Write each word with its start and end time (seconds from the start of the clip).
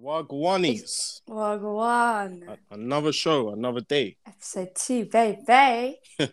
Wagwanis. 0.00 1.22
Wagwan. 1.28 2.56
Another 2.70 3.12
show, 3.12 3.50
another 3.50 3.80
day. 3.80 4.16
Episode 4.26 4.70
two, 4.76 5.04
baby. 5.06 5.98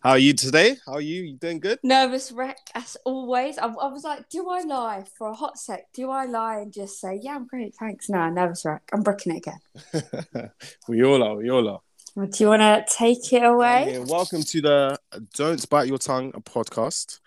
How 0.00 0.10
are 0.10 0.18
you 0.18 0.34
today? 0.34 0.76
How 0.86 0.92
are 0.92 1.00
you? 1.00 1.22
You 1.22 1.36
doing 1.36 1.58
good? 1.58 1.80
Nervous 1.82 2.30
wreck 2.30 2.58
as 2.76 2.96
always. 3.04 3.58
I, 3.58 3.66
I 3.66 3.88
was 3.88 4.04
like, 4.04 4.28
do 4.28 4.48
I 4.48 4.62
lie 4.62 5.04
for 5.18 5.28
a 5.28 5.34
hot 5.34 5.58
sec? 5.58 5.92
Do 5.94 6.10
I 6.10 6.26
lie 6.26 6.58
and 6.58 6.72
just 6.72 7.00
say, 7.00 7.18
yeah, 7.20 7.34
I'm 7.34 7.48
great, 7.48 7.74
thanks? 7.74 8.08
No, 8.08 8.30
nervous 8.30 8.64
wreck. 8.64 8.82
I'm 8.92 9.02
brooking 9.02 9.34
it 9.34 9.44
again. 9.44 10.50
we 10.88 11.02
all 11.02 11.24
are. 11.24 11.34
We 11.34 11.50
all 11.50 11.68
are. 11.68 11.80
Well, 12.14 12.26
Do 12.28 12.44
you 12.44 12.50
want 12.50 12.62
to 12.62 12.84
take 12.88 13.32
it 13.32 13.42
away? 13.42 13.94
Yeah, 13.94 14.04
welcome 14.06 14.42
to 14.44 14.60
the 14.60 14.98
Don't 15.34 15.68
Bite 15.68 15.88
Your 15.88 15.98
Tongue 15.98 16.30
podcast 16.32 17.18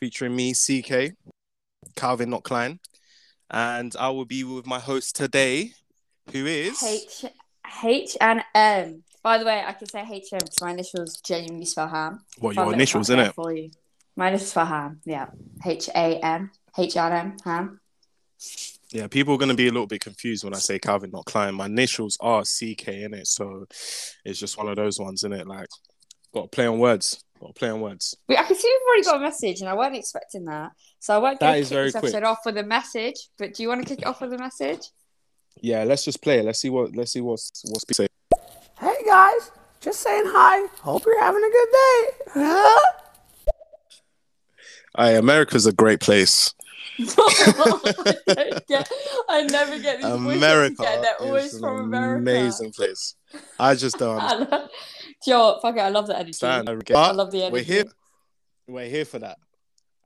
featuring 0.00 0.34
me, 0.34 0.54
CK, 0.54 1.12
Calvin, 1.94 2.30
not 2.30 2.42
Klein. 2.42 2.80
And 3.50 3.94
I 3.98 4.08
will 4.10 4.24
be 4.24 4.44
with 4.44 4.66
my 4.66 4.78
host 4.78 5.16
today, 5.16 5.72
who 6.32 6.46
is. 6.46 6.82
H 6.82 7.24
H 7.82 8.16
and 8.20 8.42
M. 8.54 9.04
By 9.22 9.38
the 9.38 9.44
way, 9.44 9.62
I 9.66 9.72
can 9.72 9.88
say 9.88 10.06
H 10.10 10.32
M 10.32 10.40
because 10.40 10.60
my 10.60 10.72
initials 10.72 11.16
genuinely 11.20 11.66
spell 11.66 11.88
ham. 11.88 12.20
What, 12.38 12.56
your 12.56 12.72
initials, 12.72 13.08
there 13.08 13.16
innit? 13.16 13.34
For 13.34 13.52
you. 13.52 13.70
My 14.16 14.28
initials 14.28 14.50
spell 14.50 14.66
ham. 14.66 15.00
Yeah. 15.04 15.26
H 15.64 15.88
A 15.94 16.18
M. 16.20 16.50
H 16.76 16.96
and 16.96 17.14
M. 17.14 17.36
Ham. 17.44 17.80
Yeah, 18.90 19.08
people 19.08 19.34
are 19.34 19.38
going 19.38 19.48
to 19.48 19.54
be 19.54 19.66
a 19.66 19.72
little 19.72 19.86
bit 19.86 20.02
confused 20.02 20.44
when 20.44 20.54
I 20.54 20.58
say 20.58 20.78
Calvin, 20.78 21.10
not 21.10 21.24
Klein. 21.24 21.54
My 21.54 21.66
initials 21.66 22.16
are 22.20 22.42
CK 22.42 22.88
in 22.88 23.14
it, 23.14 23.26
so 23.26 23.66
it's 24.24 24.38
just 24.38 24.56
one 24.56 24.68
of 24.68 24.76
those 24.76 25.00
ones, 25.00 25.24
in 25.24 25.32
it. 25.32 25.48
Like, 25.48 25.66
got 26.32 26.42
to 26.42 26.48
play 26.48 26.66
on 26.66 26.78
words. 26.78 27.24
Got 27.44 27.54
play 27.56 27.68
on 27.68 27.82
words. 27.82 28.16
Wait, 28.26 28.38
I 28.38 28.44
can 28.44 28.56
see 28.56 28.66
we've 28.66 28.88
already 28.88 29.02
got 29.02 29.16
a 29.16 29.20
message, 29.20 29.60
and 29.60 29.68
I 29.68 29.74
wasn't 29.74 29.96
expecting 29.96 30.46
that. 30.46 30.72
So 30.98 31.14
I 31.14 31.18
won't 31.18 31.38
go 31.38 31.46
That 31.46 31.54
kick 31.56 31.62
is 31.62 31.68
very 31.68 31.86
this 31.88 31.96
episode 31.96 32.20
quick. 32.20 32.24
off 32.24 32.38
with 32.46 32.56
a 32.56 32.62
message. 32.62 33.16
But 33.36 33.52
do 33.52 33.62
you 33.62 33.68
want 33.68 33.82
to 33.82 33.86
kick 33.86 34.00
it 34.00 34.06
off 34.06 34.22
with 34.22 34.32
a 34.32 34.38
message? 34.38 34.80
Yeah, 35.60 35.84
let's 35.84 36.06
just 36.06 36.22
play 36.22 36.38
it. 36.38 36.46
Let's 36.46 36.58
see 36.58 36.70
what 36.70 36.96
let's 36.96 37.12
see 37.12 37.20
what's 37.20 37.62
what's 37.68 37.84
being 37.84 38.08
said. 38.08 38.08
Hey 38.78 38.96
guys, 39.06 39.50
just 39.82 40.00
saying 40.00 40.24
hi. 40.26 40.66
Hope 40.80 41.04
you're 41.04 41.20
having 41.20 41.44
a 41.44 41.50
good 41.50 41.68
day. 41.70 42.10
Huh? 42.32 42.80
Aye, 44.96 45.10
America's 45.10 45.66
a 45.66 45.72
great 45.72 46.00
place. 46.00 46.54
I, 46.98 48.60
get, 48.68 48.88
I 49.28 49.42
never 49.42 49.78
get 49.80 49.98
these 50.00 50.06
voices 50.06 50.36
America 50.36 50.82
again. 50.82 51.02
They're 51.02 51.20
always 51.20 51.52
is 51.52 51.60
from 51.60 51.80
America. 51.80 52.20
amazing 52.20 52.72
place. 52.72 53.16
I 53.58 53.74
just 53.74 53.98
don't 53.98 54.20
I 55.26 55.36
love, 55.36 55.54
do 55.54 55.56
you? 55.56 55.60
Fuck 55.62 55.76
it, 55.76 55.80
I 55.80 55.88
love 55.88 56.06
the 56.06 56.18
energy. 56.18 56.46
I 56.94 57.08
I 57.08 57.12
love 57.12 57.30
the 57.30 57.38
energy. 57.44 57.52
We're 57.52 57.62
here. 57.62 57.84
We're 58.66 58.88
here 58.88 59.04
for 59.04 59.18
that. 59.18 59.38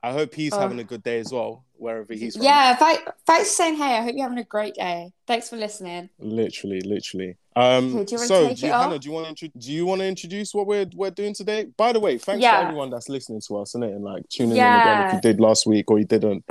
I 0.01 0.13
hope 0.13 0.33
he's 0.33 0.53
Oh. 0.53 0.59
having 0.59 0.79
a 0.79 0.83
good 0.85 1.03
day 1.03 1.19
as 1.19 1.31
well, 1.33 1.65
wherever 1.73 2.13
he's 2.13 2.35
from. 2.37 2.45
Yeah, 2.45 2.75
thank, 2.75 3.01
thanks 3.25 3.49
for 3.49 3.55
saying 3.55 3.75
hey. 3.75 3.97
I 3.97 4.01
hope 4.01 4.13
you're 4.15 4.23
having 4.23 4.37
a 4.37 4.45
great 4.45 4.75
day. 4.75 5.11
Thanks 5.27 5.49
for 5.49 5.57
listening. 5.57 6.09
Literally, 6.19 6.79
literally. 6.81 7.35
Um, 7.55 7.93
Okay, 7.97 8.05
do 8.05 8.11
you 8.15 8.17
so, 8.19 8.47
take 8.47 8.57
do 8.59 8.65
you, 8.67 8.71
it 8.71 8.75
off? 8.75 8.83
Hannah, 8.85 8.99
do 8.99 9.09
you 9.09 9.13
want 9.13 9.37
to 9.37 9.47
do 9.49 9.71
you 9.73 9.85
want 9.85 9.99
to 9.99 10.07
introduce 10.07 10.53
what 10.53 10.67
we're 10.67 10.85
we're 10.95 11.11
doing 11.11 11.33
today? 11.33 11.65
By 11.75 11.91
the 11.91 11.99
way, 11.99 12.17
thanks 12.17 12.41
Yeah. 12.41 12.57
to 12.61 12.67
everyone 12.67 12.89
that's 12.89 13.09
listening 13.09 13.41
to 13.47 13.57
us, 13.57 13.73
innit? 13.73 13.93
And 13.93 14.03
like 14.05 14.27
tuning 14.29 14.51
in 14.55 14.57
again 14.63 15.07
if 15.07 15.13
you 15.15 15.21
did 15.21 15.41
last 15.41 15.65
week 15.65 15.91
or 15.91 15.99
you 15.99 16.05
didn't. 16.05 16.45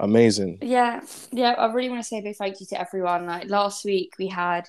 Amazing. 0.00 0.58
Yeah, 0.60 1.00
yeah. 1.32 1.52
I 1.52 1.72
really 1.72 1.88
want 1.88 2.02
to 2.02 2.06
say 2.08 2.18
a 2.18 2.22
big 2.22 2.36
thank 2.36 2.60
you 2.60 2.66
to 2.66 2.80
everyone. 2.80 3.24
Like 3.26 3.48
last 3.48 3.84
week, 3.86 4.12
we 4.18 4.26
had 4.26 4.68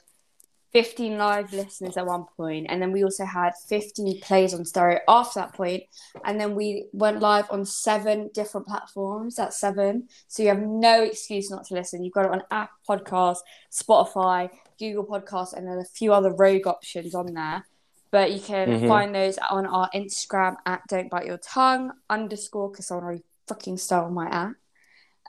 15 0.76 1.18
live 1.18 1.54
listeners 1.54 1.95
at 1.95 2.06
one 2.06 2.26
point, 2.36 2.66
and 2.68 2.81
then 2.81 2.92
we 2.92 3.02
also 3.02 3.23
had 3.23 3.54
15 3.70 4.20
plays 4.20 4.54
on 4.54 4.66
stereo 4.66 5.00
after 5.08 5.40
that 5.40 5.54
point, 5.54 5.84
and 6.26 6.38
then 6.38 6.54
we 6.54 6.88
went 6.92 7.22
live 7.22 7.50
on 7.50 7.64
seven 7.64 8.30
different 8.34 8.67
platforms. 8.67 9.38
That's 9.38 9.58
seven, 9.58 10.09
so 10.28 10.44
you 10.44 10.50
have 10.50 10.59
no 10.59 11.02
excuse 11.02 11.50
not 11.50 11.64
to 11.67 11.76
listen. 11.76 12.04
You've 12.04 12.14
got 12.14 12.26
it 12.26 12.32
on 12.32 12.44
Apple 12.52 12.76
Podcast, 12.90 13.38
Spotify, 13.72 14.50
Google 14.78 15.06
Podcast, 15.06 15.54
and 15.54 15.66
then 15.66 15.78
a 15.78 15.86
few 15.86 16.12
other 16.12 16.34
rogue 16.34 16.67
options 16.67 17.16
on 17.16 17.34
there. 17.34 17.66
But 18.12 18.34
you 18.34 18.42
can 18.42 18.67
Mhm. 18.67 18.88
find 18.89 19.16
those 19.16 19.38
on 19.38 19.66
our 19.66 19.89
Instagram 19.95 20.58
at 20.66 20.82
Don't 20.89 21.10
Bite 21.10 21.26
Your 21.26 21.38
Tongue 21.38 21.94
underscore 22.10 22.70
because 22.70 22.88
someone 22.88 23.05
already 23.05 23.23
fucking 23.48 23.78
stole 23.78 24.10
my 24.10 24.28
at. 24.28 24.55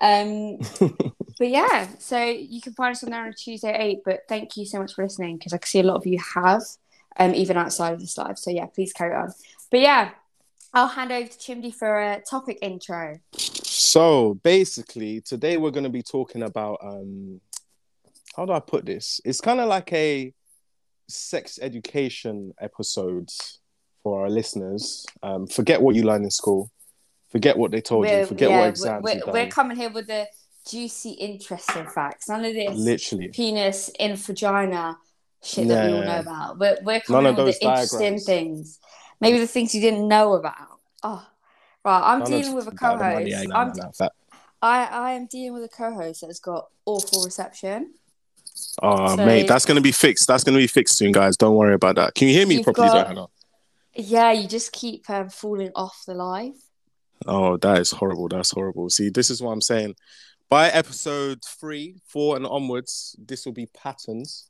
Um, 0.01 0.59
but 1.39 1.49
yeah, 1.49 1.89
so 1.99 2.23
you 2.25 2.61
can 2.61 2.75
find 2.75 2.93
us 2.93 3.05
on 3.05 3.11
there 3.11 3.25
on 3.25 3.33
Tuesday 3.35 3.73
at 3.73 3.81
8. 3.81 3.99
But 4.05 4.21
thank 4.29 4.57
you 4.57 4.67
so 4.67 4.79
much 4.79 4.95
for 4.95 5.05
listening 5.05 5.37
because 5.37 5.53
I 5.53 5.59
can 5.59 5.67
see 5.67 5.81
a 5.81 5.85
lot 5.85 5.97
of 5.97 6.07
you 6.07 6.19
have, 6.35 6.63
um, 7.19 7.35
even 7.35 7.57
outside 7.57 7.93
of 7.93 8.01
this 8.01 8.17
live. 8.19 8.39
So 8.39 8.51
yeah, 8.51 8.67
please 8.67 8.93
carry 8.93 9.15
on. 9.15 9.33
But 9.71 9.81
yeah, 9.81 10.11
I'll 10.73 10.89
hand 10.89 11.13
over 11.13 11.29
to 11.29 11.39
Chimdy 11.39 11.75
for 11.75 11.99
a 11.99 12.21
topic 12.29 12.59
intro. 12.63 13.19
So 13.33 14.35
basically, 14.43 15.21
today 15.21 15.57
we're 15.57 15.71
going 15.71 15.85
to 15.85 15.91
be 15.91 16.03
talking 16.03 16.43
about 16.43 16.79
um, 16.83 17.41
how 18.37 18.45
do 18.45 18.53
I 18.53 18.61
put 18.61 18.85
this? 18.85 19.21
It's 19.25 19.41
kind 19.41 19.61
of 19.61 19.69
like 19.69 19.93
a 19.93 20.35
sex 21.09 21.59
education 21.63 22.53
episode 22.61 23.31
for 24.03 24.23
our 24.23 24.31
listeners. 24.31 25.07
Um, 25.23 25.47
forget 25.47 25.81
what 25.81 25.95
you 25.95 26.03
learned 26.03 26.25
in 26.25 26.31
school. 26.31 26.71
Forget 27.37 27.59
what 27.59 27.71
they 27.71 27.81
told 27.81 28.09
you. 28.09 28.25
Forget 28.27 28.51
yeah, 28.51 28.61
what 28.61 28.69
exams 28.69 29.05
we're, 29.05 29.21
we're, 29.27 29.33
we're 29.33 29.49
coming 29.49 29.77
here 29.77 29.91
with 29.91 30.07
the 30.07 30.27
juicy, 30.67 31.11
interesting 31.11 31.87
facts. 31.87 32.29
None 32.29 32.45
of 32.45 32.55
this 32.55 32.77
Literally. 32.79 33.29
penis 33.29 33.91
in 33.99 34.17
vagina 34.17 34.97
shit 35.43 35.69
that 35.69 35.87
we 35.87 35.93
all 35.93 36.05
know 36.05 36.21
about. 36.21 36.59
We're, 36.59 36.79
we're 36.83 37.01
coming 37.01 37.37
with 37.37 37.59
the 37.59 37.65
interesting 37.65 38.19
things. 38.19 38.79
Maybe 39.21 39.39
the 39.39 39.47
things 39.47 39.75
you 39.75 39.81
didn't 39.81 40.09
know 40.09 40.35
about. 40.35 40.81
Oh, 41.03 41.27
right. 41.85 42.13
I'm 42.13 42.21
None 42.21 42.31
dealing 42.31 42.55
with 42.55 42.69
a 42.69 42.73
co-host. 42.73 43.29
yeah, 43.29 43.43
no, 43.43 43.65
no, 43.65 43.93
no, 44.01 44.09
I, 44.63 44.85
I 44.85 45.13
am 45.13 45.27
dealing 45.27 45.53
with 45.53 45.65
a 45.65 45.75
co-host 45.75 46.23
that's 46.23 46.41
got 46.41 46.69
awful 46.87 47.23
reception. 47.25 47.93
Oh, 48.83 49.17
So- 49.17 49.27
mate, 49.27 49.47
that's 49.47 49.67
going 49.67 49.77
to 49.77 49.83
be 49.83 49.93
fixed. 49.93 50.27
That's 50.27 50.43
going 50.43 50.55
to 50.55 50.63
be 50.63 50.67
fixed 50.67 50.97
soon, 50.97 51.13
guys. 51.13 51.37
Don't 51.37 51.55
worry 51.55 51.75
about 51.75 51.97
that. 51.97 52.15
Can 52.15 52.29
you 52.29 52.35
hear 52.35 52.47
me 52.47 52.63
properly, 52.63 52.89
got- 52.89 53.31
Yeah, 53.95 54.33
you 54.33 54.49
just 54.49 54.73
keep 54.73 55.09
um, 55.11 55.29
falling 55.29 55.71
off 55.75 56.03
the 56.07 56.15
live. 56.15 56.55
Oh, 57.27 57.57
that 57.59 57.79
is 57.81 57.91
horrible. 57.91 58.29
That's 58.29 58.51
horrible. 58.51 58.91
See, 58.91 59.09
this 59.09 59.31
is 59.31 59.41
what 59.43 59.53
I'm 59.53 59.61
saying. 59.61 59.95
By 60.49 60.69
episode 60.69 61.41
three, 61.45 61.97
four, 62.07 62.37
and 62.37 62.47
onwards, 62.47 63.17
this 63.19 63.47
will 63.47 63.53
be 63.53 63.67
patterns 63.67 64.49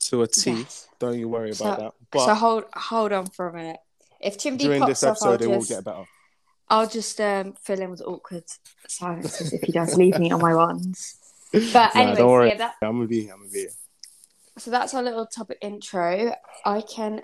to 0.00 0.22
a 0.22 0.26
T. 0.26 0.52
Yes. 0.52 0.88
Don't 0.98 1.18
you 1.18 1.28
worry 1.28 1.52
So- 1.54 1.64
about 1.66 1.78
that. 1.78 1.92
But 2.10 2.26
so 2.26 2.34
hold 2.34 2.64
hold 2.74 3.12
on 3.12 3.26
for 3.26 3.48
a 3.48 3.52
minute. 3.52 3.78
If 4.20 4.36
Chimdy 4.38 4.58
during 4.58 4.80
pops 4.80 4.90
this 5.00 5.02
episode, 5.04 5.42
it 5.42 5.48
will 5.48 5.62
get 5.62 5.84
better. 5.84 6.04
I'll 6.70 6.88
just 6.88 7.18
um, 7.20 7.54
fill 7.62 7.80
in 7.80 7.90
with 7.90 8.02
awkward 8.02 8.44
silences 8.88 9.52
if 9.54 9.62
he 9.62 9.72
does 9.72 9.96
leave 9.96 10.18
me 10.18 10.30
on 10.30 10.40
my 10.40 10.54
ones. 10.54 11.16
But 11.52 11.62
Nah, 11.72 11.90
anyway, 11.94 12.16
so 12.16 12.42
yeah, 12.42 12.54
that, 12.56 12.74
I'm 12.82 12.98
with 12.98 13.10
you. 13.10 13.30
I'm 13.32 13.40
with 13.40 13.54
you. 13.54 13.70
so 14.58 14.70
that's 14.70 14.92
our 14.92 15.02
little 15.02 15.24
topic 15.24 15.56
intro. 15.62 16.34
I 16.66 16.82
can 16.82 17.22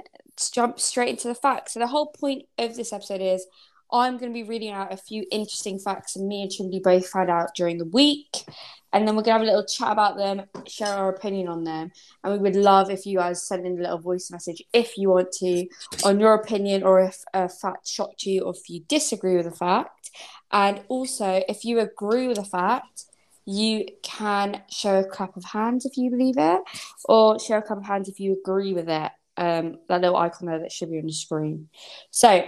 jump 0.53 0.81
straight 0.81 1.11
into 1.11 1.29
the 1.29 1.35
facts. 1.35 1.75
So 1.75 1.81
the 1.81 1.89
whole 1.89 2.07
point 2.07 2.45
of 2.59 2.75
this 2.75 2.91
episode 2.93 3.21
is 3.21 3.47
I'm 3.95 4.19
going 4.19 4.33
to 4.33 4.35
be 4.35 4.43
reading 4.43 4.73
out 4.73 4.93
a 4.93 4.97
few 4.97 5.25
interesting 5.31 5.79
facts, 5.79 6.17
and 6.17 6.27
me 6.27 6.43
and 6.43 6.51
Chimdy 6.51 6.83
both 6.83 7.07
found 7.07 7.31
out 7.31 7.55
during 7.55 7.79
the 7.79 7.85
week, 7.85 8.45
and 8.93 9.07
then 9.07 9.15
we're 9.15 9.23
going 9.23 9.39
to 9.39 9.39
have 9.39 9.43
a 9.43 9.45
little 9.45 9.65
chat 9.65 9.93
about 9.93 10.17
them, 10.17 10.43
share 10.67 10.89
our 10.89 11.11
opinion 11.11 11.47
on 11.47 11.63
them, 11.63 11.93
and 12.25 12.33
we 12.33 12.41
would 12.41 12.57
love 12.57 12.91
if 12.91 13.07
you 13.07 13.19
guys 13.19 13.47
send 13.47 13.65
in 13.65 13.79
a 13.79 13.83
little 13.83 14.01
voice 14.01 14.33
message 14.33 14.61
if 14.73 14.99
you 14.99 15.11
want 15.11 15.31
to 15.31 15.69
on 16.05 16.19
your 16.19 16.35
opinion 16.35 16.83
or 16.83 17.03
if 17.03 17.23
a 17.35 17.49
fact 17.49 17.87
shocked 17.87 18.27
you 18.27 18.43
or 18.43 18.53
if 18.53 18.69
you 18.69 18.81
disagree 18.89 19.37
with 19.37 19.47
a 19.47 19.53
fact, 19.53 20.11
and 20.51 20.83
also 20.89 21.45
if 21.49 21.65
you 21.65 21.79
agree 21.79 22.27
with 22.27 22.39
a 22.39 22.45
fact. 22.45 23.05
You 23.47 23.85
can 24.03 24.63
show 24.71 25.01
a 25.01 25.05
clap 25.05 25.37
of 25.37 25.45
hands 25.45 25.85
if 25.85 25.99
you 25.99 26.11
believe 26.11 26.37
it, 26.39 26.63
or 27.05 27.39
show 27.39 27.59
a 27.59 27.63
clap 27.63 27.77
of 27.77 27.85
hands 27.85 28.09
if 28.09 28.19
you 28.19 28.33
agree 28.33 28.73
with 28.73 28.89
it. 28.89 29.13
Um, 29.37 29.81
that 29.89 30.01
little 30.01 30.17
icon 30.17 30.47
there 30.47 30.61
that 30.61 30.73
should 30.73 30.91
be 30.91 30.99
on 30.99 31.05
the 31.05 31.13
screen. 31.13 31.69
So, 32.11 32.47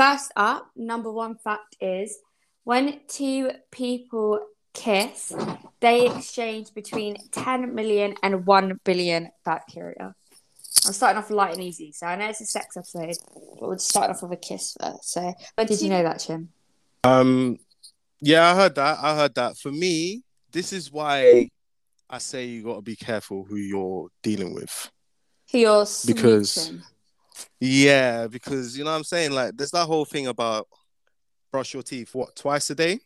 first 0.00 0.32
up, 0.34 0.70
number 0.74 1.12
one 1.12 1.34
fact 1.34 1.76
is 1.78 2.18
when 2.64 3.00
two 3.06 3.50
people 3.70 4.40
kiss, 4.72 5.30
they 5.80 6.06
exchange 6.06 6.72
between 6.72 7.18
10 7.32 7.74
million 7.74 8.14
and 8.22 8.46
1 8.46 8.80
billion 8.82 9.28
bacteria. 9.44 10.14
I'm 10.86 10.92
starting 10.94 11.18
off 11.18 11.28
light 11.30 11.52
and 11.52 11.62
easy, 11.62 11.92
so 11.92 12.06
I 12.06 12.16
know 12.16 12.30
it's 12.30 12.40
a 12.40 12.46
sex 12.46 12.78
episode, 12.78 13.14
but 13.58 13.68
we're 13.68 13.76
starting 13.76 14.16
off 14.16 14.22
with 14.22 14.32
a 14.32 14.36
kiss 14.36 14.74
first. 14.80 15.12
So, 15.12 15.34
when 15.56 15.66
did 15.66 15.82
you 15.82 15.90
know 15.90 16.02
that, 16.02 16.20
Chim? 16.20 16.48
Um, 17.04 17.58
yeah, 18.22 18.50
I 18.50 18.54
heard 18.54 18.76
that. 18.76 18.98
I 19.02 19.16
heard 19.16 19.34
that. 19.34 19.58
For 19.58 19.70
me, 19.70 20.22
this 20.50 20.72
is 20.72 20.90
why 20.90 21.50
I 22.08 22.18
say 22.18 22.46
you 22.46 22.62
got 22.62 22.76
to 22.76 22.82
be 22.82 22.96
careful 22.96 23.44
who 23.44 23.56
you're 23.56 24.08
dealing 24.22 24.54
with. 24.54 24.90
Who 25.52 25.58
you're 25.58 25.86
Because- 26.06 26.56
smooching. 26.56 26.82
Yeah, 27.60 28.26
because 28.26 28.76
you 28.76 28.84
know 28.84 28.90
what 28.90 28.96
I'm 28.96 29.04
saying. 29.04 29.32
Like, 29.32 29.56
there's 29.56 29.70
that 29.72 29.86
whole 29.86 30.04
thing 30.04 30.26
about 30.26 30.68
brush 31.50 31.74
your 31.74 31.82
teeth 31.82 32.14
what 32.14 32.36
twice 32.36 32.70
a 32.70 32.74
day. 32.74 33.00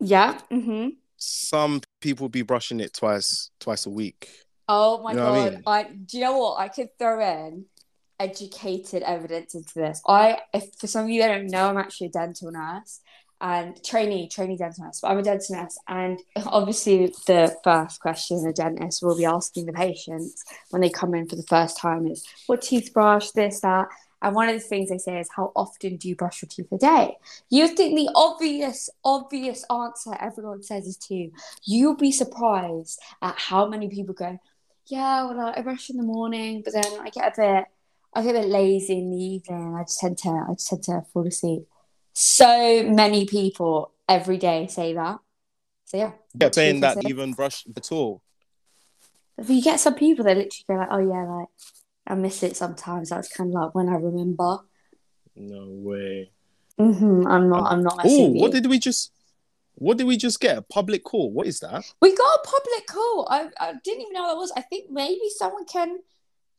Yeah. 0.00 0.38
Mm-hmm. 0.50 0.90
Some 1.16 1.80
people 2.00 2.28
be 2.28 2.42
brushing 2.42 2.80
it 2.80 2.94
twice 2.94 3.50
twice 3.60 3.86
a 3.86 3.90
week. 3.90 4.28
Oh 4.68 5.02
my 5.02 5.12
You 5.12 5.16
know 5.16 5.32
what 5.32 5.40
I 5.40 5.50
god! 5.50 5.62
I, 5.66 5.82
do 5.94 6.18
you 6.18 6.24
know 6.24 6.38
what 6.38 6.58
I 6.58 6.68
could 6.68 6.88
throw 6.98 7.20
in 7.20 7.66
educated 8.18 9.02
evidence 9.02 9.54
into 9.54 9.74
this? 9.74 10.00
I, 10.06 10.38
if 10.52 10.74
for 10.78 10.86
some 10.86 11.04
of 11.04 11.10
you 11.10 11.22
that 11.22 11.28
don't 11.28 11.48
know, 11.48 11.68
I'm 11.68 11.78
actually 11.78 12.08
a 12.08 12.10
dental 12.10 12.50
nurse, 12.50 13.00
and 13.44 13.84
trainee, 13.84 14.26
trainee 14.26 14.56
dentist. 14.56 15.02
But 15.02 15.10
I'm 15.10 15.18
a 15.18 15.22
dentist, 15.22 15.78
and 15.86 16.18
obviously 16.46 17.12
the 17.26 17.54
first 17.62 18.00
question 18.00 18.42
the 18.42 18.54
dentist 18.54 19.02
will 19.02 19.16
be 19.16 19.26
asking 19.26 19.66
the 19.66 19.72
patients 19.74 20.42
when 20.70 20.80
they 20.80 20.88
come 20.88 21.14
in 21.14 21.28
for 21.28 21.36
the 21.36 21.42
first 21.42 21.76
time 21.76 22.06
is 22.06 22.24
what 22.46 22.62
toothbrush, 22.62 23.30
this, 23.32 23.60
that. 23.60 23.88
And 24.22 24.34
one 24.34 24.48
of 24.48 24.54
the 24.54 24.66
things 24.66 24.88
they 24.88 24.96
say 24.96 25.20
is, 25.20 25.28
How 25.36 25.52
often 25.54 25.96
do 25.96 26.08
you 26.08 26.16
brush 26.16 26.40
your 26.40 26.48
teeth 26.48 26.72
a 26.72 26.78
day? 26.78 27.18
You 27.50 27.68
think 27.68 27.96
the 27.96 28.10
obvious, 28.14 28.88
obvious 29.04 29.62
answer 29.70 30.16
everyone 30.18 30.62
says 30.62 30.86
is 30.86 30.96
two. 30.96 31.30
You'll 31.64 31.96
be 31.96 32.12
surprised 32.12 32.98
at 33.20 33.38
how 33.38 33.68
many 33.68 33.90
people 33.90 34.14
go, 34.14 34.38
Yeah, 34.86 35.26
well, 35.26 35.52
I 35.54 35.60
brush 35.60 35.90
in 35.90 35.98
the 35.98 36.02
morning, 36.02 36.62
but 36.64 36.72
then 36.72 36.98
I 36.98 37.10
get 37.10 37.36
a 37.36 37.42
bit, 37.42 37.64
I 38.14 38.22
get 38.22 38.36
a 38.36 38.40
bit 38.40 38.48
lazy 38.48 39.00
in 39.00 39.10
the 39.10 39.22
evening. 39.22 39.74
I 39.74 39.82
just 39.82 40.00
tend 40.00 40.16
to, 40.18 40.30
I 40.30 40.54
just 40.54 40.70
tend 40.70 40.84
to 40.84 41.02
fall 41.12 41.26
asleep. 41.26 41.68
So 42.14 42.84
many 42.84 43.26
people 43.26 43.92
every 44.08 44.38
day 44.38 44.68
say 44.68 44.94
that. 44.94 45.18
So 45.84 45.96
yeah. 45.96 46.12
Yeah, 46.40 46.50
saying 46.50 46.80
that 46.80 46.98
it. 46.98 47.10
even 47.10 47.32
brush 47.32 47.64
at 47.76 47.92
all. 47.92 48.22
If 49.36 49.50
you 49.50 49.60
get 49.60 49.80
some 49.80 49.96
people 49.96 50.24
that 50.24 50.36
literally 50.36 50.64
go 50.68 50.74
like, 50.74 50.88
Oh 50.90 50.98
yeah, 50.98 51.24
like 51.24 51.48
I 52.06 52.14
miss 52.14 52.42
it 52.42 52.56
sometimes. 52.56 53.10
That's 53.10 53.28
kind 53.28 53.50
of 53.50 53.54
like 53.54 53.74
when 53.74 53.88
I 53.88 53.96
remember. 53.96 54.58
No 55.34 55.66
way. 55.68 56.30
Mm-hmm. 56.78 57.26
I'm 57.26 57.48
not. 57.48 57.72
I'm 57.72 57.82
not. 57.82 58.00
Oh, 58.04 58.28
what 58.28 58.52
did 58.52 58.66
we 58.66 58.78
just? 58.78 59.12
What 59.76 59.98
did 59.98 60.06
we 60.06 60.16
just 60.16 60.38
get? 60.38 60.56
A 60.56 60.62
public 60.62 61.02
call. 61.02 61.32
What 61.32 61.48
is 61.48 61.58
that? 61.60 61.84
We 62.00 62.14
got 62.14 62.38
a 62.38 62.46
public 62.46 62.86
call. 62.86 63.26
I, 63.28 63.48
I 63.58 63.72
didn't 63.82 64.02
even 64.02 64.12
know 64.12 64.22
what 64.22 64.34
that 64.34 64.36
was. 64.36 64.52
I 64.56 64.60
think 64.62 64.88
maybe 64.88 65.28
someone 65.36 65.64
can 65.64 65.98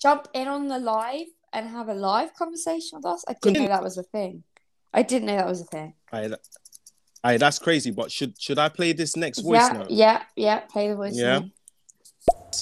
jump 0.02 0.28
in 0.34 0.50
on 0.50 0.68
the 0.68 0.80
live 0.80 1.28
and 1.54 1.70
have 1.70 1.88
a 1.88 1.94
live 1.94 2.34
conversation 2.34 2.98
with 2.98 3.06
us. 3.06 3.24
I 3.30 3.36
didn't 3.42 3.64
know 3.64 3.70
that 3.70 3.84
was 3.84 3.98
a 3.98 4.04
thing. 4.04 4.44
I 4.96 5.04
didn't 5.04 5.28
know 5.28 5.36
that 5.36 5.46
was 5.46 5.60
a 5.62 5.66
thing. 5.66 5.94
I, 6.12 6.28
that- 6.30 6.40
aye, 7.24 7.38
that's 7.38 7.60
crazy. 7.60 7.92
But 7.92 8.12
should 8.12 8.40
should 8.42 8.58
I 8.58 8.70
play 8.70 8.94
this 8.94 9.16
next 9.18 9.40
voice 9.40 9.60
yeah, 9.62 9.78
note? 9.78 9.92
yeah, 9.92 10.24
yeah. 10.38 10.60
Play 10.62 10.88
the 10.88 10.96
voice. 10.96 11.16
Yeah. 11.18 11.40
note. 11.40 11.50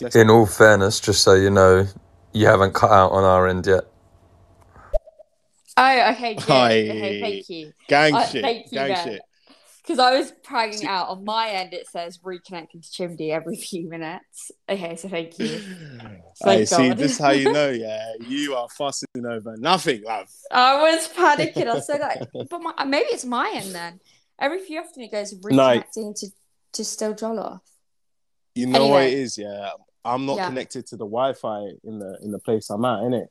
Let's- 0.01 0.15
In 0.15 0.29
all 0.31 0.47
fairness, 0.47 0.99
just 0.99 1.21
so 1.21 1.35
you 1.35 1.51
know, 1.51 1.85
you 2.33 2.47
haven't 2.47 2.73
cut 2.73 2.91
out 2.91 3.11
on 3.11 3.23
our 3.23 3.47
end 3.47 3.67
yet. 3.67 3.83
Oh, 5.77 6.11
okay. 6.11 6.33
Good. 6.35 6.43
Okay, 6.49 7.21
thank 7.21 7.49
you. 7.49 7.73
Gang 7.87 8.15
Uh, 8.15 8.25
shit. 8.25 8.41
thank 8.43 8.65
you, 8.71 8.77
gang 8.79 8.87
Ben. 8.93 9.05
shit. 9.07 9.21
Because 9.83 9.99
I 9.99 10.17
was 10.17 10.31
pragging 10.43 10.87
out 10.87 11.09
on 11.09 11.25
my 11.25 11.49
end, 11.49 11.73
it 11.73 11.87
says 11.89 12.17
reconnecting 12.19 12.81
to 12.81 12.89
Chimdy 12.89 13.31
every 13.31 13.55
few 13.69 13.89
minutes. 13.89 14.51
Okay, 14.69 14.95
so 14.95 15.09
thank 15.09 15.37
you. 15.39 15.59
Thank 16.43 16.67
see. 16.67 16.93
This 16.93 17.13
is 17.13 17.17
how 17.19 17.29
you 17.31 17.51
know. 17.53 17.69
Yeah, 17.83 18.13
you 18.27 18.55
are 18.55 18.67
fussing 18.69 19.07
over 19.25 19.55
nothing, 19.57 20.03
love. 20.03 20.27
I 20.51 20.81
was 20.81 21.07
panicking. 21.09 21.67
I 21.67 21.75
was 21.75 21.85
so 21.85 21.95
like, 21.95 22.23
but 22.49 22.59
my, 22.59 22.83
maybe 22.85 23.05
it's 23.11 23.23
my 23.23 23.51
end 23.55 23.73
then. 23.75 23.99
Every 24.39 24.59
few 24.59 24.79
often 24.79 25.03
it 25.03 25.11
goes 25.11 25.33
No. 25.43 25.61
reconnecting 25.61 26.19
to 26.19 26.27
to 26.73 26.83
still 26.83 27.13
Jollof. 27.13 27.59
You 28.55 28.65
know 28.67 28.87
what 28.87 29.03
it 29.03 29.13
is, 29.13 29.37
yeah. 29.37 29.69
I'm 30.03 30.25
not 30.25 30.37
Yeah. 30.37 30.47
connected 30.47 30.87
to 30.87 30.95
the 30.97 31.05
Wi-Fi 31.05 31.59
in 31.83 31.99
the 31.99 32.17
in 32.23 32.31
the 32.31 32.39
place 32.39 32.69
I'm 32.71 32.83
at, 32.83 33.01
innit? 33.01 33.27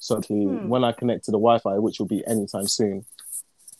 So 0.00 0.18
actually, 0.18 0.44
Hmm. 0.44 0.68
when 0.68 0.82
I 0.84 0.92
connect 0.92 1.24
to 1.26 1.30
the 1.30 1.38
Wi-Fi, 1.38 1.78
which 1.78 1.98
will 2.00 2.06
be 2.06 2.26
anytime 2.26 2.66
soon, 2.66 3.06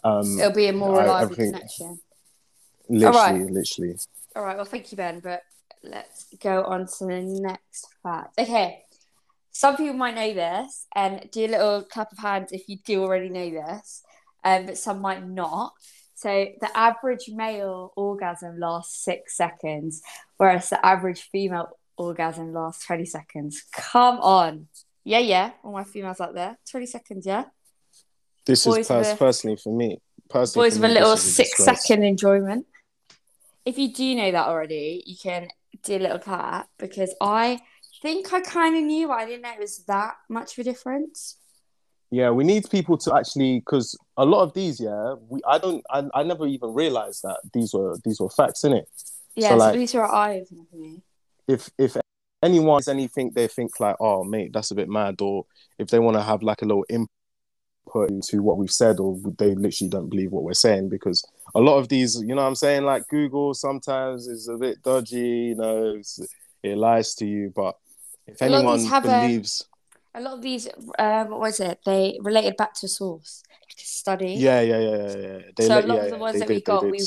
um, 0.04 0.38
It'll 0.38 0.52
be 0.52 0.66
a 0.68 0.72
more 0.72 0.98
reliable 0.98 1.34
connection. 1.34 2.00
literally, 2.88 3.16
Alright. 3.18 3.50
literally. 3.50 3.96
All 4.36 4.44
right. 4.44 4.56
Well, 4.56 4.64
thank 4.64 4.90
you, 4.92 4.96
Ben. 4.96 5.20
But 5.20 5.42
let's 5.82 6.26
go 6.42 6.64
on 6.64 6.86
to 6.86 7.06
the 7.06 7.22
next 7.22 7.88
fact. 8.02 8.38
Okay. 8.38 8.84
Some 9.50 9.76
people 9.76 9.94
might 9.96 10.14
know 10.14 10.32
this, 10.34 10.86
and 10.94 11.28
do 11.32 11.46
a 11.46 11.48
little 11.48 11.82
clap 11.82 12.12
of 12.12 12.18
hands 12.18 12.52
if 12.52 12.68
you 12.68 12.78
do 12.84 13.02
already 13.02 13.28
know 13.28 13.50
this, 13.50 14.02
um, 14.44 14.66
but 14.66 14.78
some 14.78 15.00
might 15.00 15.26
not. 15.26 15.72
So, 16.14 16.46
the 16.60 16.76
average 16.76 17.28
male 17.28 17.92
orgasm 17.96 18.60
lasts 18.60 19.02
six 19.04 19.36
seconds, 19.36 20.02
whereas 20.36 20.70
the 20.70 20.84
average 20.84 21.22
female 21.32 21.70
orgasm 21.96 22.52
lasts 22.52 22.86
20 22.86 23.04
seconds. 23.04 23.64
Come 23.72 24.18
on. 24.20 24.68
Yeah, 25.02 25.20
yeah. 25.20 25.52
All 25.64 25.72
my 25.72 25.84
females 25.84 26.20
out 26.20 26.34
there. 26.34 26.56
20 26.70 26.86
seconds, 26.86 27.26
yeah? 27.26 27.46
This 28.48 28.64
Boys 28.64 28.78
is 28.78 28.88
pers- 28.88 29.08
with- 29.08 29.18
personally 29.18 29.56
for 29.62 29.76
me. 29.76 30.00
Personally, 30.30 30.66
Boys 30.70 30.78
with 30.78 30.90
a 30.90 30.94
little 30.94 31.16
six 31.16 31.62
second 31.62 32.02
enjoyment. 32.02 32.66
If 33.64 33.78
you 33.78 33.92
do 33.92 34.14
know 34.14 34.32
that 34.32 34.48
already, 34.48 35.02
you 35.06 35.16
can 35.22 35.48
do 35.84 35.96
a 35.96 35.98
little 35.98 36.18
clap 36.18 36.68
because 36.78 37.14
I 37.20 37.60
think 38.02 38.32
I 38.32 38.40
kind 38.40 38.74
of 38.76 38.82
knew, 38.82 39.06
but 39.08 39.14
I 39.18 39.26
didn't 39.26 39.42
know 39.42 39.52
it 39.52 39.60
was 39.60 39.84
that 39.84 40.14
much 40.30 40.52
of 40.56 40.62
a 40.62 40.64
difference. 40.64 41.36
Yeah, 42.10 42.30
we 42.30 42.44
need 42.44 42.70
people 42.70 42.96
to 42.98 43.14
actually 43.14 43.58
because 43.60 43.94
a 44.16 44.24
lot 44.24 44.42
of 44.42 44.54
these, 44.54 44.80
yeah, 44.80 45.14
we 45.28 45.40
I 45.46 45.58
don't 45.58 45.84
I, 45.90 46.04
I 46.14 46.22
never 46.22 46.46
even 46.46 46.72
realized 46.72 47.22
that 47.24 47.40
these 47.52 47.74
were 47.74 47.98
these 48.02 48.18
were 48.18 48.30
facts, 48.30 48.62
innit? 48.62 48.84
Yeah, 49.34 49.50
So, 49.50 49.54
so, 49.54 49.56
like- 49.58 49.74
these 49.74 49.94
are 49.94 50.10
eye 50.10 50.40
opener 50.40 50.62
for 50.70 50.76
me. 50.76 51.02
If 51.46 51.68
if 51.78 51.98
anyone 52.42 52.78
has 52.78 52.88
anything 52.88 53.32
they 53.34 53.46
think 53.48 53.78
like, 53.78 53.96
oh 54.00 54.24
mate, 54.24 54.52
that's 54.54 54.70
a 54.70 54.74
bit 54.74 54.88
mad, 54.88 55.20
or 55.20 55.44
if 55.78 55.88
they 55.88 55.98
want 55.98 56.16
to 56.16 56.22
have 56.22 56.42
like 56.42 56.62
a 56.62 56.64
little 56.64 56.86
input 56.88 57.10
into 58.08 58.42
what 58.42 58.58
we've 58.58 58.70
said, 58.70 58.98
or 59.00 59.18
they 59.38 59.54
literally 59.54 59.88
don't 59.88 60.08
believe 60.08 60.32
what 60.32 60.42
we're 60.44 60.54
saying, 60.54 60.88
because 60.88 61.24
a 61.54 61.60
lot 61.60 61.78
of 61.78 61.88
these, 61.88 62.20
you 62.20 62.34
know, 62.34 62.42
what 62.42 62.48
I'm 62.48 62.54
saying 62.54 62.84
like 62.84 63.08
Google 63.08 63.54
sometimes 63.54 64.26
is 64.26 64.48
a 64.48 64.56
bit 64.56 64.82
dodgy, 64.82 65.18
you 65.18 65.54
know, 65.54 66.00
it 66.62 66.76
lies 66.76 67.14
to 67.16 67.26
you, 67.26 67.52
but 67.54 67.76
if 68.26 68.40
A 68.42 68.44
anyone 68.44 68.86
believes, 69.02 69.64
A 70.14 70.20
lot 70.20 70.34
of 70.34 70.42
these, 70.42 70.68
um, 70.98 71.30
what 71.30 71.40
was 71.40 71.60
it? 71.60 71.78
They 71.84 72.18
related 72.20 72.56
back 72.56 72.74
to 72.74 72.86
a 72.86 72.88
source, 72.88 73.42
like 73.50 73.78
a 73.78 73.86
study. 73.86 74.32
yeah, 74.34 74.60
yeah, 74.60 74.78
yeah, 74.78 74.96
yeah, 74.96 75.16
yeah. 75.16 75.38
They 75.56 75.66
So 75.66 75.78
a 75.78 75.82
lot 75.82 75.96
yeah, 75.96 76.02
of 76.04 76.10
the 76.10 76.18
ones 76.18 76.38
that 76.38 76.48
we 76.48 76.54
did, 76.56 76.64
they 76.64 76.72
got, 76.72 76.90
we 76.90 77.00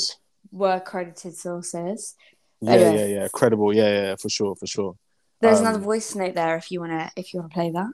were 0.50 0.80
credited 0.80 1.36
sources. 1.36 2.14
Yeah, 2.60 2.72
Anyway. 2.74 2.96
yeah, 2.96 3.06
yeah. 3.22 3.28
Credible. 3.32 3.74
Yeah, 3.74 4.02
yeah, 4.02 4.16
for 4.16 4.28
sure, 4.28 4.54
for 4.54 4.66
sure. 4.66 4.96
There's 5.40 5.58
Um, 5.58 5.66
another 5.66 5.80
voice 5.80 6.14
note 6.14 6.34
there 6.34 6.56
if 6.56 6.70
you 6.70 6.78
wanna 6.80 7.10
if 7.16 7.34
you 7.34 7.40
wanna 7.40 7.48
play 7.52 7.70
that. 7.72 7.88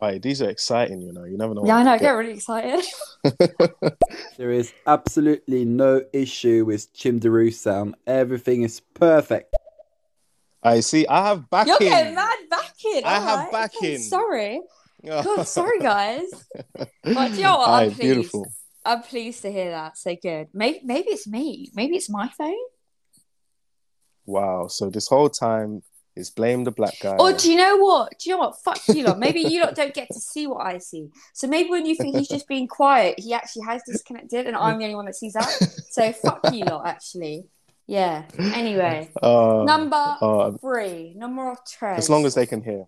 Aye, 0.00 0.18
these 0.18 0.42
are 0.42 0.50
exciting, 0.50 1.00
you 1.00 1.12
know. 1.12 1.24
You 1.24 1.38
never 1.38 1.54
know. 1.54 1.64
Yeah, 1.64 1.76
I 1.76 1.82
know. 1.82 1.92
I 1.92 1.98
get 1.98 2.10
really 2.10 2.32
excited. 2.32 2.84
There 4.36 4.50
is 4.50 4.72
absolutely 4.86 5.64
no 5.64 6.02
issue 6.12 6.64
with 6.64 6.92
Chimdaroo 6.92 7.54
sound. 7.54 7.94
Everything 8.06 8.62
is 8.62 8.80
perfect. 8.80 9.54
I 10.62 10.80
see. 10.80 11.06
I 11.06 11.28
have 11.28 11.48
backing. 11.50 11.70
You're 11.70 11.90
getting 11.90 12.14
mad 12.14 12.38
backing. 12.50 13.02
I 13.04 13.14
have 13.20 13.28
alright, 13.28 13.48
okay, 13.48 13.92
backing. 13.92 13.98
sorry. 13.98 14.60
God, 15.06 15.44
sorry, 15.44 15.78
guys. 15.78 16.24
But 16.74 17.28
do 17.28 17.36
you 17.36 17.42
know 17.42 17.58
what? 17.58 17.68
I'm 17.68 17.90
pleased. 17.90 18.00
beautiful. 18.00 18.46
I'm 18.84 19.02
pleased 19.02 19.42
to 19.42 19.52
hear 19.52 19.70
that. 19.70 19.98
So 19.98 20.16
good. 20.20 20.48
Maybe, 20.52 20.80
maybe 20.82 21.10
it's 21.10 21.26
me. 21.26 21.70
Maybe 21.74 21.96
it's 21.96 22.10
my 22.10 22.28
phone. 22.36 22.54
Wow. 24.26 24.68
So 24.68 24.90
this 24.90 25.06
whole 25.06 25.28
time 25.28 25.82
is 26.16 26.30
blame 26.30 26.64
the 26.64 26.70
black 26.70 26.94
guy. 27.00 27.16
Or 27.18 27.32
do 27.32 27.50
you 27.50 27.56
know 27.56 27.76
what? 27.78 28.18
Do 28.18 28.30
you 28.30 28.36
know 28.36 28.40
what? 28.40 28.62
Fuck 28.62 28.80
you 28.88 29.02
lot. 29.04 29.18
Maybe 29.18 29.40
you 29.40 29.60
lot 29.62 29.74
don't 29.74 29.92
get 29.94 30.08
to 30.08 30.20
see 30.20 30.46
what 30.46 30.64
I 30.66 30.78
see. 30.78 31.10
So 31.32 31.46
maybe 31.48 31.70
when 31.70 31.86
you 31.86 31.96
think 31.96 32.16
he's 32.16 32.28
just 32.28 32.46
being 32.46 32.68
quiet, 32.68 33.18
he 33.18 33.32
actually 33.34 33.62
has 33.66 33.82
disconnected, 33.86 34.46
and 34.46 34.56
I'm 34.56 34.78
the 34.78 34.84
only 34.84 34.96
one 34.96 35.06
that 35.06 35.16
sees 35.16 35.32
that. 35.32 35.48
So 35.90 36.12
fuck 36.12 36.40
you 36.52 36.64
lot. 36.64 36.86
Actually, 36.86 37.46
yeah. 37.86 38.24
Anyway, 38.38 39.10
Uh, 39.22 39.64
number 39.66 40.16
uh, 40.20 40.52
three. 40.52 41.14
Number 41.16 41.54
tres. 41.66 41.98
as 41.98 42.10
long 42.10 42.24
as 42.26 42.34
they 42.34 42.46
can 42.46 42.62
hear. 42.62 42.86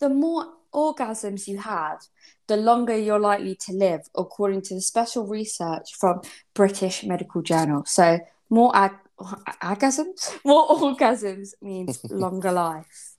the 0.00 0.08
more 0.08 0.46
orgasms 0.72 1.48
you 1.48 1.58
have, 1.58 1.98
the 2.46 2.56
longer 2.56 2.96
you're 2.96 3.18
likely 3.18 3.54
to 3.56 3.72
live, 3.72 4.02
according 4.16 4.62
to 4.62 4.74
the 4.74 4.80
special 4.80 5.26
research 5.26 5.94
from 5.98 6.20
British 6.54 7.04
Medical 7.04 7.42
Journal. 7.42 7.84
So, 7.86 8.20
more 8.50 8.74
ag- 8.76 8.98
orgasms, 9.18 10.38
more 10.44 10.68
orgasms 10.68 11.50
means 11.60 12.00
longer 12.10 12.52
life. 12.52 13.14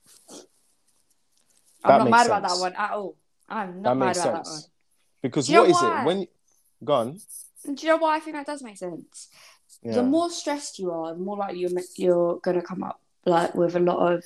I'm 1.84 2.00
not 2.00 2.10
mad 2.10 2.26
about 2.28 2.44
that 2.44 2.58
one 2.60 2.74
at 2.76 2.92
all. 2.92 3.16
I'm 3.48 3.82
That 3.82 3.82
not 3.82 3.98
mad 3.98 4.06
makes 4.08 4.20
about 4.26 4.48
sense. 4.48 4.70
Because 5.22 5.48
Do 5.48 5.54
you 5.54 5.60
what 5.62 5.70
is 5.70 5.76
why? 5.76 6.02
it 6.02 6.06
when? 6.06 6.28
Gone. 6.84 7.18
Do 7.66 7.74
you 7.86 7.90
know 7.90 7.98
why 7.98 8.16
I 8.16 8.20
think 8.20 8.36
that 8.38 8.46
does 8.46 8.64
make 8.64 8.78
sense? 8.78 9.28
Yeah. 9.84 9.94
The 9.94 10.04
more 10.04 10.30
stressed 10.30 10.80
you 10.80 10.92
are, 10.92 11.14
the 11.14 11.20
more 11.20 11.38
likely 11.38 11.60
you're, 11.60 11.72
you're 11.98 12.40
going 12.40 12.56
to 12.60 12.66
come 12.66 12.84
up 12.84 13.02
like 13.26 13.54
with 13.56 13.76
a 13.76 13.80
lot 13.80 14.14
of 14.14 14.24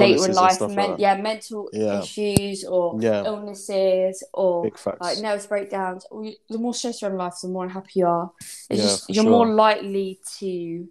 later 0.00 0.24
in 0.30 0.34
life, 0.34 0.60
like 0.60 0.70
men- 0.70 0.90
that. 0.92 1.00
yeah, 1.00 1.16
mental 1.16 1.68
Yeah. 1.72 2.00
issues 2.02 2.64
or 2.64 2.96
Yeah. 3.00 3.24
illnesses 3.24 4.22
or 4.32 4.68
like 5.00 5.18
nervous 5.20 5.46
breakdowns. 5.46 6.06
The 6.10 6.58
more 6.58 6.74
stressed 6.74 7.02
you're 7.02 7.10
in 7.10 7.16
life, 7.16 7.34
the 7.42 7.48
more 7.48 7.64
unhappy 7.64 8.00
you 8.00 8.06
are. 8.06 8.32
It's 8.40 8.66
Yeah, 8.70 8.76
just 8.76 9.10
you're 9.10 9.22
sure. 9.24 9.30
more 9.30 9.46
likely 9.54 10.20
to 10.38 10.88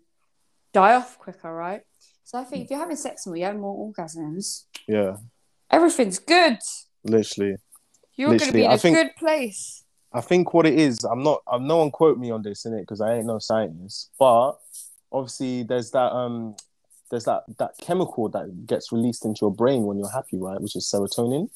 die 0.73 0.95
off 0.95 1.17
quicker, 1.19 1.53
right? 1.53 1.83
So 2.23 2.39
I 2.39 2.43
think 2.45 2.65
if 2.65 2.71
you're 2.71 2.79
having 2.79 2.95
sex 2.95 3.25
more, 3.27 3.35
you 3.35 3.45
have 3.45 3.57
more 3.57 3.91
orgasms. 3.93 4.63
yeah. 4.87 5.17
Everything's 5.71 6.19
good. 6.19 6.59
Literally. 7.03 7.57
You're 8.15 8.27
going 8.29 8.39
to 8.41 8.51
be 8.53 8.63
in 8.65 8.71
I 8.71 8.75
a 8.75 8.77
think- 8.77 8.95
good 8.95 9.15
place. 9.15 9.83
I 10.15 10.21
think 10.21 10.53
what 10.53 10.67
it 10.67 10.75
is, 10.75 11.03
I'm 11.03 11.23
not, 11.23 11.41
I'm 11.51 11.65
no 11.65 11.77
one 11.77 11.89
quote 11.89 12.19
me 12.19 12.29
on 12.29 12.43
this 12.43 12.65
in 12.65 12.73
it 12.75 12.81
because 12.81 13.01
I 13.01 13.15
ain't 13.15 13.25
no 13.25 13.39
scientist, 13.39 14.11
but 14.19 14.51
obviously 15.11 15.63
there's 15.63 15.89
that, 15.91 16.11
um, 16.13 16.55
there's 17.13 17.25
that 17.25 17.43
that 17.59 17.77
chemical 17.79 18.27
that 18.29 18.65
gets 18.65 18.91
released 18.91 19.23
into 19.23 19.41
your 19.43 19.53
brain 19.53 19.83
when 19.83 19.99
you're 19.99 20.09
happy, 20.09 20.37
right? 20.37 20.59
Which 20.59 20.75
is 20.75 20.89
serotonin. 20.91 21.47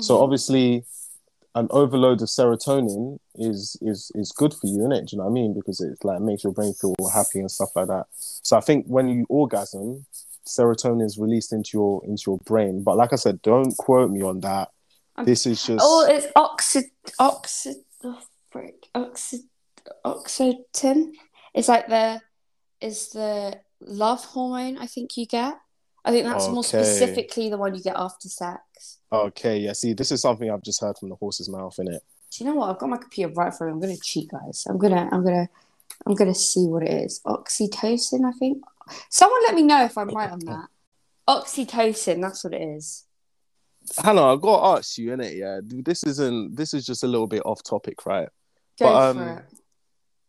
So 0.00 0.16
Mhm. 0.16 0.22
obviously, 0.22 0.86
an 1.54 1.68
overload 1.70 2.22
of 2.22 2.28
serotonin 2.28 3.18
is 3.34 3.76
is 3.82 4.10
is 4.14 4.32
good 4.32 4.54
for 4.54 4.66
you, 4.66 4.78
innit? 4.78 5.06
Do 5.06 5.10
you 5.12 5.18
know 5.18 5.24
what 5.24 5.36
I 5.36 5.40
mean? 5.40 5.52
Because 5.52 5.82
it 5.82 6.02
like 6.02 6.20
makes 6.22 6.44
your 6.44 6.54
brain 6.54 6.72
feel 6.72 6.94
happy 7.12 7.40
and 7.40 7.50
stuff 7.50 7.76
like 7.76 7.88
that. 7.88 8.06
So 8.16 8.56
I 8.56 8.60
think 8.60 8.86
when 8.86 9.08
you 9.08 9.26
orgasm, 9.28 10.06
serotonin 10.46 11.04
is 11.04 11.18
released 11.18 11.52
into 11.52 11.70
your 11.74 12.02
into 12.06 12.30
your 12.30 12.38
brain. 12.38 12.82
But 12.82 12.96
like 12.96 13.12
I 13.12 13.16
said, 13.16 13.42
don't 13.42 13.76
quote 13.76 14.10
me 14.10 14.22
on 14.22 14.40
that. 14.40 14.70
This 15.24 15.44
is 15.44 15.62
just 15.62 15.84
Oh, 15.86 16.06
it's 16.08 16.26
oxid 16.36 16.90
oxy 17.18 17.74
oh, 18.02 18.22
frick, 18.50 18.88
oxy 18.94 19.40
oxytocin. 20.06 21.12
It's 21.52 21.68
like 21.68 21.86
the 21.88 22.22
is 22.80 23.10
the 23.10 23.60
love 23.80 24.24
hormone. 24.24 24.78
I 24.78 24.86
think 24.86 25.16
you 25.16 25.26
get. 25.26 25.56
I 26.04 26.12
think 26.12 26.24
that's 26.24 26.48
more 26.48 26.62
specifically 26.62 27.50
the 27.50 27.58
one 27.58 27.74
you 27.74 27.82
get 27.82 27.96
after 27.96 28.28
sex. 28.28 28.98
okay. 29.10 29.58
Yeah, 29.58 29.72
see, 29.72 29.92
this 29.92 30.12
is 30.12 30.20
something 30.20 30.50
I've 30.50 30.62
just 30.62 30.80
heard 30.80 30.96
from 30.98 31.08
the 31.08 31.16
horse's 31.16 31.48
mouth, 31.48 31.76
innit? 31.80 31.98
Do 32.30 32.44
you 32.44 32.50
know 32.50 32.56
what? 32.56 32.70
I've 32.70 32.78
got 32.78 32.90
my 32.90 32.96
computer 32.96 33.32
right 33.34 33.52
for 33.52 33.66
me. 33.66 33.72
I'm 33.72 33.80
gonna 33.80 33.96
cheat, 33.96 34.30
guys. 34.30 34.64
I'm 34.68 34.78
gonna, 34.78 35.08
I'm 35.10 35.24
gonna, 35.24 35.48
I'm 36.06 36.14
gonna 36.14 36.34
see 36.34 36.66
what 36.66 36.84
it 36.84 36.90
is. 36.90 37.20
Oxytocin, 37.26 38.24
I 38.24 38.32
think. 38.38 38.62
Someone 39.10 39.42
let 39.44 39.54
me 39.54 39.62
know 39.62 39.84
if 39.84 39.98
I'm 39.98 40.08
right 40.10 40.30
on 40.30 40.40
that. 40.40 40.68
Oxytocin, 41.28 42.20
that's 42.20 42.44
what 42.44 42.54
it 42.54 42.62
is. 42.62 43.04
Hannah, 44.02 44.32
I've 44.32 44.40
got 44.40 44.60
to 44.60 44.78
ask 44.78 44.98
you, 44.98 45.10
innit? 45.10 45.36
Yeah, 45.36 45.60
this 45.62 46.02
isn't. 46.04 46.56
This 46.56 46.74
is 46.74 46.86
just 46.86 47.04
a 47.04 47.06
little 47.06 47.26
bit 47.26 47.42
off 47.44 47.62
topic, 47.62 48.06
right? 48.06 48.28
Go 48.78 48.86
But, 48.86 49.12
for 49.12 49.20
um, 49.22 49.28
it. 49.28 49.44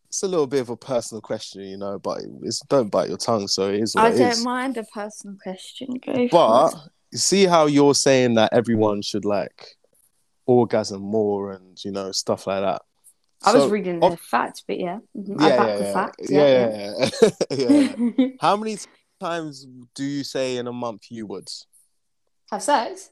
It's 0.10 0.24
a 0.24 0.28
little 0.28 0.48
bit 0.48 0.62
of 0.62 0.70
a 0.70 0.78
personal 0.78 1.22
question, 1.22 1.64
you 1.64 1.78
know, 1.78 2.00
but 2.00 2.22
it's 2.44 2.62
don't 2.62 2.90
bite 2.90 3.10
your 3.10 3.18
tongue, 3.18 3.48
so 3.48 3.70
it 3.70 3.82
is 3.82 3.94
I 3.96 4.10
it 4.10 4.18
don't 4.18 4.32
is. 4.32 4.44
mind 4.44 4.78
a 4.78 4.84
personal 4.84 5.36
question. 5.42 5.90
Go 6.06 6.28
But 6.32 6.74
you 7.12 7.18
see 7.18 7.46
how 7.46 7.66
you're 7.66 7.94
saying 7.96 8.36
that 8.36 8.54
everyone 8.54 9.02
should 9.02 9.26
like 9.26 9.76
orgasm 10.46 11.02
more 11.02 11.52
and 11.52 11.78
you 11.84 11.92
know 11.92 12.12
stuff 12.14 12.48
like 12.48 12.62
that. 12.62 12.82
I 13.44 13.54
was 13.54 13.64
So, 13.64 13.70
reading 13.70 14.02
of- 14.02 14.12
the 14.12 14.18
facts, 14.18 14.64
but 14.66 14.80
yeah, 14.80 15.00
Mhm. 15.16 15.40
yeah, 15.42 15.46
I 15.46 15.58
back 15.58 15.68
yeah, 15.68 15.78
the 15.78 15.84
yeah. 15.84 15.94
facts. 15.94 16.32
yeah, 16.32 16.48
Yeah, 16.48 16.70
yeah, 16.70 16.96
yeah, 16.98 17.30
yeah. 17.52 17.96
yeah. 18.18 18.28
How 18.42 18.56
many 18.58 18.78
times 19.20 19.68
do 19.94 20.04
you 20.06 20.24
say 20.24 20.56
in 20.58 20.68
a 20.68 20.74
month 20.74 21.04
you 21.12 21.28
would? 21.28 21.50
Have 22.50 22.64
sex? 22.64 23.12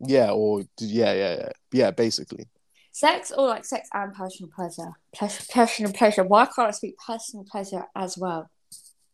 Yeah, 0.00 0.30
or 0.30 0.62
yeah, 0.80 1.12
yeah, 1.12 1.34
yeah, 1.36 1.48
yeah. 1.72 1.90
Basically, 1.90 2.46
Sex 2.94 3.32
or 3.36 3.46
like 3.48 3.64
sex 3.64 3.88
and 3.94 4.12
personal 4.12 4.50
pleasure? 4.54 4.92
Pleasure, 5.14 5.42
personal 5.50 5.92
pleasure. 5.92 6.24
Why 6.24 6.44
can't 6.46 6.68
I 6.68 6.70
speak 6.72 6.96
personal 6.98 7.44
pleasure 7.50 7.84
as 7.96 8.18
well? 8.18 8.50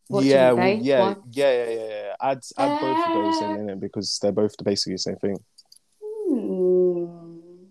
What 0.09 0.25
yeah, 0.25 0.53
well, 0.53 0.69
yeah, 0.69 1.01
Why? 1.01 1.17
yeah, 1.31 1.53
yeah, 1.65 1.71
yeah, 1.71 1.89
yeah. 1.89 2.15
Add 2.21 2.41
add 2.57 2.81
both 2.81 3.07
of 3.07 3.13
those 3.15 3.41
in, 3.43 3.51
Uh, 3.71 3.73
innit? 3.75 3.81
because 3.81 4.19
they're 4.21 4.33
both 4.33 4.55
basically 4.65 4.95
the 4.95 4.99
same 4.99 5.17
thing. 5.17 5.37
Hmm. 6.03 7.67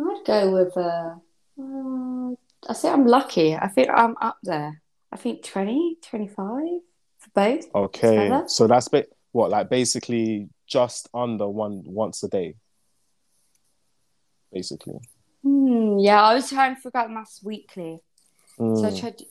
I'd 0.00 0.24
go 0.24 0.52
with 0.52 0.76
uh, 0.76 1.14
uh, 1.60 2.30
I 2.68 2.74
think 2.74 2.94
I'm 2.94 3.06
lucky. 3.06 3.56
I 3.56 3.68
think 3.68 3.88
I'm 3.90 4.14
up 4.20 4.38
there. 4.42 4.82
I 5.10 5.16
think 5.16 5.42
20, 5.44 5.98
25 6.02 6.36
for 6.36 7.30
both. 7.34 7.64
Okay, 7.74 8.08
Together? 8.28 8.44
so 8.46 8.66
that's 8.66 8.88
ba- 8.88 9.06
what 9.32 9.50
like 9.50 9.68
basically 9.68 10.48
just 10.66 11.08
under 11.12 11.48
one 11.48 11.82
once 11.86 12.22
a 12.22 12.28
day, 12.28 12.54
basically. 14.52 15.00
Hmm, 15.42 15.98
yeah, 15.98 16.22
I 16.22 16.34
was 16.34 16.48
trying 16.50 16.74
to 16.76 16.80
figure 16.80 17.00
out 17.00 17.10
maths 17.10 17.42
weekly. 17.42 18.00
So 18.74 18.88
I 18.88 18.90
Mm, 18.90 19.00
tried 19.00 19.22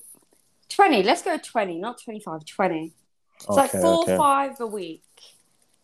20. 0.70 1.04
Let's 1.04 1.22
go 1.22 1.38
20, 1.38 1.80
not 1.80 2.02
25, 2.04 2.46
20. 2.46 2.94
It's 3.48 3.58
like 3.58 3.72
four, 3.72 4.04
okay. 4.04 4.18
five 4.18 4.60
a 4.60 4.68
week. 4.68 5.04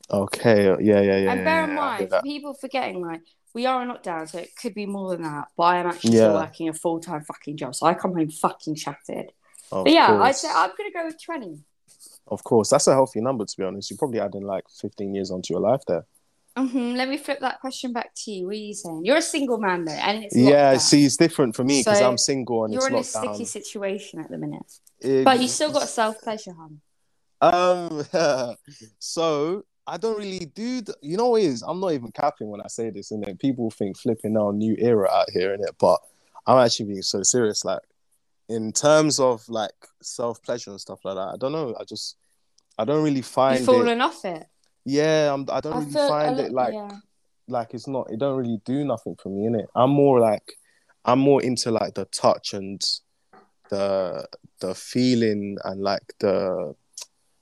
Okay, 0.10 0.65
yeah, 0.65 1.01
yeah, 1.01 1.01
yeah. 1.01 1.32
and 1.32 1.39
yeah, 1.39 1.44
bear 1.44 1.58
yeah, 1.60 1.63
in 1.65 1.70
I 1.72 1.98
hear 1.98 2.08
mind, 2.08 2.10
people 2.24 2.53
forgetting, 2.53 3.01
like, 3.06 3.22
we 3.53 3.65
are 3.65 3.82
in 3.82 3.89
lockdown, 3.89 4.29
so 4.29 4.38
it 4.39 4.56
could 4.56 4.74
be 4.74 4.86
more 4.86 5.12
than 5.12 5.24
that. 5.24 5.50
But 5.58 5.63
I 5.63 5.77
am 5.79 5.88
actually 5.88 6.13
Yeah. 6.13 6.20
still 6.20 6.34
working 6.36 6.70
a 6.70 6.74
full 6.74 7.00
time 7.00 7.24
fucking 7.24 7.58
job, 7.58 7.75
so 7.75 7.86
I 7.88 7.94
come 7.94 8.13
home 8.13 8.29
fucking 8.29 8.75
shattered. 8.75 9.32
Of 9.72 9.84
but 9.84 9.91
yeah, 9.94 10.17
I'd 10.22 10.38
course. 10.38 10.41
say 10.41 10.50
I'm 10.53 10.72
gonna 10.77 10.91
go 10.94 11.06
with 11.06 11.22
20. 11.22 11.60
Of 12.27 12.44
course, 12.44 12.70
that's 12.70 12.88
a 12.88 12.94
healthy 12.94 13.22
number 13.22 13.46
to 13.46 13.58
be 13.58 13.63
honest. 13.63 13.89
You're 13.89 13.98
probably 13.98 14.20
adding 14.20 14.44
like 14.44 14.65
15 14.70 15.13
years 15.15 15.32
onto 15.32 15.53
your 15.53 15.62
life 15.62 15.82
there. 15.88 16.06
Hmm 16.57 16.93
Let 16.95 17.07
me 17.09 17.17
flip 17.17 17.39
that 17.41 17.59
question 17.61 17.93
back 17.93 18.11
to 18.23 18.31
you. 18.31 18.45
What 18.45 18.53
are 18.55 18.57
you 18.57 18.73
saying? 18.73 19.01
You're 19.05 19.17
a 19.17 19.21
single 19.21 19.59
man 19.59 19.85
though, 19.85 19.91
and 19.91 20.23
it's 20.23 20.35
Yeah, 20.35 20.73
lockdown. 20.73 20.79
see, 20.81 21.05
it's 21.05 21.17
different 21.17 21.55
for 21.55 21.63
me 21.63 21.81
because 21.81 21.99
So, 21.99 22.09
I'm 22.09 22.17
single 22.17 22.65
and 22.65 22.73
You're 22.73 22.87
in 22.87 22.95
a 22.95 23.03
sticky 23.03 23.45
situation 23.45 24.19
at 24.19 24.29
the 24.29 24.37
minute, 24.37 24.79
It- 24.99 25.23
but 25.23 25.39
you 25.39 25.47
still 25.47 25.71
got 25.71 25.87
self 25.87 26.19
pleasure, 26.21 26.53
hon. 26.53 26.81
Um, 27.39 28.03
so 28.99 29.63
I 29.85 29.97
don't 29.97 30.17
really 30.17 30.45
do. 30.47 30.81
The, 30.81 30.95
you 31.01 31.17
know 31.17 31.29
what 31.29 31.43
it 31.43 31.45
is? 31.45 31.61
I'm 31.61 31.79
not 31.79 31.93
even 31.93 32.11
capping 32.11 32.49
when 32.49 32.61
I 32.61 32.67
say 32.67 32.89
this, 32.89 33.11
and 33.11 33.23
then 33.23 33.37
people 33.37 33.69
think 33.69 33.97
flipping 33.97 34.35
our 34.35 34.51
new 34.51 34.75
era 34.79 35.07
out 35.11 35.29
here, 35.31 35.53
in 35.53 35.61
it. 35.61 35.75
But 35.79 35.99
I'm 36.47 36.57
actually 36.57 36.87
being 36.87 37.01
so 37.03 37.21
serious. 37.23 37.63
Like 37.63 37.81
in 38.49 38.71
terms 38.71 39.19
of 39.19 39.47
like 39.49 39.71
self 40.01 40.41
pleasure 40.41 40.71
and 40.71 40.81
stuff 40.81 40.99
like 41.03 41.15
that. 41.15 41.29
I 41.33 41.37
don't 41.37 41.51
know. 41.51 41.75
I 41.79 41.83
just 41.83 42.15
I 42.77 42.85
don't 42.85 43.03
really 43.03 43.21
find 43.21 43.59
You've 43.59 43.69
it. 43.69 43.71
fallen 43.71 44.01
off 44.01 44.25
it. 44.25 44.45
Yeah, 44.89 45.34
I'm, 45.34 45.46
I 45.51 45.60
don't 45.60 45.74
I 45.74 45.79
really 45.79 45.91
feel 45.91 46.08
find 46.08 46.39
it 46.39 46.53
like 46.53 46.74
yeah. 46.74 46.89
like 47.50 47.74
it's 47.74 47.89
not. 47.89 48.10
It 48.10 48.20
don't 48.20 48.38
really 48.38 48.62
do 48.63 48.86
nothing 48.86 49.17
for 49.22 49.27
me, 49.27 49.50
innit? 49.50 49.65
I'm 49.75 49.89
more 49.89 50.22
like 50.22 50.53
I'm 51.03 51.20
more 51.20 51.44
into 51.44 51.72
like 51.72 51.94
the 51.96 52.06
touch 52.06 52.53
and 52.53 52.82
the 53.70 54.25
the 54.62 54.74
feeling 54.74 55.58
and 55.65 55.82
like 55.82 56.13
the 56.22 56.74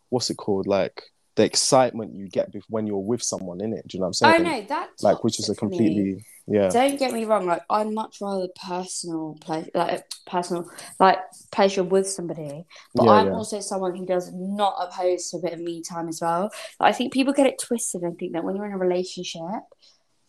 what's 0.10 0.32
it 0.32 0.38
called 0.38 0.66
like 0.66 1.04
the 1.36 1.44
excitement 1.44 2.14
you 2.16 2.28
get 2.30 2.54
when 2.70 2.88
you're 2.88 2.98
with 2.98 3.22
someone 3.24 3.62
in 3.62 3.74
it 3.74 3.88
do 3.88 3.98
you 3.98 4.00
know 4.00 4.06
what 4.06 4.08
i'm 4.10 4.14
saying 4.14 4.44
no, 4.44 4.62
that's 4.68 5.04
like 5.04 5.24
which 5.24 5.40
is 5.40 5.50
a 5.50 5.56
toxic 5.56 5.60
for 5.60 5.66
me. 5.68 5.78
completely 5.78 6.26
yeah 6.48 6.70
Don't 6.70 6.98
get 7.00 7.12
me 7.14 7.26
wrong. 7.26 7.48
Like 7.48 7.64
I'd 7.70 7.92
much 7.92 8.18
rather 8.22 8.48
personal 8.68 9.36
pleasure, 9.42 9.70
like 9.74 10.06
personal, 10.28 10.70
like 11.00 11.18
pleasure 11.52 11.84
with 11.84 12.08
somebody. 12.08 12.66
But 12.96 13.06
Yeah, 13.06 13.12
I'm 13.12 13.28
yeah. 13.28 13.34
also 13.34 13.60
someone 13.62 13.96
who 13.96 14.06
does 14.06 14.32
not 14.34 14.76
oppose 14.80 15.30
to 15.32 15.38
a 15.38 15.42
bit 15.42 15.54
of 15.54 15.60
me 15.60 15.82
time 15.82 16.08
as 16.08 16.22
well. 16.22 16.52
Like, 16.80 16.90
I 16.94 16.98
think 16.98 17.14
people 17.14 17.34
get 17.34 17.48
it 17.48 17.60
twisted 17.60 18.04
and 18.04 18.18
think 18.18 18.34
that 18.34 18.44
when 18.44 18.56
you're 18.56 18.66
in 18.68 18.74
a 18.74 18.78
relationship, 18.78 19.64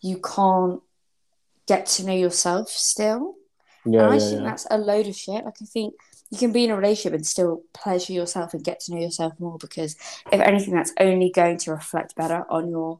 you 0.01 0.19
can't 0.19 0.81
get 1.67 1.85
to 1.87 2.05
know 2.05 2.13
yourself 2.13 2.69
still. 2.69 3.35
yeah 3.85 4.03
and 4.03 4.13
I 4.13 4.17
yeah, 4.17 4.29
think 4.29 4.43
that's 4.43 4.67
a 4.71 4.77
load 4.77 5.07
of 5.07 5.15
shit. 5.15 5.45
Like 5.45 5.57
I 5.61 5.65
think 5.65 5.93
you 6.29 6.37
can 6.37 6.51
be 6.51 6.65
in 6.65 6.71
a 6.71 6.75
relationship 6.75 7.13
and 7.13 7.25
still 7.25 7.63
pleasure 7.73 8.13
yourself 8.13 8.53
and 8.53 8.63
get 8.63 8.79
to 8.81 8.93
know 8.93 8.99
yourself 8.99 9.33
more 9.39 9.57
because 9.57 9.95
if 10.31 10.41
anything, 10.41 10.73
that's 10.73 10.93
only 10.99 11.31
going 11.31 11.57
to 11.59 11.71
reflect 11.71 12.15
better 12.15 12.45
on 12.49 12.69
your 12.69 12.99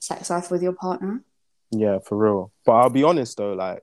sex 0.00 0.30
life 0.30 0.50
with 0.50 0.62
your 0.62 0.72
partner. 0.74 1.22
yeah 1.70 1.98
for 1.98 2.16
real 2.16 2.52
but 2.64 2.72
i'll 2.72 2.90
be 2.90 3.02
honest 3.02 3.36
though 3.36 3.52
like 3.54 3.82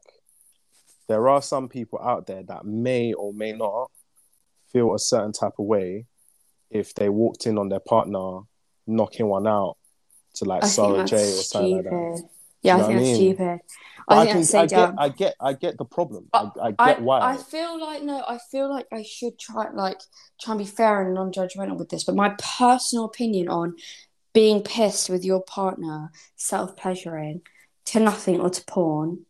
there 1.07 1.27
are 1.29 1.41
some 1.41 1.67
people 1.69 1.99
out 1.99 2.25
there 2.25 2.43
that 2.43 2.65
may 2.65 3.13
or 3.13 3.33
may 3.33 3.51
not 3.51 3.91
feel 4.71 4.95
a 4.95 4.99
certain 4.99 5.31
type 5.31 5.53
of 5.59 5.65
way 5.65 6.05
if 6.71 6.93
they 6.95 7.09
walked 7.09 7.45
in 7.45 7.57
on 7.57 7.69
their 7.69 7.79
partner 7.79 8.39
knocking 8.87 9.27
one 9.27 9.45
out 9.47 9.77
to 10.35 10.45
like 10.45 10.63
I 10.63 10.67
Sarah 10.67 11.05
J 11.05 11.15
or 11.15 11.25
something 11.43 11.81
stupid. 11.81 11.91
like 11.91 12.15
that. 12.15 12.29
Yeah, 12.65 12.77
I 12.77 12.77
you 12.77 12.81
know 12.81 12.88
think 12.88 13.00
that's 13.00 13.10
I 13.10 13.13
mean? 13.13 13.36
stupid. 13.36 13.62
I 14.07 14.15
I, 14.15 14.25
think 14.25 14.34
that's 14.34 14.34
can, 14.36 14.43
so 14.45 14.60
I 14.60 14.65
get. 14.65 14.93
I 14.98 15.10
get, 15.10 15.36
I 15.39 15.53
get 15.53 15.77
the 15.77 15.86
problem. 15.86 16.29
I 16.34 16.50
I, 16.62 16.72
get 16.72 17.01
why. 17.01 17.22
I 17.22 17.38
feel 17.38 17.79
like 17.79 18.03
no, 18.03 18.24
I 18.27 18.39
feel 18.51 18.69
like 18.69 18.88
I 18.91 19.03
should 19.03 19.38
try 19.39 19.69
like 19.72 20.00
try 20.41 20.53
and 20.53 20.60
be 20.60 20.65
fair 20.65 21.03
and 21.03 21.13
non-judgmental 21.13 21.77
with 21.77 21.89
this. 21.89 22.03
But 22.03 22.15
my 22.15 22.36
personal 22.57 23.05
opinion 23.05 23.50
on 23.50 23.75
being 24.34 24.62
pissed 24.62 25.10
with 25.10 25.24
your 25.24 25.41
partner 25.43 26.12
self-pleasuring 26.36 27.41
to 27.86 28.00
nothing 28.00 28.41
or 28.41 28.50
to 28.50 28.63
porn 28.65 29.25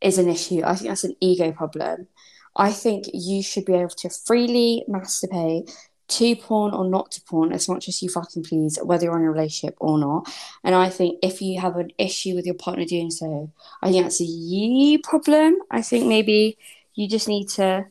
is 0.00 0.18
an 0.18 0.28
issue. 0.28 0.62
I 0.64 0.74
think 0.74 0.88
that's 0.88 1.04
an 1.04 1.16
ego 1.20 1.52
problem. 1.52 2.08
I 2.56 2.70
think 2.70 3.06
you 3.12 3.42
should 3.42 3.64
be 3.64 3.74
able 3.74 3.88
to 3.88 4.10
freely 4.10 4.84
masturbate 4.88 5.72
to 6.06 6.36
porn 6.36 6.74
or 6.74 6.84
not 6.84 7.10
to 7.12 7.20
porn 7.22 7.52
as 7.52 7.68
much 7.68 7.88
as 7.88 8.02
you 8.02 8.08
fucking 8.08 8.44
please, 8.44 8.78
whether 8.82 9.04
you're 9.04 9.18
in 9.18 9.24
a 9.24 9.30
relationship 9.30 9.76
or 9.80 9.98
not. 9.98 10.30
And 10.62 10.74
I 10.74 10.90
think 10.90 11.18
if 11.22 11.40
you 11.40 11.60
have 11.60 11.76
an 11.76 11.92
issue 11.98 12.34
with 12.34 12.46
your 12.46 12.54
partner 12.54 12.84
doing 12.84 13.10
so, 13.10 13.50
I 13.82 13.90
think 13.90 14.04
that's 14.04 14.20
a 14.20 14.24
you 14.24 14.98
problem. 14.98 15.56
I 15.70 15.82
think 15.82 16.06
maybe 16.06 16.58
you 16.94 17.08
just 17.08 17.28
need 17.28 17.48
to 17.50 17.86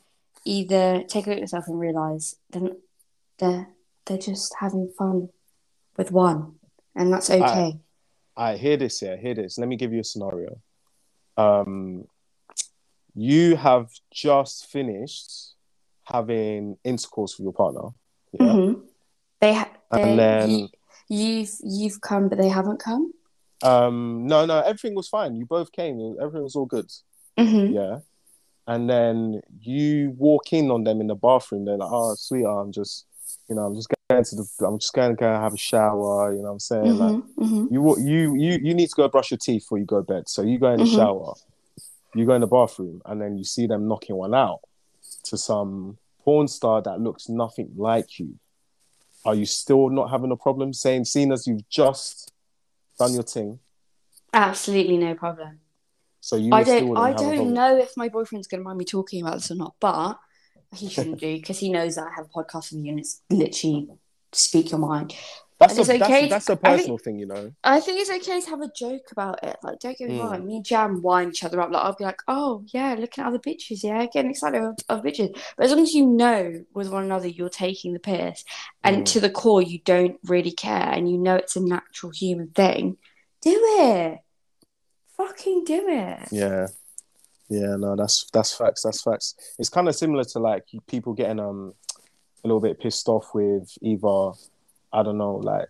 either 0.46 1.04
take 1.08 1.26
a 1.26 1.30
look 1.30 1.38
at 1.38 1.42
yourself 1.42 1.68
and 1.68 1.80
realize 1.80 2.36
then 2.52 2.78
they're 3.40 3.68
they're 4.06 4.18
just 4.18 4.54
having 4.60 4.92
fun 4.98 5.30
with 5.98 6.12
one, 6.12 6.56
and 6.96 7.12
that's 7.12 7.30
okay. 7.30 7.80
I 8.36 8.58
hear 8.58 8.78
this 8.78 9.00
here. 9.00 9.18
Hear 9.18 9.36
this. 9.36 9.58
Let 9.58 9.68
me 9.68 9.78
give 9.78 9.94
you 9.94 10.02
a 10.02 10.04
scenario. 10.04 10.60
Um, 11.38 12.06
you 13.16 13.56
have 13.56 13.90
just 14.12 14.72
finished 14.72 15.54
having 16.04 16.78
intercourse 16.84 17.38
with 17.38 17.44
your 17.44 17.54
partner. 17.54 17.90
Yeah. 18.34 18.46
Mhm. 18.48 18.82
They, 19.40 19.54
ha- 19.54 19.72
they 19.92 20.02
And 20.02 20.20
then- 20.20 20.50
you, 20.50 20.68
you've 21.10 21.52
you've 21.64 22.02
come, 22.02 22.30
but 22.30 22.38
they 22.38 22.50
haven't 22.50 22.80
come. 22.80 23.14
Um, 23.62 24.28
no, 24.28 24.46
no, 24.46 24.60
everything 24.60 24.96
was 24.96 25.08
fine. 25.08 25.36
You 25.36 25.46
both 25.46 25.72
came. 25.72 26.16
Everything 26.20 26.44
was 26.44 26.56
all 26.56 26.66
good. 26.66 26.90
Mm-hmm. 27.38 27.74
Yeah. 27.74 28.00
And 28.68 28.90
then 28.90 29.42
you 29.62 30.14
walk 30.18 30.54
in 30.54 30.72
on 30.72 30.84
them 30.84 31.02
in 31.02 31.08
the 31.08 31.16
bathroom. 31.16 31.66
They're 31.66 31.78
like, 31.78 31.90
"Oh, 31.92 32.16
sweetheart, 32.16 32.66
I'm 32.66 32.72
just, 32.72 33.06
you 33.50 33.56
know, 33.56 33.64
I'm 33.64 33.76
just 33.76 33.90
going 34.10 34.24
to 34.24 34.36
the, 34.36 34.66
I'm 34.66 34.80
just 34.80 34.94
going 34.94 35.12
to 35.12 35.16
go 35.20 35.28
have 35.28 35.54
a 35.54 35.58
shower. 35.58 36.32
You 36.34 36.40
know 36.40 36.46
what 36.46 36.52
I'm 36.54 36.60
saying? 36.60 36.98
Like, 36.98 37.16
Mhm, 37.16 37.24
mhm. 37.40 37.72
you 37.72 37.98
you 38.00 38.36
you 38.36 38.60
you 38.62 38.74
need 38.74 38.88
to 38.90 38.96
go 38.96 39.08
brush 39.10 39.32
your 39.32 39.38
teeth 39.38 39.64
before 39.64 39.78
you 39.80 39.86
go 39.86 39.98
to 39.98 40.04
bed. 40.04 40.30
So 40.30 40.42
you 40.42 40.60
go 40.60 40.72
in 40.72 40.80
the 40.80 40.86
Mhm. 40.86 40.96
shower, 40.96 41.34
you 42.16 42.26
go 42.26 42.34
in 42.36 42.42
the 42.42 42.48
bathroom, 42.48 43.02
and 43.06 43.22
then 43.22 43.38
you 43.38 43.44
see 43.44 43.68
them 43.68 43.88
knocking 43.88 44.16
one 44.16 44.34
out 44.34 44.60
to 45.26 45.38
some 45.38 45.98
porn 46.24 46.48
star 46.48 46.82
that 46.82 47.00
looks 47.00 47.30
nothing 47.30 47.72
like 47.76 48.20
you. 48.20 48.36
Are 49.26 49.36
you 49.36 49.46
still 49.46 49.90
not 49.90 50.10
having 50.10 50.32
a 50.32 50.36
problem 50.36 50.74
saying, 50.74 51.06
seeing 51.06 51.32
as 51.32 51.48
you've 51.48 51.68
just 51.70 52.32
done 53.00 53.14
your 53.14 53.24
thing, 53.24 53.60
Absolutely 54.34 54.98
no 54.98 55.14
problem. 55.14 55.60
so 56.20 56.36
you 56.36 56.54
I 56.54 56.64
don't. 56.64 56.98
I 56.98 57.14
don't 57.14 57.54
know 57.54 57.78
if 57.78 57.96
my 57.96 58.10
boyfriend's 58.10 58.48
going 58.48 58.62
to 58.62 58.64
mind 58.64 58.80
me 58.80 58.86
talking 58.86 59.22
about 59.22 59.36
this 59.36 59.52
or 59.52 59.56
not, 59.56 59.76
but 59.80 60.18
he 60.76 60.90
shouldn't 60.90 61.20
do 61.20 61.36
because 61.36 61.60
he 61.60 61.70
knows 61.70 61.96
that 61.96 62.08
I 62.08 62.16
have 62.16 62.26
a 62.26 62.30
podcast 62.30 62.72
with 62.72 62.84
you 62.84 62.90
and 62.90 63.00
it's 63.00 63.22
literally 63.30 63.90
speak 64.32 64.72
your 64.72 64.80
mind. 64.80 65.14
That's 65.60 65.78
a, 65.78 65.82
it's 65.82 65.88
that's, 65.88 66.02
okay- 66.04 66.28
that's 66.30 66.50
a 66.50 66.54
I 66.54 66.56
think- 66.56 66.62
personal 66.64 66.98
thing, 66.98 67.20
you 67.20 67.26
know. 67.26 67.52
I 67.64 67.80
think 67.80 68.02
it's 68.02 68.10
okay 68.10 68.42
to 68.42 68.50
have 68.50 68.62
a 68.62 68.72
joke 68.76 69.12
about 69.12 69.44
it. 69.44 69.56
Like, 69.64 69.80
don't 69.80 69.98
get 69.98 70.10
me 70.10 70.18
Mm. 70.18 70.24
wrong. 70.32 70.46
Me 70.46 70.56
and 70.58 70.66
Jam 70.66 71.02
wind 71.02 71.32
each 71.32 71.44
other 71.44 71.62
up. 71.62 71.72
Like, 71.72 71.84
I'll 71.84 71.96
be 71.96 72.04
like, 72.04 72.22
"Oh 72.28 72.64
yeah, 72.74 72.96
looking 73.00 73.24
at 73.24 73.28
other 73.28 73.40
bitches, 73.40 73.84
yeah, 73.84 74.06
getting 74.08 74.32
excited 74.32 74.62
of, 74.62 74.76
of 74.90 75.04
bitches." 75.04 75.34
But 75.56 75.66
as 75.66 75.72
long 75.72 75.82
as 75.82 75.94
you 75.94 76.06
know 76.06 76.66
with 76.74 76.90
one 76.90 77.04
another 77.04 77.28
you're 77.28 77.50
taking 77.50 77.94
the 77.94 78.00
piss, 78.00 78.44
and 78.84 79.04
Mm. 79.04 79.06
to 79.14 79.20
the 79.22 79.30
core 79.30 79.62
you 79.62 79.80
don't 79.86 80.20
really 80.26 80.52
care, 80.52 80.90
and 80.92 81.10
you 81.10 81.18
know 81.18 81.36
it's 81.36 81.56
a 81.56 81.62
natural 81.62 82.12
human 82.12 82.48
thing, 82.50 82.98
do 83.42 83.52
it. 83.80 84.20
Fucking 85.18 85.64
do 85.66 85.88
it. 85.88 86.28
Yeah, 86.32 86.68
yeah, 87.48 87.76
no, 87.78 87.96
that's 87.96 88.26
that's 88.34 88.54
facts. 88.56 88.82
That's 88.82 89.02
facts. 89.02 89.36
It's 89.60 89.70
kind 89.70 89.88
of 89.88 89.96
similar 89.96 90.24
to 90.26 90.40
like 90.40 90.66
people 90.88 91.14
getting 91.14 91.40
um 91.40 91.74
a 92.44 92.48
little 92.48 92.60
bit 92.60 92.80
pissed 92.80 93.08
off 93.08 93.34
with 93.34 93.72
either 93.82 94.32
I 94.94 95.04
don't 95.04 95.18
know, 95.18 95.36
like 95.36 95.68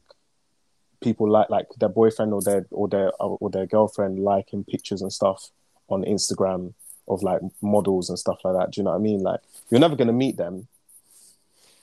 people 1.02 1.30
like 1.30 1.50
like 1.50 1.68
their 1.80 1.90
boyfriend 1.90 2.34
or 2.34 2.42
their 2.42 2.66
or 2.72 2.88
their 2.88 3.12
or 3.20 3.50
their 3.50 3.66
girlfriend 3.66 4.20
liking 4.20 4.64
pictures 4.64 5.02
and 5.02 5.12
stuff 5.12 5.50
on 5.90 6.04
Instagram 6.04 6.74
of 7.08 7.24
like 7.24 7.42
models 7.62 8.10
and 8.10 8.18
stuff 8.20 8.40
like 8.44 8.56
that. 8.56 8.72
Do 8.72 8.80
you 8.82 8.84
know 8.86 8.92
what 8.92 8.98
I 8.98 9.02
mean? 9.02 9.22
Like 9.22 9.40
you're 9.70 9.80
never 9.80 9.96
gonna 9.96 10.14
meet 10.14 10.38
them. 10.38 10.68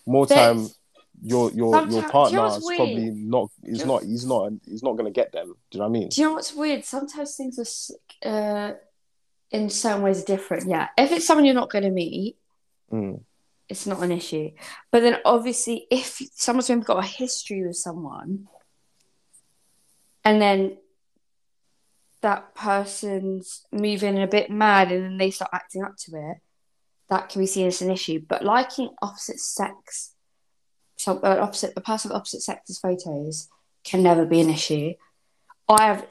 More 0.07 0.27
time, 0.27 0.69
your 1.23 1.51
your 1.53 1.73
Sometimes- 1.75 1.75
your 1.75 1.87
do 1.89 1.95
you 1.97 2.03
know 2.03 2.09
partner 2.11 2.47
is 2.47 2.65
weird? 2.65 2.77
probably 2.79 3.11
not. 3.11 3.51
He's 3.65 3.85
not. 3.85 4.03
He's 4.05 4.27
not. 4.27 4.53
He's 4.67 4.83
not 4.83 4.97
gonna 4.97 5.11
get 5.11 5.33
them. 5.33 5.55
Do 5.71 5.77
you 5.77 5.79
know 5.81 5.85
what 5.89 5.97
I 5.97 6.01
mean? 6.01 6.09
Do 6.09 6.21
you 6.21 6.27
know 6.29 6.35
what's 6.35 6.55
weird? 6.55 6.85
Sometimes 6.85 7.37
things 7.37 7.59
are 8.25 8.31
uh, 8.31 8.75
in 9.51 9.69
certain 9.69 10.03
ways 10.03 10.25
different. 10.25 10.69
Yeah, 10.69 10.89
if 10.97 11.13
it's 11.13 11.27
someone 11.27 11.45
you're 11.45 11.55
not 11.55 11.71
going 11.71 11.85
to 11.85 11.91
meet, 11.91 12.37
Mm. 12.93 13.21
It's 13.71 13.87
not 13.87 14.03
an 14.03 14.13
issue. 14.13 14.51
But 14.91 15.01
then 15.01 15.19
obviously, 15.25 15.87
if 15.91 16.21
someone's 16.35 16.69
maybe 16.69 16.83
got 16.83 17.05
a 17.05 17.07
history 17.07 17.67
with 17.67 17.77
someone, 17.77 18.49
and 20.25 20.43
then 20.43 20.79
that 22.21 22.55
person's 22.55 23.65
moving 23.73 24.21
a 24.21 24.27
bit 24.27 24.51
mad, 24.51 24.93
and 24.93 25.05
then 25.05 25.17
they 25.17 25.31
start 25.31 25.53
acting 25.55 25.85
up 25.85 25.97
to 26.01 26.17
it, 26.17 26.39
that 27.09 27.29
can 27.29 27.41
be 27.41 27.47
seen 27.47 27.69
as 27.69 27.81
an 27.81 27.91
issue. 27.91 28.21
But 28.29 28.45
liking 28.45 28.91
opposite 29.01 29.41
sex, 29.41 30.15
so 30.97 31.19
uh, 31.19 31.39
opposite 31.41 31.73
a 31.77 31.81
person 31.81 32.11
of 32.11 32.17
opposite 32.17 32.43
sex's 32.43 32.79
photos 32.79 33.49
can 33.85 34.03
never 34.03 34.27
be 34.27 34.41
an 34.41 34.51
issue. 34.51 34.95
I 35.69 35.87
have 35.87 36.07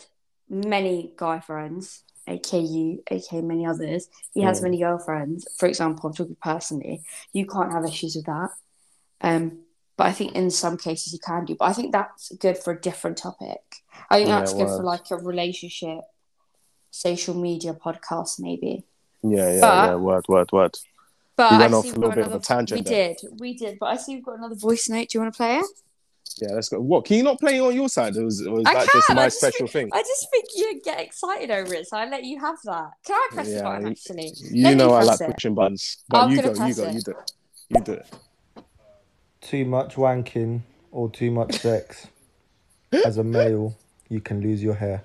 many 0.50 1.12
guy 1.16 1.42
friends, 1.42 2.04
aka 2.30 2.60
you, 2.60 3.04
aka 3.10 3.42
many 3.42 3.66
others. 3.66 4.08
He 4.34 4.42
has 4.42 4.60
Mm. 4.60 4.64
many 4.64 4.78
girlfriends. 4.80 5.48
For 5.58 5.68
example, 5.68 6.10
I'm 6.10 6.16
talking 6.16 6.38
personally. 6.42 7.02
You 7.34 7.46
can't 7.48 7.72
have 7.72 7.86
issues 7.86 8.16
with 8.16 8.26
that. 8.26 8.50
Um, 9.22 9.60
but 9.98 10.08
I 10.08 10.14
think 10.14 10.34
in 10.36 10.50
some 10.50 10.78
cases 10.78 11.12
you 11.14 11.20
can 11.20 11.44
do. 11.46 11.56
But 11.56 11.66
I 11.66 11.74
think 11.74 11.92
that's 11.92 12.32
good 12.36 12.58
for 12.58 12.72
a 12.74 12.80
different 12.80 13.18
topic. 13.18 13.62
I 14.10 14.18
think 14.18 14.30
Yeah, 14.30 14.40
that's 14.40 14.54
good 14.54 14.68
for 14.68 14.84
like 14.84 15.12
a 15.12 15.18
relationship, 15.18 16.02
social 16.92 17.36
media 17.36 17.74
podcast, 17.74 18.40
maybe. 18.40 18.86
Yeah, 19.24 19.54
yeah, 19.56 19.60
But- 19.62 19.86
yeah. 19.90 19.96
Word, 19.96 20.26
word, 20.30 20.52
word. 20.52 20.76
But 21.36 21.52
We 21.52 21.58
I 21.58 21.60
went 21.62 21.74
off 21.74 21.86
a 21.86 21.88
little 22.00 22.10
bit 22.12 22.26
of 22.28 22.34
a 22.34 22.40
tangent 22.40 22.80
We 22.80 22.84
there. 22.90 23.14
did, 23.16 23.40
we 23.40 23.54
did. 23.54 23.80
But 23.80 23.86
I 23.88 23.96
see 23.98 24.16
we've 24.16 24.26
got 24.26 24.38
another 24.38 24.56
voice 24.56 24.90
note. 24.90 25.08
Do 25.10 25.18
you 25.18 25.22
want 25.22 25.34
to 25.34 25.38
play 25.38 25.58
it? 25.60 25.66
Yeah, 26.42 26.54
let's 26.54 26.70
go. 26.70 26.80
What 26.80 27.06
can 27.06 27.18
you 27.18 27.24
not 27.24 27.40
play 27.40 27.60
on 27.60 27.76
your 27.76 27.90
side? 27.90 28.16
Or 28.18 28.26
was, 28.26 28.46
or 28.46 28.56
was 28.56 28.64
I 28.66 28.74
that 28.74 28.88
just 28.92 29.10
my 29.10 29.26
just 29.26 29.40
special 29.40 29.68
thing? 29.68 29.90
I 29.94 30.02
just 30.02 30.28
think 30.32 30.46
you 30.56 30.82
get 30.84 31.00
excited 31.00 31.52
over 31.52 31.74
it, 31.74 31.88
so 31.88 31.98
I 31.98 32.06
let 32.10 32.24
you 32.24 32.40
have 32.40 32.58
that. 32.66 32.92
Can 33.06 33.16
I 33.16 33.28
press 33.32 33.48
the 33.54 33.62
button 33.62 33.86
you- 33.86 33.92
actually? 33.92 34.34
You 34.52 34.64
Let 34.64 34.78
know 34.78 34.94
I 34.94 35.04
like 35.04 35.22
it. 35.22 35.34
pushing 35.34 35.54
buttons, 35.56 36.04
but 36.10 36.18
I'm 36.20 36.32
you 36.32 36.42
gonna 36.42 36.54
go, 36.54 36.66
you 36.66 36.74
go, 36.74 36.84
it. 36.84 36.94
you 36.94 37.02
do 37.02 37.12
it, 37.12 37.32
you 37.70 37.82
do 37.82 37.92
it. 37.94 38.08
too 39.42 39.66
much 39.66 39.96
wanking 39.96 40.62
or 40.92 41.10
too 41.10 41.32
much 41.32 41.56
sex, 41.60 42.08
as 43.06 43.18
a 43.18 43.24
male, 43.24 43.76
you 44.10 44.22
can 44.22 44.42
lose 44.42 44.62
your 44.64 44.74
hair. 44.76 45.04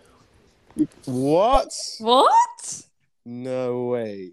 What? 1.05 1.73
What? 1.99 2.83
No 3.25 3.85
way. 3.87 4.33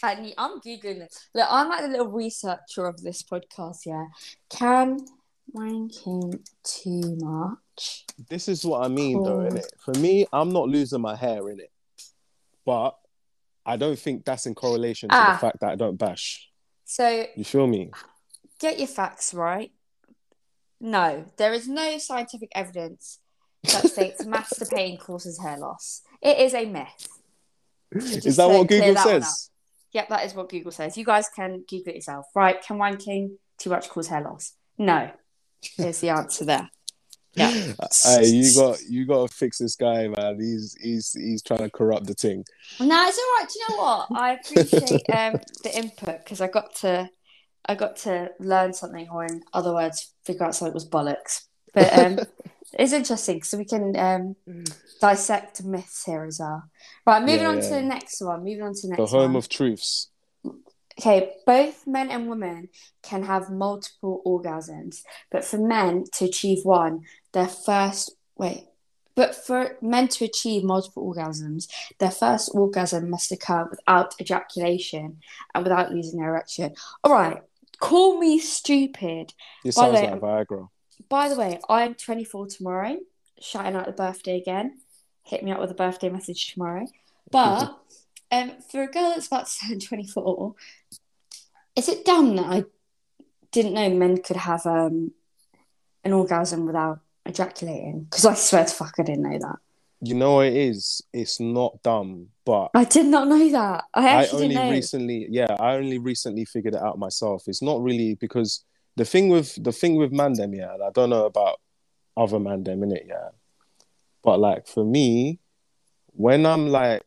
Can 0.00 0.24
you? 0.24 0.32
I'm 0.38 0.60
googling 0.60 1.02
it. 1.02 1.14
Look, 1.34 1.46
I'm 1.50 1.68
like 1.68 1.82
the 1.82 1.88
little 1.88 2.08
researcher 2.08 2.86
of 2.86 3.02
this 3.02 3.22
podcast. 3.22 3.84
Yeah, 3.86 4.06
can 4.48 4.98
wanking 5.54 6.46
too 6.64 7.16
much? 7.18 8.04
This 8.28 8.48
is 8.48 8.64
what 8.64 8.84
I 8.84 8.88
mean, 8.88 9.22
though, 9.22 9.40
Cool. 9.48 9.50
innit? 9.58 9.66
For 9.78 9.94
me, 9.98 10.26
I'm 10.32 10.52
not 10.52 10.68
losing 10.68 11.00
my 11.00 11.16
hair 11.16 11.48
in 11.50 11.60
it, 11.60 11.70
but 12.64 12.96
I 13.66 13.76
don't 13.76 13.98
think 13.98 14.24
that's 14.24 14.46
in 14.46 14.54
correlation 14.54 15.08
to 15.10 15.14
Ah. 15.16 15.32
the 15.34 15.38
fact 15.38 15.60
that 15.60 15.70
I 15.70 15.76
don't 15.76 15.96
bash. 15.96 16.50
So 16.84 17.26
You 17.36 17.44
feel 17.44 17.66
me? 17.66 17.90
get 18.58 18.78
your 18.78 18.88
facts 18.88 19.32
right. 19.34 19.72
No, 20.80 21.24
there 21.36 21.52
is 21.52 21.68
no 21.68 21.98
scientific 21.98 22.50
evidence 22.54 23.18
that 23.64 23.86
states 23.88 24.24
masturbating 24.24 24.98
causes 24.98 25.38
hair 25.40 25.58
loss. 25.58 26.02
It 26.22 26.38
is 26.38 26.54
a 26.54 26.64
myth. 26.64 27.08
Is 27.92 28.36
that 28.36 28.48
to 28.48 28.54
what 28.58 28.68
Google 28.68 28.94
that 28.94 29.04
says? 29.04 29.50
Yep, 29.92 30.08
that 30.08 30.24
is 30.24 30.34
what 30.34 30.48
Google 30.48 30.72
says. 30.72 30.96
You 30.96 31.04
guys 31.04 31.28
can 31.28 31.64
Google 31.68 31.90
it 31.90 31.96
yourself. 31.96 32.26
Right, 32.34 32.62
can 32.62 32.78
wanking 32.78 33.36
too 33.58 33.70
much 33.70 33.88
cause 33.88 34.08
hair 34.08 34.22
loss? 34.22 34.54
No. 34.78 35.10
Here's 35.76 36.00
the 36.00 36.10
answer 36.10 36.44
there. 36.44 36.70
Yeah. 37.34 37.50
Hey, 38.04 38.26
you 38.26 38.54
got 38.54 38.82
you 38.88 39.06
got 39.06 39.28
to 39.30 39.34
fix 39.34 39.58
this 39.58 39.76
guy, 39.76 40.08
man. 40.08 40.40
He's 40.40 40.76
he's 40.80 41.12
he's 41.12 41.42
trying 41.42 41.60
to 41.60 41.70
corrupt 41.70 42.06
the 42.06 42.14
thing. 42.14 42.44
No, 42.80 43.06
it's 43.06 43.18
all 43.18 43.24
right. 43.38 43.46
Do 43.48 43.58
you 43.58 43.68
know 43.68 43.82
what? 43.82 44.08
I 44.20 44.32
appreciate 44.32 45.02
um, 45.14 45.40
the 45.62 45.70
input 45.76 46.18
because 46.24 46.40
I 46.40 46.48
got 46.48 46.74
to 46.76 47.08
I 47.66 47.74
got 47.76 47.96
to 47.98 48.30
learn 48.40 48.72
something, 48.72 49.08
or 49.10 49.24
in 49.24 49.42
other 49.52 49.72
words, 49.72 50.12
figure 50.24 50.44
out 50.44 50.56
something 50.56 50.74
was 50.74 50.88
bollocks. 50.88 51.42
But 51.72 51.96
um, 51.96 52.18
it's 52.72 52.92
interesting 52.92 53.44
so 53.44 53.58
we 53.58 53.64
can 53.64 53.96
um, 53.96 54.34
dissect 55.00 55.62
myths 55.62 56.04
here 56.04 56.24
as 56.24 56.40
well. 56.40 56.64
Right, 57.06 57.20
moving 57.20 57.42
Yeah, 57.42 57.48
on 57.50 57.60
to 57.60 57.68
the 57.68 57.82
next 57.82 58.20
one. 58.20 58.40
Moving 58.42 58.62
on 58.62 58.74
to 58.74 58.88
the 58.88 58.96
The 58.96 59.06
home 59.06 59.34
one. 59.34 59.36
of 59.36 59.48
truths. 59.48 60.08
Okay, 60.98 61.32
both 61.46 61.86
men 61.86 62.10
and 62.10 62.28
women 62.28 62.68
can 63.02 63.22
have 63.22 63.50
multiple 63.50 64.22
orgasms, 64.26 65.02
but 65.30 65.44
for 65.44 65.56
men 65.58 66.04
to 66.14 66.24
achieve 66.26 66.64
one, 66.64 67.04
their 67.32 67.46
first 67.46 68.12
wait, 68.36 68.66
but 69.14 69.34
for 69.34 69.76
men 69.80 70.08
to 70.08 70.24
achieve 70.24 70.64
multiple 70.64 71.12
orgasms, 71.12 71.68
their 71.98 72.10
first 72.10 72.50
orgasm 72.54 73.10
must 73.10 73.32
occur 73.32 73.66
without 73.70 74.14
ejaculation 74.20 75.18
and 75.54 75.64
without 75.64 75.92
losing 75.92 76.20
their 76.20 76.30
erection. 76.30 76.74
All 77.04 77.12
right, 77.12 77.42
call 77.78 78.18
me 78.18 78.38
stupid. 78.38 79.32
This 79.64 79.76
By 79.76 79.90
the 79.90 79.96
sounds 79.96 80.06
way, 80.06 80.10
like 80.10 80.46
Viagra. 80.48 80.68
By 81.08 81.28
the 81.28 81.36
way, 81.36 81.60
I'm 81.68 81.94
24 81.94 82.46
tomorrow. 82.46 82.98
Shouting 83.40 83.74
out 83.74 83.86
the 83.86 83.92
birthday 83.92 84.38
again. 84.38 84.78
Hit 85.24 85.42
me 85.42 85.52
up 85.52 85.60
with 85.60 85.70
a 85.70 85.74
birthday 85.74 86.08
message 86.08 86.52
tomorrow. 86.52 86.86
But 87.30 87.76
um, 88.30 88.52
for 88.70 88.82
a 88.82 88.86
girl 88.86 89.10
that's 89.10 89.26
about 89.26 89.46
to 89.46 89.68
turn 89.68 89.80
24, 89.80 90.54
is 91.76 91.88
it 91.88 92.04
dumb 92.04 92.36
that 92.36 92.46
I 92.46 92.64
didn't 93.52 93.74
know 93.74 93.90
men 93.90 94.22
could 94.22 94.36
have 94.36 94.66
um, 94.66 95.12
an 96.04 96.12
orgasm 96.12 96.66
without 96.66 97.00
ejaculating? 97.26 98.04
Because 98.04 98.24
I 98.24 98.34
swear 98.34 98.64
to 98.64 98.72
fuck, 98.72 98.94
I 98.98 99.02
didn't 99.02 99.22
know 99.22 99.38
that. 99.38 99.56
You 100.02 100.14
know 100.14 100.36
what 100.36 100.46
it 100.46 100.56
is? 100.56 101.02
It's 101.12 101.40
not 101.40 101.82
dumb, 101.82 102.28
but 102.46 102.70
I 102.74 102.84
did 102.84 103.06
not 103.06 103.28
know 103.28 103.50
that. 103.50 103.84
I 103.92 104.24
I 104.24 104.28
only 104.28 104.56
recently, 104.56 105.26
yeah, 105.28 105.54
I 105.60 105.74
only 105.74 105.98
recently 105.98 106.46
figured 106.46 106.74
it 106.74 106.80
out 106.80 106.98
myself. 106.98 107.44
It's 107.48 107.60
not 107.60 107.82
really 107.82 108.14
because 108.14 108.64
the 108.96 109.04
thing 109.04 109.28
with 109.28 109.62
the 109.62 109.72
thing 109.72 109.96
with 109.96 110.10
Mandem, 110.10 110.56
yeah, 110.56 110.72
and 110.72 110.82
I 110.82 110.90
don't 110.90 111.10
know 111.10 111.26
about 111.26 111.60
other 112.16 112.38
Mandem 112.38 112.82
in 112.82 112.92
it, 112.92 113.04
yeah, 113.06 113.28
but 114.22 114.40
like 114.40 114.66
for 114.66 114.84
me, 114.86 115.38
when 116.12 116.46
I'm 116.46 116.68
like 116.68 117.02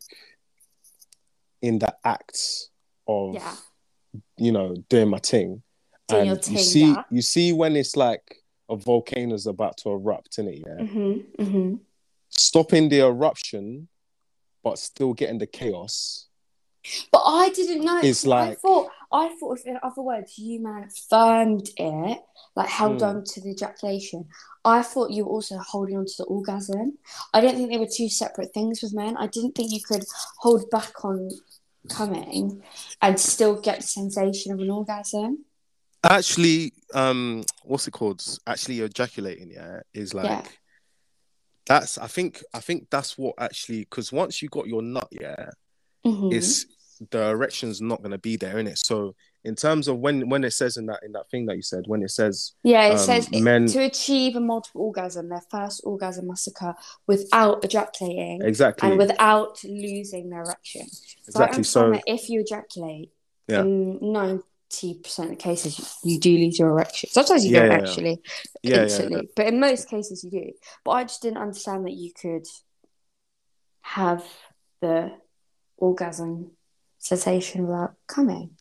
in 1.63 1.79
the 1.79 1.91
act 2.03 2.37
of 3.07 3.33
Yeah. 3.35 3.55
you 4.37 4.51
know 4.51 4.75
doing 4.89 5.09
my 5.09 5.17
thing, 5.19 5.63
Doing 6.07 6.29
and 6.29 6.45
your 6.47 6.57
you 6.57 6.63
see 6.63 6.87
yeah. 6.91 7.03
you 7.09 7.21
see 7.23 7.53
when 7.53 7.75
it's 7.75 7.95
like 7.95 8.35
a 8.69 8.75
volcano's 8.75 9.47
about 9.47 9.77
to 9.77 9.89
erupt 9.89 10.37
in 10.37 10.47
it, 10.47 10.59
yeah, 10.65 10.83
Mm-hmm, 10.85 11.43
mm-hmm. 11.43 11.75
stopping 12.29 12.89
the 12.89 12.99
eruption, 13.01 13.87
but 14.63 14.77
still 14.77 15.13
getting 15.13 15.39
the 15.39 15.47
chaos. 15.47 16.27
But 17.11 17.21
I 17.25 17.49
didn't 17.49 17.83
know. 17.85 17.99
It's 18.03 18.19
See, 18.19 18.31
I 18.31 18.49
like- 18.49 18.59
thought 18.59 18.89
I 19.13 19.29
thought, 19.39 19.59
if 19.59 19.65
in 19.67 19.77
other 19.83 20.01
words, 20.01 20.37
you 20.39 20.59
man 20.59 20.89
firmed 21.09 21.69
it, 21.77 22.17
like 22.55 22.67
held 22.67 22.99
Hmm. 23.01 23.07
on 23.09 23.23
to 23.23 23.41
the 23.41 23.51
ejaculation. 23.51 24.25
I 24.65 24.81
thought 24.81 25.11
you 25.11 25.25
were 25.25 25.31
also 25.31 25.57
holding 25.59 25.97
on 25.97 26.05
to 26.05 26.13
the 26.17 26.23
orgasm. 26.25 26.97
I 27.33 27.39
don't 27.41 27.55
think 27.55 27.69
they 27.69 27.77
were 27.77 27.85
two 27.87 28.09
separate 28.09 28.53
things 28.53 28.81
with 28.81 28.93
men. 28.93 29.15
I 29.17 29.27
didn't 29.27 29.53
think 29.55 29.71
you 29.71 29.81
could 29.81 30.03
hold 30.39 30.69
back 30.71 31.05
on 31.05 31.29
coming 31.89 32.63
and 33.01 33.19
still 33.19 33.61
get 33.61 33.81
the 33.81 33.87
sensation 33.87 34.51
of 34.51 34.59
an 34.59 34.69
orgasm. 34.71 35.45
Actually, 36.03 36.73
um, 36.93 37.43
what's 37.63 37.87
it 37.87 37.91
called? 37.91 38.21
Actually, 38.47 38.79
ejaculating, 38.81 39.51
yeah, 39.51 39.81
is 39.93 40.13
like 40.13 40.25
Yeah. 40.25 40.47
that's. 41.65 41.97
I 41.97 42.07
think. 42.07 42.43
I 42.53 42.59
think 42.59 42.89
that's 42.89 43.17
what 43.17 43.35
actually 43.37 43.81
because 43.81 44.11
once 44.11 44.41
you 44.41 44.49
got 44.49 44.67
your 44.67 44.81
nut, 44.81 45.07
yeah, 45.11 45.51
Mhm. 46.05 46.33
it's 46.33 46.65
the 47.11 47.29
erection's 47.29 47.81
not 47.81 48.01
gonna 48.01 48.17
be 48.17 48.37
there 48.37 48.57
in 48.59 48.67
it. 48.67 48.77
So 48.77 49.15
in 49.43 49.55
terms 49.55 49.87
of 49.87 49.99
when 49.99 50.29
when 50.29 50.43
it 50.43 50.51
says 50.51 50.77
in 50.77 50.85
that 50.87 51.01
in 51.03 51.11
that 51.13 51.29
thing 51.29 51.45
that 51.47 51.55
you 51.55 51.61
said, 51.61 51.83
when 51.87 52.01
it 52.03 52.11
says 52.11 52.53
Yeah, 52.63 52.87
it 52.87 52.93
um, 52.93 52.97
says 52.97 53.31
men- 53.31 53.67
to 53.67 53.83
achieve 53.83 54.35
a 54.35 54.39
multiple 54.39 54.81
orgasm, 54.81 55.29
their 55.29 55.43
first 55.49 55.81
orgasm 55.83 56.27
must 56.27 56.47
occur 56.47 56.73
without 57.07 57.63
ejaculating 57.63 58.41
exactly, 58.43 58.89
and 58.89 58.97
without 58.97 59.63
losing 59.63 60.29
their 60.29 60.43
erection. 60.43 60.87
So 60.89 61.27
exactly. 61.27 61.63
So 61.63 61.99
if 62.07 62.29
you 62.29 62.41
ejaculate, 62.41 63.11
Yeah. 63.47 63.61
in 63.61 63.99
ninety 64.01 64.99
percent 65.03 65.31
of 65.31 65.37
cases, 65.39 65.97
you, 66.03 66.19
do 66.19 66.37
lose 66.37 66.57
your 66.57 66.69
erection. 66.69 67.09
Sometimes 67.09 67.45
you 67.45 67.51
Yeah, 67.51 67.59
don't 67.59 67.71
yeah, 67.71 67.77
actually 67.77 68.21
yeah, 68.63 68.75
yeah, 68.75 68.81
instantly, 68.83 69.29
but 69.35 69.47
in 69.47 69.59
most 69.59 69.89
cases 69.89 70.23
you 70.23 70.31
do. 70.31 70.51
But 70.85 70.91
I 70.91 71.03
just 71.03 71.21
didn't 71.21 71.37
understand 71.39 71.85
that 71.85 71.93
you 71.93 72.11
could 72.19 72.47
have 73.81 74.25
the 74.81 75.11
orgasm 75.77 76.51
sensation 77.03 77.67
without 77.67 77.93
coming. 78.07 78.51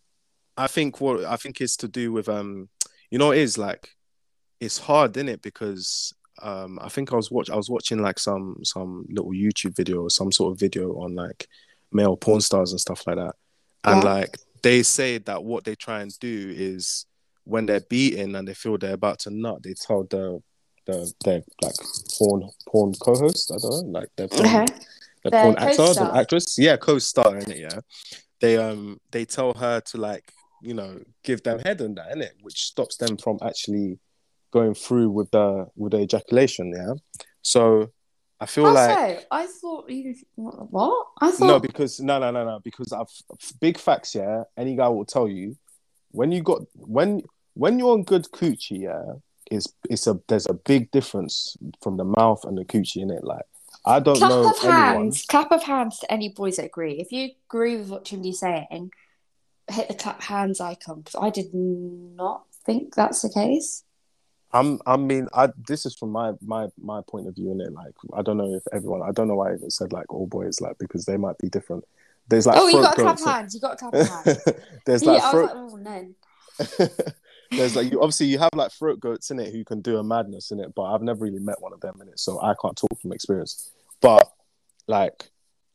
I 0.56 0.66
think 0.66 1.00
what 1.00 1.24
I 1.24 1.36
think 1.36 1.60
is 1.60 1.76
to 1.78 1.88
do 1.88 2.12
with 2.12 2.28
um, 2.28 2.68
you 3.10 3.18
know, 3.18 3.30
it 3.30 3.38
is 3.38 3.56
like 3.56 3.88
it's 4.60 4.78
hard, 4.78 5.16
isn't 5.16 5.28
it? 5.28 5.42
Because 5.42 6.12
um, 6.42 6.78
I 6.82 6.88
think 6.88 7.12
I 7.12 7.16
was 7.16 7.30
watch 7.30 7.50
I 7.50 7.56
was 7.56 7.70
watching 7.70 8.02
like 8.02 8.18
some 8.18 8.56
some 8.64 9.06
little 9.08 9.30
YouTube 9.32 9.76
video 9.76 10.02
or 10.02 10.10
some 10.10 10.32
sort 10.32 10.52
of 10.52 10.58
video 10.60 10.92
on 11.00 11.14
like 11.14 11.46
male 11.92 12.16
porn 12.16 12.40
stars 12.40 12.72
and 12.72 12.80
stuff 12.80 13.06
like 13.06 13.16
that, 13.16 13.34
and 13.84 14.02
Yeah. 14.02 14.10
like 14.14 14.38
they 14.62 14.82
say 14.82 15.18
that 15.18 15.42
what 15.44 15.64
they 15.64 15.74
try 15.74 16.00
and 16.00 16.16
do 16.20 16.52
is 16.56 17.06
when 17.44 17.66
they're 17.66 17.80
beaten 17.80 18.36
and 18.36 18.46
they 18.46 18.54
feel 18.54 18.78
they're 18.78 18.94
about 18.94 19.18
to 19.20 19.30
nut, 19.30 19.62
they 19.62 19.74
tell 19.74 20.04
the 20.04 20.42
the 20.86 21.12
their 21.24 21.42
like 21.62 21.74
porn 22.18 22.48
porn 22.68 22.92
co-host, 23.00 23.52
I 23.52 23.56
don't 23.62 23.92
know, 23.92 24.00
like 24.00 24.08
their 24.16 24.28
porn, 24.34 24.46
Okay. 24.46 24.66
the 25.24 25.30
Their 25.30 25.40
porn 25.40 25.56
actor, 25.58 25.94
the 25.94 26.10
actress, 26.14 26.56
yeah, 26.58 26.76
co-star 26.76 27.38
in 27.38 27.50
it, 27.50 27.58
yeah. 27.58 27.80
They 28.42 28.58
um 28.58 29.00
they 29.10 29.24
tell 29.24 29.54
her 29.54 29.80
to 29.80 29.96
like 29.96 30.32
you 30.60 30.74
know 30.74 31.00
give 31.24 31.42
them 31.42 31.60
head 31.60 31.80
and 31.80 31.96
that 31.96 32.18
it, 32.18 32.34
which 32.42 32.64
stops 32.64 32.96
them 32.98 33.16
from 33.16 33.38
actually 33.42 33.98
going 34.52 34.74
through 34.74 35.10
with 35.10 35.30
the 35.30 35.66
with 35.74 35.92
the 35.92 36.00
ejaculation, 36.00 36.72
yeah. 36.76 36.94
So 37.40 37.90
I 38.38 38.46
feel 38.46 38.66
How 38.66 38.74
like 38.74 39.20
so? 39.20 39.24
I 39.30 39.46
thought 39.46 39.88
you 39.88 40.14
what? 40.34 41.06
I 41.20 41.30
thought 41.30 41.46
no, 41.46 41.60
because 41.60 42.00
no, 42.00 42.18
no, 42.18 42.30
no, 42.30 42.44
no, 42.44 42.60
because 42.62 42.92
I've 42.92 43.06
big 43.60 43.78
facts, 43.78 44.14
yeah. 44.14 44.42
Any 44.56 44.76
guy 44.76 44.88
will 44.88 45.04
tell 45.04 45.28
you 45.28 45.56
when 46.10 46.32
you 46.32 46.42
got 46.42 46.62
when 46.74 47.22
when 47.54 47.78
you're 47.78 47.92
on 47.92 48.02
good 48.02 48.26
coochie, 48.32 48.82
yeah, 48.82 49.14
is 49.50 49.72
it's 49.88 50.06
a 50.06 50.20
there's 50.28 50.46
a 50.46 50.54
big 50.54 50.90
difference 50.90 51.56
from 51.82 51.96
the 51.96 52.04
mouth 52.04 52.44
and 52.44 52.58
the 52.58 52.64
coochie 52.64 53.02
in 53.02 53.10
it. 53.10 53.24
Like 53.24 53.46
I 53.84 54.00
don't 54.00 54.16
clap 54.16 54.30
know 54.30 54.50
of 54.50 54.56
anyone. 54.62 54.76
hands. 54.76 55.24
Clap 55.26 55.52
of 55.52 55.62
hands 55.62 55.98
to 56.00 56.12
any 56.12 56.28
boys 56.28 56.56
that 56.56 56.66
agree. 56.66 57.00
If 57.00 57.12
you 57.12 57.30
agree 57.48 57.76
with 57.76 57.88
what 57.88 58.04
Chimdy's 58.04 58.40
saying, 58.40 58.92
hit 59.70 59.88
the 59.88 59.94
clap 59.94 60.22
hands 60.22 60.60
icon 60.60 61.00
because 61.00 61.20
I 61.20 61.30
did 61.30 61.52
not 61.52 62.44
think 62.64 62.94
that's 62.94 63.22
the 63.22 63.30
case. 63.30 63.84
I'm 64.52 64.80
I 64.86 64.96
mean 64.96 65.28
I 65.32 65.48
this 65.66 65.86
is 65.86 65.94
from 65.94 66.10
my 66.10 66.32
my 66.42 66.68
my 66.78 67.00
point 67.08 67.26
of 67.26 67.34
view 67.34 67.52
in 67.52 67.60
it. 67.60 67.72
Like 67.72 67.94
I 68.14 68.22
don't 68.22 68.36
know 68.36 68.54
if 68.54 68.62
everyone 68.72 69.02
I 69.02 69.10
don't 69.10 69.28
know 69.28 69.36
why 69.36 69.52
I 69.52 69.56
said 69.68 69.92
like 69.92 70.12
all 70.12 70.26
boys 70.26 70.60
like 70.60 70.78
because 70.78 71.04
they 71.04 71.16
might 71.16 71.38
be 71.38 71.48
different. 71.48 71.84
There's 72.28 72.46
like 72.46 72.56
oh, 72.58 72.68
you 72.68 72.82
got 72.82 72.96
to 72.96 73.02
clap 73.02 73.20
hands. 73.20 73.54
You 73.54 73.60
got 73.60 73.78
to 73.78 73.90
clap 73.90 73.94
hands. 73.94 74.44
There's 74.84 75.02
yeah, 75.02 75.12
like 75.12 75.22
I 75.22 75.24
was 75.24 75.32
throat 75.32 75.56
like, 75.56 75.56
oh 75.56 75.76
no. 75.76 76.98
There's 77.56 77.76
like 77.76 77.92
you 77.92 78.00
obviously 78.00 78.26
you 78.26 78.38
have 78.38 78.50
like 78.54 78.72
throat 78.72 79.00
goats 79.00 79.30
in 79.30 79.38
it 79.38 79.52
who 79.52 79.64
can 79.64 79.80
do 79.80 79.98
a 79.98 80.04
madness 80.04 80.50
in 80.50 80.60
it, 80.60 80.74
but 80.74 80.82
I've 80.84 81.02
never 81.02 81.24
really 81.24 81.38
met 81.38 81.60
one 81.60 81.72
of 81.72 81.80
them 81.80 81.98
in 82.00 82.08
it, 82.08 82.18
so 82.18 82.40
I 82.40 82.54
can't 82.60 82.76
talk 82.76 83.00
from 83.00 83.12
experience. 83.12 83.70
But 84.00 84.32
like 84.86 85.30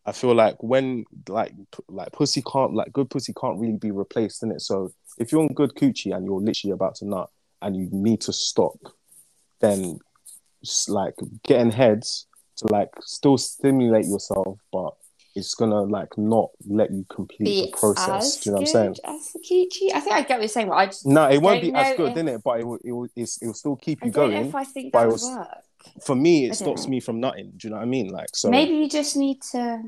I 0.05 0.11
feel 0.11 0.33
like 0.33 0.61
when 0.63 1.05
like 1.27 1.53
like 1.89 2.11
pussy 2.13 2.41
can't 2.41 2.73
like 2.73 2.93
good 2.93 3.09
pussy 3.09 3.33
can't 3.39 3.59
really 3.59 3.77
be 3.77 3.91
replaced 3.91 4.41
in 4.41 4.51
it. 4.51 4.61
So 4.61 4.93
if 5.19 5.31
you're 5.31 5.41
on 5.41 5.49
good 5.49 5.75
coochie 5.75 6.15
and 6.15 6.25
you're 6.25 6.39
literally 6.39 6.71
about 6.71 6.95
to 6.95 7.05
nut 7.05 7.29
and 7.61 7.75
you 7.75 7.89
need 7.91 8.21
to 8.21 8.33
stop, 8.33 8.77
then 9.59 9.99
s- 10.63 10.87
like 10.89 11.15
getting 11.43 11.71
heads 11.71 12.25
to 12.57 12.67
like 12.71 12.89
still 13.01 13.37
stimulate 13.37 14.05
yourself, 14.05 14.57
but 14.71 14.93
it's 15.37 15.53
gonna 15.55 15.81
like 15.83 16.17
not 16.17 16.49
let 16.67 16.91
you 16.91 17.05
complete 17.09 17.45
Be 17.45 17.61
the 17.71 17.77
process. 17.77 18.37
Do 18.37 18.49
you 18.49 18.51
know 18.55 18.61
what 18.61 18.67
I'm 18.69 18.73
saying? 18.73 18.95
as 19.05 19.31
the 19.33 19.39
Kichi. 19.39 19.93
I 19.95 19.99
think 20.01 20.15
I 20.15 20.21
get 20.21 20.29
what 20.31 20.39
you're 20.41 20.47
saying, 20.49 20.67
but 20.69 20.75
I 20.75 20.85
just 20.87 21.05
No, 21.05 21.29
it 21.29 21.41
won't 21.41 21.61
be 21.61 21.73
as 21.73 21.95
good, 21.95 22.17
if- 22.17 22.27
it? 22.27 22.43
But 22.43 22.59
it 22.59 22.63
will, 22.67 22.79
it 22.83 22.91
will, 22.91 23.07
it's, 23.15 23.41
it 23.41 23.47
will 23.47 23.53
still 23.53 23.75
keep 23.75 23.99
I 24.01 24.07
you 24.07 24.11
don't 24.11 24.29
know 24.31 24.35
going. 24.37 24.47
if 24.49 24.55
I 24.55 24.63
think 24.63 24.93
that 24.93 25.07
was- 25.07 25.23
work. 25.23 25.47
For 26.03 26.15
me, 26.15 26.47
it 26.49 26.55
stops 26.55 26.83
know. 26.83 26.89
me 26.89 26.99
from 26.99 27.19
nutting. 27.21 27.53
Do 27.55 27.67
you 27.67 27.69
know 27.71 27.77
what 27.77 27.83
I 27.83 27.85
mean? 27.85 28.09
Like, 28.09 28.35
so 28.35 28.49
Maybe 28.49 28.73
you 28.75 28.89
just 28.89 29.15
need 29.15 29.41
to. 29.53 29.83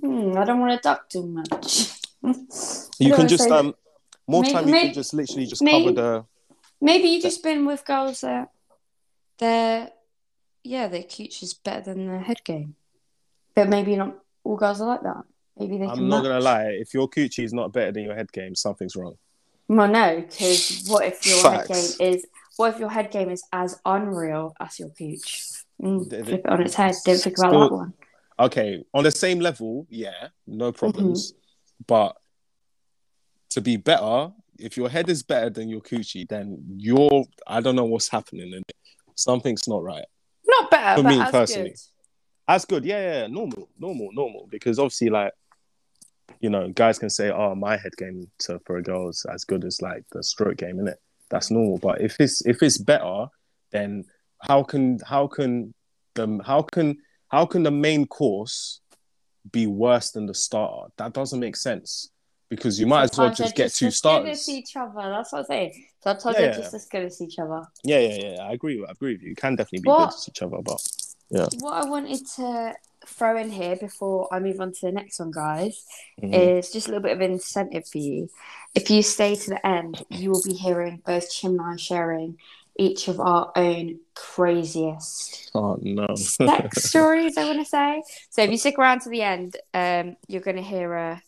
Hmm, 0.00 0.36
I 0.36 0.44
don't 0.44 0.60
want 0.60 0.72
to 0.82 0.86
duck 0.86 1.08
too 1.08 1.26
much. 1.26 1.88
you 2.98 3.14
can 3.14 3.28
just 3.28 3.48
um 3.50 3.74
more 4.26 4.42
Maybe- 4.42 4.52
time. 4.52 4.66
You 4.66 4.72
maybe- 4.72 4.86
can 4.88 4.94
just 4.94 5.14
literally 5.14 5.46
just 5.46 5.62
maybe- 5.62 5.94
cover 5.94 5.94
the. 5.94 6.24
Maybe 6.80 7.08
you 7.08 7.22
just 7.22 7.42
been 7.42 7.64
with 7.64 7.84
girls 7.86 8.20
that 8.22 8.50
they're 9.38 9.90
yeah, 10.62 10.88
their 10.88 11.02
cooch 11.04 11.42
is 11.42 11.54
better 11.54 11.82
than 11.92 12.06
their 12.06 12.20
head 12.20 12.42
game. 12.44 12.74
But 13.54 13.68
maybe 13.68 13.96
not 13.96 14.16
all 14.42 14.56
girls 14.56 14.80
are 14.80 14.88
like 14.88 15.02
that. 15.02 15.22
Maybe 15.58 15.78
they 15.78 15.86
can 15.86 15.98
I'm 15.98 16.08
not 16.08 16.22
match. 16.22 16.30
gonna 16.30 16.40
lie. 16.40 16.64
If 16.80 16.92
your 16.94 17.08
coochie 17.08 17.44
is 17.44 17.52
not 17.52 17.72
better 17.72 17.92
than 17.92 18.02
your 18.04 18.14
head 18.16 18.32
game, 18.32 18.54
something's 18.54 18.96
wrong. 18.96 19.14
Well, 19.68 19.88
no, 19.88 20.20
because 20.20 20.84
what 20.88 21.04
if 21.06 21.24
your 21.26 21.50
head 21.50 21.68
game 21.68 21.76
is 22.00 22.26
what 22.56 22.74
if 22.74 22.80
your 22.80 22.90
head 22.90 23.10
game 23.10 23.30
is 23.30 23.42
as 23.52 23.80
unreal 23.84 24.54
as 24.60 24.78
your 24.78 24.90
cooch? 24.90 25.52
Mm, 25.82 26.08
The- 26.08 26.16
the- 26.18 26.24
flip 26.24 26.40
it 26.44 26.50
on 26.50 26.62
its 26.62 26.74
head. 26.74 26.94
Don't 27.04 27.18
think 27.18 27.38
about 27.38 27.50
Still- 27.50 27.60
that 27.68 27.72
one. 27.72 27.94
Okay, 28.38 28.84
on 28.92 29.04
the 29.04 29.12
same 29.12 29.38
level, 29.38 29.86
yeah, 29.90 30.28
no 30.46 30.72
problems. 30.72 31.32
Mm-hmm. 31.32 31.38
But 31.86 32.16
to 33.50 33.60
be 33.60 33.76
better, 33.76 34.32
if 34.58 34.76
your 34.76 34.88
head 34.88 35.08
is 35.08 35.22
better 35.22 35.50
than 35.50 35.68
your 35.68 35.80
coochie, 35.80 36.28
then 36.28 36.58
you're. 36.76 37.24
I 37.46 37.60
don't 37.60 37.76
know 37.76 37.84
what's 37.84 38.08
happening 38.08 38.48
in 38.52 38.58
it. 38.68 38.76
Something's 39.14 39.68
not 39.68 39.82
right. 39.84 40.04
Not 40.46 40.70
better, 40.70 41.02
For 41.02 41.08
me 41.08 41.22
personally. 41.30 41.70
good. 41.70 41.78
That's 42.46 42.64
good. 42.64 42.84
Yeah, 42.84 43.00
yeah, 43.00 43.20
yeah. 43.22 43.26
normal, 43.28 43.68
normal, 43.78 44.10
normal. 44.12 44.46
Because 44.50 44.78
obviously, 44.78 45.08
like, 45.10 45.32
you 46.40 46.50
know, 46.50 46.68
guys 46.70 46.98
can 46.98 47.10
say, 47.10 47.30
"Oh, 47.30 47.54
my 47.54 47.76
head 47.76 47.96
game 47.96 48.30
to 48.40 48.58
for 48.66 48.76
a 48.76 48.82
girl 48.82 49.08
is 49.08 49.24
as 49.32 49.44
good 49.44 49.64
as 49.64 49.80
like 49.80 50.04
the 50.12 50.22
stroke 50.22 50.56
game, 50.58 50.76
isn't 50.76 50.88
it?" 50.88 51.00
That's 51.30 51.50
normal. 51.50 51.78
But 51.78 52.00
if 52.00 52.20
it's 52.20 52.44
if 52.46 52.62
it's 52.62 52.78
better, 52.78 53.26
then 53.70 54.04
how 54.42 54.62
can 54.62 54.98
how 55.06 55.26
can 55.26 55.72
the 56.14 56.40
how 56.44 56.62
can 56.62 56.98
how 57.28 57.46
can 57.46 57.62
the 57.62 57.70
main 57.70 58.06
course 58.06 58.80
be 59.50 59.66
worse 59.66 60.10
than 60.10 60.26
the 60.26 60.34
starter? 60.34 60.90
That 60.98 61.12
doesn't 61.14 61.40
make 61.40 61.56
sense. 61.56 62.10
Because 62.50 62.78
you 62.78 62.86
might 62.86 63.04
as 63.04 63.18
well 63.18 63.28
Sometimes 63.28 63.38
just 63.38 63.56
get 63.56 63.72
two 63.72 63.86
as 63.86 64.00
good 64.00 64.28
as 64.28 64.48
each 64.48 64.76
other. 64.76 64.92
That's 65.10 65.32
what 65.32 65.40
I'm 65.40 65.44
saying. 65.46 65.86
Sometimes 66.02 66.34
Yeah, 66.36 66.40
they're 66.42 66.50
yeah. 66.50 66.56
just 66.58 66.74
as 66.74 66.86
good 66.86 67.04
as 67.04 67.20
each 67.20 67.38
other. 67.38 67.62
Yeah, 67.82 67.98
yeah, 68.00 68.14
yeah. 68.34 68.42
I 68.44 68.52
agree. 68.52 68.78
with- 68.78 68.90
I 68.90 68.92
agree 68.92 69.14
with 69.14 69.22
you. 69.22 69.30
You 69.30 69.34
can 69.34 69.56
definitely 69.56 69.80
be 69.80 69.88
What- 69.88 70.10
good 70.10 70.18
to 70.24 70.30
each 70.30 70.42
other, 70.42 70.58
but 70.62 70.78
What 71.60 71.84
I 71.84 71.88
wanted 71.88 72.26
to 72.36 72.74
throw 73.06 73.36
in 73.36 73.50
here 73.50 73.76
before 73.76 74.28
I 74.32 74.38
move 74.40 74.60
on 74.60 74.72
to 74.72 74.80
the 74.86 74.92
next 74.92 75.18
one, 75.18 75.30
guys, 75.30 75.84
Mhm. 76.22 76.32
is 76.58 76.70
just 76.72 76.86
a 76.86 76.90
little 76.90 77.02
bit 77.02 77.12
of 77.12 77.20
incentive 77.20 77.86
for 77.86 77.98
you. 77.98 78.30
If 78.74 78.90
you 78.90 79.02
stay 79.02 79.34
to 79.36 79.50
the 79.50 79.66
end, 79.66 80.04
you 80.10 80.30
will 80.30 80.42
be 80.42 80.54
hearing 80.54 81.02
both 81.04 81.30
Chim 81.30 81.52
and 81.60 81.74
I 81.74 81.76
sharing 81.76 82.38
each 82.76 83.06
of 83.08 83.20
our 83.20 83.52
own 83.54 84.00
craziest 84.14 85.50
oh 85.54 85.78
no. 85.80 86.06
sex 86.16 86.84
stories, 86.90 87.36
I 87.36 87.44
want 87.44 87.58
to 87.60 87.64
say. 87.64 88.02
So 88.30 88.42
if 88.42 88.50
you 88.50 88.56
stick 88.58 88.78
around 88.78 89.00
to 89.02 89.10
the 89.10 89.22
end, 89.22 89.56
um, 89.74 90.16
you're 90.28 90.40
going 90.40 90.56
to 90.56 90.62
hear 90.62 90.92
a 90.94 91.22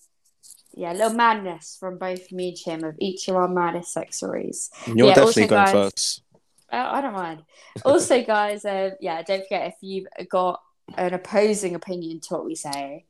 yeah, 0.79 0.93
a 0.93 0.95
little 0.95 1.15
madness 1.15 1.75
from 1.81 1.97
both 1.97 2.31
me 2.31 2.49
and 2.49 2.57
Chim 2.59 2.85
of 2.85 2.97
each 2.99 3.29
of 3.29 3.37
our 3.37 3.49
maddest 3.49 3.95
sex 3.95 4.17
stories. 4.19 4.71
You're 4.87 5.07
Yeah, 5.09 5.15
definitely 5.15 5.43
also, 5.45 5.49
going 5.55 5.65
guys- 5.65 5.73
first. 5.73 6.23
I 6.71 7.01
don't 7.01 7.13
mind. 7.13 7.43
Also, 7.85 8.25
guys, 8.25 8.65
um, 8.65 8.93
yeah, 9.01 9.23
don't 9.23 9.43
forget 9.43 9.69
if 9.69 9.75
you've 9.81 10.07
got 10.29 10.61
an 10.97 11.15
opposing 11.15 11.75
opinion 11.75 12.21
to 12.21 12.35
what 12.35 12.45
we 12.45 12.55
say, 12.55 13.05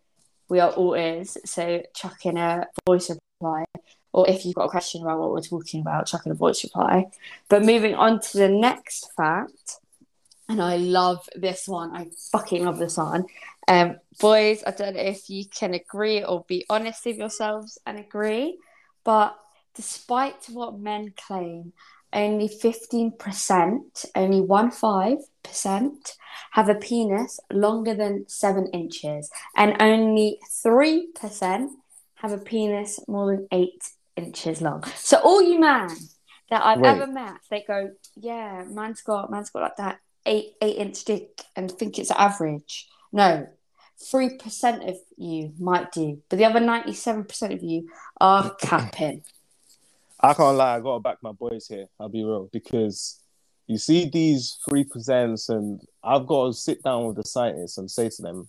we 0.48 0.60
are 0.60 0.70
all 0.70 0.94
ears. 0.94 1.36
So 1.44 1.82
chuck 1.94 2.24
in 2.26 2.36
a 2.36 2.66
voice 2.86 3.10
reply, 3.10 3.64
or 4.12 4.28
if 4.28 4.44
you've 4.44 4.54
got 4.54 4.64
a 4.64 4.70
question 4.70 5.02
about 5.02 5.18
what 5.18 5.32
we're 5.32 5.40
talking 5.40 5.80
about, 5.80 6.06
chuck 6.06 6.26
in 6.26 6.32
a 6.32 6.36
voice 6.36 6.64
reply. 6.64 7.06
But 7.48 7.64
moving 7.64 7.94
on 7.94 8.20
to 8.20 8.38
the 8.38 8.48
next 8.48 9.12
fact, 9.16 9.78
and 10.48 10.62
I 10.62 10.76
love 10.76 11.28
this 11.34 11.66
one. 11.66 11.90
I 11.94 12.08
fucking 12.30 12.64
love 12.64 12.78
this 12.78 12.96
one. 12.96 13.26
Um, 13.68 13.98
boys, 14.20 14.62
I 14.66 14.70
don't 14.70 14.94
know 14.94 15.02
if 15.02 15.28
you 15.28 15.44
can 15.46 15.74
agree 15.74 16.22
or 16.22 16.44
be 16.46 16.64
honest 16.70 17.04
with 17.04 17.16
yourselves 17.16 17.78
and 17.86 17.98
agree, 17.98 18.58
But 19.02 19.36
despite 19.74 20.46
what 20.48 20.78
men 20.78 21.12
claim, 21.16 21.72
only 22.16 22.48
15%, 22.48 24.06
only 24.16 24.40
one 24.40 24.70
five 24.72 25.18
percent 25.44 26.16
have 26.52 26.68
a 26.68 26.74
penis 26.74 27.38
longer 27.52 27.94
than 27.94 28.24
seven 28.28 28.66
inches, 28.72 29.30
and 29.54 29.80
only 29.80 30.40
3% 30.64 31.68
have 32.16 32.32
a 32.32 32.38
penis 32.38 32.98
more 33.06 33.36
than 33.36 33.46
eight 33.52 33.90
inches 34.16 34.60
long. 34.60 34.82
So 34.96 35.18
all 35.18 35.42
you 35.42 35.60
man 35.60 35.90
that 36.50 36.64
I've 36.64 36.80
Wait. 36.80 36.88
ever 36.88 37.06
met, 37.06 37.36
they 37.50 37.64
go, 37.66 37.90
yeah, 38.16 38.64
man's 38.68 39.02
got 39.02 39.30
man's 39.30 39.50
got 39.50 39.62
like 39.62 39.76
that 39.76 40.00
eight 40.24 40.54
eight 40.62 40.76
inch 40.76 41.04
dick 41.04 41.42
and 41.54 41.70
think 41.70 41.98
it's 41.98 42.10
average. 42.10 42.88
No, 43.12 43.46
three 44.10 44.36
percent 44.36 44.88
of 44.88 44.96
you 45.16 45.52
might 45.58 45.92
do, 45.92 46.22
but 46.28 46.38
the 46.38 46.44
other 46.44 46.60
ninety 46.60 46.94
seven 46.94 47.24
percent 47.24 47.52
of 47.52 47.62
you 47.62 47.88
are 48.20 48.54
capping. 48.60 49.22
I 50.20 50.34
can't 50.34 50.56
lie, 50.56 50.76
I 50.76 50.80
gotta 50.80 51.00
back 51.00 51.18
my 51.22 51.32
boys 51.32 51.66
here. 51.68 51.86
I'll 52.00 52.08
be 52.08 52.24
real 52.24 52.48
because 52.52 53.20
you 53.66 53.78
see 53.78 54.08
these 54.08 54.56
three 54.68 54.84
presents, 54.84 55.48
and 55.48 55.80
I've 56.02 56.26
got 56.26 56.46
to 56.46 56.52
sit 56.52 56.82
down 56.82 57.06
with 57.06 57.16
the 57.16 57.24
scientists 57.24 57.78
and 57.78 57.90
say 57.90 58.08
to 58.08 58.22
them, 58.22 58.48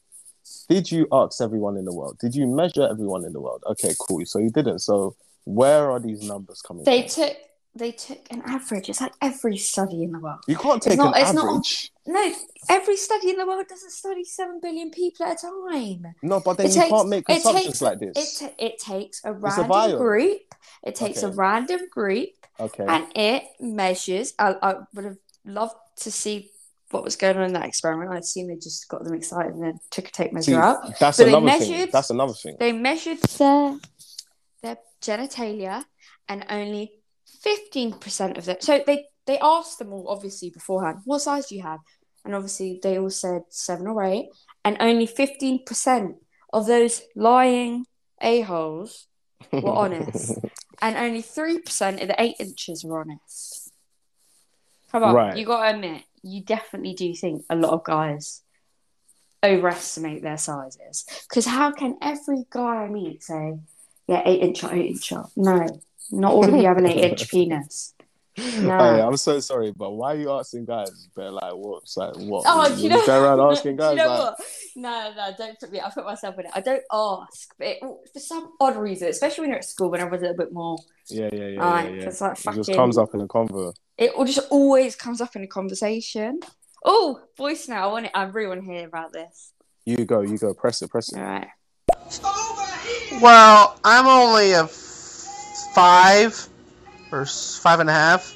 "Did 0.70 0.92
you 0.92 1.08
ask 1.12 1.42
everyone 1.42 1.76
in 1.78 1.86
the 1.86 1.94
world? 1.94 2.18
Did 2.20 2.36
you 2.36 2.48
measure 2.48 2.88
everyone 2.88 3.26
in 3.26 3.34
the 3.34 3.42
world?" 3.42 3.64
Okay, 3.72 3.94
cool. 4.00 4.26
So 4.26 4.40
you 4.40 4.50
didn't. 4.50 4.80
So 4.80 5.16
where 5.44 5.90
are 5.92 6.00
these 6.00 6.22
numbers 6.22 6.62
coming 6.62 6.84
They 6.84 7.02
from? 7.02 7.10
took 7.10 7.38
they 7.78 7.92
took 7.92 8.20
an 8.32 8.42
average. 8.46 8.90
It's 8.90 9.02
like 9.02 9.14
every 9.22 9.58
study 9.58 10.04
in 10.04 10.12
the 10.12 10.20
world. 10.20 10.40
you 10.48 10.56
can't 10.56 10.82
take 10.82 10.94
it's 10.94 10.98
not- 11.02 11.16
an 11.16 11.22
it's 11.24 11.34
not- 11.34 11.46
average. 11.50 11.92
No, 12.06 12.34
every 12.70 12.96
study 12.96 13.32
in 13.32 13.38
the 13.38 13.46
world 13.46 13.66
doesn't 13.68 13.92
study 13.92 14.24
seven 14.24 14.60
billion 14.62 14.90
people 14.92 15.26
at 15.26 15.38
a 15.44 15.48
time. 15.48 16.16
No, 16.22 16.40
but 16.40 16.58
then 16.58 16.68
It 16.68 16.76
you 16.76 16.82
takes- 16.82 16.92
can't 16.92 17.10
make 17.10 17.30
assumptions 17.30 17.66
takes- 17.66 17.82
like 17.82 18.00
this. 18.00 18.42
It 18.42 18.54
it 18.58 18.80
takes 18.80 19.22
a 19.26 19.30
a 19.30 19.34
random 19.34 19.68
vial. 19.68 19.98
group. 19.98 20.42
It 20.84 20.96
takes 20.96 21.24
a 21.24 21.30
random 21.32 21.82
group, 21.92 22.30
okay. 22.60 22.86
and 22.88 23.06
it 23.16 23.44
measures. 23.60 24.34
I, 24.40 24.56
I 24.62 24.76
would 24.94 25.06
have 25.06 25.18
loved 25.46 25.76
to 26.04 26.12
see 26.12 26.52
what 26.92 27.04
was 27.04 27.18
going 27.18 27.36
on 27.38 27.44
in 27.44 27.54
that 27.54 27.66
experiment. 27.66 28.10
I 28.12 28.18
assume 28.20 28.48
they 28.48 28.56
just 28.56 28.88
got 28.88 29.04
them 29.04 29.14
excited 29.14 29.54
and 29.54 29.62
then 29.64 29.80
took 29.92 30.08
a 30.08 30.12
tape 30.12 30.32
measure 30.32 30.52
See, 30.52 30.56
out. 30.56 30.98
that's 31.00 31.18
But 31.18 31.26
they 31.26 31.34
another 31.34 31.60
thing. 31.60 31.72
measured- 31.72 31.92
That's 31.92 32.10
another 32.10 32.34
thing. 32.34 32.56
They 32.60 32.72
measured 32.72 33.20
their 33.38 33.78
their 34.64 34.78
genitalia, 35.02 35.84
and 36.30 36.46
only 36.50 36.92
fifteen 37.42 37.94
percent 37.94 38.38
of 38.38 38.46
them. 38.46 38.58
So 38.60 38.84
they 38.86 39.06
they 39.26 39.38
asked 39.40 39.80
them 39.80 39.92
all 39.94 40.08
obviously 40.10 40.50
beforehand, 40.50 41.00
what 41.06 41.20
size 41.20 41.48
do 41.48 41.56
you 41.56 41.64
have? 41.64 41.80
And 42.26 42.34
obviously 42.36 42.80
they 42.82 42.98
all 42.98 43.10
said 43.10 43.44
seven 43.50 43.88
or 43.88 44.04
eight, 44.04 44.28
and 44.66 44.78
only 44.80 45.06
fifteen 45.06 45.64
percent 45.66 46.16
of 46.54 46.66
those 46.66 47.02
lying 47.16 47.86
a 48.22 48.42
holes 48.42 49.08
were 49.52 49.72
honest, 49.84 50.38
and 50.82 50.96
only 50.98 51.22
three 51.22 51.60
percent 51.60 52.02
of 52.02 52.08
the 52.10 52.22
eight 52.22 52.36
inches 52.40 52.84
were 52.84 53.02
honest. 53.02 53.72
Come 54.92 55.04
on, 55.04 55.16
Right. 55.16 55.38
you 55.38 55.46
got 55.46 55.64
to 55.70 55.76
admit, 55.76 56.04
you 56.24 56.42
definitely 56.44 56.94
do 56.94 57.14
think 57.14 57.44
a 57.50 57.56
lot 57.56 57.74
of 57.74 57.84
guys 57.84 58.42
overestimate 59.44 60.22
their 60.24 60.38
sizes. 60.38 61.06
Because 61.30 61.46
how 61.46 61.72
can 61.72 61.98
every 62.02 62.46
guy 62.50 62.84
I 62.86 62.90
meet 62.90 63.24
say, 63.24 63.60
yeah, 64.08 64.22
eight 64.26 64.42
inch 64.42 64.64
or 64.64 64.74
eight 64.74 64.92
inch? 64.92 65.12
No, 65.36 65.68
not 66.12 66.34
all 66.34 66.48
of 66.48 66.56
you 66.56 66.68
have 66.68 66.78
an 66.78 66.86
eight 66.90 67.12
inch 67.12 67.30
penis. 67.30 67.94
Oh, 68.40 68.62
no. 68.62 68.78
Hey, 68.78 69.02
I'm 69.02 69.18
so 69.18 69.40
sorry, 69.40 69.74
but 69.76 69.92
why 69.92 70.14
are 70.14 70.18
you 70.18 70.32
asking 70.32 70.66
guys? 70.66 71.08
But 71.16 71.34
like, 71.34 71.54
what? 71.54 71.82
It's 71.82 71.98
like, 71.98 72.16
what? 72.18 72.44
Oh, 72.48 72.76
do 72.76 72.84
you 72.84 72.90
know? 72.90 73.04
go 73.04 73.24
around 73.24 73.40
asking 73.52 73.78
do 73.78 73.82
guys? 73.82 73.92
you 73.98 74.04
know 74.04 74.10
like, 74.10 74.20
what? 74.20 74.40
No, 74.76 75.14
no, 75.18 75.32
don't 75.36 75.60
put 75.60 75.72
me. 75.72 75.82
I 75.82 75.90
put 75.90 76.06
myself 76.06 76.38
in 76.38 76.46
it. 76.46 76.52
I 76.54 76.62
don't 76.62 76.84
ask, 76.94 77.50
but 77.58 77.68
it, 77.68 77.80
for 77.82 78.20
some 78.20 78.54
odd 78.60 78.78
reason, 78.78 79.08
especially 79.08 79.42
when 79.42 79.50
you're 79.50 79.58
at 79.58 79.66
school, 79.66 79.90
when 79.90 80.02
I 80.02 80.04
was 80.04 80.20
a 80.20 80.26
little 80.26 80.38
bit 80.38 80.54
more, 80.54 80.78
Yeah, 81.10 81.30
yeah, 81.34 81.48
yeah, 81.48 81.64
Aye, 81.66 81.84
yeah. 81.84 81.96
yeah. 81.96 82.04
'cause, 82.06 82.22
like, 82.22 82.46
it 82.46 82.54
just 82.54 82.74
comes 82.76 83.00
up 83.00 83.16
in 83.16 83.22
a 83.22 83.28
convo. 83.28 83.74
it 83.98 84.12
all 84.12 84.26
just 84.26 84.48
always 84.52 84.96
comes 84.96 85.20
up 85.20 85.36
in 85.36 85.42
a 85.44 85.48
conversation. 85.48 86.40
Oh, 86.86 87.20
voice 87.38 87.68
now. 87.68 87.90
I 87.90 87.92
want 87.92 88.06
it. 88.06 88.12
I 88.14 88.22
really 88.26 88.50
want 88.50 88.64
to 88.64 88.72
hear 88.72 88.88
about 88.88 89.14
this. 89.14 89.52
You 89.86 90.06
go, 90.06 90.22
you 90.22 90.38
go. 90.38 90.54
Press 90.54 90.84
it, 90.84 90.92
press 90.92 91.12
it. 91.12 91.18
All 91.18 91.24
right. 91.26 91.48
Well, 93.20 93.80
I'm 93.84 94.06
only 94.06 94.52
a 94.52 94.66
f- 94.66 94.87
five 95.82 96.50
or 97.12 97.24
five 97.26 97.80
and 97.80 97.90
a 97.90 97.94
half. 97.94 98.36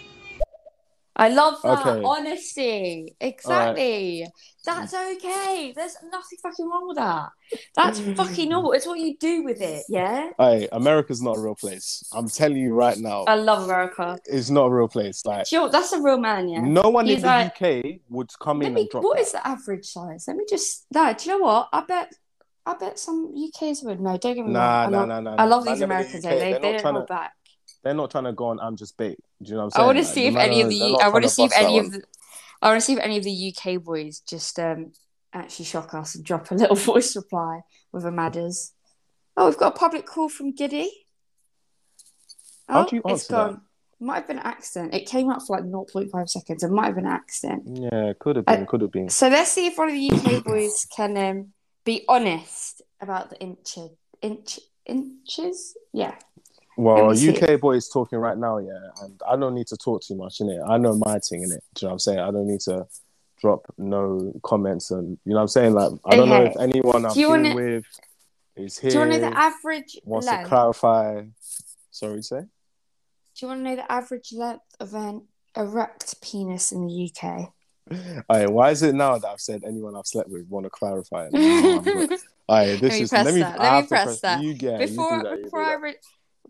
I 1.16 1.30
love 1.30 1.62
that 1.64 1.86
Okay. 1.86 2.04
honesty. 2.06 3.16
Exactly. 3.20 4.28
That's 4.64 4.94
okay. 4.94 5.74
There's 5.76 5.96
nothing 6.12 6.38
fucking 6.42 6.68
wrong 6.70 6.88
with 6.88 6.98
that. 6.98 7.30
That's 7.76 8.00
fucking 8.16 8.48
normal. 8.50 8.72
It's 8.74 8.86
what 8.86 9.00
you 9.00 9.18
do 9.18 9.44
with 9.44 9.60
it. 9.60 9.84
Yeah. 9.90 10.30
Hey, 10.38 10.68
America's 10.72 11.22
not 11.22 11.38
a 11.38 11.42
real 11.42 11.56
place. 11.56 12.08
I'm 12.14 12.30
telling 12.30 12.58
you 12.58 12.74
right 12.76 12.98
now, 12.98 13.24
I 13.24 13.36
love 13.36 13.64
America. 13.64 14.20
it's 14.26 14.50
not 14.52 14.66
a 14.68 14.70
real 14.70 14.88
place. 14.88 15.26
Like, 15.26 15.48
Do 15.50 15.56
you 15.56 15.60
know 15.60 15.64
what? 15.64 15.72
That's 15.74 15.92
a 15.94 16.02
real 16.02 16.20
man. 16.20 16.48
Yeah. 16.48 16.62
no 16.62 16.90
one 16.90 17.08
He's 17.08 17.18
in 17.18 17.22
the 17.24 17.28
like- 17.28 17.62
UK 17.62 18.00
would 18.10 18.30
come 18.40 18.62
in 18.62 18.76
me, 18.76 18.82
and 18.82 18.90
drop 18.92 19.04
what 19.04 19.18
that. 19.18 19.24
is 19.24 19.32
the 19.32 19.46
average 19.48 19.86
size? 19.88 20.26
Let 20.28 20.38
me 20.38 20.46
just. 20.48 20.86
No. 20.94 21.12
Do 21.14 21.26
you 21.30 21.32
know 21.38 21.44
what? 21.44 21.70
I 21.74 21.82
bet. 21.82 22.14
I 22.66 22.76
bet 22.76 23.00
some 23.00 23.34
UKs 23.36 23.84
would. 23.86 24.00
No, 24.00 24.18
don't 24.18 24.36
get 24.36 24.46
me 24.46 24.52
Nah, 24.54 24.84
wrong. 24.84 24.86
I 24.86 24.90
nah, 24.90 24.98
love, 25.00 25.08
nah, 25.08 25.20
nah. 25.20 25.36
I 25.38 25.46
love 25.46 25.64
these 25.66 25.74
in 25.74 25.80
the 25.80 25.86
Americans. 25.86 26.26
UK. 26.26 26.32
They, 26.32 26.38
they're 26.40 26.60
they 26.60 26.72
not 26.74 26.84
don't 26.84 26.94
hold 26.96 27.08
to- 27.08 27.14
back. 27.14 27.32
They're 27.84 27.94
not 27.96 28.12
trying 28.12 28.26
to 28.26 28.34
go 28.34 28.46
on. 28.46 28.60
I'm 28.60 28.76
just 28.76 28.96
bait. 28.98 29.18
Do 29.42 29.50
you 29.50 29.56
know 29.56 29.62
what 29.62 29.64
I'm 29.66 29.72
saying? 29.72 29.84
I 29.84 29.86
want 29.88 29.98
to 29.98 30.04
Like, 30.04 30.14
see 30.14 30.26
if 30.28 30.36
any 30.36 30.62
of 30.62 30.70
the. 30.70 31.00
I 31.04 31.10
want 31.10 31.24
to 31.24 31.30
see 31.30 31.44
if 31.46 31.52
any 31.56 31.80
of 31.80 31.92
the. 31.92 32.04
I 32.62 32.68
want 32.70 32.80
to 32.80 32.86
see 32.86 32.94
if 32.94 33.00
any 33.00 33.18
of 33.18 33.24
the 33.24 33.54
UK 33.58 33.82
boys 33.84 34.20
just 34.20 34.60
um 34.60 34.92
actually 35.34 35.66
shock 35.66 35.94
us 35.96 36.14
and 36.14 36.24
drop 36.24 36.52
a 36.52 36.54
little 36.56 36.76
voice 36.92 37.16
reply 37.16 37.62
with 37.92 38.06
a 38.06 38.12
matters. 38.12 38.74
Oh, 39.36 39.48
we've 39.48 39.58
got 39.58 39.76
a 39.76 39.80
public 39.80 40.06
call 40.06 40.30
from 40.30 40.54
Giddy. 40.54 40.92
How 42.68 42.84
Oh, 42.86 42.88
do 42.88 42.96
you 42.98 43.02
it's 43.06 43.24
answer 43.24 43.34
that? 43.34 43.38
gone. 43.52 43.62
Might 44.00 44.16
have 44.16 44.28
been 44.28 44.38
an 44.40 44.46
accident. 44.46 44.94
It 44.94 45.08
came 45.08 45.30
up 45.30 45.42
for 45.46 45.58
like 45.58 45.66
0.5 45.66 46.30
seconds. 46.30 46.64
It 46.64 46.72
might 46.72 46.88
have 46.88 46.96
been 46.96 47.06
an 47.06 47.12
accident. 47.12 47.64
Yeah, 47.68 48.14
could 48.20 48.36
have 48.36 48.46
I- 48.48 48.58
been, 48.58 48.66
could 48.68 48.82
have 48.82 48.92
been. 48.92 49.10
So 49.10 49.28
let's 49.28 49.52
see 49.52 49.68
if 49.68 49.78
one 49.78 49.90
of 49.90 49.94
the 49.96 50.12
UK 50.12 50.44
boys 50.44 50.86
can 50.96 51.18
um, 51.18 51.54
be 51.84 52.06
honest 52.08 52.82
about 53.02 53.30
the 53.30 53.40
inch 53.40 53.78
inch 54.22 54.60
inches. 54.86 55.76
Yeah. 55.94 56.16
Well. 56.78 57.12
UK 57.12 57.60
boy 57.60 57.74
is 57.74 57.90
talking 57.90 58.18
right 58.18 58.38
now, 58.38 58.58
yeah, 58.58 58.88
and 59.02 59.20
I 59.30 59.36
don't 59.36 59.54
need 59.54 59.68
to 59.68 59.78
talk 59.78 60.02
too 60.02 60.16
much 60.16 60.40
in 60.40 60.50
it. 60.50 60.62
I 60.66 60.78
know 60.78 60.96
my 60.96 61.20
thing 61.20 61.44
in 61.44 61.52
it. 61.52 61.64
Do 61.76 61.82
you 61.82 61.88
know 61.88 61.90
what 61.90 61.94
I'm 61.94 62.00
saying? 62.00 62.20
I 62.20 62.32
don't 62.32 62.48
need 62.48 62.62
to 62.62 62.88
drop 63.40 63.66
no 63.78 64.34
comments 64.44 64.92
and 64.92 65.18
you 65.26 65.32
know 65.32 65.36
what 65.38 65.42
I'm 65.42 65.48
saying. 65.50 65.74
Like 65.74 65.92
I 66.06 66.16
don't 66.16 66.30
know 66.30 66.44
if 66.44 66.58
anyone 66.60 67.06
I'm 67.06 67.28
wanna- 67.28 67.56
with 67.56 67.86
is 68.56 68.78
here. 68.78 68.92
Do 68.92 68.94
you 68.96 69.00
want 69.00 69.12
to 69.14 69.20
know 69.20 69.30
the 69.30 69.38
average 69.38 69.98
wants 70.06 70.28
length? 70.28 70.44
to 70.44 70.48
clarify. 70.50 71.24
Sorry, 71.92 72.18
to 72.18 72.24
say. 72.24 72.40
Do 72.42 72.48
you 73.42 73.48
want 73.48 73.60
to 73.60 73.64
know 73.64 73.76
the 73.76 73.92
average 73.92 74.32
length 74.34 74.64
of 74.80 74.94
an 74.94 75.28
erect 75.58 76.22
penis 76.22 76.72
in 76.72 76.88
the 76.88 77.12
UK? 77.12 77.54
Alright, 78.30 78.50
why 78.52 78.72
is 78.72 78.82
it 78.84 78.96
now 78.96 79.18
that 79.18 79.28
I've 79.28 79.40
said 79.42 79.64
anyone 79.66 79.96
I've 79.96 80.08
slept 80.08 80.30
with 80.30 80.48
want 80.48 80.66
to 80.66 80.70
clarify 80.70 81.28
it? 81.32 81.34
No, 81.34 81.80
I'm 81.80 82.10
Alright, 82.50 82.80
this 82.80 82.92
Let 82.92 82.92
me 82.92 83.02
is 83.02 83.10
press 83.10 83.26
let 83.26 83.34
me 83.34 83.40
that. 83.42 83.60
Let 83.60 83.72
me 83.72 83.78
have 83.78 83.88
press 83.88 84.22
that. 84.22 84.42
You 84.44 84.54
get 84.54 84.80
before 84.80 85.16
you 85.18 85.24
that, 85.24 85.44
before 85.44 85.64
do 85.64 85.70
I 85.70 85.74
re- 85.76 85.96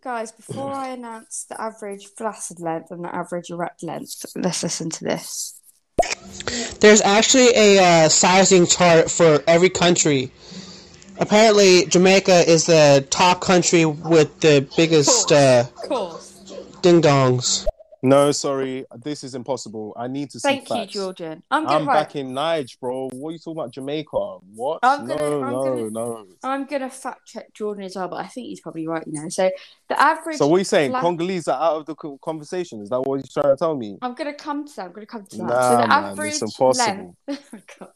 guys, 0.02 0.32
before 0.32 0.72
I 0.72 0.90
announce 0.90 1.46
the 1.50 1.62
average 1.62 2.08
flaccid 2.18 2.60
length 2.60 2.92
and 2.92 3.04
the 3.04 3.14
average 3.14 3.50
erect 3.52 3.84
length, 3.84 4.26
let's 4.36 4.64
listen 4.64 4.90
to 4.90 5.04
this. 5.04 5.60
There's 6.80 7.02
actually 7.02 7.50
a 7.56 8.06
uh, 8.06 8.10
sizing 8.10 8.66
chart 8.66 9.12
for 9.12 9.44
every 9.46 9.70
country. 9.70 10.32
Apparently, 11.20 11.86
Jamaica 11.86 12.50
is 12.50 12.66
the 12.66 13.06
top 13.12 13.42
country 13.42 13.86
with 13.86 14.40
the 14.40 14.68
biggest 14.76 15.32
uh, 15.32 15.66
Of 15.84 15.90
course. 15.90 16.32
ding 16.82 17.02
dongs. 17.04 17.68
No, 18.04 18.32
sorry, 18.32 18.84
this 19.04 19.24
is 19.24 19.36
impossible. 19.36 19.94
I 19.96 20.08
need 20.08 20.32
to 20.32 20.40
see 20.40 20.48
Thank 20.48 20.70
you, 20.72 20.76
facts. 20.76 20.94
Jordan. 20.94 21.44
I'm 21.52 21.68
I'm 21.68 21.68
gonna 21.68 21.86
right, 21.86 22.00
back 22.08 22.16
in 22.16 22.32
Nige, 22.34 22.80
bro. 22.80 23.10
What 23.14 23.30
are 23.30 23.32
you 23.34 23.38
talking 23.38 23.60
about, 23.60 23.72
Jamaica? 23.72 24.10
What? 24.56 24.80
I'm 24.82 25.06
no, 25.06 25.18
gonna- 25.18 25.46
I'm 25.46 25.52
no, 25.52 25.64
gonna- 25.64 25.90
no. 25.92 26.26
I'm 26.44 26.66
gonna 26.66 26.90
fact 26.90 27.28
check 27.28 27.54
Jordan 27.54 27.84
as 27.84 27.96
well, 27.96 28.08
but 28.08 28.16
I 28.16 28.28
think 28.28 28.48
he's 28.48 28.60
probably 28.60 28.88
right. 28.88 29.04
You 29.06 29.22
know, 29.22 29.30
so 29.30 29.52
the 29.88 30.02
average. 30.02 30.38
So 30.38 30.48
what 30.48 30.56
are 30.56 30.60
you 30.60 30.66
saying? 30.66 30.92
fla- 30.92 31.02
Congolese 31.02 31.48
are 31.48 31.62
out 31.62 31.78
of 31.78 31.86
the 31.86 32.18
conversation? 32.24 32.82
Is 32.82 32.90
that 32.90 33.02
what 33.02 33.18
you're 33.18 33.24
trying 33.44 33.56
to 33.56 33.58
tell 33.60 33.76
me? 33.78 34.00
I'm 34.02 34.16
gonna 34.16 34.34
come 34.34 34.66
to 34.68 34.76
that. 34.78 34.86
I'm 34.88 34.94
gonna 34.94 35.06
come 35.06 35.26
to 35.28 35.38
that. 35.38 35.44
Nah, 35.44 35.62
so 35.70 35.82
the 35.82 35.88
man, 35.88 36.04
average 36.04 36.34
it's 36.34 36.42
impossible. 36.42 37.16
length. 37.28 37.54
Oh. 37.82 37.88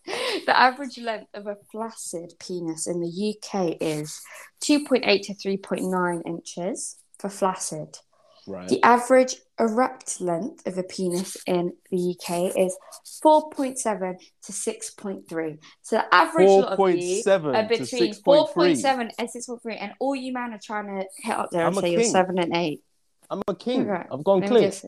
The 0.45 0.59
average 0.59 0.97
length 0.99 1.29
of 1.33 1.47
a 1.47 1.55
flaccid 1.71 2.33
penis 2.39 2.85
in 2.87 3.01
the 3.01 3.07
UK 3.35 3.77
is 3.81 4.21
2.8 4.61 5.21
to 5.23 5.33
3.9 5.33 6.21
inches 6.27 6.97
for 7.19 7.29
flaccid. 7.29 7.97
Right. 8.47 8.67
The 8.67 8.83
average 8.83 9.35
erect 9.59 10.21
length 10.21 10.67
of 10.67 10.77
a 10.77 10.83
penis 10.83 11.37
in 11.47 11.73
the 11.89 12.15
UK 12.15 12.55
is 12.55 12.77
4.7 13.23 14.17
to 14.43 14.51
6.3. 14.51 15.57
So 15.81 15.95
the 15.95 16.15
average 16.15 16.47
lot 16.47 16.73
of 16.73 16.79
you 16.95 17.23
4.7 17.23 17.55
are 17.55 17.63
to 17.63 17.79
between 17.79 18.13
4.7 18.13 19.11
and 19.17 19.29
6.3, 19.29 19.77
and 19.79 19.93
all 19.99 20.15
you 20.15 20.33
men 20.33 20.53
are 20.53 20.59
trying 20.63 20.87
to 20.87 21.05
hit 21.17 21.35
up 21.35 21.49
there 21.51 21.65
and 21.65 21.75
I'm 21.75 21.77
a 21.77 21.81
say 21.81 21.93
you're 21.93 22.03
seven 22.03 22.37
and 22.37 22.55
eight. 22.55 22.83
I'm 23.29 23.41
a 23.47 23.55
king. 23.55 23.87
Right. 23.87 24.05
I've 24.11 24.23
gone 24.23 24.41
Let 24.41 24.49
clear. 24.49 24.61
guess. 24.61 24.85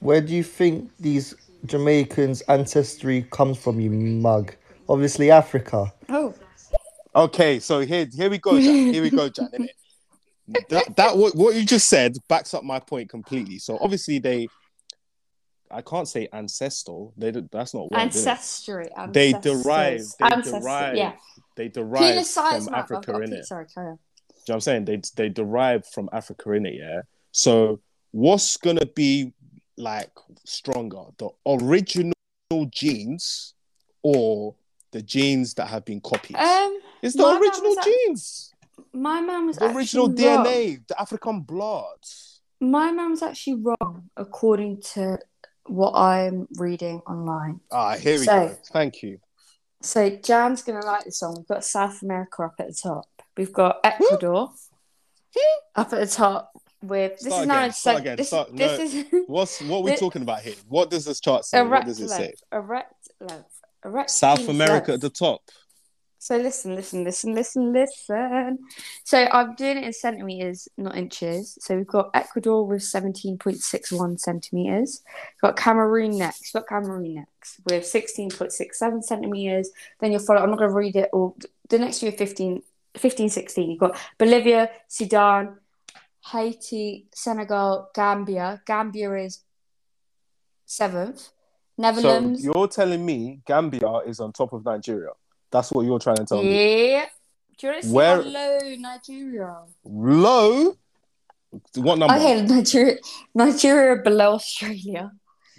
Where 0.00 0.20
do 0.20 0.34
you 0.34 0.42
think 0.42 0.90
these 0.98 1.34
Jamaicans' 1.66 2.42
ancestry 2.42 3.26
comes 3.30 3.58
from, 3.58 3.80
you 3.80 3.90
mug? 3.90 4.54
Obviously, 4.88 5.30
Africa. 5.30 5.92
Oh, 6.08 6.34
Okay, 7.16 7.60
so 7.60 7.80
here, 7.80 8.06
here 8.14 8.28
we 8.28 8.36
go, 8.36 8.60
Jack. 8.60 8.74
Here 8.74 9.02
we 9.02 9.08
go, 9.08 9.30
Jack. 9.30 9.48
that 10.68 10.96
that 10.96 11.16
what, 11.16 11.34
what 11.34 11.54
you 11.54 11.64
just 11.64 11.88
said 11.88 12.16
backs 12.28 12.54
up 12.54 12.64
my 12.64 12.78
point 12.78 13.08
completely. 13.08 13.58
So 13.58 13.78
obviously 13.80 14.18
they, 14.18 14.48
I 15.70 15.82
can't 15.82 16.06
say 16.06 16.28
ancestral. 16.32 17.12
They 17.16 17.30
that's 17.30 17.74
not 17.74 17.90
word. 17.90 17.98
Ancestry. 17.98 18.88
They 19.10 19.32
derive. 19.32 20.02
They 20.18 20.40
derive. 20.42 20.96
Yeah. 20.96 21.12
They 21.56 21.68
derive 21.68 22.26
from 22.28 22.64
map. 22.66 22.84
Africa 22.84 23.20
in 23.20 23.32
it. 23.32 23.44
Sorry, 23.46 23.66
carry 23.72 23.88
on. 23.88 23.98
Do 24.46 24.52
you 24.52 24.52
know 24.52 24.54
what 24.54 24.54
I'm 24.54 24.60
saying? 24.60 24.84
They 24.84 25.00
they 25.16 25.28
derive 25.28 25.86
from 25.86 26.08
Africa 26.12 26.52
in 26.52 26.66
it, 26.66 26.74
yeah. 26.74 27.00
So 27.32 27.80
what's 28.12 28.56
gonna 28.58 28.86
be 28.86 29.32
like 29.76 30.12
stronger, 30.44 31.02
the 31.18 31.30
original 31.46 32.12
genes 32.70 33.54
or 34.02 34.54
the 34.92 35.02
genes 35.02 35.54
that 35.54 35.66
have 35.66 35.84
been 35.84 36.00
copied? 36.00 36.36
Um, 36.36 36.78
it's 37.02 37.16
the 37.16 37.26
original 37.26 37.74
genes, 37.82 38.54
my 38.96 39.20
man 39.20 39.46
was 39.46 39.56
the 39.56 39.66
original 39.74 40.10
actually 40.10 40.26
wrong. 40.26 40.44
DNA, 40.46 40.86
the 40.88 41.00
African 41.00 41.40
blood. 41.40 41.98
My 42.60 42.90
man 42.92 43.10
was 43.10 43.22
actually 43.22 43.62
wrong 43.62 44.10
according 44.16 44.80
to 44.94 45.18
what 45.66 45.92
I'm 45.94 46.46
reading 46.56 47.00
online. 47.06 47.60
Ah, 47.70 47.96
here 47.96 48.18
we 48.18 48.24
So- 48.24 48.48
go. 48.48 48.56
Thank 48.72 49.02
you. 49.02 49.18
So 49.82 50.08
Jan's 50.10 50.62
gonna 50.62 50.84
like 50.84 51.04
this 51.04 51.18
song. 51.18 51.34
We've 51.36 51.46
got 51.46 51.64
South 51.64 52.02
America 52.02 52.42
up 52.44 52.54
at 52.58 52.68
the 52.68 52.74
top. 52.74 53.06
We've 53.36 53.52
got 53.52 53.80
Ecuador 53.84 54.50
up 55.74 55.92
at 55.92 56.00
the 56.00 56.06
top 56.06 56.52
with 56.82 57.18
this 57.20 57.26
Start 57.26 57.42
is 57.42 57.46
now 57.48 57.70
start 57.70 58.00
again, 58.00 58.16
this, 58.16 58.28
start- 58.28 58.56
this 58.56 58.78
no. 58.94 58.98
is 59.18 59.24
What's 59.26 59.60
what 59.62 59.82
we 59.82 59.90
The- 59.92 59.96
talking 59.98 60.22
about 60.22 60.40
here? 60.40 60.54
What 60.68 60.90
does 60.90 61.04
this 61.04 61.20
chart 61.20 61.44
say? 61.44 61.62
What 61.62 61.84
does 61.84 62.00
it 62.00 62.08
say? 62.08 62.34
erect 62.52 62.94
length, 63.20 63.60
erect 63.84 64.10
South 64.10 64.48
America 64.48 64.92
length. 64.92 64.94
at 64.94 65.00
the 65.02 65.10
top. 65.10 65.42
So 66.26 66.36
listen, 66.38 66.74
listen, 66.74 67.04
listen, 67.04 67.36
listen, 67.36 67.72
listen. 67.72 68.58
So 69.04 69.28
I'm 69.30 69.54
doing 69.54 69.76
it 69.76 69.84
in 69.84 69.92
centimeters, 69.92 70.66
not 70.76 70.96
inches. 70.96 71.56
So 71.60 71.76
we've 71.76 71.86
got 71.86 72.10
Ecuador 72.14 72.66
with 72.66 72.82
17.61 72.82 74.18
centimeters. 74.18 75.04
We've 75.06 75.50
got 75.50 75.56
Cameroon 75.56 76.18
next. 76.18 76.52
We've 76.52 76.64
got 76.64 76.68
Cameroon 76.68 77.14
next 77.14 77.60
with 77.64 77.84
16.67 77.84 79.04
centimeters. 79.04 79.70
Then 80.00 80.10
you'll 80.10 80.20
follow. 80.20 80.42
I'm 80.42 80.50
not 80.50 80.58
going 80.58 80.70
to 80.70 80.74
read 80.74 80.96
it 80.96 81.10
all. 81.12 81.36
The 81.68 81.78
next 81.78 82.00
few 82.00 82.08
are 82.08 82.12
15, 82.12 82.60
15, 82.96 83.28
16. 83.28 83.70
You've 83.70 83.78
got 83.78 83.96
Bolivia, 84.18 84.68
Sudan, 84.88 85.58
Haiti, 86.32 87.06
Senegal, 87.14 87.90
Gambia. 87.94 88.62
Gambia 88.66 89.14
is 89.14 89.44
seventh. 90.64 91.28
Netherlands. 91.78 92.42
So 92.42 92.52
you're 92.52 92.66
telling 92.66 93.06
me 93.06 93.42
Gambia 93.46 93.98
is 94.06 94.18
on 94.18 94.32
top 94.32 94.52
of 94.52 94.64
Nigeria? 94.64 95.10
That's 95.56 95.72
what 95.72 95.86
you're 95.86 95.98
trying 95.98 96.16
to 96.18 96.26
tell 96.26 96.42
me. 96.42 96.90
yeah. 96.92 97.06
Do 97.58 97.66
you 97.66 97.72
want 97.72 97.82
to 97.82 97.88
see 97.88 97.94
Where- 97.94 98.22
low 98.22 98.58
Nigeria? 98.78 99.54
Low. 99.84 100.76
What 101.76 101.98
number? 101.98 102.14
Okay, 102.14 102.42
Nigeria, 102.42 102.96
Nigeria 103.34 104.02
below 104.02 104.34
Australia. 104.34 105.10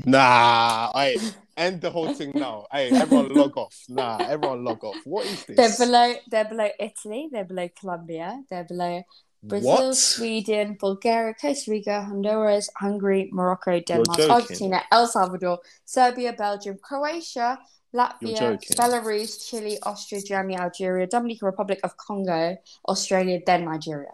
Nah, 0.05 0.91
I 0.93 1.17
end 1.57 1.81
the 1.81 1.89
whole 1.89 2.13
thing 2.13 2.31
now. 2.35 2.67
Hey, 2.71 2.91
everyone 2.91 3.29
log 3.33 3.57
off. 3.57 3.75
Nah, 3.89 4.17
everyone 4.21 4.63
log 4.63 4.83
off. 4.83 4.97
What 5.05 5.25
is 5.25 5.43
this? 5.45 5.57
They're 5.57 5.87
below. 5.87 6.13
They're 6.29 6.45
below 6.45 6.69
Italy. 6.79 7.29
They're 7.31 7.45
below 7.45 7.67
Colombia. 7.79 8.43
They're 8.51 8.65
below 8.65 9.01
Brazil, 9.41 9.87
what? 9.87 9.95
Sweden, 9.97 10.77
Bulgaria, 10.79 11.33
Costa 11.41 11.71
Rica, 11.71 12.03
Honduras, 12.03 12.69
Hungary, 12.75 13.29
Morocco, 13.31 13.79
Denmark. 13.79 14.19
Argentina, 14.29 14.81
El 14.91 15.07
Salvador, 15.07 15.59
Serbia, 15.85 16.33
Belgium, 16.33 16.77
Croatia, 16.81 17.57
Latvia. 17.97 18.59
Belarus, 18.79 19.31
Chile, 19.49 19.77
Austria, 19.83 20.21
Germany, 20.21 20.57
Algeria, 20.57 21.07
Dominican 21.07 21.45
Republic 21.47 21.79
of 21.83 21.97
Congo, 21.97 22.55
Australia, 22.87 23.39
then 23.45 23.65
Nigeria. 23.65 24.13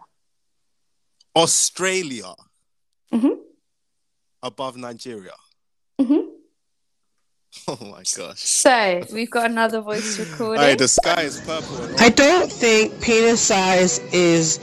Australia 1.36 2.32
Mhm. 3.12 3.38
above 4.42 4.76
Nigeria. 4.76 5.34
Mhm. 6.00 6.22
Oh 7.68 7.78
my 7.82 8.02
gosh. 8.16 8.40
So 8.40 9.02
we've 9.12 9.30
got 9.30 9.50
another 9.50 9.80
voice 9.80 10.18
recording. 10.24 10.62
Hey, 10.64 10.74
the 10.74 10.88
sky 10.88 11.22
is 11.22 11.40
purple. 11.40 11.76
I 11.98 12.08
don't 12.08 12.50
think 12.50 13.00
penis 13.00 13.40
size 13.40 14.00
is 14.12 14.58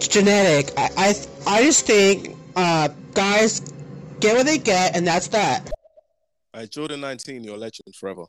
genetic. 0.00 0.72
I 0.76 0.88
I, 0.96 1.14
I 1.46 1.62
just 1.64 1.86
think 1.86 2.36
uh, 2.54 2.88
guys 3.14 3.60
get 4.20 4.36
what 4.36 4.44
they 4.46 4.58
get, 4.58 4.94
and 4.96 5.06
that's 5.06 5.28
that. 5.28 5.70
Jordan 6.66 7.00
19, 7.00 7.44
you're 7.44 7.54
a 7.54 7.58
legend 7.58 7.94
forever. 7.94 8.24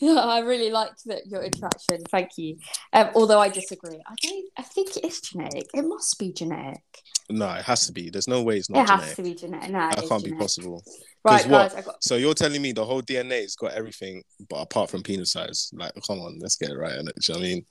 I 0.02 0.40
really 0.40 0.70
liked 0.70 1.04
that 1.06 1.26
your 1.26 1.42
interaction. 1.42 2.02
Thank 2.10 2.38
you. 2.38 2.56
Um, 2.92 3.10
although 3.14 3.40
I 3.40 3.48
disagree. 3.48 4.00
I 4.06 4.14
don't. 4.22 4.48
I 4.56 4.62
think 4.62 4.96
it 4.96 5.04
is 5.04 5.20
genetic. 5.20 5.68
It 5.74 5.82
must 5.82 6.18
be 6.18 6.32
genetic. 6.32 6.82
No, 7.28 7.50
it 7.52 7.62
has 7.62 7.86
to 7.86 7.92
be. 7.92 8.08
There's 8.08 8.28
no 8.28 8.42
way 8.42 8.56
it's 8.56 8.70
not. 8.70 8.84
It 8.84 8.90
has 8.90 9.00
genetic. 9.00 9.16
to 9.16 9.22
be 9.22 9.34
genetic. 9.34 9.70
No, 9.70 9.90
That 9.90 10.08
can't 10.08 10.24
be 10.24 10.32
possible. 10.32 10.82
Right, 11.22 11.46
what? 11.46 11.72
guys. 11.72 11.74
I 11.74 11.82
got. 11.82 12.02
So 12.02 12.16
you're 12.16 12.34
telling 12.34 12.62
me 12.62 12.72
the 12.72 12.84
whole 12.84 13.02
DNA's 13.02 13.54
got 13.54 13.72
everything, 13.72 14.22
but 14.48 14.56
apart 14.56 14.88
from 14.88 15.02
penis 15.02 15.32
size. 15.32 15.70
Like, 15.74 15.92
come 16.06 16.18
on, 16.20 16.38
let's 16.38 16.56
get 16.56 16.70
it 16.70 16.78
right. 16.78 16.92
innit? 16.92 17.14
Do 17.14 17.32
you 17.32 17.34
know 17.34 17.40
what 17.40 17.46
I 17.46 17.48
mean? 17.48 17.66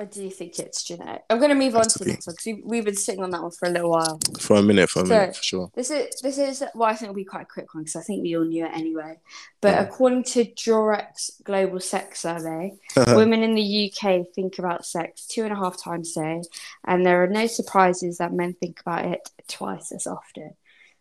I 0.00 0.04
do 0.04 0.30
think 0.30 0.58
it's 0.60 0.84
genetic. 0.84 1.22
I'm 1.28 1.38
going 1.38 1.50
to 1.50 1.56
move 1.56 1.74
on 1.74 1.82
to 1.82 1.98
the 1.98 2.04
next 2.06 2.26
one 2.28 2.34
because 2.34 2.46
we, 2.46 2.62
we've 2.64 2.84
been 2.84 2.94
sitting 2.94 3.22
on 3.22 3.30
that 3.30 3.42
one 3.42 3.50
for 3.50 3.68
a 3.68 3.72
little 3.72 3.90
while. 3.90 4.20
For 4.40 4.56
a 4.56 4.62
minute, 4.62 4.88
for 4.88 5.02
a 5.02 5.06
So- 5.06 5.08
minute, 5.08 5.36
for 5.36 5.42
sure. 5.42 5.70
This 5.74 5.90
is 5.90 6.20
this 6.22 6.38
is 6.38 6.64
well, 6.74 6.88
I 6.88 6.92
think 6.92 7.02
it'll 7.02 7.14
be 7.14 7.24
quite 7.24 7.42
a 7.42 7.46
quick 7.46 7.74
one 7.74 7.82
because 7.82 7.96
I 7.96 8.02
think 8.02 8.22
we 8.22 8.36
all 8.36 8.44
knew 8.44 8.64
it 8.64 8.72
anyway. 8.72 9.18
But 9.60 9.72
Yeah. 9.72 9.80
according 9.82 10.22
to 10.24 10.44
Durex 10.44 11.42
Global 11.42 11.80
Sex 11.80 12.20
Survey, 12.20 12.74
uh-huh. 12.96 13.16
women 13.16 13.42
in 13.42 13.54
the 13.54 13.92
UK 13.92 14.24
think 14.34 14.58
about 14.58 14.86
sex 14.86 15.26
two 15.26 15.42
and 15.42 15.52
a 15.52 15.56
half 15.56 15.82
times 15.82 16.16
a 16.16 16.20
day, 16.20 16.42
and 16.86 17.04
there 17.04 17.22
are 17.24 17.28
no 17.28 17.46
surprises 17.48 18.18
that 18.18 18.32
men 18.32 18.54
think 18.54 18.80
about 18.80 19.04
it 19.04 19.28
twice 19.48 19.90
as 19.92 20.06
often. 20.06 20.54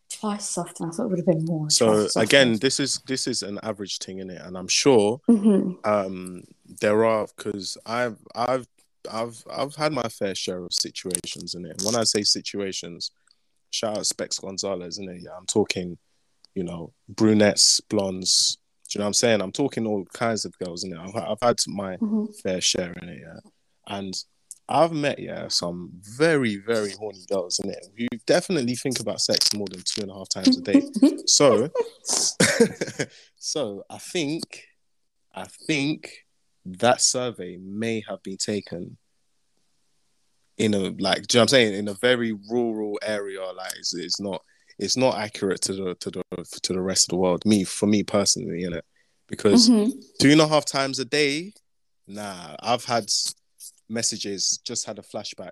Twice 0.09 0.57
as 0.57 0.57
often. 0.57 0.87
I 0.87 0.91
thought 0.91 1.05
it 1.05 1.09
would 1.09 1.19
have 1.19 1.25
been 1.25 1.45
more. 1.45 1.69
So 1.69 2.07
again, 2.15 2.57
this 2.59 2.79
is 2.79 3.01
this 3.07 3.27
is 3.27 3.43
an 3.43 3.59
average 3.63 3.97
thing 3.99 4.19
in 4.19 4.29
it, 4.29 4.41
and 4.41 4.57
I'm 4.57 4.67
sure 4.67 5.19
hmm 5.27 5.73
um 5.83 6.43
there 6.81 7.05
are 7.05 7.27
because 7.35 7.77
I've 7.85 8.17
I've 8.35 8.67
I've 9.11 9.43
I've 9.51 9.75
had 9.75 9.93
my 9.93 10.03
fair 10.03 10.35
share 10.35 10.63
of 10.63 10.73
situations 10.73 11.55
in 11.55 11.65
it. 11.65 11.81
When 11.83 11.95
I 11.95 12.03
say 12.03 12.23
situations, 12.23 13.11
shout 13.71 13.97
out 13.97 14.05
Specs 14.05 14.39
Gonzalez 14.39 14.97
in 14.97 15.09
it. 15.09 15.21
Yeah, 15.21 15.31
I'm 15.37 15.45
talking, 15.45 15.97
you 16.55 16.63
know, 16.63 16.93
brunettes, 17.09 17.79
blondes. 17.81 18.57
Do 18.89 18.97
you 18.97 18.99
know 18.99 19.05
what 19.05 19.07
I'm 19.07 19.13
saying? 19.13 19.41
I'm 19.41 19.51
talking 19.51 19.85
all 19.85 20.05
kinds 20.13 20.45
of 20.45 20.57
girls 20.59 20.83
in 20.83 20.93
it. 20.93 20.99
I've, 20.99 21.15
I've 21.15 21.41
had 21.41 21.59
my 21.67 21.97
hmm 21.97 22.25
fair 22.41 22.61
share 22.61 22.93
in 23.01 23.09
it, 23.09 23.19
yeah. 23.21 23.39
And 23.87 24.13
I've 24.69 24.91
met, 24.91 25.19
yeah, 25.19 25.47
some 25.47 25.91
very, 26.01 26.57
very 26.57 26.91
horny 26.91 27.23
girls 27.29 27.59
in 27.59 27.69
it 27.69 27.87
who 27.97 28.07
definitely 28.25 28.75
think 28.75 28.99
about 28.99 29.21
sex 29.21 29.53
more 29.53 29.67
than 29.71 29.81
two 29.85 30.01
and 30.01 30.11
a 30.11 30.13
half 30.13 30.29
times 30.29 30.57
a 30.57 30.61
day. 30.61 30.81
So, 31.27 31.69
so 33.37 33.83
I 33.89 33.97
think, 33.97 34.63
I 35.35 35.45
think 35.67 36.25
that 36.65 37.01
survey 37.01 37.57
may 37.57 38.01
have 38.07 38.23
been 38.23 38.37
taken 38.37 38.97
in 40.57 40.73
a 40.73 40.79
like, 40.99 41.27
do 41.27 41.37
you 41.37 41.39
know 41.39 41.41
what 41.41 41.41
I'm 41.41 41.47
saying? 41.49 41.73
In 41.75 41.87
a 41.87 41.93
very 41.93 42.33
rural 42.49 42.97
area, 43.03 43.43
like 43.43 43.73
it's, 43.77 43.93
it's 43.93 44.19
not, 44.19 44.41
it's 44.79 44.97
not 44.97 45.17
accurate 45.17 45.61
to 45.61 45.73
the 45.73 45.95
to 45.95 46.11
the 46.11 46.21
to 46.61 46.73
the 46.73 46.81
rest 46.81 47.05
of 47.05 47.09
the 47.09 47.17
world. 47.17 47.45
Me, 47.45 47.63
for 47.63 47.87
me 47.87 48.03
personally, 48.03 48.61
you 48.61 48.69
know, 48.69 48.81
because 49.27 49.69
Mhm. 49.69 49.91
two 50.19 50.31
and 50.31 50.41
a 50.41 50.47
half 50.47 50.65
times 50.65 50.99
a 50.99 51.05
day, 51.05 51.53
nah. 52.07 52.55
I've 52.59 52.85
had 52.85 53.09
messages, 53.89 54.59
just 54.63 54.85
had 54.85 54.99
a 54.99 55.01
flashback, 55.01 55.51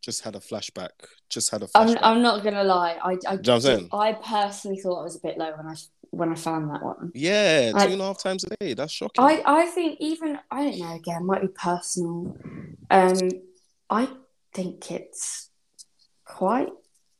just 0.00 0.22
had 0.24 0.34
a 0.36 0.40
flashback, 0.40 0.90
just 1.28 1.50
had 1.50 1.62
a 1.62 1.68
I'm, 1.74 1.88
flashback. 1.88 1.98
I'm 2.02 2.22
not 2.22 2.42
gonna 2.44 2.64
lie. 2.64 2.98
I 3.02 3.16
I, 3.26 3.32
you 3.34 3.40
know 3.44 3.58
I'm? 3.64 3.88
I 3.92 4.12
personally 4.14 4.78
thought 4.80 5.00
it 5.00 5.04
was 5.04 5.16
a 5.16 5.20
bit 5.20 5.38
low 5.38 5.52
when 5.56 5.66
I 5.66 5.74
when 6.10 6.30
I 6.32 6.34
found 6.34 6.70
that 6.70 6.82
one. 6.82 7.12
yeah, 7.14 7.70
two 7.72 7.78
I- 7.78 7.84
and 7.84 8.00
a 8.00 8.04
half 8.04 8.22
times 8.22 8.44
a 8.44 8.56
day. 8.56 8.74
That's 8.74 8.92
shocking. 8.92 9.22
I, 9.24 9.42
I 9.44 9.66
think 9.66 9.98
even 10.00 10.38
I 10.50 10.64
don't 10.64 10.78
know 10.78 10.94
again 10.94 11.26
might 11.26 11.42
be 11.42 11.48
personal. 11.48 12.36
Um, 12.90 13.28
I 13.90 14.08
think 14.54 14.90
it's 14.90 15.50
quite 16.24 16.68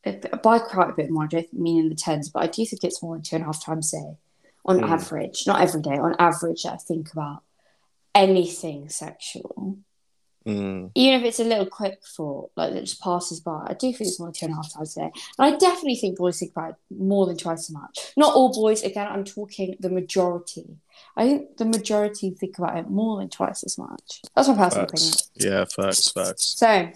a 0.04 0.12
bit- 0.12 0.42
by 0.42 0.58
quite 0.58 0.90
a 0.90 0.94
bit 0.94 1.10
more. 1.10 1.24
I 1.24 1.26
don't 1.26 1.52
mean 1.52 1.80
in 1.84 1.88
the 1.90 1.94
tens, 1.94 2.30
but 2.30 2.42
I 2.42 2.46
do 2.46 2.64
think 2.64 2.82
it's 2.84 3.02
more 3.02 3.14
than 3.16 3.22
two 3.22 3.36
and 3.36 3.42
a 3.42 3.46
half 3.46 3.62
times 3.64 3.92
a 3.92 3.98
day 3.98 4.16
on 4.64 4.80
Mm. 4.80 4.88
average. 4.90 5.44
Not 5.46 5.60
every 5.60 5.82
day, 5.82 5.96
on 5.98 6.14
average. 6.18 6.64
I 6.66 6.76
think 6.76 7.12
about 7.12 7.42
anything 8.14 8.88
sexual, 8.88 9.78
Mm. 10.48 10.90
even 10.94 11.20
if 11.20 11.26
it's 11.26 11.40
a 11.40 11.44
little 11.44 11.66
quick 11.66 11.99
thought, 12.16 12.51
like 12.57 12.72
that 12.72 12.84
just 12.84 13.03
passes 13.03 13.40
by. 13.40 13.66
I 13.68 13.74
do 13.74 13.92
think 13.92 14.09
it's 14.09 14.18
more 14.18 14.28
than 14.28 14.34
two 14.34 14.46
and 14.46 14.55
a 14.55 14.57
half 14.57 14.72
times 14.72 14.96
a 14.96 15.01
day, 15.01 15.11
and 15.38 15.55
I 15.55 15.57
definitely 15.59 15.96
think 15.96 16.16
boys 16.16 16.38
think 16.38 16.53
about 16.53 16.70
it 16.70 16.76
more 16.90 17.26
than 17.26 17.36
twice 17.36 17.68
as 17.68 17.70
much. 17.70 18.12
Not 18.16 18.34
all 18.34 18.53
boys. 18.53 18.82
Again, 18.82 19.07
I'm 19.07 19.24
talking 19.24 19.76
the 19.78 19.90
majority. 19.90 20.78
I 21.16 21.24
think 21.28 21.57
the 21.59 21.64
majority 21.66 22.30
think 22.30 22.59
about 22.59 22.78
it 22.78 22.88
more 22.88 23.18
than 23.18 23.28
twice 23.28 23.62
as 23.62 23.76
much. 23.76 24.22
That's 24.34 24.49
my 24.49 24.57
personal 24.57 24.86
opinion. 24.86 25.12
Yeah, 25.34 25.64
facts, 25.66 26.11
facts. 26.12 26.55
So, 26.59 26.90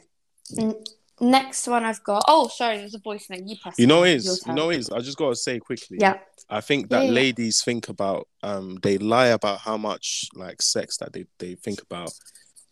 n- 0.58 0.74
next 1.20 1.66
one 1.68 1.84
I've 1.84 2.02
got. 2.02 2.24
Oh, 2.28 2.48
sorry, 2.48 2.78
there's 2.78 2.94
a 2.94 2.98
voice 2.98 3.28
note. 3.28 3.42
You 3.44 3.56
press. 3.62 3.78
You 3.78 3.86
know 3.86 4.04
it. 4.04 4.10
it 4.12 4.16
is. 4.16 4.44
You 4.46 4.54
know 4.54 4.70
it 4.70 4.78
is. 4.78 4.90
I 4.90 5.00
just 5.00 5.18
gotta 5.18 5.36
say 5.36 5.58
quickly. 5.58 5.98
Yeah. 6.00 6.18
I 6.48 6.60
think 6.60 6.90
that 6.90 7.02
Yeah, 7.02 7.08
yeah. 7.08 7.12
ladies 7.12 7.62
think 7.62 7.88
about 7.88 8.28
um 8.42 8.78
they 8.82 8.98
lie 8.98 9.28
about 9.28 9.60
how 9.60 9.76
much 9.76 10.28
like 10.34 10.60
sex 10.60 10.96
that 10.98 11.12
they, 11.12 11.26
they 11.38 11.54
think 11.54 11.80
about 11.82 12.12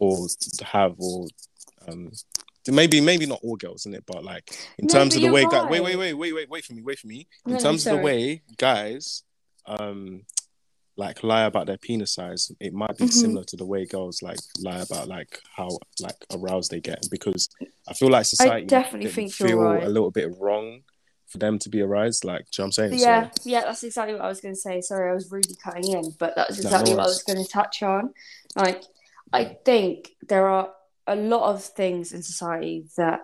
or 0.01 0.27
have 0.65 0.95
or 0.99 1.29
um 1.87 2.11
maybe 2.69 3.01
maybe 3.01 3.27
not 3.27 3.41
all 3.43 3.57
girls 3.57 3.87
in 3.87 3.95
it, 3.95 4.05
but 4.07 4.25
like 4.25 4.51
in 4.79 4.87
No, 4.87 4.93
terms 4.95 5.15
of 5.15 5.23
the 5.23 5.31
way 5.31 5.45
guy, 5.45 5.65
wait, 5.71 5.81
wait, 5.81 5.97
wait, 5.97 6.15
wait, 6.15 6.33
wait, 6.33 6.51
wait 6.51 6.65
for 6.65 6.75
me, 6.75 6.83
wait 6.83 6.99
for 6.99 7.07
me. 7.07 7.29
In 7.47 7.53
No, 7.53 7.57
no, 7.57 7.63
terms 7.63 7.87
of 7.87 7.91
the 7.99 8.03
way 8.05 8.43
guys 8.59 9.23
um 9.67 10.23
like 10.97 11.23
lie 11.23 11.45
about 11.45 11.67
their 11.67 11.79
penis 11.79 12.15
size, 12.15 12.51
it 12.61 12.75
might 12.75 12.97
be 12.99 13.05
Mhm. 13.05 13.13
similar 13.13 13.45
to 13.45 13.57
the 13.57 13.65
way 13.65 13.87
girls 13.87 14.23
like 14.23 14.39
lie 14.59 14.81
about 14.81 15.09
like 15.09 15.41
how 15.57 15.79
like 16.01 16.17
aroused 16.33 16.71
they 16.71 16.81
get 16.81 17.09
because 17.11 17.49
I 17.89 17.95
feel 17.95 18.11
like 18.11 18.27
society 18.27 18.67
definitely 18.67 19.07
didn't 19.07 19.15
think 19.15 19.33
feel 19.33 19.59
right. 19.59 19.85
a 19.85 19.89
little 19.89 20.11
bit 20.11 20.37
wrong 20.39 20.83
for 21.27 21.39
them 21.39 21.59
to 21.61 21.69
be 21.69 21.81
aroused. 21.81 22.25
Like, 22.25 22.51
do 22.51 22.63
you 22.63 22.63
know 22.63 22.65
what 22.65 22.67
I'm 22.67 22.73
saying? 22.91 23.01
Yeah, 23.01 23.31
So, 23.31 23.41
yeah, 23.45 23.61
that's 23.63 23.83
exactly 23.85 24.15
what 24.15 24.25
I 24.25 24.29
was 24.29 24.41
going 24.41 24.55
to 24.55 24.61
say. 24.61 24.81
Sorry, 24.81 25.11
I 25.11 25.15
was 25.15 25.31
really 25.31 25.55
cutting 25.63 25.93
in, 25.93 26.11
but 26.19 26.35
that's 26.37 26.59
No, 26.59 26.63
exactly 26.65 26.91
no 26.91 26.97
what 26.97 27.05
I 27.05 27.09
was 27.09 27.23
going 27.23 27.43
to 27.43 27.51
touch 27.51 27.83
on. 27.83 28.13
Like, 28.57 28.83
I 29.33 29.45
think 29.65 30.11
there 30.27 30.47
are 30.47 30.73
a 31.07 31.17
lot 31.17 31.53
of 31.53 31.63
things 31.63 32.13
in 32.13 32.23
society 32.23 32.87
that 32.97 33.21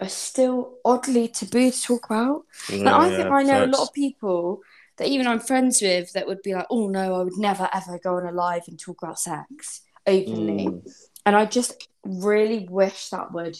are 0.00 0.08
still 0.08 0.78
oddly 0.84 1.28
taboo 1.28 1.70
to 1.70 1.82
talk 1.82 2.06
about. 2.06 2.42
And 2.70 2.88
I 2.88 3.08
think 3.14 3.28
I 3.28 3.42
know 3.42 3.64
a 3.64 3.66
lot 3.66 3.88
of 3.88 3.94
people 3.94 4.60
that 4.96 5.08
even 5.08 5.26
I'm 5.26 5.40
friends 5.40 5.82
with 5.82 6.12
that 6.12 6.26
would 6.26 6.42
be 6.42 6.54
like, 6.54 6.66
oh 6.70 6.88
no, 6.88 7.14
I 7.14 7.22
would 7.22 7.38
never 7.38 7.68
ever 7.72 7.98
go 7.98 8.16
on 8.16 8.26
a 8.26 8.32
live 8.32 8.62
and 8.68 8.78
talk 8.78 9.02
about 9.02 9.18
sex 9.18 9.82
openly. 10.06 10.66
Mm. 10.66 10.92
And 11.26 11.36
I 11.36 11.46
just 11.46 11.88
really 12.04 12.66
wish 12.68 13.08
that 13.08 13.32
would 13.32 13.58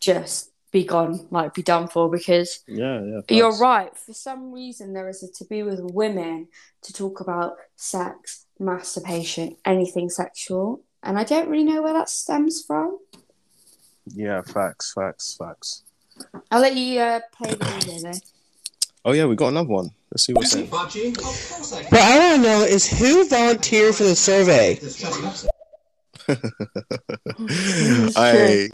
just 0.00 0.50
be 0.74 0.84
gone, 0.84 1.26
like 1.30 1.54
be 1.54 1.62
done 1.62 1.86
for, 1.86 2.10
because 2.10 2.64
Yeah, 2.66 3.00
yeah. 3.00 3.20
you're 3.30 3.52
facts. 3.52 3.60
right. 3.60 3.96
For 3.96 4.12
some 4.12 4.52
reason, 4.52 4.92
there 4.92 5.08
is 5.08 5.22
a 5.22 5.28
taboo 5.32 5.64
with 5.66 5.80
women 5.94 6.48
to 6.82 6.92
talk 6.92 7.20
about 7.20 7.54
sex, 7.76 8.46
masturbation, 8.58 9.56
anything 9.64 10.10
sexual. 10.10 10.82
And 11.04 11.16
I 11.16 11.22
don't 11.22 11.48
really 11.48 11.62
know 11.62 11.80
where 11.80 11.92
that 11.92 12.08
stems 12.08 12.62
from. 12.66 12.98
Yeah, 14.06 14.42
facts, 14.42 14.92
facts, 14.92 15.36
facts. 15.38 15.84
I'll 16.50 16.60
let 16.60 16.74
you 16.76 16.98
uh, 17.00 17.20
play 17.32 17.54
the 17.54 17.64
video 17.64 18.10
though. 18.10 18.18
Oh 19.04 19.12
yeah, 19.12 19.26
we 19.26 19.36
got 19.36 19.48
another 19.48 19.68
one. 19.68 19.90
Let's 20.10 20.24
see 20.26 20.32
what's 20.32 20.54
in. 20.56 20.66
What 20.66 20.92
I 20.94 22.18
want 22.18 22.42
to 22.42 22.48
know 22.48 22.60
is 22.62 22.86
who 22.98 23.28
volunteered 23.28 23.94
for 23.94 24.04
the 24.04 24.16
survey. 24.16 24.78
I 28.16 28.68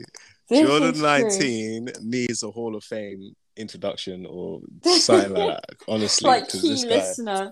This 0.51 0.67
Jordan 0.67 0.91
is 0.91 0.99
true. 0.99 1.81
19 1.81 1.89
needs 2.03 2.43
a 2.43 2.51
Hall 2.51 2.75
of 2.75 2.85
Fame 2.85 3.35
introduction 3.57 4.27
or 4.27 4.61
something 4.85 5.33
like 5.33 5.57
that. 5.57 5.77
Honestly, 5.89 6.29
like 6.29 6.49
key 6.49 6.75
this 6.75 7.21
guy 7.23 7.51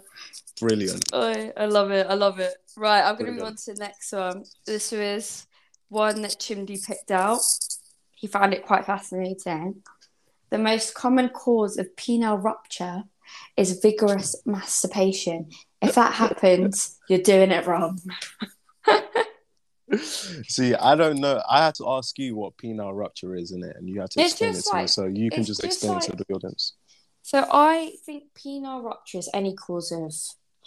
brilliant. 0.61 1.05
Oh, 1.13 1.53
I 1.57 1.67
love 1.67 1.91
it. 1.91 2.07
I 2.09 2.15
love 2.15 2.41
it. 2.41 2.55
Right, 2.77 3.03
I'm 3.03 3.15
going 3.15 3.27
to 3.27 3.33
move 3.33 3.45
on 3.45 3.57
to 3.57 3.73
the 3.73 3.79
next 3.79 4.13
one. 4.13 4.45
This 4.67 4.93
was 4.93 5.47
one 5.89 6.23
that 6.23 6.33
Chimdy 6.33 6.85
picked 6.85 7.11
out. 7.11 7.41
He 8.13 8.27
found 8.27 8.53
it 8.53 8.67
quite 8.67 8.85
fascinating. 8.85 9.83
The 10.51 10.59
most 10.59 10.95
common 10.95 11.29
cause 11.29 11.77
of 11.77 11.95
penile 11.97 12.43
rupture 12.43 13.05
is 13.57 13.81
vigorous 13.81 14.35
masturbation. 14.45 15.51
If 15.81 15.95
that 15.95 16.15
happens, 16.15 16.99
you're 17.09 17.21
doing 17.21 17.51
it 17.51 17.67
wrong. 17.67 18.01
See, 20.49 20.75
I 20.75 20.95
don't 20.95 21.21
know. 21.21 21.43
I 21.49 21.65
had 21.65 21.75
to 21.77 21.89
ask 21.89 22.19
you 22.19 22.37
what 22.37 22.57
penile 22.57 22.97
rupture 22.97 23.35
is, 23.35 23.53
in 23.53 23.63
it, 23.65 23.77
and 23.77 23.89
you 23.89 24.01
had 24.01 24.11
to 24.13 24.21
It's 24.21 24.33
explain 24.33 24.55
it 24.55 24.65
to 24.65 24.77
me. 24.77 24.87
So 24.87 25.07
you 25.07 25.31
can 25.31 25.45
just 25.45 25.61
just 25.61 25.65
explain 25.65 25.99
it 25.99 26.03
to 26.03 26.17
the 26.17 26.35
audience. 26.35 26.75
So 27.23 27.47
I 27.51 27.93
think 28.05 28.25
penile 28.35 28.83
rupture 28.83 29.19
is 29.19 29.31
any 29.33 29.55
cause 29.55 29.93
of 29.93 30.13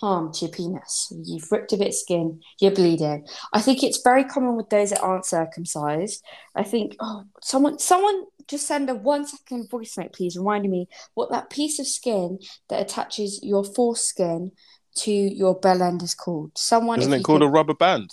harm 0.02 0.34
to 0.34 0.46
your 0.46 0.52
penis. 0.52 1.14
You've 1.24 1.52
ripped 1.52 1.74
a 1.74 1.78
bit 1.78 1.90
of 1.90 1.94
skin, 1.94 2.42
you're 2.60 2.72
bleeding. 2.72 3.28
I 3.54 3.62
think 3.62 3.84
it's 3.84 4.02
very 4.02 4.24
common 4.24 4.56
with 4.56 4.70
those 4.70 4.90
that 4.90 5.02
aren't 5.02 5.26
circumcised. 5.26 6.24
I 6.56 6.64
think 6.64 6.96
oh 7.00 7.26
someone 7.42 7.80
someone 7.80 8.26
just 8.48 8.68
send 8.68 8.90
a 8.90 8.96
one 8.96 9.26
second 9.26 9.70
voice 9.70 9.98
note, 9.98 10.14
please, 10.14 10.36
reminding 10.36 10.72
me 10.72 10.88
what 11.14 11.32
that 11.32 11.50
piece 11.50 11.80
of 11.80 11.88
skin 11.88 12.40
that 12.70 12.82
attaches 12.82 13.40
your 13.44 13.64
foreskin 13.64 14.52
to 14.94 15.12
your 15.12 15.58
bell 15.58 15.82
end 15.82 16.02
is 16.02 16.16
called. 16.16 16.52
Someone 16.58 17.00
Isn't 17.00 17.14
it 17.14 17.24
called 17.24 17.44
a 17.44 17.48
rubber 17.48 17.76
band? 17.76 18.10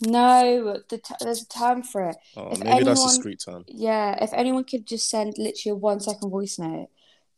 No, 0.00 0.80
the 0.88 0.98
t- 0.98 1.14
there's 1.20 1.42
a 1.42 1.48
term 1.48 1.82
for 1.82 2.10
it. 2.10 2.16
Oh, 2.36 2.48
If 2.50 2.58
maybe 2.60 2.84
that's 2.84 3.00
a 3.00 3.02
anyone- 3.02 3.08
street 3.10 3.40
term. 3.44 3.64
Yeah, 3.68 4.22
if 4.22 4.32
anyone 4.32 4.64
could 4.64 4.86
just 4.86 5.08
send 5.08 5.34
literally 5.38 5.72
a 5.72 5.74
one 5.76 6.00
second 6.00 6.30
voice 6.30 6.58
note 6.58 6.88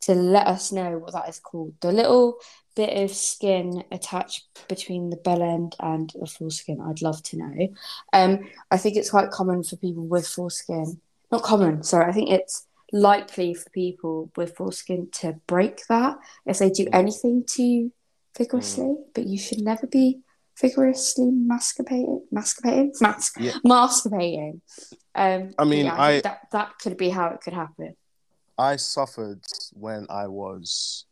to 0.01 0.15
let 0.15 0.47
us 0.47 0.71
know 0.71 0.97
what 0.97 1.13
that 1.13 1.27
is 1.27 1.39
called. 1.39 1.73
The 1.81 1.91
little 1.91 2.37
bit 2.75 2.95
of 3.03 3.11
skin 3.15 3.83
attached 3.91 4.45
between 4.69 5.09
the 5.09 5.17
bell 5.17 5.41
end 5.43 5.75
and 5.79 6.11
the 6.17 6.25
foreskin, 6.25 6.79
I'd 6.81 7.01
love 7.01 7.21
to 7.23 7.37
know. 7.37 7.67
Um, 8.13 8.49
I 8.71 8.77
think 8.77 8.95
it's 8.95 9.09
quite 9.09 9.31
common 9.31 9.63
for 9.63 9.75
people 9.75 10.05
with 10.05 10.25
foreskin. 10.27 11.01
Not 11.31 11.43
common, 11.43 11.83
sorry. 11.83 12.05
I 12.05 12.13
think 12.13 12.29
it's 12.29 12.65
likely 12.93 13.53
for 13.53 13.69
people 13.71 14.31
with 14.37 14.55
foreskin 14.55 15.09
to 15.11 15.33
break 15.47 15.85
that 15.87 16.17
if 16.45 16.59
they 16.59 16.69
do 16.69 16.87
anything 16.93 17.43
too 17.45 17.91
vigorously, 18.37 18.95
but 19.13 19.27
you 19.27 19.37
should 19.37 19.59
never 19.59 19.85
be 19.85 20.19
vigorously 20.61 21.25
masturbating. 21.25 22.21
Masturbating? 22.33 22.91
Mas- 23.01 23.31
Yeah. 23.39 23.53
Masturbating. 23.65 24.61
Um, 25.15 25.51
I 25.57 25.63
mean, 25.65 25.85
yeah, 25.85 26.01
I- 26.01 26.11
think 26.13 26.23
that 26.23 26.47
that 26.51 26.79
could 26.79 26.97
be 26.97 27.09
how 27.09 27.27
it 27.29 27.41
could 27.41 27.53
happen. 27.53 27.95
I 28.57 28.75
suffered 28.75 29.41
when 29.73 30.05
I 30.09 30.27
was, 30.27 31.05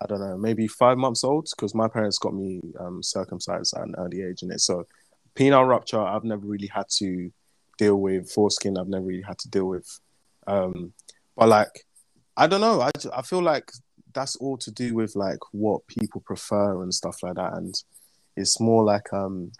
I 0.00 0.06
don't 0.06 0.20
know, 0.20 0.38
maybe 0.38 0.66
five 0.66 0.96
months 0.96 1.22
old 1.22 1.48
because 1.54 1.74
my 1.74 1.88
parents 1.88 2.18
got 2.18 2.34
me 2.34 2.60
um, 2.80 3.02
circumcised 3.02 3.74
at 3.76 3.82
an 3.82 3.94
early 3.98 4.22
age 4.22 4.42
in 4.42 4.50
it. 4.50 4.60
So, 4.60 4.86
penile 5.34 5.68
rupture, 5.68 6.00
I've 6.00 6.24
never 6.24 6.46
really 6.46 6.68
had 6.68 6.88
to 7.00 7.30
deal 7.76 7.96
with. 7.96 8.30
Foreskin, 8.30 8.78
I've 8.78 8.88
never 8.88 9.04
really 9.04 9.22
had 9.22 9.38
to 9.40 9.50
deal 9.50 9.66
with. 9.66 10.00
Um, 10.46 10.94
but 11.36 11.48
like, 11.48 11.84
I 12.36 12.46
don't 12.46 12.60
know. 12.62 12.80
I, 12.80 12.90
I 13.14 13.22
feel 13.22 13.42
like 13.42 13.70
that's 14.14 14.36
all 14.36 14.56
to 14.58 14.70
do 14.70 14.94
with 14.94 15.16
like 15.16 15.38
what 15.52 15.86
people 15.86 16.22
prefer 16.24 16.82
and 16.82 16.94
stuff 16.94 17.22
like 17.22 17.34
that. 17.34 17.58
And 17.58 17.74
it's 18.36 18.60
more 18.60 18.84
like, 18.84 19.12
um, 19.12 19.52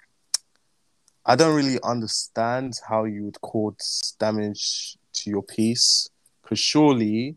I 1.27 1.37
don't 1.37 1.55
really 1.57 1.79
understand 1.83 2.75
how 2.89 3.05
you 3.05 3.25
would 3.25 3.41
cause 3.41 4.14
damage 4.18 4.97
to 5.14 5.31
your 5.31 5.43
piece 5.43 6.09
because 6.43 6.59
surely 6.59 7.37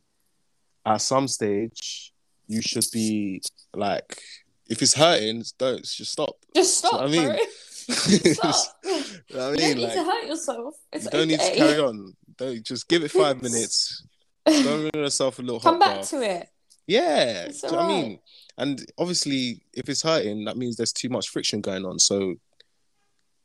at 0.86 0.98
some 1.02 1.28
stage 1.28 2.12
you 2.48 2.62
should 2.62 2.86
be 2.92 3.42
like 3.74 4.22
if 4.70 4.82
it's 4.82 4.94
hurting 4.96 5.44
don't 5.58 5.84
just 5.86 6.12
stop 6.12 6.36
Just 6.56 6.80
stop, 6.80 7.02
I 7.02 7.08
mean. 7.08 7.38
Stop. 7.90 8.56
You 8.84 9.40
I 9.40 9.52
you 9.52 9.52
mean 9.52 9.60
don't 9.60 9.60
need 9.60 9.78
like 9.84 9.94
to 9.94 10.04
hurt 10.04 10.28
yourself. 10.28 10.76
It's 10.92 11.06
you 11.06 11.12
don't 11.12 11.28
need 11.30 11.40
to 11.40 11.56
carry 11.56 11.80
on 11.80 12.14
don't 12.38 12.62
just 12.66 12.88
give 12.90 13.04
it 13.04 13.12
five 13.12 13.42
minutes 13.48 14.04
don't 14.46 14.82
ruin 14.82 14.92
yourself 14.94 15.40
a 15.40 15.42
little 15.42 15.62
Come 15.62 15.80
back 15.80 15.98
bath. 16.00 16.10
to 16.10 16.22
it. 16.22 16.50
Yeah 16.88 17.44
It's 17.46 17.62
do 17.62 17.68
you 17.68 17.74
know 17.74 17.78
what 17.80 17.86
I 17.92 18.02
mean 18.02 18.20
and 18.58 18.86
obviously 18.98 19.62
if 19.74 19.88
it's 19.90 20.02
hurting 20.02 20.46
that 20.46 20.58
means 20.58 20.78
there's 20.78 20.94
too 20.94 21.10
much 21.10 21.30
friction 21.30 21.62
going 21.62 21.86
on 21.86 22.00
so 22.00 22.36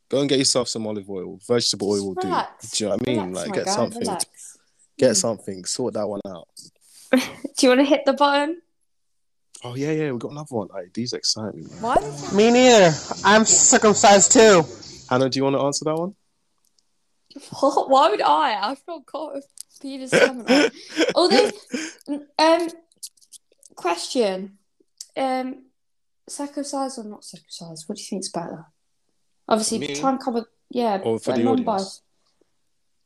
go 0.09 0.21
and 0.21 0.29
get 0.29 0.39
yourself 0.39 0.69
some 0.69 0.87
olive 0.87 1.09
oil 1.11 1.39
vegetable 1.47 1.91
oil 1.91 2.07
will 2.07 2.15
do 2.15 2.29
Relax. 2.29 2.71
do 2.71 2.85
you 2.85 2.89
know 2.91 2.97
what 2.97 3.09
I 3.09 3.11
mean 3.13 3.21
Relax, 3.31 3.47
like 3.49 3.55
get 3.57 3.67
guy, 3.67 3.73
something 3.75 4.01
relax. 4.01 4.59
get 4.99 5.11
Mm. 5.13 5.17
something 5.17 5.65
sort 5.65 5.95
that 5.95 6.07
one 6.09 6.21
out 6.27 6.49
Do 7.13 7.19
you 7.67 7.69
want 7.69 7.81
to 7.81 7.85
hit 7.85 8.03
the 8.07 8.13
button? 8.15 8.63
oh 9.65 9.75
yeah 9.75 9.91
yeah 9.93 10.13
we 10.13 10.19
got 10.19 10.31
another 10.33 10.55
one 10.55 10.69
Like, 10.73 10.93
these 10.95 11.13
excite 11.13 11.55
me 11.55 11.63
man. 11.63 11.81
Why 11.83 11.97
Me 12.35 12.51
neither. 12.51 12.93
I'm 13.25 13.45
circumcised 13.45 14.33
too. 14.33 14.63
Hannah 15.11 15.29
do 15.29 15.39
you 15.39 15.45
want 15.45 15.57
to 15.57 15.63
answer 15.63 15.85
that 15.87 15.97
one 15.97 16.15
Why 17.61 18.11
would 18.11 18.21
I? 18.21 18.71
I've 18.71 18.83
not 18.87 19.07
got 19.07 19.37
a 19.37 19.43
penis 19.81 20.11
coming 20.11 20.47
out. 20.51 20.71
Although, 21.15 21.51
um, 22.39 22.69
question, 23.83 24.59
um, 25.17 25.65
circumcised 26.29 26.99
or 26.99 27.05
not 27.05 27.25
circumcised? 27.25 27.89
What 27.89 27.97
do 27.97 28.03
you 28.03 28.09
think's 28.09 28.29
better? 28.29 28.65
Obviously, 29.49 29.79
Me? 29.81 29.95
try 29.95 30.11
and 30.11 30.21
cover. 30.21 30.47
Yeah, 30.71 31.01
Or 31.05 31.19
for 31.19 31.33
the 31.33 31.47
audience? 31.47 32.01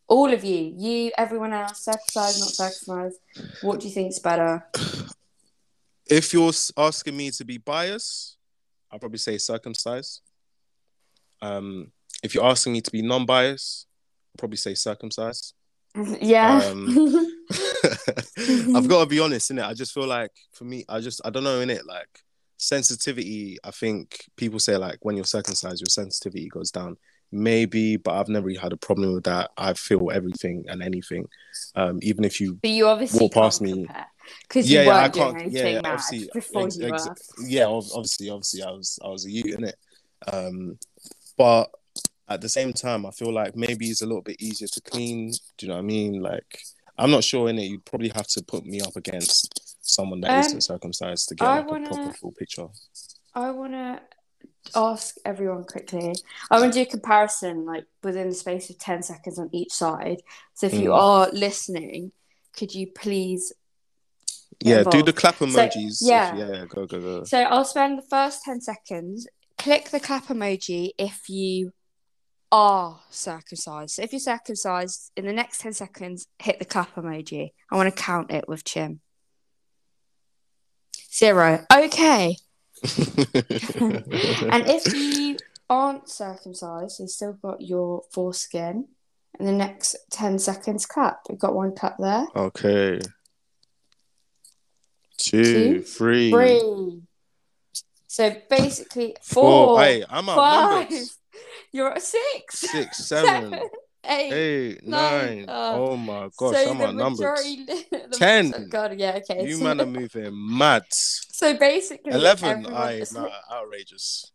All 0.09 0.33
of 0.33 0.45
you, 0.45 0.73
you, 0.77 1.11
everyone 1.19 1.53
else, 1.53 1.85
circumcised, 1.85 2.39
not 2.39 2.51
circumcised. 2.51 3.19
What 3.63 3.81
do 3.81 3.89
you 3.89 3.93
think's 3.93 4.21
better? 4.21 4.65
if 6.09 6.33
you're 6.33 6.53
asking 6.77 7.17
me 7.17 7.33
to 7.33 7.45
be 7.45 7.59
biased, 7.59 8.37
I'll 8.93 9.01
probably 9.01 9.19
say 9.19 9.37
circumcised. 9.39 10.21
Um, 11.43 11.91
if 12.23 12.35
you're 12.35 12.45
asking 12.45 12.75
me 12.75 12.81
to 12.83 12.91
be 12.93 13.03
non-biased, 13.03 13.89
I'll 14.29 14.39
probably 14.39 14.59
say 14.59 14.75
circumcised. 14.75 15.55
Yeah. 16.21 16.61
Um, 16.65 16.87
I've 18.75 18.89
got 18.89 19.01
to 19.01 19.07
be 19.07 19.21
honest 19.21 19.51
in 19.51 19.59
it. 19.59 19.65
I 19.65 19.75
just 19.75 19.93
feel 19.93 20.07
like 20.07 20.33
for 20.53 20.65
me, 20.65 20.85
I 20.89 21.01
just 21.01 21.21
I 21.25 21.31
don't 21.31 21.45
know 21.45 21.61
in 21.61 21.71
it 21.71 21.87
like 21.87 22.23
sensitivity. 22.57 23.59
I 23.65 23.71
think 23.71 24.25
people 24.37 24.59
say 24.59 24.77
like 24.77 24.99
when 25.03 25.17
you're 25.17 25.25
circumcised, 25.25 25.81
your 25.81 25.91
sensitivity 25.91 26.49
goes 26.49 26.71
down. 26.71 26.97
Maybe, 27.33 27.97
but 27.97 28.13
I've 28.13 28.29
never 28.29 28.47
really 28.47 28.59
had 28.59 28.73
a 28.73 28.77
problem 28.77 29.13
with 29.13 29.25
that. 29.25 29.51
I 29.57 29.73
feel 29.73 30.11
everything 30.13 30.65
and 30.69 30.81
anything, 30.81 31.27
um, 31.75 31.99
even 32.03 32.25
if 32.25 32.41
you 32.41 32.55
but 32.63 32.71
you 32.71 32.87
obviously 32.87 33.21
walk 33.21 33.33
past 33.33 33.61
me. 33.61 33.87
because 34.49 34.71
yeah, 34.71 34.83
you 34.83 34.87
yeah, 34.87 34.99
I 34.99 35.09
can't. 35.09 35.53
Yeah, 35.53 35.67
yeah 35.67 35.81
obviously, 35.85 36.31
before 36.33 36.67
ex- 36.67 36.79
you 36.79 36.87
ex- 36.87 37.09
yeah, 37.45 37.65
obviously, 37.65 38.31
obviously, 38.31 38.63
I 38.63 38.71
was, 38.71 38.99
I 39.05 39.09
was 39.09 39.27
a 39.27 39.31
youth 39.31 39.59
in 39.59 39.65
it. 39.65 39.77
Um, 40.33 40.79
but 41.37 41.71
at 42.29 42.41
the 42.41 42.49
same 42.49 42.73
time, 42.73 43.07
I 43.07 43.11
feel 43.11 43.33
like 43.33 43.55
maybe 43.57 43.87
it's 43.89 44.03
a 44.03 44.07
little 44.07 44.23
bit 44.23 44.41
easier 44.41 44.69
to 44.69 44.81
clean. 44.81 45.31
Do 45.31 45.67
you 45.67 45.69
know 45.69 45.75
what 45.75 45.81
I 45.81 45.87
mean? 45.87 46.21
Like, 46.23 46.61
I'm 46.99 47.11
not 47.11 47.25
sure 47.25 47.49
in 47.49 47.59
it. 47.59 47.65
You'd 47.65 47.85
probably 47.85 48.09
have 48.11 48.27
to 48.29 48.43
put 48.43 48.65
me 48.65 48.81
up 48.81 48.97
against 48.97 49.77
someone 49.83 50.21
that 50.23 50.31
Um, 50.33 50.41
isn't 50.41 50.61
circumcised 50.63 51.29
to 51.29 51.35
get 51.37 51.45
like, 51.47 51.71
wanna- 51.71 51.89
a 51.91 51.95
proper 51.95 52.13
full 52.15 52.33
picture. 52.33 52.67
I 53.35 53.51
want 53.51 53.73
to 53.73 54.01
ask 54.75 55.17
everyone 55.25 55.65
quickly. 55.65 56.15
I 56.51 56.59
want 56.59 56.73
to 56.73 56.79
do 56.79 56.83
a 56.83 56.91
comparison, 56.91 57.65
like 57.65 57.85
within 58.03 58.29
the 58.31 58.35
space 58.35 58.71
of 58.71 58.79
10 58.79 59.03
seconds 59.03 59.39
on 59.39 59.49
each 59.53 59.73
side. 59.73 60.23
So 60.55 60.67
if 60.67 60.75
you 60.75 60.91
Mm. 60.91 60.99
are 60.99 61.31
listening, 61.33 62.13
could 62.57 62.75
you 62.75 62.89
please? 62.89 63.53
Yeah, 64.61 64.79
do 64.79 64.85
the 64.91 64.97
involved. 64.99 65.17
clap 65.17 65.37
So, 65.37 65.47
emojis. 65.47 66.03
if- 66.03 66.09
yeah. 66.09 66.35
yeah, 66.37 66.65
go, 66.67 66.87
go, 66.87 66.99
go. 67.01 67.25
So 67.25 67.39
I'll 67.43 67.65
spend 67.67 67.99
the 67.99 68.07
first 68.09 68.43
10 68.43 68.61
seconds. 68.63 69.29
Click 69.59 69.91
the 69.91 70.01
clap 70.01 70.27
emoji 70.29 70.93
if 70.99 71.29
you 71.29 71.73
are 72.53 73.01
circumcised. 73.11 73.95
So 73.95 74.03
if 74.03 74.13
you're 74.13 74.21
circumcised, 74.21 75.11
in 75.17 75.27
the 75.27 75.33
next 75.33 75.61
10 75.61 75.73
seconds, 75.73 76.27
hit 76.39 76.59
the 76.59 76.65
clap 76.65 76.95
emoji. 76.95 77.51
I 77.71 77.77
want 77.77 77.95
to 77.95 78.03
count 78.03 78.31
it 78.31 78.49
with 78.49 78.65
Chim. 78.65 79.01
Zero. 81.13 81.65
Okay. 81.73 82.37
And 84.49 84.65
if 84.69 84.93
you 84.95 85.37
aren't 85.69 86.09
circumcised, 86.09 87.01
you've 87.01 87.11
still 87.11 87.33
got 87.43 87.61
your 87.61 88.03
foreskin. 88.13 88.89
In 89.41 89.47
the 89.47 89.53
next 89.53 89.97
10 90.11 90.39
seconds, 90.39 90.87
clap. 90.87 91.21
We've 91.29 91.39
got 91.39 91.55
one 91.55 91.75
clap 91.75 91.97
there. 91.99 92.27
okay. 92.37 93.01
Two, 95.19 95.43
Two, 95.45 95.83
three, 95.83 96.31
Three. 96.31 97.01
So 98.07 98.37
basically, 98.49 99.17
four. 99.23 99.43
four, 99.77 99.81
Hey, 99.81 100.05
I'm 100.09 100.27
five. 100.27 100.39
outnumbered. 100.85 101.09
You're 101.77 101.93
at 101.93 102.03
six, 102.03 102.59
Six, 102.61 102.97
seven, 103.13 103.55
eight. 104.07 104.33
eight, 104.33 104.87
nine. 104.87 105.45
nine. 105.45 105.49
Uh, 105.49 105.73
Oh 105.77 105.97
my 105.97 106.29
gosh, 106.39 106.55
so 106.55 106.71
I'm 106.71 106.79
the 106.79 106.85
outnumbered. 106.87 107.19
majority, 107.19 107.65
the, 107.91 108.09
Ten. 108.13 108.55
oh 108.57 108.65
God, 108.71 108.99
yeah, 108.99 109.19
okay. 109.21 109.47
You 109.47 109.57
so, 109.57 109.65
man 109.65 109.81
are 109.83 109.87
moving 110.01 110.33
mad. 110.59 110.85
so 110.91 111.55
basically, 111.57 112.13
Eleven. 112.13 112.67
I 112.67 113.03
no, 113.13 113.31
outrageous. 113.53 114.33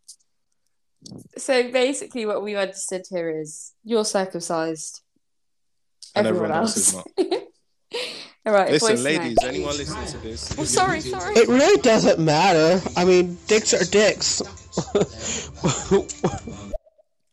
So 1.36 1.54
basically, 1.72 2.26
what 2.26 2.44
we've 2.44 2.56
understood 2.56 3.02
here 3.10 3.28
is 3.40 3.72
you're 3.82 4.04
circumcised. 4.04 5.00
And 6.14 6.26
everyone, 6.28 6.50
everyone 6.52 6.62
else. 6.68 6.94
else 6.94 7.06
is 7.18 7.32
All 8.46 8.52
right, 8.52 8.70
Listen, 8.70 9.02
ladies, 9.02 9.36
note. 9.42 9.48
anyone 9.48 9.76
listening 9.76 10.06
to 10.06 10.18
this? 10.18 10.56
Oh, 10.58 10.64
sorry, 10.64 11.00
sorry. 11.00 11.34
It 11.34 11.48
really 11.48 11.80
doesn't 11.82 12.18
matter. 12.20 12.80
I 12.96 13.04
mean, 13.04 13.36
dicks 13.48 13.72
are 13.74 13.84
dicks. 13.90 14.42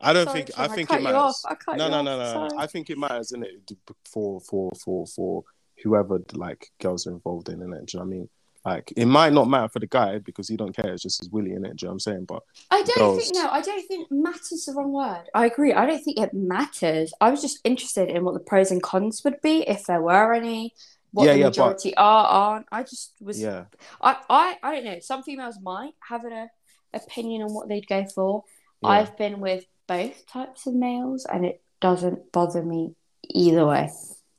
I 0.02 0.14
don't 0.14 0.26
Sorry, 0.28 0.44
think. 0.44 0.60
I 0.60 0.64
I 0.66 0.68
think 0.70 0.90
cut 0.90 0.96
it 0.96 1.02
you 1.02 1.04
matters. 1.06 1.22
off. 1.22 1.52
I 1.52 1.56
cut 1.56 1.78
no, 1.78 1.90
no, 1.90 1.98
off, 2.00 2.06
no, 2.06 2.48
no. 2.48 2.58
I 2.58 2.68
think 2.68 2.90
it 2.90 2.98
matters, 2.98 3.28
isn't 3.28 3.44
it? 3.46 3.78
For 4.12 4.40
for 4.42 4.72
for 4.84 5.06
for 5.08 5.44
whoever 5.84 6.22
like 6.34 6.68
girls 6.82 7.08
are 7.08 7.12
involved 7.12 7.50
in, 7.50 7.60
innit? 7.60 7.86
Do 7.88 7.98
you 7.98 8.00
know 8.00 8.06
what 8.06 8.16
I 8.16 8.18
mean? 8.18 8.30
Like, 8.66 8.92
it 8.98 9.06
might 9.06 9.32
not 9.32 9.48
matter 9.50 9.70
for 9.70 9.80
the 9.80 9.88
guy 9.88 10.20
because 10.20 10.50
he 10.50 10.58
don't 10.58 10.76
care. 10.76 10.92
It's 10.94 11.02
just 11.04 11.22
his 11.22 11.30
willy, 11.30 11.52
innit? 11.52 11.54
Do 11.54 11.58
you 11.60 11.64
know 11.84 11.88
what 11.88 11.92
I'm 11.92 12.00
saying? 12.00 12.26
But 12.26 12.44
I 12.70 12.84
don't 12.84 12.98
girls. 12.98 13.24
think 13.24 13.36
no, 13.36 13.50
I 13.50 13.62
don't 13.62 13.88
think 13.88 14.12
matters 14.12 14.66
the 14.66 14.74
wrong 14.74 14.92
word. 14.92 15.24
I 15.34 15.46
agree. 15.46 15.74
I 15.74 15.86
don't 15.86 16.04
think 16.04 16.20
it 16.20 16.34
matters. 16.34 17.14
I 17.22 17.30
was 17.32 17.42
just 17.42 17.60
interested 17.64 18.10
in 18.10 18.26
what 18.26 18.34
the 18.34 18.42
pros 18.42 18.70
and 18.72 18.84
cons 18.84 19.24
would 19.24 19.42
be 19.42 19.62
if 19.68 19.86
there 19.86 20.02
were 20.02 20.34
any. 20.34 20.74
What 21.12 21.26
Yeah, 21.26 21.34
the 21.34 21.40
yeah, 21.40 21.46
but- 21.46 21.50
majority 21.52 21.96
are 21.96 22.26
aren't. 22.26 22.66
I 22.72 22.84
just 22.84 23.14
was. 23.22 23.42
yeah, 23.42 23.66
I, 24.02 24.18
I 24.30 24.58
I 24.62 24.76
don't 24.76 24.86
know. 24.86 25.00
Some 25.02 25.24
females 25.24 25.58
might 25.62 25.94
have 26.08 26.24
an 26.26 26.34
uh, 26.34 26.48
opinion 26.94 27.44
on 27.44 27.54
what 27.54 27.68
they'd 27.70 27.88
go 27.88 28.06
for. 28.14 28.44
Yeah. 28.82 28.90
I've 28.90 29.18
been 29.18 29.40
with 29.40 29.66
both 29.88 30.26
types 30.28 30.68
of 30.68 30.74
males, 30.74 31.26
and 31.26 31.46
it 31.46 31.62
doesn't 31.82 32.32
bother 32.32 32.64
me 32.64 32.96
either 33.30 33.66
way. 33.66 33.90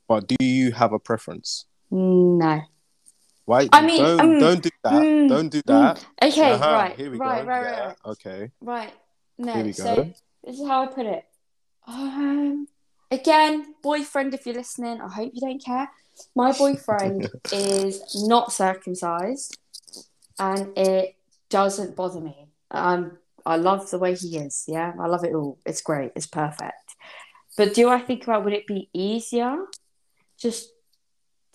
but 0.07 0.27
do 0.27 0.35
you 0.39 0.71
have 0.71 0.93
a 0.93 0.99
preference? 0.99 1.65
No. 1.91 2.61
Why? 3.45 3.67
I 3.71 3.81
mean, 3.85 3.99
don't 4.01 4.19
um, 4.19 4.39
don't 4.39 4.63
do 4.63 4.69
that. 4.83 4.93
mm, 5.03 5.29
don't 5.29 5.49
do 5.49 5.61
that. 5.65 6.05
Okay, 6.21 6.51
Uh-huh, 6.51 6.71
right, 6.73 6.95
Here 6.95 7.11
we 7.11 7.17
right, 7.17 7.41
go. 7.43 7.47
right, 7.49 7.63
yeah. 7.63 7.85
right, 7.87 7.95
Okay. 8.05 8.51
right. 8.61 8.93
No, 9.37 9.53
Here 9.53 9.63
we 9.65 9.73
so 9.73 9.95
go. 9.95 10.13
this 10.43 10.59
is 10.59 10.67
how 10.67 10.83
I 10.83 10.87
put 10.87 11.05
it. 11.05 11.25
Um, 11.87 12.67
again, 13.09 13.73
boyfriend, 13.81 14.33
if 14.33 14.45
you're 14.45 14.55
listening, 14.55 15.01
I 15.01 15.09
hope 15.09 15.31
you 15.33 15.41
don't 15.41 15.63
care. 15.63 15.89
My 16.35 16.51
boyfriend 16.51 17.29
is 17.51 18.01
not 18.27 18.51
circumcised, 18.53 19.57
and 20.39 20.77
it 20.77 21.15
doesn't 21.49 21.95
bother 21.95 22.21
me. 22.21 22.47
Um, 22.69 23.17
I 23.45 23.55
love 23.57 23.89
the 23.89 23.99
way 23.99 24.15
he 24.15 24.37
is. 24.37 24.65
Yeah, 24.67 24.93
I 24.99 25.07
love 25.07 25.23
it 25.23 25.33
all. 25.33 25.57
It's 25.65 25.81
great. 25.81 26.11
It's 26.15 26.27
perfect. 26.27 26.73
But 27.57 27.73
do 27.73 27.89
I 27.89 27.99
think 27.99 28.23
about 28.23 28.43
would 28.45 28.53
it 28.53 28.67
be 28.67 28.89
easier 28.93 29.65
just 30.39 30.69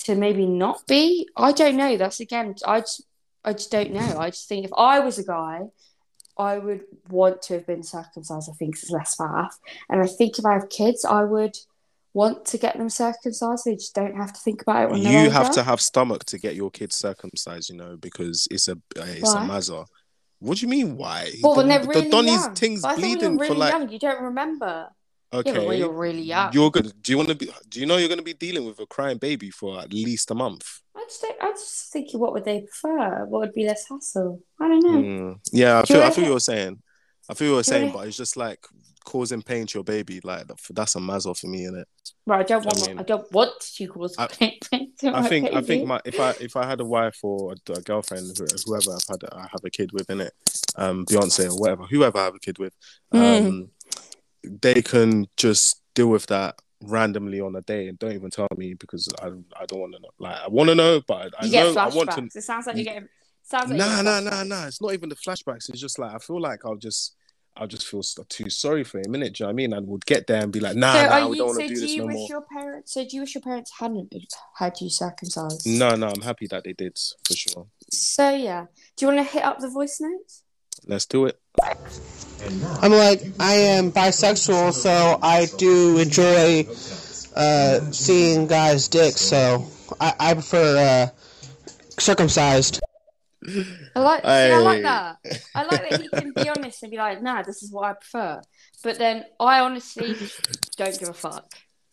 to 0.01 0.15
maybe 0.15 0.47
not 0.47 0.87
be? 0.87 1.29
I 1.37 1.53
don't 1.53 1.77
know. 1.77 1.97
That's 1.97 2.21
again, 2.21 2.55
I 2.67 2.81
just, 2.81 3.03
I 3.45 3.53
just 3.53 3.71
don't 3.71 3.93
know. 3.93 4.19
I 4.19 4.31
just 4.31 4.49
think 4.49 4.65
if 4.65 4.73
I 4.77 5.01
was 5.01 5.19
a 5.19 5.25
guy, 5.25 5.63
I 6.39 6.59
would 6.59 6.83
want 7.09 7.41
to 7.43 7.55
have 7.55 7.67
been 7.67 7.83
circumcised. 7.83 8.51
I 8.51 8.55
think 8.55 8.75
it's 8.75 8.91
less 8.91 9.17
faff, 9.17 9.51
and 9.89 10.03
I 10.03 10.07
think 10.07 10.39
if 10.39 10.45
I 10.45 10.53
have 10.53 10.69
kids, 10.69 11.05
I 11.05 11.25
would 11.25 11.57
want 12.13 12.45
to 12.47 12.59
get 12.59 12.77
them 12.77 12.91
circumcised. 12.91 13.65
They 13.65 13.75
just 13.75 13.95
don't 13.95 14.17
have 14.17 14.33
to 14.33 14.41
think 14.41 14.63
about 14.63 14.85
it 14.85 14.91
when 14.91 15.03
You 15.03 15.31
have 15.31 15.47
older. 15.47 15.55
to 15.55 15.63
have 15.63 15.81
stomach 15.81 16.25
to 16.27 16.39
get 16.39 16.55
your 16.55 16.71
kids 16.71 16.97
circumcised, 16.97 17.71
you 17.71 17.77
know, 17.77 17.97
because 17.97 18.49
it's 18.51 18.69
a 18.69 18.77
it's 18.97 19.35
Why? 19.35 19.45
a 19.45 19.49
mazza. 19.49 19.87
What 20.47 20.59
do 20.59 20.63
you 20.67 20.69
mean? 20.69 20.97
Why? 20.97 21.33
Well, 21.43 21.57
when 21.57 21.69
the, 21.69 21.79
they're 21.79 21.87
really 21.89 22.01
the 22.03 22.11
Donny's 22.11 22.33
young. 22.45 22.55
things 22.55 22.83
But 22.83 22.89
I 22.89 22.95
thought 22.95 23.01
when 23.03 23.11
bleeding 23.13 23.31
you're 23.33 23.39
really 23.41 23.55
for 23.55 23.59
like. 23.59 23.73
young, 23.73 23.89
you 23.89 23.99
don't 23.99 24.23
remember. 24.23 24.89
Okay, 25.33 25.53
Yeah, 25.53 25.67
when 25.69 25.79
you're 25.79 25.93
really 25.93 26.23
young, 26.23 26.53
you're 26.53 26.71
gonna. 26.71 26.91
Do 27.03 27.13
you 27.13 27.17
want 27.19 27.29
to 27.31 27.35
be? 27.35 27.51
Do 27.69 27.81
you 27.81 27.87
know 27.87 27.97
you're 27.97 28.09
gonna 28.09 28.23
be 28.23 28.33
dealing 28.35 28.65
with 28.65 28.79
a 28.79 28.87
crying 28.87 29.19
baby 29.19 29.51
for 29.51 29.81
at 29.81 29.93
least 29.93 30.31
a 30.31 30.35
month? 30.35 30.65
I 30.97 31.05
just, 31.09 31.25
I 31.43 31.51
just 31.51 31.93
thinking, 31.93 32.21
what 32.21 32.33
would 32.33 32.45
they 32.45 32.61
prefer? 32.61 33.27
What 33.27 33.41
would 33.41 33.53
be 33.53 33.67
less 33.67 33.85
hassle? 33.91 34.41
I 34.61 34.69
don't 34.69 34.83
know. 34.85 34.99
Mm. 35.33 35.39
Yeah, 35.53 35.79
I 35.79 35.83
Do 35.83 35.95
feel. 35.95 36.03
I 36.05 36.11
feel 36.11 36.15
hit- 36.23 36.27
you 36.29 36.33
were 36.35 36.41
saying. 36.41 36.81
I 37.29 37.35
feel 37.35 37.49
you 37.49 37.55
were 37.57 37.65
saying, 37.65 37.93
but 37.93 38.07
it's 38.07 38.17
just 38.17 38.37
like 38.37 38.61
causing 39.07 39.41
pain 39.41 39.67
to 39.67 39.79
your 39.79 39.85
baby. 39.85 40.21
Like 40.23 40.47
that's 40.71 40.97
a 40.97 40.99
mazza 40.99 41.35
for 41.39 41.47
me, 41.47 41.65
innit? 41.65 41.85
Right, 42.27 42.41
I 42.41 42.43
don't 42.43 42.63
I 42.63 42.67
want. 42.67 42.89
I, 42.89 42.93
mean- 42.95 43.05
don't 43.07 43.33
want 43.33 43.53
to 43.77 43.87
cause 43.87 44.15
I- 44.19 44.27
pain 44.27 44.59
to 44.99 45.17
I 45.17 45.23
think. 45.29 45.53
I 45.55 45.63
think 45.63 45.87
my 45.87 46.01
if 46.05 46.21
I 46.21 46.31
if 46.41 46.57
I 46.57 46.67
had 46.67 46.81
a 46.81 46.85
wife 46.85 47.19
or 47.23 47.55
a, 47.55 47.73
a 47.73 47.81
girlfriend, 47.81 48.37
who- 48.37 48.47
whoever 48.67 48.93
I've 48.95 49.07
had, 49.09 49.25
I 49.33 49.43
have 49.53 49.65
a 49.65 49.71
kid 49.71 49.93
with, 49.93 50.11
in 50.11 50.21
it, 50.21 50.35
Um, 50.77 51.07
Beyonce 51.07 51.49
or 51.51 51.59
whatever, 51.59 51.85
whoever 51.85 52.19
I 52.19 52.25
have 52.25 52.35
a 52.35 52.39
kid 52.41 52.59
with, 52.59 52.75
um, 53.13 53.21
Mm. 53.23 53.69
they 54.43 54.83
can 54.83 55.27
just 55.37 55.81
deal 55.95 56.09
with 56.09 56.27
that 56.27 56.57
randomly 56.83 57.41
on 57.41 57.57
a 57.57 57.63
day 57.63 57.89
and 57.89 57.99
don't 57.99 58.13
even 58.13 58.31
tell 58.31 58.49
me 58.57 58.75
because 58.75 59.09
I 59.23 59.29
I 59.61 59.65
don't 59.67 59.81
want 59.81 59.95
to 59.95 60.01
know. 60.01 60.11
Like 60.19 60.37
I 60.45 60.49
want 60.49 60.69
to 60.69 60.75
know, 60.75 61.01
but 61.07 61.33
I 61.39 61.47
you 61.47 61.53
know 61.53 61.75
get 61.75 61.77
I 61.79 61.89
want 61.97 62.11
to. 62.13 62.39
It 62.39 62.43
sounds 62.43 62.67
like 62.67 62.77
you're 62.77 62.85
getting. 62.85 63.09
Sounds 63.43 63.71
like 63.71 63.79
Nah, 63.79 64.03
nah, 64.03 64.19
nah, 64.21 64.43
nah. 64.43 64.67
It's 64.67 64.83
not 64.83 64.93
even 64.93 65.09
the 65.09 65.15
flashbacks. 65.15 65.69
It's 65.71 65.81
just 65.81 65.99
like 66.01 66.13
I 66.15 66.19
feel 66.19 66.41
like 66.41 66.65
I'll 66.65 66.75
just. 66.89 67.15
I'll 67.57 67.67
just 67.67 67.87
feel 67.87 68.03
too 68.03 68.51
sorry 68.51 68.85
for 68.85 68.99
him, 68.99 69.07
innit? 69.09 69.09
Do 69.11 69.17
you 69.17 69.33
know 69.41 69.47
what 69.47 69.51
I 69.51 69.53
mean? 69.53 69.73
And 69.73 69.87
would 69.89 70.05
get 70.05 70.27
there 70.27 70.43
and 70.43 70.53
be 70.53 70.61
like, 70.61 70.77
nah, 70.77 70.93
so, 70.93 71.03
nah, 71.03 71.09
are 71.09 71.29
we 71.29 71.37
you, 71.37 71.43
don't 71.43 71.47
want 71.49 71.57
so 71.57 71.63
to 71.63 71.69
do 71.69 71.75
do 71.75 71.81
this 71.81 71.91
you 71.91 72.01
no 72.01 72.07
wish 72.07 72.15
more. 72.17 72.29
your 72.29 72.43
parents? 72.43 72.93
So, 72.93 73.03
do 73.03 73.09
you 73.13 73.21
wish 73.21 73.35
your 73.35 73.43
parents 73.43 73.73
hadn't 73.79 74.15
had 74.57 74.81
you 74.81 74.91
circumcised? 74.91 75.67
No, 75.67 75.95
no, 75.95 76.09
I'm 76.09 76.21
happy 76.23 76.47
that 76.49 76.65
they 76.65 76.75
did 76.75 76.99
for 77.27 77.35
sure. 77.35 77.67
So 77.91 78.35
yeah, 78.35 78.67
do 78.97 79.07
you 79.07 79.13
want 79.13 79.27
to 79.27 79.33
hit 79.33 79.45
up 79.45 79.61
the 79.61 79.69
voice 79.69 80.01
notes? 80.01 80.43
Let's 80.87 81.07
do 81.07 81.27
it. 81.27 81.41
I'm 82.83 82.93
like, 82.93 83.23
I 83.41 83.55
am 83.55 83.91
bisexual, 83.91 84.73
so 84.73 85.19
I 85.23 85.47
do 85.57 85.99
enjoy 85.99 86.67
uh, 87.35 87.81
seeing 87.91 88.47
guys' 88.47 88.89
dicks. 88.89 89.21
So 89.21 89.67
I, 90.01 90.15
I 90.21 90.35
prefer 90.35 91.11
uh, 91.13 91.71
circumcised. 91.99 92.81
I 93.45 94.01
like. 94.01 94.23
See, 94.23 94.29
I 94.29 94.59
like 94.59 94.83
that. 94.83 95.17
I 95.55 95.65
like 95.65 95.91
that 95.91 96.01
he 96.01 96.09
can 96.09 96.33
be 96.33 96.49
honest 96.57 96.83
and 96.83 96.91
be 96.91 96.97
like, 96.97 97.23
"Nah, 97.23 97.43
this 97.43 97.63
is 97.63 97.71
what 97.71 97.85
I 97.85 97.93
prefer." 97.93 98.41
But 98.83 98.99
then 98.99 99.25
I 99.39 99.61
honestly 99.61 100.17
don't 100.77 100.99
give 100.99 101.09
a 101.09 101.15
fuck. 101.15 101.47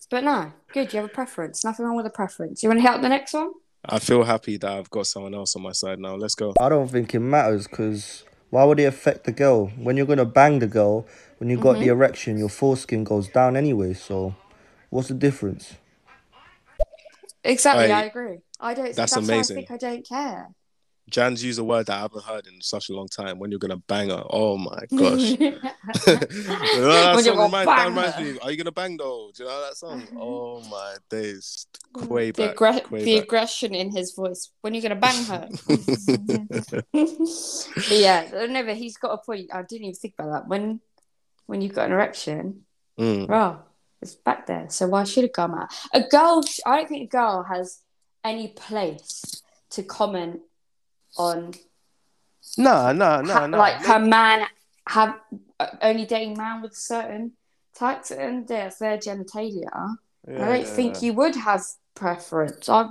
But 0.10 0.24
no, 0.24 0.54
good. 0.72 0.94
You 0.94 1.02
have 1.02 1.10
a 1.10 1.14
preference. 1.14 1.64
Nothing 1.64 1.86
wrong 1.86 1.96
with 1.96 2.06
a 2.06 2.12
preference. 2.12 2.64
You 2.64 2.70
want 2.70 2.80
to 2.80 2.82
hit 2.84 2.92
up 2.92 3.02
the 3.02 3.10
next 3.10 3.34
one? 3.34 3.52
I 3.86 4.00
feel 4.00 4.24
happy 4.24 4.58
that 4.58 4.72
I've 4.72 4.90
got 4.90 5.08
someone 5.08 5.34
else 5.34 5.56
on 5.56 5.62
my 5.62 5.74
side 5.74 6.00
now. 6.00 6.16
Let's 6.16 6.36
go. 6.36 6.54
I 6.60 6.70
don't 6.70 6.88
think 6.88 7.14
it 7.14 7.20
matters 7.20 7.68
because 7.68 8.24
why 8.50 8.64
would 8.64 8.80
it 8.80 8.86
affect 8.86 9.26
the 9.26 9.32
girl? 9.32 9.68
When 9.68 9.98
you're 9.98 10.06
gonna 10.06 10.26
bang 10.26 10.60
the 10.60 10.68
girl, 10.68 11.06
when 11.40 11.50
you 11.50 11.58
got 11.58 11.74
the 11.74 11.80
mm-hmm. 11.80 11.90
erection, 11.90 12.38
your 12.38 12.50
foreskin 12.50 13.04
goes 13.04 13.28
down 13.28 13.58
anyway. 13.58 13.94
So, 13.94 14.36
what's 14.90 15.10
the 15.10 15.16
difference? 15.16 15.74
Exactly. 17.44 17.88
Hey, 17.88 17.92
I 17.92 18.04
agree. 18.04 18.38
I 18.60 18.74
don't. 18.74 18.86
that's 18.86 18.96
That's, 18.96 19.16
that's 19.16 19.30
amazing. 19.30 19.58
Why 19.58 19.62
I 19.62 19.66
think 19.66 19.84
I 19.84 19.90
don't 19.90 20.08
care. 20.08 20.50
Jan's 21.10 21.44
used 21.44 21.60
a 21.60 21.64
word 21.64 21.88
that 21.88 21.98
I 21.98 22.02
haven't 22.02 22.24
heard 22.24 22.48
in 22.48 22.62
such 22.62 22.90
a 22.90 22.94
long 22.94 23.08
time. 23.08 23.38
When 23.38 23.52
you're 23.52 23.60
gonna 23.60 23.78
bang 23.78 24.10
her, 24.10 24.24
oh 24.30 24.58
my 24.58 24.80
gosh! 24.96 25.20
you 25.38 25.52
know 25.52 25.60
that 26.08 27.20
song 27.24 27.38
reminds, 27.38 27.66
that 27.68 27.88
reminds 27.88 28.18
me. 28.20 28.40
Are 28.42 28.52
you 28.52 28.58
gonna 28.58 28.72
bang 28.72 28.98
though? 28.98 29.30
Do 29.36 29.44
you 29.44 29.50
know 29.50 29.62
that 29.62 29.76
song? 29.76 30.08
Oh 30.18 30.62
my 30.70 30.96
days, 31.10 31.68
way 31.96 32.32
the, 32.32 32.48
back, 32.48 32.56
aggre- 32.56 32.90
way 32.90 33.04
the 33.04 33.18
aggression 33.18 33.76
in 33.76 33.92
his 33.92 34.14
voice 34.14 34.50
when 34.62 34.74
you're 34.74 34.82
gonna 34.82 34.96
bang 34.96 35.24
her. 35.26 35.50
yeah, 37.90 38.46
never. 38.50 38.74
He's 38.74 38.98
got 38.98 39.12
a 39.12 39.18
point. 39.18 39.50
I 39.54 39.62
didn't 39.64 39.86
even 39.86 39.96
think 39.96 40.16
about 40.18 40.32
that. 40.32 40.48
When 40.48 40.80
when 41.46 41.62
you've 41.62 41.74
got 41.74 41.88
an 41.88 41.92
erection, 41.94 42.62
Mm. 43.00 43.28
well, 43.28 43.66
it's 44.04 44.14
back 44.14 44.46
there. 44.46 44.68
So 44.70 44.88
why 44.88 45.04
should 45.04 45.24
a 45.26 45.28
girl 45.28 45.48
matter? 45.48 45.68
A 45.94 46.02
girl, 46.02 46.44
I 46.66 46.78
don't 46.78 46.88
think 46.90 47.04
a 47.06 47.12
girl 47.12 47.42
has 47.44 47.80
any 48.24 48.50
place 48.50 49.42
to 49.72 49.82
comment 49.82 50.42
on 51.18 51.54
no 52.58 52.92
no 52.92 53.22
nah, 53.22 53.34
ha- 53.34 53.48
nah. 53.48 53.58
like 53.58 53.76
her 53.86 54.00
man 54.00 54.48
have 54.88 55.20
uh, 55.60 55.68
only 55.82 56.06
dating 56.06 56.38
man 56.38 56.62
with 56.62 56.76
certain 56.76 57.32
types 57.74 58.12
and 58.12 58.48
their 58.48 58.70
genitalia. 58.70 59.96
Yeah, 60.28 60.46
I 60.46 60.50
don't 60.50 60.60
yeah, 60.62 60.66
think 60.66 60.96
yeah. 60.96 61.08
you 61.08 61.14
would 61.14 61.36
have 61.36 61.64
preference. 61.96 62.70
I, 62.70 62.90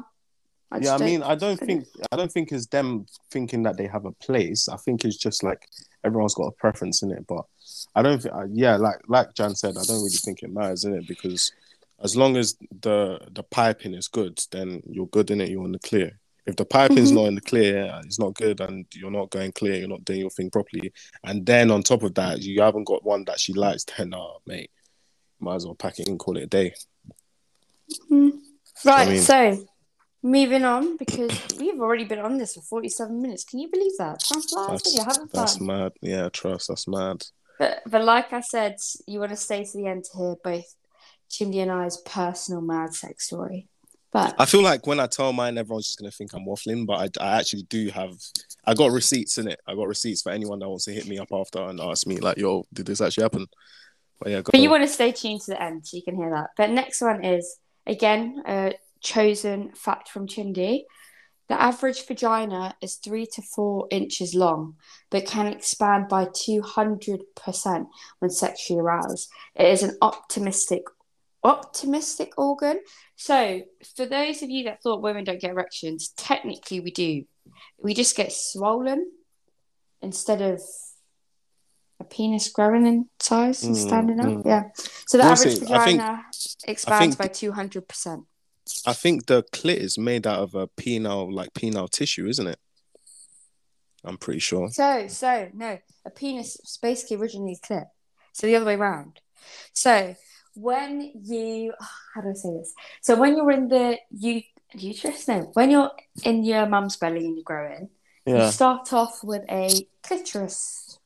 I 0.71 0.79
yeah, 0.79 0.95
I 0.95 0.99
mean, 0.99 1.23
I 1.23 1.35
don't 1.35 1.59
think- 1.59 1.87
I 2.11 2.17
don't 2.17 2.33
think 2.33 2.53
it's 2.53 2.67
them 2.67 3.07
thinking 3.31 3.63
that 3.65 3.77
they 3.77 3.87
have 3.87 4.05
a 4.05 4.13
place. 4.13 4.69
I 4.69 4.77
think 4.77 5.05
it's 5.05 5.17
just 5.17 5.43
like 5.43 5.69
everyone's 6.05 6.35
got 6.35 6.47
a 6.47 6.53
preference 6.53 7.03
in 7.03 7.11
it. 7.13 7.27
But 7.27 7.45
I 7.95 8.03
don't 8.03 8.21
think, 8.23 8.35
yeah, 8.53 8.77
like 8.77 9.01
like 9.09 9.35
Jan 9.35 9.55
said, 9.55 9.77
I 9.77 9.85
don't 9.85 10.03
really 10.03 10.11
think 10.11 10.43
it 10.43 10.53
matters 10.53 10.85
in 10.85 10.95
it 10.95 11.07
because 11.07 11.53
as 12.03 12.17
long 12.17 12.37
as 12.37 12.57
the 12.81 13.21
the 13.31 13.43
piping 13.43 13.95
is 13.95 14.09
good, 14.09 14.41
then 14.51 14.83
you're 14.89 15.07
good 15.07 15.31
in 15.31 15.41
it. 15.41 15.51
You're 15.51 15.65
in 15.65 15.73
the 15.73 15.79
clear. 15.79 16.19
If 16.45 16.57
the 16.57 16.65
piping's 16.65 17.13
Mhm. 17.13 17.15
not 17.15 17.25
in 17.27 17.35
the 17.37 17.41
clear, 17.41 18.01
it's 18.05 18.19
not 18.19 18.35
good, 18.35 18.61
and 18.61 18.85
you're 18.95 19.13
not 19.13 19.31
going 19.31 19.53
clear, 19.53 19.75
you're 19.77 19.89
not 19.89 20.05
doing 20.05 20.21
your 20.21 20.31
thing 20.31 20.51
properly, 20.51 20.93
and 21.25 21.47
then 21.47 21.71
on 21.71 21.83
top 21.83 22.03
of 22.03 22.15
that, 22.15 22.43
you 22.43 22.61
haven't 22.63 22.85
got 22.85 23.05
one 23.05 23.25
that 23.27 23.39
she 23.39 23.53
likes, 23.53 23.85
then 23.85 24.11
nah, 24.11 24.39
mate, 24.47 24.71
might 25.39 25.55
as 25.57 25.65
well 25.67 25.77
pack 25.77 26.01
it 26.01 26.09
and 26.09 26.19
call 26.19 26.37
it 26.37 26.43
a 26.45 26.47
day. 26.47 26.75
Right, 28.85 29.09
mean- 29.09 29.21
so 29.23 29.67
moving 30.23 30.65
on 30.65 30.97
because 30.97 31.31
we've 31.59 31.81
already 31.81 32.05
been 32.05 32.19
on 32.19 32.39
this 32.39 32.55
for 32.55 32.63
47 32.63 33.21
minutes. 33.23 33.45
Can 33.45 33.59
you 33.61 33.69
believe 33.71 33.93
that? 33.99 34.21
Time 34.21 34.41
flies 34.43 34.67
when 34.67 34.69
That's 34.77 34.95
you're 34.95 35.05
having 35.05 35.29
that's 35.33 35.61
mad. 35.61 35.93
Yeah, 36.01 36.29
trust. 36.29 36.69
That's 36.69 36.89
mad. 36.89 37.25
But, 37.59 37.83
but 37.87 38.03
like 38.05 38.33
I 38.33 38.41
said, 38.41 38.77
you 39.07 39.21
want 39.21 39.31
to 39.31 39.37
stay 39.37 39.65
to 39.65 39.77
the 39.77 39.87
end 39.87 40.05
to 40.05 40.17
hear 40.19 40.37
both 40.43 40.75
Chimdy 41.31 41.59
and 41.63 41.71
I's 41.71 41.99
personal 41.99 42.61
mad 42.61 42.95
sex 42.95 43.27
story. 43.27 43.69
But 44.13 44.35
I 44.39 44.45
feel 44.45 44.63
like 44.63 44.87
when 44.87 45.01
I 45.01 45.07
tell 45.07 45.33
mine, 45.33 45.57
everyone's 45.57 45.87
just 45.87 45.99
gonna 45.99 46.11
think 46.11 46.35
I'm 46.35 46.45
waffling, 46.45 46.87
but 46.87 47.19
I, 47.19 47.25
I 47.25 47.39
actually 47.39 47.63
do 47.63 47.89
have. 47.89 48.13
I 48.65 48.75
got 48.75 48.93
receipts 48.93 49.39
in 49.39 49.49
it. 49.49 49.59
I 49.67 49.75
got 49.75 49.89
receipts 49.89 50.23
for 50.23 50.31
anyone 50.31 50.59
that 50.59 50.69
wants 50.69 50.85
to 50.85 50.93
hit 50.93 51.09
me 51.09 51.19
up 51.19 51.33
after 51.33 51.63
and 51.63 51.81
ask 51.81 52.07
me 52.07 52.19
like, 52.19 52.37
"Yo, 52.37 52.65
did 52.73 52.87
this 52.87 53.01
actually 53.01 53.23
happen?" 53.23 53.47
But 54.21 54.31
yeah, 54.31 54.43
go 54.43 54.51
But 54.53 54.61
you 54.61 54.71
want 54.71 54.85
to 54.85 54.89
stay 54.89 55.13
tuned 55.13 55.41
to 55.43 55.53
the 55.53 55.63
end 55.63 55.87
so 55.87 55.97
you 55.97 56.03
can 56.03 56.15
hear 56.15 56.31
that. 56.31 56.51
But 56.57 56.71
next 56.71 57.01
one 57.01 57.25
is 57.25 57.57
again 57.87 58.43
a 58.47 58.75
chosen 59.01 59.73
fact 59.73 60.11
from 60.11 60.27
Chimdy. 60.27 60.83
The 61.49 61.61
average 61.61 62.07
vagina 62.07 62.77
is 62.81 62.95
three 62.97 63.27
to 63.35 63.43
four 63.43 63.89
inches 63.91 64.35
long, 64.35 64.77
but 65.11 65.27
can 65.27 65.47
expand 65.47 66.09
by 66.09 66.27
200% 66.27 67.87
when 68.21 68.31
sexually 68.31 68.81
aroused. 68.81 69.29
It 69.55 69.67
is 69.67 69.83
an 69.83 69.99
optimistic 70.01 70.85
optimistic 71.45 72.33
organ. 72.37 72.81
So, 73.17 73.63
for 73.97 74.07
those 74.07 74.43
of 74.43 74.51
you 74.51 74.65
that 74.65 74.83
thought 74.83 75.03
women 75.03 75.25
don't 75.25 75.41
get 75.41 75.51
erections, 75.51 76.13
technically 76.17 76.81
we 76.81 76.91
do. 76.91 77.25
We 77.81 77.95
just 77.95 78.17
get 78.17 78.33
swollen 78.33 79.11
instead 80.01 80.41
of 80.43 80.61
a 82.01 82.05
penis 82.05 82.49
growing 82.49 82.87
in 82.87 83.09
size 83.21 83.63
and 83.65 83.77
Mm, 83.77 83.87
standing 83.87 84.21
up. 84.21 84.27
mm. 84.27 84.43
Yeah. 84.47 84.63
So 85.07 85.19
the 85.19 85.25
average. 85.25 85.63
I 85.71 85.85
think- 85.85 86.01
vagina 86.01 86.23
expands 86.65 87.17
think- 87.17 87.19
by 87.19 87.29
200%. 87.29 88.27
I 88.87 88.93
think 88.93 89.27
the 89.27 89.43
clit 89.53 89.79
is 89.79 89.99
made 89.99 90.27
out 90.27 90.39
of 90.41 90.55
a 90.55 90.69
penile, 90.69 91.33
like 91.33 91.53
penile 91.53 91.91
tissue, 91.91 92.27
isn't 92.29 92.47
it? 92.47 92.59
I'm 94.05 94.17
pretty 94.19 94.41
sure. 94.41 94.69
So, 94.71 95.07
so 95.09 95.49
no, 95.53 95.79
a 96.05 96.11
penis 96.11 96.57
is 96.57 96.79
basically 96.81 97.17
originally 97.17 97.59
a 97.63 97.67
clit. 97.67 97.87
So 98.33 98.47
the 98.47 98.57
other 98.57 98.65
way 98.67 98.75
around. 98.75 99.21
So 99.73 100.17
when 100.55 101.13
you, 101.23 101.73
oh, 101.81 101.89
how 102.15 102.21
do 102.21 102.31
I 102.31 102.33
say 102.35 102.51
this? 102.51 102.75
So 103.01 103.17
when 103.19 103.37
you're 103.37 103.51
in 103.51 103.69
the 103.69 103.99
u- 104.11 104.43
uterus, 104.75 105.29
no, 105.29 105.51
when 105.55 105.71
you're 105.71 105.91
in 106.25 106.45
your 106.45 106.67
mum's 106.67 106.97
belly 106.97 107.25
and 107.27 107.37
you're 107.37 107.45
growing, 107.45 107.89
you 108.27 108.51
start 108.51 108.93
off 108.93 109.25
with 109.25 109.43
a 109.51 109.69
clitoris. 110.03 110.99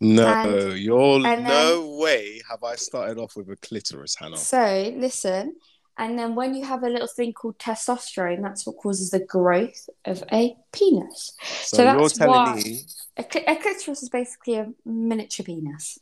No, 0.00 0.26
And- 0.26 0.78
you're 0.78 1.26
and 1.26 1.44
no 1.44 1.96
way 2.00 2.40
have 2.50 2.62
I 2.64 2.74
started 2.76 3.18
off 3.18 3.36
with 3.36 3.48
a 3.50 3.56
clitoris, 3.56 4.14
Hannah. 4.16 4.36
So 4.36 4.92
listen, 4.96 5.56
and 5.96 6.18
then 6.18 6.34
when 6.34 6.54
you 6.54 6.64
have 6.64 6.82
a 6.82 6.88
little 6.90 7.08
thing 7.08 7.32
called 7.32 7.58
testosterone, 7.58 8.42
that's 8.42 8.66
what 8.66 8.76
causes 8.76 9.10
the 9.10 9.20
growth 9.20 9.88
of 10.04 10.22
a 10.32 10.54
penis. 10.72 11.32
So, 11.42 11.76
so 11.78 11.82
you're 11.84 11.96
that's 12.00 12.18
telling 12.18 12.34
why- 12.34 12.54
me 12.56 12.80
A, 13.16 13.24
cli- 13.24 13.44
a 13.46 13.56
clitoris 13.56 14.02
is 14.02 14.10
basically 14.10 14.56
a 14.56 14.70
miniature 14.84 15.44
penis. 15.44 15.98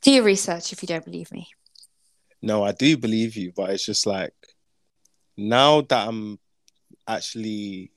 Do 0.00 0.10
your 0.10 0.24
research 0.24 0.72
if 0.72 0.82
you 0.82 0.88
don't 0.88 1.04
believe 1.04 1.30
me. 1.30 1.46
No, 2.42 2.64
I 2.64 2.72
do 2.72 2.96
believe 2.96 3.36
you, 3.36 3.52
but 3.54 3.70
it's 3.70 3.86
just 3.86 4.06
like 4.06 4.34
now 5.36 5.82
that 5.82 6.08
I'm 6.08 6.38
actually 7.06 7.92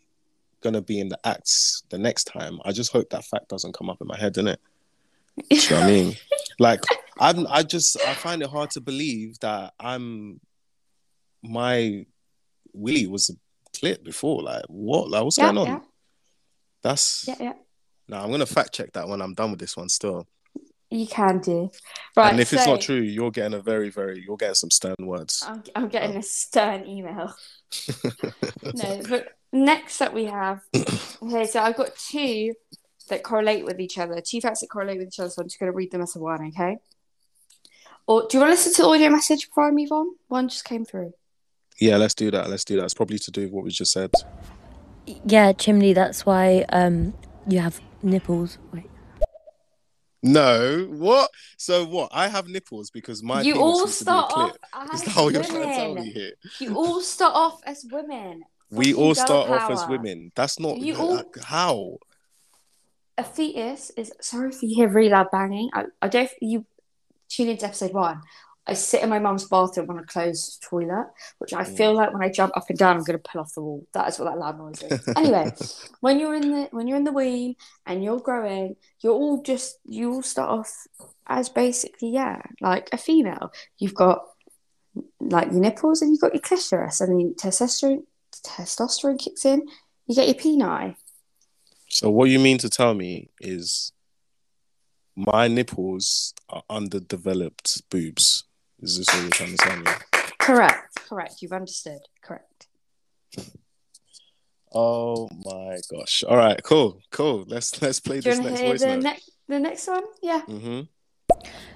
gonna 0.62 0.82
be 0.82 1.00
in 1.00 1.10
the 1.10 1.20
acts 1.24 1.84
the 1.90 1.98
next 1.98 2.26
time, 2.26 2.60
I 2.64 2.72
just 2.72 2.92
hope 2.92 3.10
that 3.10 3.26
fact 3.26 3.50
doesn't 3.50 3.74
come 3.74 3.90
up 3.90 4.02
in 4.02 4.08
my 4.08 4.18
head, 4.18 4.36
innit? 4.36 4.58
Do 5.50 5.56
you 5.56 5.70
know 5.70 5.76
what 5.78 5.84
I 5.84 5.88
mean? 5.88 6.16
Like 6.58 6.86
I'm 7.20 7.46
I 7.48 7.64
just 7.64 8.00
I 8.08 8.14
find 8.14 8.42
it 8.42 8.50
hard 8.50 8.72
to 8.72 8.80
believe 8.80 9.38
that 9.42 9.74
I'm 9.78 10.40
my 11.44 12.06
willy 12.72 13.08
was 13.08 13.30
a 13.30 13.34
clit 13.78 14.06
before. 14.06 14.42
Like 14.44 14.64
what? 14.70 15.10
Like 15.10 15.24
what's 15.24 15.38
yeah, 15.38 15.52
going 15.52 15.58
on? 15.58 15.68
yeah, 15.68 15.80
That's 16.82 17.26
yeah, 17.28 17.36
yeah. 17.40 17.54
no, 18.08 18.18
I'm 18.18 18.32
gonna 18.32 18.46
fact 18.46 18.74
check 18.74 18.94
that 18.94 19.10
when 19.10 19.22
I'm 19.22 19.34
done 19.34 19.52
with 19.52 19.60
this 19.60 19.76
one 19.76 19.90
still. 19.90 20.28
You 20.96 21.08
can 21.08 21.40
do. 21.40 21.72
Right. 22.16 22.32
and 22.32 22.40
if 22.40 22.54
it's 22.54 22.66
not 22.66 22.80
true, 22.80 23.02
you're 23.02 23.32
getting 23.32 23.54
a 23.54 23.62
very, 23.62 23.90
very 23.90 24.24
you're 24.26 24.38
getting 24.38 24.56
some 24.56 24.72
stern 24.72 24.96
words. 25.02 25.44
I'm, 25.46 25.64
I'm 25.76 25.90
getting 25.90 26.16
a 26.16 26.24
stern 26.24 26.86
email. 26.86 27.36
no, 28.74 29.02
but 29.10 29.28
next 29.52 30.02
up 30.02 30.14
we 30.14 30.26
have. 30.26 30.62
Okay, 31.22 31.46
so 31.48 31.60
I've 31.60 31.76
got 31.76 31.96
two 31.98 32.54
that 33.10 33.24
correlate 33.24 33.66
with 33.66 33.80
each 33.80 33.98
other. 33.98 34.22
Two 34.22 34.40
facts 34.40 34.62
that 34.62 34.68
correlate 34.68 35.00
with 35.00 35.08
each 35.10 35.20
other. 35.20 35.30
So 35.30 35.42
I'm 35.42 35.48
just 35.48 35.60
going 35.60 35.72
to 35.72 35.76
read 35.76 35.92
them 35.92 36.02
as 36.02 36.16
a 36.16 36.20
one. 36.20 36.48
Okay. 36.48 36.78
Or 38.08 38.28
do 38.28 38.38
you 38.38 38.42
want 38.42 38.52
to 38.52 38.56
listen 38.56 38.74
to 38.74 38.82
the 38.84 38.88
audio 38.88 39.10
message 39.10 39.48
before 39.48 39.68
I 39.68 39.72
move 39.72 39.92
on? 39.92 40.16
One 40.28 40.48
just 40.48 40.64
came 40.64 40.86
through. 40.86 41.14
Yeah, 41.80 41.98
let's 41.98 42.14
do 42.14 42.32
that. 42.32 42.50
Let's 42.50 42.64
do 42.64 42.78
that. 42.78 42.86
It's 42.86 42.94
probably 42.94 43.20
to 43.20 43.32
do 43.32 43.42
with 43.42 43.52
what 43.52 43.64
we 43.66 43.72
just 43.72 43.92
said. 43.92 44.12
Yeah, 45.06 45.52
Chimdy. 45.52 45.94
That's 45.94 46.26
why 46.26 46.66
um 46.70 47.14
you 47.48 47.60
have 47.60 47.82
nipples. 48.02 48.58
Wait. 48.72 48.90
No, 50.26 50.88
what? 50.90 51.30
So 51.58 51.86
what? 51.86 52.10
I 52.12 52.28
have 52.28 52.48
nipples 52.48 52.90
because 52.90 53.22
my 53.22 53.42
you 53.42 53.62
all 53.62 53.82
used 53.82 54.00
to 54.00 54.06
be 54.06 54.12
a 54.12 54.14
start 54.14 54.32
off 54.34 54.94
Is 54.94 55.04
that 55.04 55.32
you're 55.32 55.44
trying 55.44 55.62
to 55.70 55.76
tell 55.76 55.94
me 55.96 56.12
here? 56.12 56.32
You 56.60 56.76
all 56.76 57.02
start 57.02 57.36
off 57.36 57.62
as 57.66 57.86
women. 57.90 58.44
We 58.72 58.96
all 58.96 59.14
start 59.14 59.48
off 59.50 59.70
as 59.70 59.88
women. 59.88 60.32
That's 60.36 60.60
not 60.60 60.78
You 60.80 60.96
all- 60.96 61.24
how. 61.44 61.98
A 63.18 63.24
fetus 63.24 63.92
is. 63.92 64.12
Sorry 64.20 64.50
if 64.50 64.62
you 64.64 64.76
hear 64.76 64.90
really 64.90 65.10
loud 65.10 65.28
banging. 65.32 65.70
I, 65.74 65.84
I 66.02 66.08
don't. 66.08 66.30
You 66.42 66.66
tune 67.30 67.50
into 67.50 67.66
episode 67.68 67.94
one. 67.94 68.22
I 68.68 68.74
sit 68.74 69.04
in 69.04 69.10
my 69.10 69.20
mum's 69.20 69.48
bathroom 69.48 69.90
on 69.92 70.00
a 70.00 70.04
closed 70.04 70.64
toilet, 70.64 71.08
which 71.38 71.54
I 71.54 71.64
feel 71.64 71.94
Mm. 71.94 71.98
like 71.98 72.14
when 72.14 72.24
I 72.24 72.30
jump 72.30 72.58
up 72.58 72.68
and 72.70 72.78
down, 72.78 72.98
I'm 72.98 73.04
going 73.04 73.20
to 73.20 73.30
pull 73.30 73.42
off 73.42 73.54
the 73.54 73.62
wall. 73.62 73.86
That 73.94 74.08
is 74.08 74.18
what 74.18 74.26
that 74.26 74.40
loud 74.40 74.58
noise 74.58 74.82
is. 74.82 75.08
anyway, 75.18 75.52
when 76.00 76.20
you're 76.20 76.34
in 76.34 76.52
the 76.52 76.70
when 76.72 76.88
you're 76.88 76.98
in 76.98 77.04
the 77.04 77.12
womb 77.12 77.56
and 77.86 78.04
you're 78.04 78.20
growing, 78.20 78.76
you're 79.02 79.14
all 79.14 79.44
just 79.44 79.78
you 79.86 80.14
all 80.14 80.24
start 80.24 80.50
off 80.50 80.88
as 81.28 81.50
basically 81.50 82.10
yeah, 82.10 82.42
like 82.60 82.90
a 82.92 82.98
female. 82.98 83.52
You've 83.78 83.94
got 83.94 84.24
like 85.20 85.52
your 85.52 85.62
nipples 85.62 86.02
and 86.02 86.12
you've 86.12 86.22
got 86.22 86.34
your 86.34 86.42
clitoris, 86.42 87.02
and 87.02 87.20
then 87.20 87.36
testosterone 87.36 88.04
testosterone 88.44 89.20
kicks 89.20 89.46
in. 89.46 89.68
You 90.08 90.16
get 90.16 90.28
your 90.28 90.36
peni. 90.36 90.96
So 91.90 92.10
what 92.10 92.30
you 92.30 92.40
mean 92.40 92.58
to 92.60 92.70
tell 92.70 92.96
me 92.96 93.30
is 93.40 93.92
my 95.16 95.48
nipples 95.48 96.34
are 96.50 96.64
underdeveloped 96.70 97.88
boobs. 97.90 98.45
Is 98.82 98.98
this 98.98 99.08
what 99.08 99.22
you're 99.22 99.30
trying 99.32 99.52
to 99.52 99.58
tell 99.58 99.78
me? 99.78 99.86
Correct. 100.40 100.96
Correct. 101.08 101.42
You've 101.42 101.54
understood. 101.54 102.00
Correct. 102.22 102.68
Oh 104.74 105.30
my 105.46 105.78
gosh. 105.90 106.24
All 106.28 106.36
right, 106.36 106.62
cool, 106.64 107.00
cool. 107.12 107.46
Let's 107.48 107.82
let's 107.82 108.00
play 108.00 108.20
Do 108.20 108.30
this 108.30 108.40
next 108.40 108.60
hear 108.60 108.70
voice 108.70 108.82
the 108.82 108.88
note. 108.88 109.04
next 109.04 109.32
the 109.48 109.60
next 109.60 109.88
one? 109.88 110.04
Yeah. 110.22 110.42
Mm-hmm. 110.48 110.82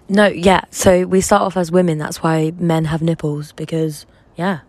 No, 0.09 0.27
yeah. 0.27 0.61
So 0.71 1.05
we 1.05 1.21
start 1.21 1.43
off 1.43 1.55
as 1.55 1.71
women. 1.71 1.97
That's 1.97 2.21
why 2.21 2.51
men 2.57 2.85
have 2.85 3.01
nipples 3.01 3.53
because 3.53 4.05
yeah. 4.35 4.59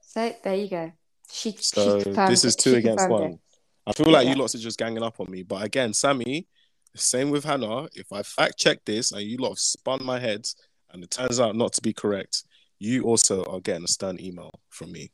So 0.00 0.32
there 0.44 0.54
you 0.54 0.68
go. 0.68 0.92
She, 1.32 1.56
So 1.58 1.98
she 2.00 2.10
this 2.10 2.44
is 2.44 2.54
two 2.54 2.72
She 2.72 2.76
against 2.76 2.98
confirmed 3.08 3.20
one. 3.32 3.38
I 3.86 3.92
feel 3.92 4.10
like 4.12 4.26
Yeah. 4.26 4.34
you 4.34 4.38
lots 4.40 4.54
are 4.54 4.58
just 4.58 4.78
ganging 4.78 5.02
up 5.02 5.18
on 5.18 5.28
me. 5.28 5.42
But 5.42 5.64
again, 5.64 5.92
Sammy, 5.92 6.46
same 6.94 7.30
with 7.30 7.42
Hannah. 7.42 7.88
If 7.94 8.12
I 8.12 8.22
fact 8.22 8.56
check 8.56 8.84
this 8.84 9.10
and 9.10 9.22
you 9.22 9.36
lot 9.38 9.48
have 9.50 9.58
spun 9.58 10.04
my 10.04 10.20
head 10.20 10.46
and 10.94 11.04
it 11.04 11.10
turns 11.10 11.40
out 11.40 11.56
not 11.56 11.72
to 11.74 11.82
be 11.82 11.92
correct, 11.92 12.44
you 12.78 13.02
also 13.02 13.44
are 13.44 13.60
getting 13.60 13.84
a 13.84 13.88
stern 13.88 14.18
email 14.20 14.50
from 14.70 14.92
me. 14.92 15.10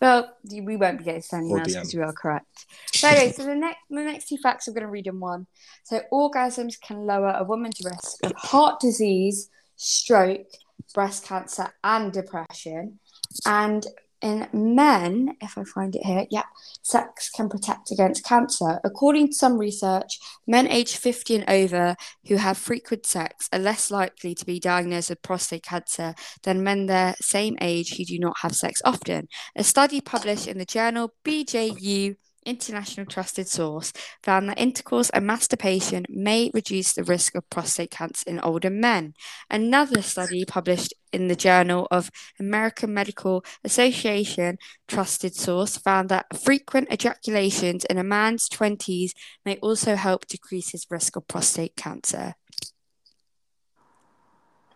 Well, 0.00 0.36
we 0.50 0.76
won't 0.76 0.98
be 0.98 1.04
getting 1.04 1.50
Or 1.50 1.58
emails 1.58 1.66
because 1.66 1.94
we 1.94 2.02
are 2.02 2.12
correct. 2.12 2.66
So, 2.92 3.08
anyway, 3.08 3.32
so 3.32 3.44
the 3.44 3.54
next 3.54 3.78
the 3.88 4.02
next 4.02 4.28
two 4.28 4.36
facts 4.38 4.66
I'm 4.66 4.74
going 4.74 4.82
to 4.82 4.90
read 4.90 5.06
in 5.06 5.20
one. 5.20 5.46
So, 5.84 6.02
orgasms 6.12 6.80
can 6.80 7.06
lower 7.06 7.34
a 7.38 7.44
woman's 7.44 7.80
risk 7.84 8.18
of 8.24 8.32
heart 8.36 8.80
disease, 8.80 9.48
stroke, 9.76 10.46
breast 10.94 11.24
cancer, 11.24 11.68
and 11.82 12.12
depression. 12.12 12.98
And 13.46 13.86
in 14.24 14.48
men, 14.54 15.36
if 15.42 15.58
I 15.58 15.64
find 15.64 15.94
it 15.94 16.02
here, 16.02 16.26
yeah, 16.30 16.44
sex 16.82 17.28
can 17.28 17.50
protect 17.50 17.90
against 17.90 18.24
cancer. 18.24 18.80
According 18.82 19.28
to 19.28 19.32
some 19.34 19.58
research, 19.58 20.18
men 20.46 20.66
aged 20.66 20.96
50 20.96 21.36
and 21.36 21.44
over 21.46 21.94
who 22.26 22.36
have 22.36 22.56
frequent 22.56 23.04
sex 23.04 23.50
are 23.52 23.58
less 23.58 23.90
likely 23.90 24.34
to 24.34 24.46
be 24.46 24.58
diagnosed 24.58 25.10
with 25.10 25.20
prostate 25.20 25.62
cancer 25.62 26.14
than 26.42 26.64
men 26.64 26.86
their 26.86 27.14
same 27.20 27.58
age 27.60 27.96
who 27.96 28.04
do 28.06 28.18
not 28.18 28.38
have 28.38 28.56
sex 28.56 28.80
often. 28.82 29.28
A 29.56 29.62
study 29.62 30.00
published 30.00 30.48
in 30.48 30.56
the 30.56 30.64
journal 30.64 31.12
BJU 31.22 32.16
International 32.44 33.06
Trusted 33.06 33.48
Source 33.48 33.92
found 34.22 34.48
that 34.48 34.58
intercourse 34.60 35.10
and 35.10 35.26
masturbation 35.26 36.04
may 36.08 36.50
reduce 36.54 36.92
the 36.92 37.04
risk 37.04 37.34
of 37.34 37.48
prostate 37.50 37.90
cancer 37.90 38.28
in 38.28 38.40
older 38.40 38.70
men. 38.70 39.14
Another 39.50 40.02
study 40.02 40.44
published 40.44 40.94
in 41.12 41.28
the 41.28 41.36
Journal 41.36 41.86
of 41.90 42.10
American 42.40 42.92
Medical 42.92 43.44
Association 43.62 44.58
Trusted 44.88 45.34
Source 45.34 45.76
found 45.76 46.08
that 46.08 46.26
frequent 46.36 46.88
ejaculations 46.90 47.84
in 47.84 47.98
a 47.98 48.04
man's 48.04 48.48
20s 48.48 49.12
may 49.44 49.56
also 49.58 49.94
help 49.94 50.26
decrease 50.26 50.70
his 50.70 50.86
risk 50.90 51.16
of 51.16 51.28
prostate 51.28 51.76
cancer. 51.76 52.34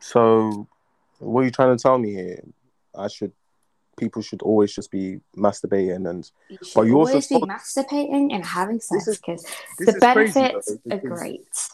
So, 0.00 0.68
what 1.18 1.40
are 1.40 1.44
you 1.44 1.50
trying 1.50 1.76
to 1.76 1.82
tell 1.82 1.98
me 1.98 2.14
here? 2.14 2.42
I 2.96 3.08
should, 3.08 3.32
people 3.98 4.22
should 4.22 4.42
always 4.42 4.72
just 4.74 4.90
be 4.90 5.20
masturbating 5.36 6.08
and. 6.08 6.30
You 6.48 6.58
But 6.74 6.82
you 6.82 6.96
also 6.98 7.10
always 7.12 7.26
be 7.28 7.34
told- 7.38 7.48
masturbating 7.50 8.32
and 8.34 8.44
having 8.44 8.80
sex 8.80 9.06
is- 9.08 9.18
because 9.18 9.42
the 9.78 9.88
is 9.92 9.98
crazy, 10.00 10.40
benefits 10.40 10.72
though, 10.86 10.94
are 10.96 11.00
great. 11.00 11.68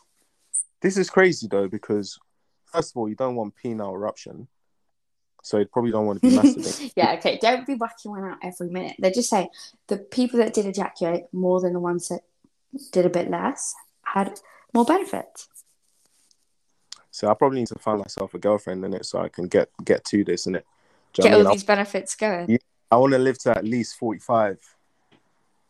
This 0.80 0.96
is 0.96 1.08
crazy 1.10 1.46
though 1.48 1.68
because 1.68 2.18
first 2.66 2.92
of 2.92 2.96
all, 2.96 3.08
you 3.08 3.14
don't 3.14 3.36
want 3.36 3.54
penile 3.62 3.94
eruption, 3.94 4.48
so 5.42 5.58
you 5.58 5.66
probably 5.66 5.92
don't 5.92 6.06
want 6.06 6.20
to 6.22 6.28
be 6.28 6.36
masturbating. 6.36 6.92
yeah, 6.96 7.12
okay. 7.14 7.38
Don't 7.40 7.66
be 7.66 7.74
whacking 7.74 8.10
one 8.10 8.24
out 8.24 8.38
every 8.42 8.68
minute. 8.70 8.96
They're 8.98 9.10
just 9.10 9.30
saying 9.30 9.48
the 9.86 9.98
people 9.98 10.38
that 10.40 10.52
did 10.54 10.66
ejaculate 10.66 11.24
more 11.32 11.60
than 11.60 11.72
the 11.72 11.80
ones 11.80 12.08
that 12.08 12.20
did 12.92 13.06
a 13.06 13.10
bit 13.10 13.30
less 13.30 13.74
had 14.02 14.40
more 14.74 14.84
benefits. 14.84 15.48
so 17.10 17.28
I 17.30 17.34
probably 17.34 17.60
need 17.60 17.68
to 17.68 17.78
find 17.78 18.00
myself 18.00 18.34
a 18.34 18.38
girlfriend 18.38 18.84
in 18.84 18.92
it 18.92 19.06
so 19.06 19.20
I 19.20 19.28
can 19.28 19.46
get 19.46 19.68
get 19.84 20.04
to 20.06 20.24
this 20.24 20.46
in 20.46 20.56
it. 20.56 20.66
Get 21.22 21.34
all 21.34 21.50
these 21.52 21.64
benefits 21.64 22.16
going. 22.16 22.50
Yeah, 22.50 22.56
I 22.90 22.96
want 22.96 23.12
to 23.12 23.18
live 23.18 23.38
to 23.40 23.56
at 23.56 23.64
least 23.64 23.96
forty 23.96 24.20
five. 24.20 24.58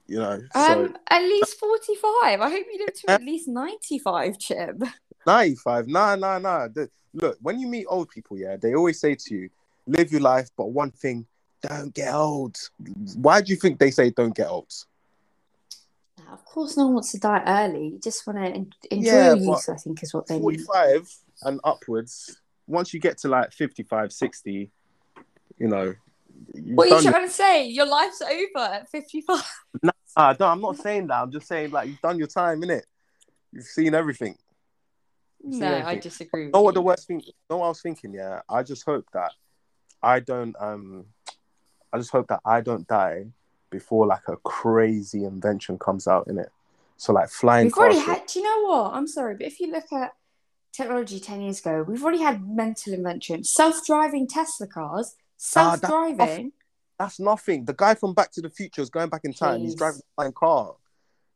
You 0.07 0.18
know, 0.18 0.42
so 0.53 0.84
Um, 0.84 0.97
at 1.09 1.22
least 1.22 1.59
forty-five. 1.59 2.40
I 2.40 2.51
hope 2.51 2.66
you 2.70 2.78
live 2.84 2.95
to 2.95 3.11
at 3.12 3.22
least 3.22 3.49
ninety-five, 3.49 4.38
Chip. 4.38 4.82
95. 5.26 5.88
Nah, 5.88 6.14
nah, 6.16 6.38
nah. 6.38 6.68
The- 6.68 6.90
look, 7.14 7.38
when 7.40 7.59
you 7.59 7.66
meet 7.66 7.86
old 7.88 8.11
people, 8.11 8.36
yeah, 8.36 8.57
they 8.57 8.74
always 8.74 9.01
say 9.01 9.14
to 9.14 9.34
you, 9.34 9.49
live 9.86 10.12
your 10.12 10.20
life, 10.20 10.51
but 10.59 10.66
one 10.66 10.90
thing, 10.90 11.26
don't 11.62 11.95
get 11.95 12.12
old. 12.12 12.59
Why 13.16 13.40
do 13.40 13.51
you 13.51 13.57
think 13.57 13.78
they 13.78 13.90
say 13.90 14.11
don't 14.11 14.36
get 14.36 14.49
old? 14.49 14.70
Of 16.30 16.45
course, 16.45 16.76
no 16.76 16.84
one 16.86 16.95
wants 16.95 17.12
to 17.12 17.18
die 17.18 17.42
early. 17.47 17.86
You 17.88 18.01
just 18.03 18.26
want 18.26 18.38
to 18.38 18.95
enjoy 18.95 19.11
Yeah, 19.11 19.34
your 19.34 19.36
youth. 19.38 19.68
I 19.70 19.76
think 19.76 20.03
is 20.03 20.12
what 20.12 20.26
they 20.26 20.34
mean. 20.34 20.42
45 20.64 21.11
and 21.45 21.61
upwards, 21.64 22.40
once 22.66 22.92
you 22.92 23.01
get 23.01 23.16
to 23.18 23.28
like 23.28 23.53
55, 23.53 24.12
60, 24.12 24.70
you 25.59 25.69
know. 25.69 25.95
What 26.53 26.91
are 26.91 27.01
you 27.01 27.11
trying 27.11 27.27
to 27.27 27.33
say? 27.33 27.67
Your 27.69 27.87
life's 27.87 28.21
over 28.23 28.73
at 28.73 28.91
fifty-five. 28.91 29.43
Nah, 29.83 30.35
no, 30.39 30.47
I'm 30.47 30.61
not 30.61 30.77
saying 30.77 31.09
that. 31.09 31.23
I'm 31.23 31.33
just 31.33 31.47
saying, 31.47 31.71
like, 31.71 31.89
you've 31.89 32.01
done 32.01 32.19
your 32.19 32.29
time, 32.29 32.61
innit? 32.63 32.83
You've 33.53 33.65
seen 33.65 33.95
everything. 33.95 34.37
See 35.51 35.59
No, 35.59 35.83
I 35.85 35.97
disagree. 35.97 36.47
With 36.47 36.55
know 36.55 36.63
what 36.63 36.71
you. 36.71 36.81
the 36.81 36.83
worst 36.83 37.07
thing? 37.07 37.23
Know 37.51 37.59
what 37.59 37.67
I 37.67 37.69
was 37.69 37.83
thinking? 37.83 38.15
Yeah, 38.15 38.41
I 38.49 38.63
just 38.63 38.85
hope 38.85 39.07
that 39.13 39.33
I 40.03 40.21
don't. 40.21 40.55
Um, 40.59 41.07
I 41.93 41.99
just 41.99 42.11
hope 42.11 42.29
that 42.29 42.41
I 42.45 42.61
don't 42.61 42.87
die 42.87 43.27
before 43.71 44.07
like 44.07 44.29
a 44.29 44.37
crazy 44.39 45.25
invention 45.25 45.79
comes 45.79 46.07
out 46.07 46.29
in 46.29 46.39
it. 46.39 46.51
So 46.97 47.13
like 47.13 47.29
flying 47.29 47.67
We've 47.67 47.75
already 47.75 47.99
had. 47.99 48.27
Do 48.27 48.39
you 48.39 48.45
know 48.45 48.69
what? 48.69 48.95
I'm 48.95 49.07
sorry, 49.07 49.35
but 49.37 49.47
if 49.47 49.61
you 49.61 49.71
look 49.71 49.93
at 49.93 50.13
technology 50.73 51.21
ten 51.21 51.41
years 51.41 51.61
ago, 51.61 51.85
we've 51.87 52.03
already 52.03 52.23
had 52.23 52.49
mental 52.49 52.93
inventions, 52.93 53.51
self-driving 53.53 54.29
Tesla 54.29 54.67
cars, 54.67 55.15
Ah, 55.57 55.76
that's 55.76 55.80
self-driving. 55.82 56.53
That's 56.99 57.20
nothing. 57.20 57.64
The 57.64 57.74
guy 57.74 57.95
from 57.95 58.14
Back 58.14 58.30
to 58.32 58.40
the 58.40 58.51
Future 58.51 58.82
is 58.82 58.90
going 58.90 59.09
back 59.09 59.22
in 59.24 59.32
time. 59.32 59.61
He's 59.61 59.74
driving 59.74 60.01
a 60.01 60.14
flying 60.14 60.32
car. 60.32 60.74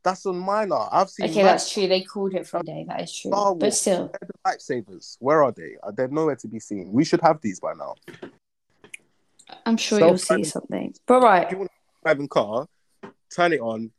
That's 0.04 0.24
on 0.26 0.38
minor. 0.38 0.86
I've 0.92 1.10
seen. 1.10 1.28
okay, 1.28 1.42
that's 1.42 1.70
true. 1.70 1.88
They 1.88 2.02
called 2.02 2.32
it 2.34 2.46
from 2.46 2.62
day. 2.62 2.84
That 2.88 3.02
is 3.02 3.14
true. 3.14 3.32
Star 3.32 3.54
But 3.54 3.74
still, 3.74 4.06
Where 4.06 4.20
are 4.22 4.26
the 4.26 4.58
lightsabers? 4.58 5.16
Where 5.18 5.42
are 5.42 5.52
they? 5.52 5.76
They're 5.94 6.08
nowhere 6.08 6.36
to 6.36 6.48
be 6.48 6.60
seen? 6.60 6.92
We 6.92 7.04
should 7.04 7.20
have 7.20 7.40
these 7.40 7.58
by 7.58 7.74
now. 7.74 7.94
I'm 9.66 9.76
sure 9.76 9.98
you'll 9.98 10.16
see 10.18 10.44
something. 10.44 10.94
But 11.06 11.22
right, 11.22 11.44
If 11.46 11.52
you 11.52 11.58
want 11.58 11.70
a 11.70 12.04
driving 12.04 12.28
car, 12.28 12.66
turn 13.34 13.52
it 13.52 13.60
on, 13.60 13.90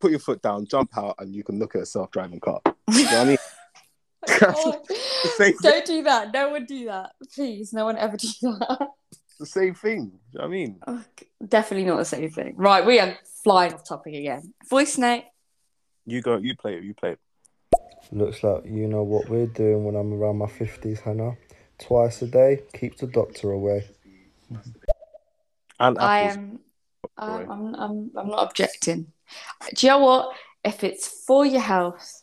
put 0.00 0.10
your 0.10 0.20
foot 0.20 0.42
down, 0.42 0.66
jump 0.66 0.96
out, 0.98 1.16
and 1.18 1.34
you 1.34 1.42
can 1.42 1.58
look 1.58 1.74
at 1.74 1.82
a 1.82 1.86
self-driving 1.86 2.40
car. 2.40 2.60
You 2.90 3.04
know 3.04 3.10
what 3.10 3.14
I 3.14 3.24
mean? 3.24 3.38
Oh, 4.44 4.80
the 4.88 5.28
same 5.36 5.56
thing. 5.56 5.70
don't 5.72 5.84
do 5.84 6.02
that. 6.04 6.32
No 6.32 6.50
one 6.50 6.64
do 6.64 6.84
that, 6.84 7.10
please. 7.34 7.72
No 7.72 7.86
one 7.86 7.96
ever 7.96 8.16
do 8.16 8.28
that. 8.42 8.88
It's 9.42 9.52
the 9.52 9.60
same 9.60 9.74
thing. 9.74 10.12
You 10.32 10.38
know 10.38 10.42
what 10.42 10.44
I 10.44 10.48
mean? 10.48 10.80
Oh, 10.86 11.04
Definitely 11.46 11.86
not 11.86 11.96
the 11.96 12.04
same 12.04 12.30
thing. 12.30 12.54
Right, 12.56 12.86
we 12.86 13.00
are 13.00 13.18
flying 13.42 13.74
off 13.74 13.84
topic 13.84 14.14
again. 14.14 14.54
Voice 14.70 14.96
note. 14.96 15.24
You 16.06 16.22
go, 16.22 16.36
you 16.36 16.56
play 16.56 16.76
it, 16.76 16.84
you 16.84 16.94
play 16.94 17.12
it. 17.12 17.18
Looks 18.12 18.44
like 18.44 18.64
you 18.64 18.86
know 18.86 19.02
what 19.02 19.28
we're 19.28 19.46
doing 19.46 19.84
when 19.84 19.96
I'm 19.96 20.12
around 20.12 20.38
my 20.38 20.46
50s, 20.46 21.00
Hannah. 21.00 21.36
Twice 21.78 22.22
a 22.22 22.28
day, 22.28 22.60
keep 22.72 22.98
the 22.98 23.08
doctor 23.08 23.50
away. 23.50 23.88
And 25.80 25.98
I 25.98 26.20
am. 26.20 26.60
I'm, 27.18 27.50
I'm, 27.50 27.74
I'm, 27.74 28.10
I'm 28.16 28.28
not 28.28 28.48
objecting. 28.48 29.12
Do 29.74 29.86
you 29.86 29.92
know 29.92 29.98
what? 29.98 30.36
If 30.64 30.84
it's 30.84 31.08
for 31.26 31.44
your 31.44 31.60
health, 31.60 32.22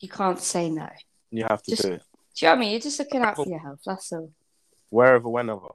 you 0.00 0.08
can't 0.08 0.40
say 0.40 0.68
no. 0.68 0.88
You 1.30 1.44
have 1.48 1.62
to 1.62 1.70
Just- 1.70 1.82
do 1.82 1.92
it. 1.92 2.02
Do 2.36 2.46
you 2.46 2.48
know 2.48 2.52
what 2.52 2.56
I 2.56 2.60
mean? 2.60 2.70
You're 2.72 2.80
just 2.80 2.98
looking 2.98 3.22
out 3.22 3.36
for 3.36 3.46
your 3.46 3.58
health. 3.58 3.80
That's 3.84 4.12
all. 4.12 4.30
Wherever, 4.88 5.28
whenever. 5.28 5.68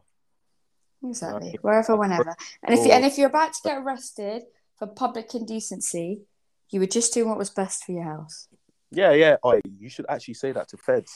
Exactly. 1.09 1.57
Wherever, 1.61 1.95
whenever. 1.95 2.35
And 2.63 2.77
if 2.77 2.85
you, 2.85 2.91
and 2.91 3.05
if 3.05 3.17
you're 3.17 3.29
about 3.29 3.53
to 3.53 3.59
get 3.63 3.77
arrested 3.77 4.43
for 4.77 4.87
public 4.87 5.33
indecency, 5.35 6.21
you 6.69 6.79
were 6.79 6.87
just 6.87 7.13
doing 7.13 7.29
what 7.29 7.37
was 7.37 7.49
best 7.49 7.83
for 7.83 7.91
your 7.91 8.03
health. 8.03 8.47
Yeah, 8.91 9.11
yeah. 9.11 9.37
Oh, 9.43 9.59
you 9.79 9.89
should 9.89 10.05
actually 10.09 10.33
say 10.35 10.51
that 10.51 10.69
to 10.69 10.77
feds. 10.77 11.13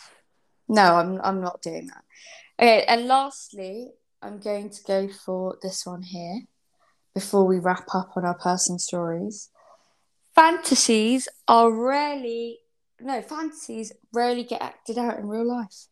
No, 0.68 0.96
I'm 0.96 1.20
I'm 1.24 1.42
not 1.42 1.62
doing 1.62 1.88
that. 1.88 2.04
Okay, 2.60 2.86
and 2.88 3.08
lastly, 3.08 3.92
I'm 4.22 4.40
going 4.40 4.70
to 4.70 4.84
go 4.84 5.08
for 5.08 5.58
this 5.62 5.86
one 5.86 6.04
here 6.04 6.42
before 7.14 7.46
we 7.46 7.58
wrap 7.58 7.88
up 7.94 8.12
on 8.16 8.26
our 8.26 8.36
personal 8.36 8.80
stories. 8.80 9.50
Fantasies 10.36 11.28
are 11.48 11.72
rarely 11.72 12.60
no, 13.02 13.22
fantasies 13.22 13.94
rarely 14.14 14.44
get 14.44 14.62
acted 14.62 14.98
out 14.98 15.18
in 15.18 15.28
real 15.28 15.48
life. 15.48 15.88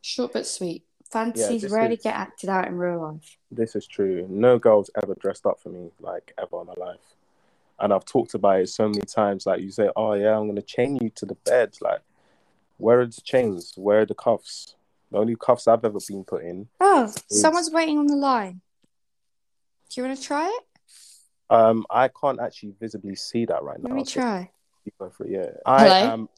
Short 0.00 0.32
but 0.32 0.46
sweet. 0.46 0.84
Fantasies 1.10 1.62
this 1.62 1.72
rarely 1.72 1.94
is- 1.94 2.02
get 2.02 2.14
acted 2.14 2.48
out 2.48 2.66
in 2.66 2.76
real 2.76 3.00
life. 3.00 3.36
This 3.50 3.76
is 3.76 3.86
true. 3.86 4.26
No 4.28 4.58
girl's 4.58 4.90
ever 5.02 5.14
dressed 5.14 5.46
up 5.46 5.60
for 5.60 5.68
me, 5.68 5.90
like 6.00 6.32
ever 6.38 6.60
in 6.60 6.66
my 6.66 6.74
life. 6.76 7.14
And 7.78 7.92
I've 7.92 8.04
talked 8.04 8.34
about 8.34 8.60
it 8.60 8.68
so 8.68 8.88
many 8.88 9.02
times. 9.02 9.46
Like 9.46 9.60
you 9.60 9.70
say, 9.70 9.90
oh 9.96 10.14
yeah, 10.14 10.36
I'm 10.38 10.46
gonna 10.46 10.62
chain 10.62 10.96
you 10.96 11.10
to 11.10 11.26
the 11.26 11.34
bed. 11.34 11.76
Like, 11.80 12.00
where 12.78 13.00
are 13.00 13.06
the 13.06 13.20
chains? 13.20 13.72
Where 13.76 14.00
are 14.00 14.06
the 14.06 14.14
cuffs? 14.14 14.76
The 15.10 15.18
only 15.18 15.36
cuffs 15.36 15.68
I've 15.68 15.84
ever 15.84 15.98
been 16.08 16.24
put 16.24 16.44
in. 16.44 16.68
Oh, 16.80 17.12
someone's 17.30 17.70
waiting 17.70 17.98
on 17.98 18.06
the 18.06 18.16
line. 18.16 18.60
Do 19.90 20.00
you 20.00 20.06
want 20.06 20.18
to 20.18 20.24
try 20.24 20.48
it? 20.48 20.64
Um, 21.50 21.84
I 21.90 22.08
can't 22.08 22.40
actually 22.40 22.74
visibly 22.80 23.14
see 23.14 23.44
that 23.46 23.62
right 23.62 23.78
now. 23.80 23.90
Let 23.90 23.96
me 23.96 24.04
so 24.04 24.20
try. 24.20 24.50
you 24.84 24.92
go 24.98 25.10
for 25.10 25.24
it, 25.24 25.30
yeah. 25.30 25.50
I 25.64 25.82
Hello? 25.84 26.28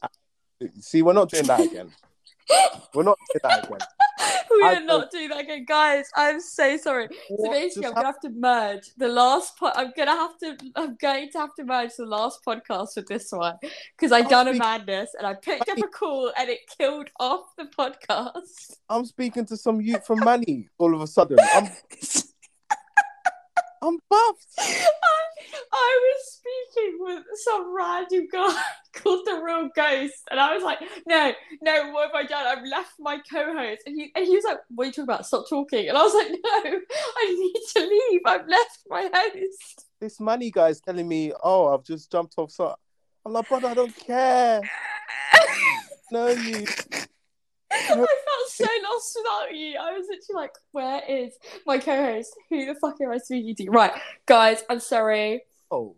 am. 0.61 0.71
See, 0.79 1.01
we're 1.01 1.13
not 1.13 1.29
doing 1.29 1.45
that 1.45 1.59
again. 1.61 1.91
we're 2.93 3.03
not 3.03 3.17
doing 3.33 3.41
that 3.43 3.65
again. 3.65 3.79
we 4.51 4.63
I 4.63 4.75
are 4.75 4.83
not 4.83 5.11
doing 5.11 5.29
that 5.29 5.39
again, 5.39 5.65
guys. 5.65 6.09
I'm 6.15 6.39
so 6.39 6.77
sorry. 6.77 7.07
So 7.29 7.51
basically, 7.51 7.87
I'm 7.87 7.93
gonna 7.93 8.07
have 8.07 8.19
to 8.21 8.29
merge 8.29 8.89
the 8.97 9.07
last. 9.07 9.57
Po- 9.57 9.71
I'm 9.75 9.91
gonna 9.95 10.11
have 10.15 10.37
to. 10.39 10.57
I'm 10.75 10.95
going 10.95 11.29
to 11.31 11.37
have 11.37 11.53
to 11.55 11.63
merge 11.63 11.91
the 11.97 12.05
last 12.05 12.43
podcast 12.45 12.95
with 12.95 13.07
this 13.07 13.31
one 13.31 13.57
because 13.95 14.11
I 14.11 14.21
done 14.21 14.47
a 14.47 14.53
madness 14.53 15.11
and 15.17 15.27
I 15.27 15.33
picked 15.35 15.69
up 15.69 15.77
a 15.77 15.87
call 15.87 16.31
and 16.37 16.49
it 16.49 16.59
killed 16.77 17.09
off 17.19 17.55
the 17.57 17.65
podcast. 17.65 18.77
I'm 18.89 19.05
speaking 19.05 19.45
to 19.47 19.57
some 19.57 19.81
youth 19.81 20.05
from 20.05 20.19
Manny 20.19 20.69
all 20.77 20.95
of 20.95 21.01
a 21.01 21.07
sudden. 21.07 21.37
I'm 21.53 21.69
I'm 23.81 23.99
buffed. 24.09 24.59
I'm 25.73 25.97
was 26.17 26.39
speaking 26.39 26.97
with 26.99 27.23
some 27.35 27.75
random 27.75 28.27
guy 28.31 28.61
called 28.93 29.25
the 29.25 29.41
Real 29.43 29.69
Ghost, 29.75 30.23
and 30.31 30.39
I 30.39 30.53
was 30.53 30.63
like, 30.63 30.79
"No, 31.05 31.33
no, 31.61 31.91
what 31.91 32.07
have 32.07 32.15
I 32.15 32.23
done? 32.23 32.45
I've 32.45 32.65
left 32.65 32.93
my 32.99 33.19
co-host." 33.31 33.83
And 33.85 33.95
he 33.95 34.11
and 34.15 34.25
he 34.25 34.35
was 34.35 34.45
like, 34.45 34.59
"What 34.69 34.83
are 34.83 34.87
you 34.87 34.91
talking 34.91 35.03
about? 35.03 35.25
Stop 35.25 35.49
talking!" 35.49 35.89
And 35.89 35.97
I 35.97 36.03
was 36.03 36.13
like, 36.13 36.29
"No, 36.43 36.79
I 37.17 37.35
need 37.37 37.61
to 37.75 37.79
leave. 37.81 38.21
I've 38.25 38.47
left 38.47 38.79
my 38.89 39.09
host." 39.13 39.85
This 39.99 40.19
money 40.19 40.51
guy 40.51 40.69
is 40.69 40.81
telling 40.81 41.07
me, 41.07 41.33
"Oh, 41.43 41.73
I've 41.73 41.83
just 41.83 42.11
jumped 42.11 42.35
off." 42.37 42.51
So 42.51 42.75
I'm 43.25 43.33
like, 43.33 43.47
"Brother, 43.47 43.69
I 43.69 43.73
don't 43.73 43.95
care. 43.95 44.61
No, 46.09 46.27
you." 46.27 46.65
I 47.71 47.85
felt 47.87 48.07
so 48.49 48.65
lost 48.83 49.17
without 49.21 49.55
you. 49.55 49.77
I 49.79 49.91
was 49.91 50.07
literally 50.09 50.41
like, 50.43 50.53
"Where 50.71 51.01
is 51.07 51.33
my 51.65 51.77
co-host? 51.77 52.33
Who 52.49 52.65
the 52.65 52.75
fuck 52.75 52.99
am 53.01 53.11
I 53.11 53.17
speaking 53.17 53.55
to?" 53.55 53.71
Right, 53.71 53.91
guys, 54.25 54.63
I'm 54.69 54.79
sorry. 54.79 55.43
Oh, 55.69 55.95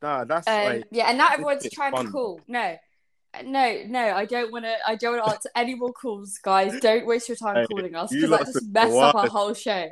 nah, 0.00 0.24
that's 0.24 0.48
Um, 0.48 0.54
like 0.64 0.84
yeah, 0.90 1.08
and 1.08 1.18
now 1.18 1.28
everyone's 1.32 1.68
trying 1.70 1.92
fun. 1.92 2.06
to 2.06 2.10
call. 2.12 2.40
No, 2.48 2.76
no, 3.44 3.82
no. 3.86 4.00
I 4.16 4.24
don't 4.24 4.50
want 4.52 4.64
to. 4.64 4.74
I 4.86 4.94
don't 4.96 5.12
want 5.18 5.24
to 5.26 5.30
answer 5.32 5.50
any 5.54 5.74
more 5.74 5.92
calls, 5.92 6.38
guys. 6.42 6.80
Don't 6.80 7.06
waste 7.06 7.28
your 7.28 7.36
time 7.36 7.56
Hey, 7.56 7.66
calling 7.66 7.94
us 7.94 8.10
because 8.10 8.30
that 8.30 8.46
just 8.46 8.68
messed 8.72 8.96
up 8.96 9.14
our 9.14 9.28
whole 9.28 9.54
show. 9.54 9.88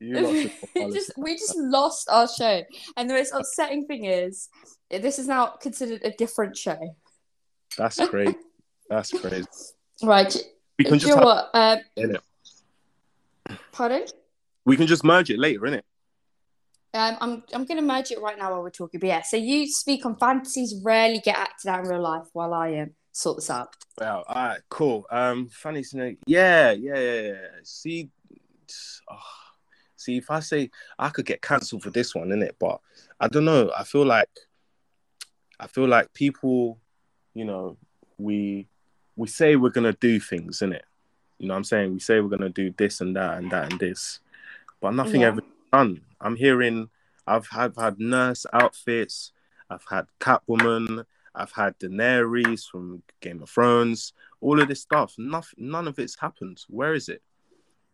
you 0.00 0.20
lot 0.20 0.34
should 0.34 0.52
we 0.74 0.92
just 0.92 1.12
we 1.16 1.34
just 1.34 1.56
lost 1.56 2.08
our 2.10 2.26
show, 2.28 2.62
and 2.96 3.08
the 3.08 3.14
most 3.14 3.32
upsetting 3.32 3.86
thing 3.86 4.04
is 4.06 4.48
this 4.90 5.18
is 5.20 5.28
now 5.28 5.46
considered 5.46 6.00
a 6.04 6.10
different 6.10 6.56
show. 6.56 6.78
That's 7.78 7.96
crazy. 8.08 8.36
That's 8.90 9.10
crazy. 9.12 9.46
Right? 10.02 10.36
We 10.78 10.84
can 10.84 10.94
Do 10.94 10.98
just 11.00 11.08
you 11.08 11.16
know 11.16 11.22
what? 11.22 11.50
Um, 11.54 11.78
in 11.96 12.16
it. 12.16 13.58
pardon? 13.72 14.04
We 14.64 14.76
can 14.76 14.86
just 14.86 15.04
merge 15.04 15.30
it 15.30 15.38
later, 15.38 15.60
innit? 15.60 15.82
Um, 16.94 17.16
I'm 17.20 17.42
I'm 17.52 17.64
gonna 17.64 17.82
merge 17.82 18.12
it 18.12 18.20
right 18.20 18.38
now 18.38 18.52
while 18.52 18.62
we're 18.62 18.70
talking. 18.70 19.00
But 19.00 19.08
yeah, 19.08 19.22
so 19.22 19.36
you 19.36 19.66
speak 19.66 20.06
on 20.06 20.16
fantasies, 20.16 20.80
rarely 20.82 21.18
get 21.18 21.36
acted 21.36 21.68
out 21.68 21.84
in 21.84 21.90
real 21.90 22.00
life, 22.00 22.26
while 22.32 22.54
I 22.54 22.78
um, 22.78 22.90
sort 23.12 23.38
this 23.38 23.50
out. 23.50 23.74
Well, 23.98 24.24
all 24.28 24.34
right, 24.34 24.60
cool. 24.68 25.06
Um, 25.10 25.48
funny 25.48 25.82
snake. 25.82 26.18
Yeah, 26.26 26.70
yeah, 26.72 26.98
yeah, 26.98 27.20
yeah. 27.20 27.48
See, 27.64 28.10
oh, 29.10 29.18
see, 29.96 30.18
if 30.18 30.30
I 30.30 30.40
say 30.40 30.70
I 30.98 31.08
could 31.08 31.26
get 31.26 31.42
cancelled 31.42 31.82
for 31.82 31.90
this 31.90 32.14
one, 32.14 32.28
innit? 32.28 32.52
But 32.60 32.80
I 33.18 33.28
don't 33.28 33.44
know. 33.44 33.72
I 33.76 33.82
feel 33.84 34.04
like, 34.04 34.30
I 35.58 35.66
feel 35.66 35.88
like 35.88 36.14
people, 36.14 36.78
you 37.34 37.44
know, 37.44 37.76
we 38.18 38.68
we 39.16 39.28
say 39.28 39.56
we're 39.56 39.70
gonna 39.70 39.92
do 39.92 40.18
things, 40.20 40.62
in 40.62 40.72
it. 40.72 40.84
You 41.38 41.48
know 41.48 41.54
what 41.54 41.58
I'm 41.58 41.64
saying? 41.64 41.92
We 41.92 42.00
say 42.00 42.20
we're 42.20 42.28
gonna 42.28 42.48
do 42.48 42.72
this 42.76 43.00
and 43.00 43.14
that 43.16 43.38
and 43.38 43.50
that 43.50 43.70
and 43.70 43.80
this, 43.80 44.20
but 44.80 44.92
nothing 44.92 45.22
Yeah. 45.22 45.28
ever 45.28 45.42
done. 45.72 46.02
I'm 46.20 46.36
hearing 46.36 46.90
I've 47.26 47.46
had, 47.48 47.74
had 47.76 47.98
nurse 47.98 48.44
outfits, 48.52 49.32
I've 49.70 49.84
had 49.88 50.06
Catwoman, 50.20 51.06
I've 51.34 51.52
had 51.52 51.78
Daenerys 51.78 52.68
from 52.68 53.02
Game 53.20 53.42
of 53.42 53.50
Thrones, 53.50 54.12
all 54.40 54.60
of 54.60 54.68
this 54.68 54.82
stuff. 54.82 55.14
Nothing, 55.18 55.70
none 55.70 55.88
of 55.88 55.98
it's 55.98 56.18
happened. 56.18 56.62
Where 56.68 56.94
is 56.94 57.08
it? 57.08 57.22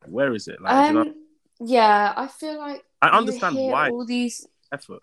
Where 0.06 0.34
is 0.34 0.48
it? 0.48 0.60
Like, 0.60 0.86
do 0.86 0.92
you 0.92 0.98
know, 0.98 1.10
Um, 1.10 1.14
yeah, 1.60 2.12
I 2.16 2.26
feel 2.26 2.58
like 2.58 2.84
I 3.02 3.08
understand 3.10 3.56
why 3.56 3.88
all 3.90 4.04
these 4.04 4.46
effort. 4.72 5.00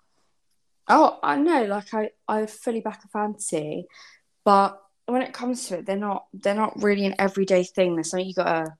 Oh, 0.88 1.20
I 1.24 1.38
know. 1.38 1.66
Like 1.66 1.94
I, 1.94 2.12
I 2.28 2.46
fully 2.46 2.82
back 2.82 3.04
a 3.04 3.08
fantasy, 3.08 3.88
but 4.44 4.82
when 5.08 5.22
it 5.22 5.34
comes 5.34 5.68
to 5.68 5.80
it, 5.80 5.86
they're 5.86 5.96
not. 5.96 6.26
They're 6.34 6.54
not 6.54 6.82
really 6.82 7.06
an 7.06 7.16
everyday 7.18 7.64
thing. 7.64 7.96
There's 7.96 8.10
something 8.12 8.28
you 8.28 8.34
gotta 8.34 8.76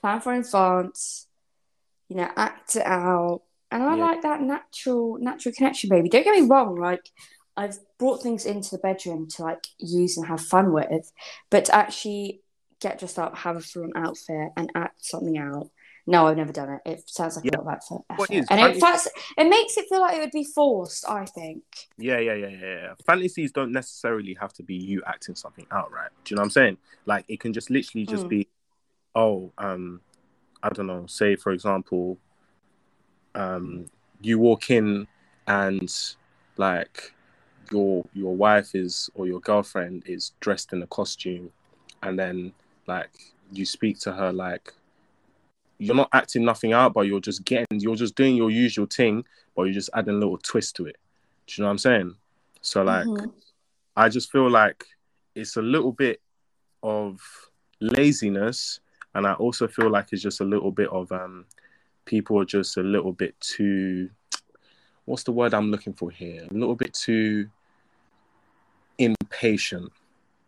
plan 0.00 0.20
for 0.20 0.32
in 0.32 0.40
advance. 0.40 1.26
You 2.08 2.16
know, 2.16 2.30
act 2.36 2.76
it 2.76 2.86
out, 2.86 3.42
and 3.70 3.82
I 3.82 3.96
Yeah. 3.96 4.04
like 4.04 4.22
that 4.22 4.42
natural, 4.42 5.18
natural 5.18 5.54
connection, 5.54 5.88
baby. 5.90 6.08
Don't 6.08 6.24
get 6.24 6.38
me 6.40 6.46
wrong. 6.46 6.76
Like 6.76 7.08
I've 7.56 7.78
brought 7.98 8.22
things 8.22 8.44
into 8.46 8.70
the 8.70 8.78
bedroom 8.78 9.28
to 9.30 9.42
like 9.42 9.66
use 9.78 10.16
and 10.16 10.26
have 10.26 10.40
fun 10.40 10.72
with, 10.72 11.10
but 11.50 11.64
to 11.66 11.74
actually 11.74 12.42
get 12.80 12.98
dressed 12.98 13.18
up, 13.18 13.36
have 13.38 13.56
a 13.56 13.60
fun 13.60 13.92
outfit, 13.94 14.50
and 14.56 14.70
act 14.74 15.04
something 15.04 15.38
out. 15.38 15.70
No, 16.06 16.26
I've 16.26 16.36
never 16.36 16.52
done 16.52 16.68
it. 16.70 16.80
It 16.84 17.08
sounds 17.08 17.36
like 17.36 17.44
Yeah. 17.44 17.52
a 17.58 17.62
lot 17.62 17.66
of 17.66 17.78
effort, 17.78 18.18
What 18.18 18.30
is 18.30 18.46
and 18.50 18.60
fantasy- 18.60 18.78
it, 18.78 18.80
that's, 18.80 19.08
it 19.38 19.48
makes 19.48 19.76
it 19.76 19.86
feel 19.88 20.00
like 20.00 20.16
it 20.16 20.20
would 20.20 20.32
be 20.32 20.44
forced. 20.44 21.08
I 21.08 21.24
think. 21.26 21.62
Yeah, 21.96 22.18
yeah, 22.18 22.34
yeah, 22.34 22.48
yeah, 22.48 22.58
yeah. 22.66 22.94
Fantasies 23.06 23.52
don't 23.52 23.70
necessarily 23.72 24.34
have 24.34 24.52
to 24.54 24.62
be 24.64 24.74
you 24.74 25.02
acting 25.06 25.36
something 25.36 25.66
out, 25.70 25.92
right? 25.92 26.10
Do 26.24 26.32
you 26.32 26.36
know 26.36 26.40
what 26.40 26.46
I'm 26.46 26.50
saying? 26.50 26.78
Like 27.06 27.24
it 27.28 27.38
can 27.40 27.52
just 27.52 27.70
literally 27.70 28.04
just 28.04 28.24
Mm. 28.26 28.28
be, 28.30 28.48
oh, 29.14 29.52
um, 29.58 30.00
I 30.62 30.70
don't 30.70 30.86
know. 30.88 31.06
Say 31.06 31.36
for 31.36 31.52
example, 31.52 32.18
um, 33.34 33.86
you 34.20 34.38
walk 34.38 34.70
in 34.70 35.06
and 35.46 35.92
like 36.56 37.12
your 37.70 38.04
your 38.12 38.34
wife 38.36 38.74
is 38.74 39.08
or 39.14 39.26
your 39.26 39.40
girlfriend 39.40 40.02
is 40.06 40.32
dressed 40.40 40.72
in 40.72 40.82
a 40.82 40.86
costume, 40.88 41.50
and 42.02 42.18
then 42.18 42.52
like 42.86 43.10
you 43.52 43.64
speak 43.64 43.98
to 44.00 44.12
her 44.12 44.32
like 44.32 44.72
you're 45.82 45.96
not 45.96 46.08
acting 46.12 46.44
nothing 46.44 46.72
out, 46.72 46.92
but 46.94 47.02
you're 47.02 47.20
just 47.20 47.44
getting 47.44 47.80
you're 47.80 47.96
just 47.96 48.14
doing 48.14 48.36
your 48.36 48.50
usual 48.50 48.86
thing, 48.86 49.24
but 49.54 49.64
you're 49.64 49.74
just 49.74 49.90
adding 49.94 50.14
a 50.14 50.18
little 50.18 50.38
twist 50.38 50.76
to 50.76 50.86
it. 50.86 50.96
Do 51.46 51.54
you 51.56 51.62
know 51.62 51.68
what 51.68 51.72
I'm 51.72 51.78
saying? 51.78 52.16
So 52.60 52.82
like 52.82 53.06
Mhm. 53.06 53.32
I 53.96 54.08
just 54.08 54.30
feel 54.30 54.48
like 54.48 54.84
it's 55.34 55.56
a 55.56 55.62
little 55.62 55.92
bit 55.92 56.20
of 56.82 57.20
laziness, 57.80 58.80
and 59.14 59.26
I 59.26 59.34
also 59.34 59.66
feel 59.68 59.90
like 59.90 60.12
it's 60.12 60.22
just 60.22 60.40
a 60.40 60.44
little 60.44 60.70
bit 60.70 60.88
of 60.88 61.10
um, 61.12 61.46
people 62.04 62.38
are 62.40 62.44
just 62.44 62.76
a 62.76 62.82
little 62.82 63.12
bit 63.12 63.38
too. 63.40 64.10
What's 65.04 65.24
the 65.24 65.32
word 65.32 65.52
I'm 65.52 65.70
looking 65.70 65.92
for 65.92 66.10
here? 66.10 66.46
A 66.50 66.54
little 66.54 66.76
bit 66.76 66.94
too 66.94 67.50
impatient. 68.98 69.92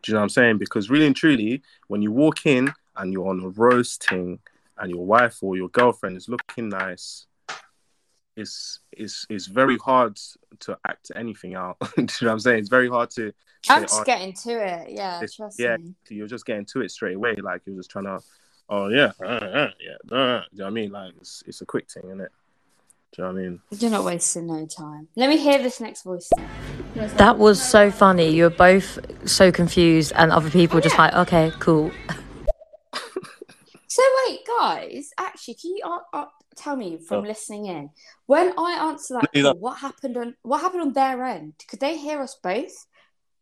Do 0.03 0.13
you 0.13 0.15
know 0.15 0.21
what 0.21 0.25
I'm 0.25 0.29
saying? 0.29 0.59
Because 0.59 0.91
really 0.91 1.07
and 1.07 1.17
truly, 1.17 1.63
when 1.89 2.03
you 2.03 2.13
walk 2.13 2.47
in 2.47 2.73
and 2.97 3.13
you're 3.13 3.29
on 3.29 3.41
a 3.43 3.49
roasting, 3.49 4.39
and 4.79 4.91
your 4.91 5.05
wife 5.05 5.39
or 5.43 5.57
your 5.57 5.69
girlfriend 5.69 6.17
is 6.17 6.29
looking 6.29 6.69
nice, 6.69 7.27
it's 8.37 8.81
it's 8.93 9.27
it's 9.31 9.47
very 9.47 9.77
hard 9.79 10.19
to 10.61 10.79
act 10.87 11.13
anything 11.15 11.55
out. 11.55 11.77
Do 11.81 11.87
you 11.97 12.03
know 12.03 12.29
what 12.29 12.33
I'm 12.33 12.41
saying? 12.41 12.59
It's 12.61 12.69
very 12.69 12.89
hard 12.89 13.11
to. 13.11 13.33
I'm 13.69 13.81
say, 13.81 13.85
just 13.85 14.01
"Oh, 14.01 14.05
getting 14.05 14.33
to 14.33 14.51
it. 14.51 14.91
Yeah, 14.91 15.21
this- 15.21 15.37
trust 15.37 15.59
yeah, 15.59 15.77
me. 15.77 15.95
you're 16.09 16.27
just 16.27 16.47
getting 16.47 16.67
to 16.67 16.81
it 16.83 16.91
straight 16.91 17.17
away. 17.17 17.35
Like 17.37 17.63
you're 17.65 17.77
just 17.77 17.91
trying 17.91 18.05
to, 18.07 18.21
oh 18.69 18.89
yeah, 18.89 19.13
uh, 19.23 19.27
uh, 19.27 19.71
yeah, 19.81 20.17
uh, 20.17 20.41
do 20.41 20.47
you 20.53 20.59
know 20.59 20.65
what 20.65 20.67
I 20.67 20.71
mean? 20.71 20.91
Like 20.91 21.15
it's, 21.21 21.43
it's 21.47 21.61
a 21.61 21.67
quick 21.67 21.91
thing, 21.91 22.05
isn't 22.07 22.21
it? 22.21 22.33
Do 23.13 23.23
you 23.23 23.29
know 23.29 23.35
what 23.35 23.41
I 23.41 23.43
mean? 23.45 23.61
You're 23.71 23.91
not 23.93 24.05
wasting 24.05 24.49
no 24.49 24.67
time. 24.67 25.07
Let 25.15 25.29
me 25.29 25.37
hear 25.37 25.63
this 25.63 25.81
next 25.81 26.03
voice. 26.03 26.31
That 26.95 27.39
was 27.39 27.63
so 27.63 27.91
funny. 27.93 28.31
You 28.31 28.45
were 28.45 28.51
both 28.51 28.99
so 29.29 29.53
confused, 29.53 30.13
and 30.17 30.33
other 30.33 30.51
people 30.51 30.81
just 30.81 30.99
like, 30.99 31.15
okay, 31.15 31.53
cool. 31.61 31.93
So 33.95 34.03
wait, 34.27 34.41
guys. 34.59 35.11
Actually, 35.19 35.55
can 35.55 35.71
you 35.77 35.83
uh, 35.85 35.99
uh, 36.13 36.27
tell 36.57 36.75
me 36.75 36.99
from 36.99 37.19
Oh. 37.19 37.29
listening 37.29 37.67
in 37.67 37.91
when 38.27 38.53
I 38.59 38.73
answer 38.91 39.15
that 39.15 39.31
call, 39.33 39.55
what 39.67 39.79
happened 39.79 40.17
on 40.17 40.35
what 40.43 40.63
happened 40.63 40.83
on 40.83 40.93
their 40.95 41.23
end? 41.23 41.53
Could 41.69 41.79
they 41.79 41.97
hear 41.97 42.21
us 42.21 42.35
both, 42.43 42.75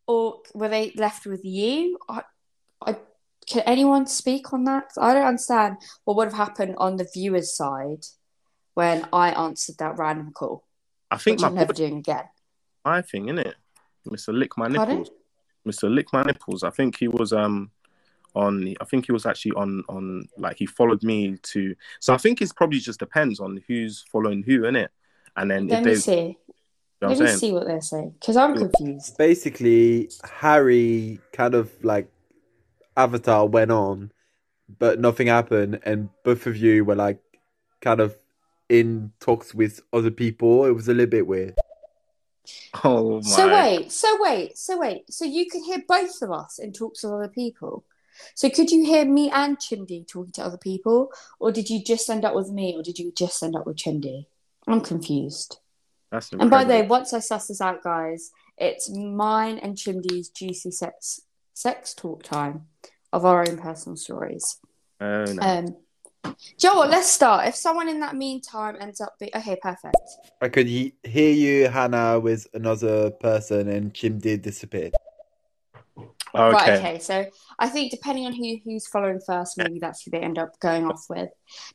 or 0.07 0.43
were 0.53 0.69
they 0.69 0.93
left 0.95 1.25
with 1.25 1.43
you? 1.43 1.97
I, 2.07 2.21
I 2.89 2.97
can 3.47 3.63
anyone 3.63 4.05
speak 4.07 4.53
on 4.53 4.65
that? 4.65 4.91
I 5.01 5.15
don't 5.15 5.27
understand 5.33 5.77
what 6.05 6.17
would 6.19 6.29
have 6.29 6.37
happened 6.47 6.75
on 6.77 6.97
the 6.97 7.09
viewer's 7.15 7.57
side 7.57 8.05
when 8.75 9.09
I 9.11 9.31
answered 9.47 9.77
that 9.79 9.97
random 9.97 10.33
call, 10.35 10.65
I 11.11 11.17
think 11.17 11.37
which 11.37 11.43
my 11.43 11.49
I'm 11.49 11.55
never 11.55 11.73
doing 11.73 11.97
again. 12.05 12.29
my 12.85 13.01
thing, 13.01 13.25
innit? 13.33 13.55
Mr. 14.07 14.35
Lick 14.35 14.59
my 14.59 14.69
nipples. 14.69 15.11
Mr. 15.67 15.89
Lick 15.95 16.13
my 16.13 16.23
nipples. 16.25 16.63
I 16.63 16.71
think 16.79 16.99
he 16.99 17.09
was 17.09 17.33
um 17.33 17.71
on. 18.35 18.75
I 18.81 18.85
think 18.85 19.07
he 19.07 19.13
was 19.13 19.27
actually 19.27 19.53
on 19.53 19.85
on 19.89 20.29
like 20.39 20.57
he 20.59 20.67
followed 20.67 21.03
me 21.03 21.37
to. 21.43 21.75
So 22.01 22.15
I 22.15 22.19
think 22.19 22.41
it's 22.43 22.53
probably 22.53 22.79
just 22.79 22.99
depends 22.99 23.41
on 23.41 23.63
who's 23.69 24.05
following 24.11 24.43
who, 24.43 24.65
in 24.65 24.77
it 24.77 24.91
And 25.37 25.51
then 25.51 25.69
Let 25.69 25.81
if 25.81 25.85
me 25.85 25.91
they, 25.93 25.97
see. 25.97 26.13
you 26.13 26.37
know 27.01 27.09
what 27.09 27.19
Let 27.19 27.21
me 27.21 27.27
saying? 27.27 27.39
see 27.39 27.53
what 27.53 27.67
they're 27.67 27.81
saying 27.81 28.15
because 28.21 28.37
I'm 28.37 28.57
confused. 28.57 29.17
Basically, 29.19 30.11
Harry 30.25 31.21
kind 31.33 31.55
of 31.55 31.71
like 31.85 32.09
Avatar 32.97 33.47
went 33.47 33.71
on, 33.73 34.13
but 34.79 35.01
nothing 35.01 35.27
happened, 35.29 35.81
and 35.85 36.09
both 36.25 36.47
of 36.47 36.57
you 36.57 36.85
were 36.85 36.95
like 36.97 37.19
kind 37.81 38.01
of 38.01 38.17
in 38.69 39.13
talks 39.21 39.55
with 39.55 39.81
other 39.93 40.11
people. 40.11 40.65
It 40.65 40.73
was 40.73 40.89
a 40.89 40.95
little 40.95 41.11
bit 41.11 41.27
weird. 41.27 41.55
Oh 42.85 43.17
my. 43.17 43.21
So 43.23 43.53
wait, 43.53 43.93
so 43.93 44.17
wait, 44.21 44.59
so 44.59 44.79
wait. 44.79 45.13
So 45.13 45.25
you 45.25 45.49
could 45.49 45.63
hear 45.63 45.83
both 45.87 46.21
of 46.23 46.31
us 46.33 46.59
in 46.59 46.73
talks 46.73 47.03
with 47.03 47.13
other 47.13 47.29
people. 47.29 47.85
So 48.35 48.49
could 48.51 48.71
you 48.71 48.85
hear 48.85 49.05
me 49.05 49.31
and 49.31 49.59
Chimdy 49.59 50.07
talking 50.07 50.33
to 50.33 50.45
other 50.45 50.59
people, 50.59 51.11
or 51.39 51.53
did 51.53 51.71
you 51.71 51.83
just 51.83 52.09
end 52.11 52.25
up 52.25 52.35
with 52.35 52.51
me, 52.51 52.75
or 52.77 52.83
did 52.83 52.99
you 52.99 53.13
just 53.13 53.43
end 53.43 53.57
up 53.57 53.67
with 53.67 53.77
Chimdy? 53.77 54.27
I'm 54.67 54.81
confused. 54.81 55.59
That's 56.11 56.31
And 56.33 56.51
by 56.51 56.65
the 56.65 56.75
way, 56.75 56.83
once 56.87 57.13
I 57.15 57.21
suss 57.21 57.49
this 57.49 57.61
out, 57.61 57.83
guys, 57.83 58.33
it's 58.59 58.91
mine 58.91 59.59
and 59.59 59.77
Chimdy's 59.77 60.29
juicy 60.29 60.71
sex 60.71 61.23
sex 61.55 61.95
talk 61.95 62.23
time 62.23 62.67
of 63.13 63.25
our 63.25 63.41
own 63.49 63.59
personal 63.59 63.97
stories. 63.97 64.59
Oh, 65.01 65.25
no. 65.25 65.43
Um, 65.43 65.77
Do 66.23 66.35
you 66.59 66.69
know 66.69 66.77
what? 66.77 66.91
Let's 66.91 67.09
start. 67.09 67.49
If 67.49 67.55
someone 67.57 67.89
in 67.89 68.01
that 68.01 68.15
meantime 68.15 68.77
ends 68.81 69.01
up 69.01 69.19
being 69.19 69.33
okay, 69.35 69.57
perfect. 69.61 69.97
I 70.41 70.49
could 70.49 70.67
he- 70.67 70.95
hear 71.03 71.33
you, 71.33 71.69
Hannah, 71.69 72.21
with 72.21 72.47
another 72.55 73.11
person, 73.11 73.69
and 73.69 73.93
Chimdy 73.93 74.41
disappear. 74.41 74.91
Okay. 76.35 76.53
Right. 76.53 76.79
Okay. 76.79 76.99
So 76.99 77.27
I 77.59 77.69
think 77.69 77.91
depending 77.91 78.27
on 78.27 78.33
who 78.33 78.59
who's 78.65 78.87
following 78.87 79.21
first, 79.21 79.59
maybe 79.59 79.79
that's 79.79 80.03
who 80.03 80.11
they 80.11 80.21
end 80.21 80.39
up 80.39 80.59
going 80.61 80.87
off 80.87 81.05
with. 81.09 81.29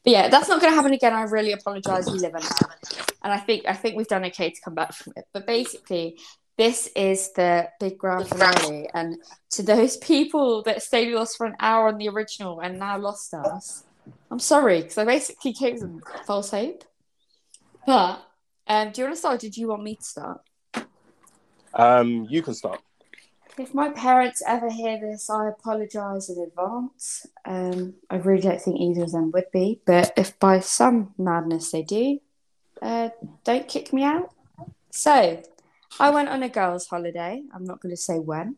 But 0.03 0.11
yeah, 0.11 0.27
that's 0.29 0.49
not 0.49 0.59
going 0.59 0.71
to 0.71 0.75
happen 0.75 0.93
again. 0.93 1.13
I 1.13 1.23
really 1.23 1.51
apologise. 1.51 2.07
We 2.07 2.19
live 2.19 2.33
in 2.33 2.41
that, 2.41 3.11
and 3.23 3.31
I 3.31 3.37
think 3.37 3.65
I 3.67 3.73
think 3.73 3.95
we've 3.95 4.07
done 4.07 4.25
okay 4.25 4.49
to 4.49 4.61
come 4.61 4.73
back 4.73 4.93
from 4.93 5.13
it. 5.15 5.25
But 5.31 5.45
basically, 5.45 6.19
this 6.57 6.89
is 6.95 7.31
the 7.33 7.69
big 7.79 7.99
grand 7.99 8.27
finale, 8.27 8.89
and 8.93 9.17
to 9.51 9.63
those 9.63 9.97
people 10.11 10.63
that 10.63 10.81
stayed 10.81 11.13
with 11.13 11.21
us 11.21 11.35
for 11.35 11.45
an 11.45 11.55
hour 11.59 11.87
on 11.87 11.97
the 11.97 12.09
original 12.09 12.59
and 12.59 12.79
now 12.79 12.97
lost 12.97 13.33
us, 13.33 13.83
I'm 14.31 14.39
sorry 14.39 14.81
because 14.81 14.97
I 14.97 15.05
basically 15.05 15.53
gave 15.53 15.79
them 15.79 16.01
false 16.25 16.49
hope. 16.49 16.83
But 17.85 18.21
um, 18.67 18.91
do 18.91 19.01
you 19.01 19.05
want 19.05 19.15
to 19.15 19.19
start? 19.19 19.35
Or 19.35 19.37
did 19.37 19.55
you 19.55 19.67
want 19.67 19.83
me 19.83 19.95
to 19.95 20.03
start? 20.03 20.41
Um, 21.73 22.25
you 22.29 22.41
can 22.41 22.55
start. 22.55 22.81
If 23.59 23.73
my 23.73 23.89
parents 23.89 24.43
ever 24.45 24.69
hear 24.69 24.99
this, 24.99 25.29
I 25.29 25.49
apologise 25.49 26.29
in 26.29 26.37
advance. 26.43 27.25
Um, 27.43 27.95
I 28.09 28.17
really 28.17 28.41
don't 28.41 28.61
think 28.61 28.79
either 28.79 29.03
of 29.03 29.11
them 29.11 29.31
would 29.31 29.49
be, 29.51 29.81
but 29.85 30.13
if 30.15 30.37
by 30.39 30.59
some 30.59 31.13
madness 31.17 31.71
they 31.71 31.81
do, 31.81 32.19
uh, 32.81 33.09
don't 33.43 33.67
kick 33.67 33.91
me 33.93 34.03
out. 34.03 34.31
So, 34.91 35.41
I 35.99 36.09
went 36.11 36.29
on 36.29 36.43
a 36.43 36.49
girls' 36.49 36.87
holiday. 36.87 37.43
I'm 37.53 37.63
not 37.63 37.81
going 37.81 37.93
to 37.95 38.01
say 38.01 38.19
when. 38.19 38.57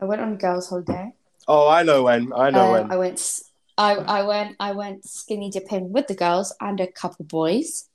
I 0.00 0.04
went 0.04 0.20
on 0.20 0.34
a 0.34 0.36
girls' 0.36 0.68
holiday. 0.68 1.12
Oh, 1.48 1.68
I 1.68 1.82
know 1.82 2.04
when. 2.04 2.32
I 2.32 2.50
know 2.50 2.68
Uh, 2.68 2.72
when. 2.72 2.92
I 2.92 2.96
went. 2.96 3.14
s- 3.14 3.50
I, 3.78 3.94
I 3.96 4.22
went. 4.22 4.56
I 4.60 4.72
went 4.72 5.04
skinny 5.04 5.50
dipping 5.50 5.92
with 5.92 6.06
the 6.06 6.14
girls 6.14 6.54
and 6.60 6.80
a 6.80 6.86
couple 6.86 7.24
boys, 7.26 7.88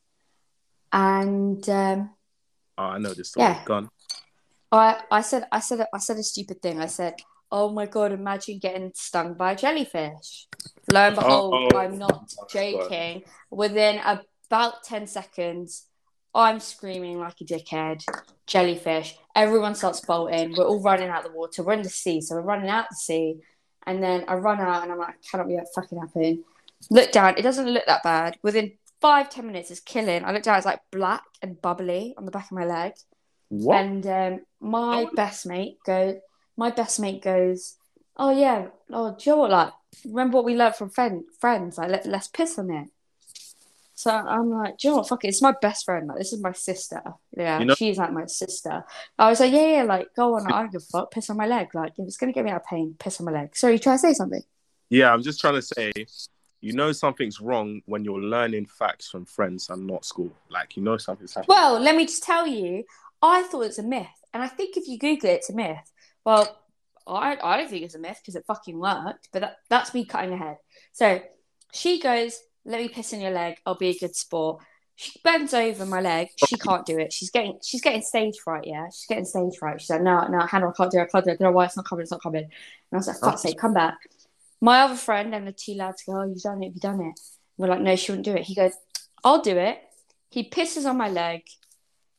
and 0.93 1.68
um, 1.70 2.12
Oh, 2.78 2.84
I 2.86 2.97
know 2.97 3.14
this 3.14 3.30
story. 3.30 3.45
Yeah. 3.47 3.64
Gone. 3.66 3.89
I 4.72 5.01
I 5.11 5.22
said 5.22 5.47
I 5.51 5.59
said 5.59 5.86
I 5.93 5.97
said 5.99 6.17
a 6.17 6.24
stupid 6.24 6.61
thing. 6.61 6.80
I 6.80 6.86
said, 6.88 7.15
"Oh 7.51 7.69
my 7.69 7.86
god, 7.86 8.11
imagine 8.11 8.59
getting 8.59 8.91
stung 8.95 9.34
by 9.34 9.51
a 9.53 9.55
jellyfish." 9.55 10.47
Lo 10.91 11.01
and 11.01 11.15
behold, 11.15 11.53
Oh, 11.74 11.78
I'm 11.78 11.97
not 11.97 12.32
joking. 12.49 13.24
Within 13.49 13.99
about 14.49 14.84
ten 14.84 15.07
seconds, 15.07 15.88
I'm 16.34 16.59
screaming 16.59 17.19
like 17.19 17.36
a 17.41 17.45
dickhead. 17.45 18.03
Jellyfish. 18.47 19.17
Everyone 19.36 19.76
starts 19.76 20.01
bolting. 20.01 20.55
We're 20.55 20.65
all 20.65 20.82
running 20.82 21.09
out 21.09 21.26
of 21.26 21.32
the 21.32 21.38
water. 21.38 21.63
We're 21.63 21.74
in 21.74 21.82
the 21.84 21.89
sea, 21.89 22.22
so 22.22 22.36
we're 22.36 22.41
running 22.41 22.69
out 22.69 22.86
the 22.89 22.95
sea. 22.95 23.39
And 23.86 24.01
then 24.01 24.26
I 24.28 24.36
run 24.36 24.59
out, 24.59 24.84
and 24.84 24.91
I'm 24.91 24.99
like, 24.99 25.15
"Cannot 25.30 25.47
be 25.47 25.55
that 25.55 25.67
fucking 25.76 25.99
happen." 25.99 26.43
Look 26.89 27.11
down. 27.11 27.38
It 27.38 27.41
doesn't 27.41 27.67
look 27.67 27.86
that 27.88 28.03
bad. 28.03 28.38
Within 28.41 28.74
five 29.01 29.30
ten 29.30 29.47
minutes, 29.47 29.69
it's 29.72 29.80
killing. 29.82 30.24
I 30.24 30.32
look 30.32 30.43
down. 30.43 30.57
It's 30.57 30.65
like 30.65 30.82
black 30.91 31.24
and 31.41 31.61
bubbly 31.61 32.13
on 32.17 32.26
the 32.26 32.32
back 32.32 32.45
of 32.45 32.51
my 32.53 32.65
leg. 32.65 32.93
What? 33.52 33.76
And 33.84 34.08
um, 34.08 34.39
my 34.62 35.04
Oh. 35.04 35.10
best 35.14 35.45
mate 35.45 35.78
goes. 35.86 36.16
My 36.56 36.70
best 36.72 36.99
mate 37.02 37.22
goes. 37.22 37.76
Oh 38.16 38.32
yeah. 38.32 38.68
Oh, 38.89 39.12
do 39.18 39.30
you 39.30 39.32
know 39.36 39.39
what? 39.41 39.52
Like, 39.52 39.74
remember 40.06 40.38
what 40.38 40.45
we 40.45 40.56
learned 40.56 40.76
from 40.76 40.89
friend, 40.89 41.24
friends? 41.39 41.78
Like, 41.78 41.89
let, 41.89 42.06
let's 42.06 42.30
piss 42.30 42.58
on 42.58 42.72
it. 42.72 42.88
So 43.93 44.10
I'm 44.10 44.49
like, 44.49 44.78
do 44.78 44.88
you 44.88 44.93
know 44.93 44.97
what? 44.99 45.10
Fuck 45.10 45.26
it. 45.26 45.28
It's 45.28 45.41
my 45.41 45.54
best 45.62 45.84
friend. 45.86 46.08
Like, 46.08 46.18
this 46.20 46.32
is 46.34 46.41
my 46.41 46.54
sister. 46.54 47.02
Yeah, 47.36 47.60
You 47.60 47.66
know- 47.66 47.76
she's 47.76 47.97
like 47.97 48.14
my 48.14 48.26
sister. 48.26 48.84
I 49.20 49.30
was 49.30 49.39
like, 49.41 49.52
yeah, 49.52 49.78
yeah. 49.78 49.84
Like, 49.84 50.08
go 50.16 50.36
on. 50.36 50.47
I 50.52 50.62
don't 50.62 50.72
give 50.72 50.82
a 50.82 50.86
fuck. 50.86 51.12
Piss 51.12 51.30
on 51.30 51.38
my 51.38 51.45
leg. 51.45 51.76
Like, 51.76 51.91
if 51.97 52.08
it's 52.08 52.18
gonna 52.18 52.32
get 52.32 52.45
me 52.45 52.52
out 52.52 52.62
of 52.62 52.68
pain, 52.68 52.95
piss 52.99 53.20
on 53.20 53.26
my 53.26 53.32
leg. 53.34 53.56
Sorry, 53.56 53.74
you 53.74 53.80
trying 53.80 53.97
to 53.97 53.99
say 53.99 54.14
something? 54.14 54.41
Yeah, 54.89 55.14
I'm 55.14 55.22
just 55.22 55.39
trying 55.41 55.56
to 55.56 55.62
say, 55.62 55.91
you 56.62 56.74
know 56.74 56.91
something's 56.91 57.39
wrong 57.41 57.82
when 57.86 58.04
you're 58.06 58.22
learning 58.22 58.66
facts 58.68 59.10
from 59.10 59.26
friends 59.26 59.70
and 59.70 59.86
not 59.88 60.04
school. 60.06 60.32
Like 60.49 60.76
you 60.78 60.84
know 60.84 60.97
something's 60.97 61.34
happening. 61.34 61.56
Well, 61.56 61.80
let 61.80 61.95
me 61.95 62.06
just 62.06 62.24
tell 62.24 62.45
you, 62.47 62.84
I 63.22 63.43
thought 63.43 63.61
it's 63.61 63.80
a 63.80 63.84
myth, 63.84 64.07
and 64.34 64.41
I 64.41 64.47
think 64.47 64.78
if 64.78 64.88
you 64.88 64.97
Google 64.97 65.30
it, 65.30 65.34
it's 65.34 65.49
a 65.49 65.55
myth. 65.55 65.91
Well, 66.26 66.57
I 67.07 67.38
I 67.41 67.57
don't 67.57 67.69
think 67.69 67.84
it's 67.84 67.95
a 67.95 67.99
myth 67.99 68.19
because 68.22 68.36
it 68.36 68.45
fucking 68.45 68.80
worked, 68.80 69.30
but 69.32 69.41
that, 69.41 69.57
that's 69.69 69.93
me 69.93 70.05
cutting 70.05 70.34
ahead. 70.34 70.57
So 70.93 71.22
she 71.74 71.99
goes, 71.99 72.39
"Let 72.65 72.82
me 72.82 72.89
piss 72.89 73.13
in 73.13 73.22
your 73.22 73.32
leg. 73.32 73.57
I'll 73.65 73.76
be 73.76 73.89
a 73.89 73.97
good 73.97 74.15
sport." 74.15 74.63
She 74.95 75.19
bends 75.24 75.53
over 75.53 75.86
my 75.86 75.99
leg. 76.01 76.30
She 76.47 76.57
can't 76.57 76.86
do 76.86 76.99
it. 76.99 77.11
She's 77.11 77.32
getting 77.32 77.59
she's 77.63 77.82
getting 77.82 78.01
stage 78.01 78.38
fright. 78.43 78.65
Yeah, 78.67 78.88
she's 78.88 79.07
getting 79.07 79.26
stage 79.26 79.57
fright. 79.57 79.82
She's 79.82 79.89
like, 79.89 80.01
"No, 80.01 80.28
no, 80.28 80.39
Hannah, 80.45 80.69
I 80.69 80.74
can't 80.74 80.91
do 80.91 80.99
it. 80.99 81.03
I 81.03 81.05
can't 81.05 81.26
do 81.26 81.32
it. 81.32 81.34
I 81.34 81.38
don't 81.38 81.49
know 81.49 81.51
why 81.51 81.65
it's 81.65 81.78
not 81.78 81.88
coming. 81.88 82.03
It's 82.03 82.11
not 82.11 82.22
coming." 82.22 82.43
And 82.43 82.51
I 82.93 82.97
was 82.97 83.07
like, 83.07 83.19
"Fuck's 83.19 83.41
sake, 83.41 83.57
come 83.57 83.74
back." 83.74 83.97
My 84.59 84.82
other 84.82 84.95
friend 84.95 85.34
and 85.34 85.47
the 85.47 85.53
two 85.53 85.74
lads 85.74 86.03
go, 86.05 86.19
"Oh, 86.19 86.24
you've 86.24 86.41
done 86.41 86.61
it. 86.61 86.67
You've 86.67 86.82
done 86.82 87.01
it." 87.01 87.19
We're 87.57 87.67
like, 87.67 87.82
"No, 87.82 87.95
she 87.95 88.11
wouldn't 88.11 88.26
do 88.26 88.36
it." 88.36 88.43
He 88.43 88.53
goes, 88.55 88.74
"I'll 89.24 89.41
do 89.41 89.57
it." 89.57 89.80
He 90.30 90.49
pisses 90.49 90.88
on 90.88 90.97
my 90.97 91.09
leg. 91.09 91.43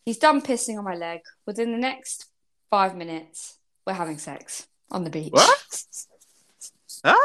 He's 0.04 0.18
done 0.18 0.42
pissing 0.42 0.78
on 0.78 0.84
my 0.84 0.94
leg. 0.94 1.20
Within 1.46 1.72
the 1.72 1.78
next 1.78 2.26
five 2.70 2.96
minutes, 2.96 3.58
we're 3.86 3.92
having 3.92 4.18
sex 4.18 4.66
on 4.90 5.04
the 5.04 5.10
beach. 5.10 5.32
What? 5.32 5.58
Huh? 7.04 7.16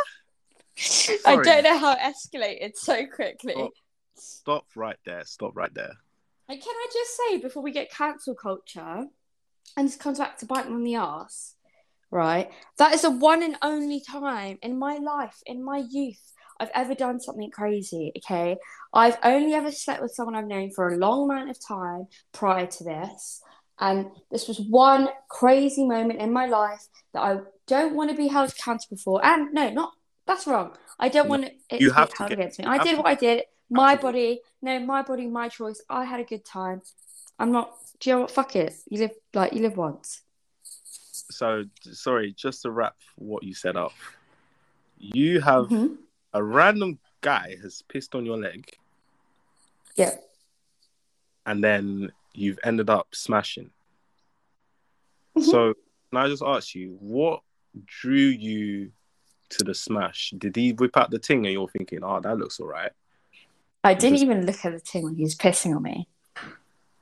I 1.28 1.36
don't 1.36 1.64
know 1.64 1.78
how 1.78 1.94
it 1.94 2.00
escalated 2.00 2.76
so 2.76 3.06
quickly. 3.06 3.54
Oh. 3.56 3.70
Stop 4.16 4.66
right 4.76 4.98
there. 5.06 5.24
Stop 5.26 5.56
right 5.56 5.74
there. 5.74 5.92
And 6.50 6.62
can 6.62 6.74
I 6.74 6.88
just 6.92 7.18
say, 7.18 7.38
before 7.38 7.62
we 7.62 7.72
get 7.72 7.92
cancel 7.92 8.34
culture, 8.34 9.06
and 9.76 9.88
this 9.88 9.96
comes 9.96 10.20
back 10.20 10.38
to 10.40 10.46
bite 10.46 10.68
me 10.68 10.76
on 10.76 10.84
the 10.84 10.96
ass, 10.96 11.56
right? 12.10 12.50
That 12.78 12.94
is 12.94 13.02
the 13.02 13.12
one 13.12 13.44
and 13.44 13.58
only 13.62 14.00
time 14.00 14.58
in 14.62 14.80
my 14.80 14.98
life, 14.98 15.38
in 15.46 15.64
my 15.64 15.84
youth, 15.90 16.34
I've 16.60 16.72
ever 16.74 16.96
done 16.96 17.20
something 17.20 17.52
crazy, 17.52 18.12
okay? 18.18 18.58
I've 18.94 19.18
only 19.24 19.54
ever 19.54 19.72
slept 19.72 20.02
with 20.02 20.12
someone 20.14 20.36
I've 20.36 20.48
known 20.48 20.72
for 20.72 20.90
a 20.90 20.98
long 20.98 21.30
amount 21.30 21.50
of 21.50 21.60
time 21.66 22.08
prior 22.32 22.66
to 22.66 22.84
this. 22.84 23.42
And 23.80 24.08
this 24.32 24.48
was 24.48 24.60
one 24.60 25.10
crazy 25.30 25.86
moment 25.86 26.20
in 26.20 26.34
my 26.34 26.48
life 26.48 26.84
that 27.14 27.22
I 27.22 27.40
don't 27.68 27.94
want 27.96 28.10
to 28.10 28.16
be 28.18 28.28
held 28.28 28.50
accountable 28.50 28.98
for. 28.98 29.24
And 29.24 29.54
no, 29.54 29.70
not 29.70 29.92
that's 30.26 30.48
wrong. 30.48 30.76
I 31.00 31.10
don't 31.10 31.30
want 31.30 31.46
it 31.46 31.60
to 31.70 31.84
you 31.84 31.90
be 31.90 31.96
have 31.96 32.10
to 32.16 32.24
get- 32.24 32.32
against 32.34 32.60
me. 32.60 32.66
I 32.66 32.80
did 32.84 32.98
what 32.98 33.06
I 33.06 33.14
did. 33.16 33.44
My 33.70 33.96
body, 33.96 34.42
no, 34.62 34.80
my 34.80 35.02
body, 35.04 35.28
my 35.28 35.48
choice. 35.50 35.82
I 35.90 36.06
had 36.06 36.20
a 36.20 36.24
good 36.24 36.44
time. 36.46 36.82
I'm 37.38 37.52
not. 37.52 37.76
Do 38.00 38.10
you 38.10 38.16
know 38.16 38.22
what? 38.22 38.32
Fuck 38.32 38.56
it. 38.56 38.74
You 38.90 39.00
live 39.00 39.12
like 39.34 39.54
you 39.54 39.62
live 39.62 39.78
once. 39.78 40.22
So 41.30 41.66
sorry, 41.92 42.34
just 42.34 42.62
to 42.64 42.72
wrap 42.72 42.96
what 43.16 43.44
you 43.44 43.54
said 43.54 43.76
up. 43.76 43.94
You 44.98 45.42
have 45.42 45.68
Mhm. 45.68 45.98
A 46.38 46.44
random 46.44 47.00
guy 47.22 47.56
has 47.64 47.82
pissed 47.82 48.14
on 48.14 48.26
your 48.26 48.38
leg, 48.38 48.70
Yeah. 49.96 50.16
and 51.48 51.64
then 51.64 52.12
you've 52.34 52.60
ended 52.64 52.90
up 52.90 53.08
smashing. 53.16 53.72
Mhm. 55.36 55.44
So 55.44 55.74
can 56.10 56.18
I 56.24 56.28
just 56.28 56.44
ask 56.44 56.76
you, 56.76 56.96
what 57.00 57.42
drew 57.86 58.16
you 58.48 58.92
to 59.50 59.64
the 59.64 59.74
smash? 59.74 60.32
Did 60.38 60.56
he 60.56 60.74
whip 60.74 60.96
out 60.96 61.10
the 61.10 61.20
thing 61.20 61.46
and 61.46 61.54
you're 61.54 61.68
thinking, 61.70 62.04
oh, 62.04 62.20
that 62.20 62.38
looks 62.38 62.60
all 62.60 62.68
right? 62.68 62.92
I 63.84 63.94
didn't 63.96 64.18
Just- 64.20 64.24
even 64.26 64.46
look 64.46 64.64
at 64.64 64.74
the 64.74 64.80
thing 64.80 65.04
when 65.04 65.16
he 65.16 65.24
was 65.24 65.36
pissing 65.36 65.76
on 65.76 65.82
me. 65.84 66.08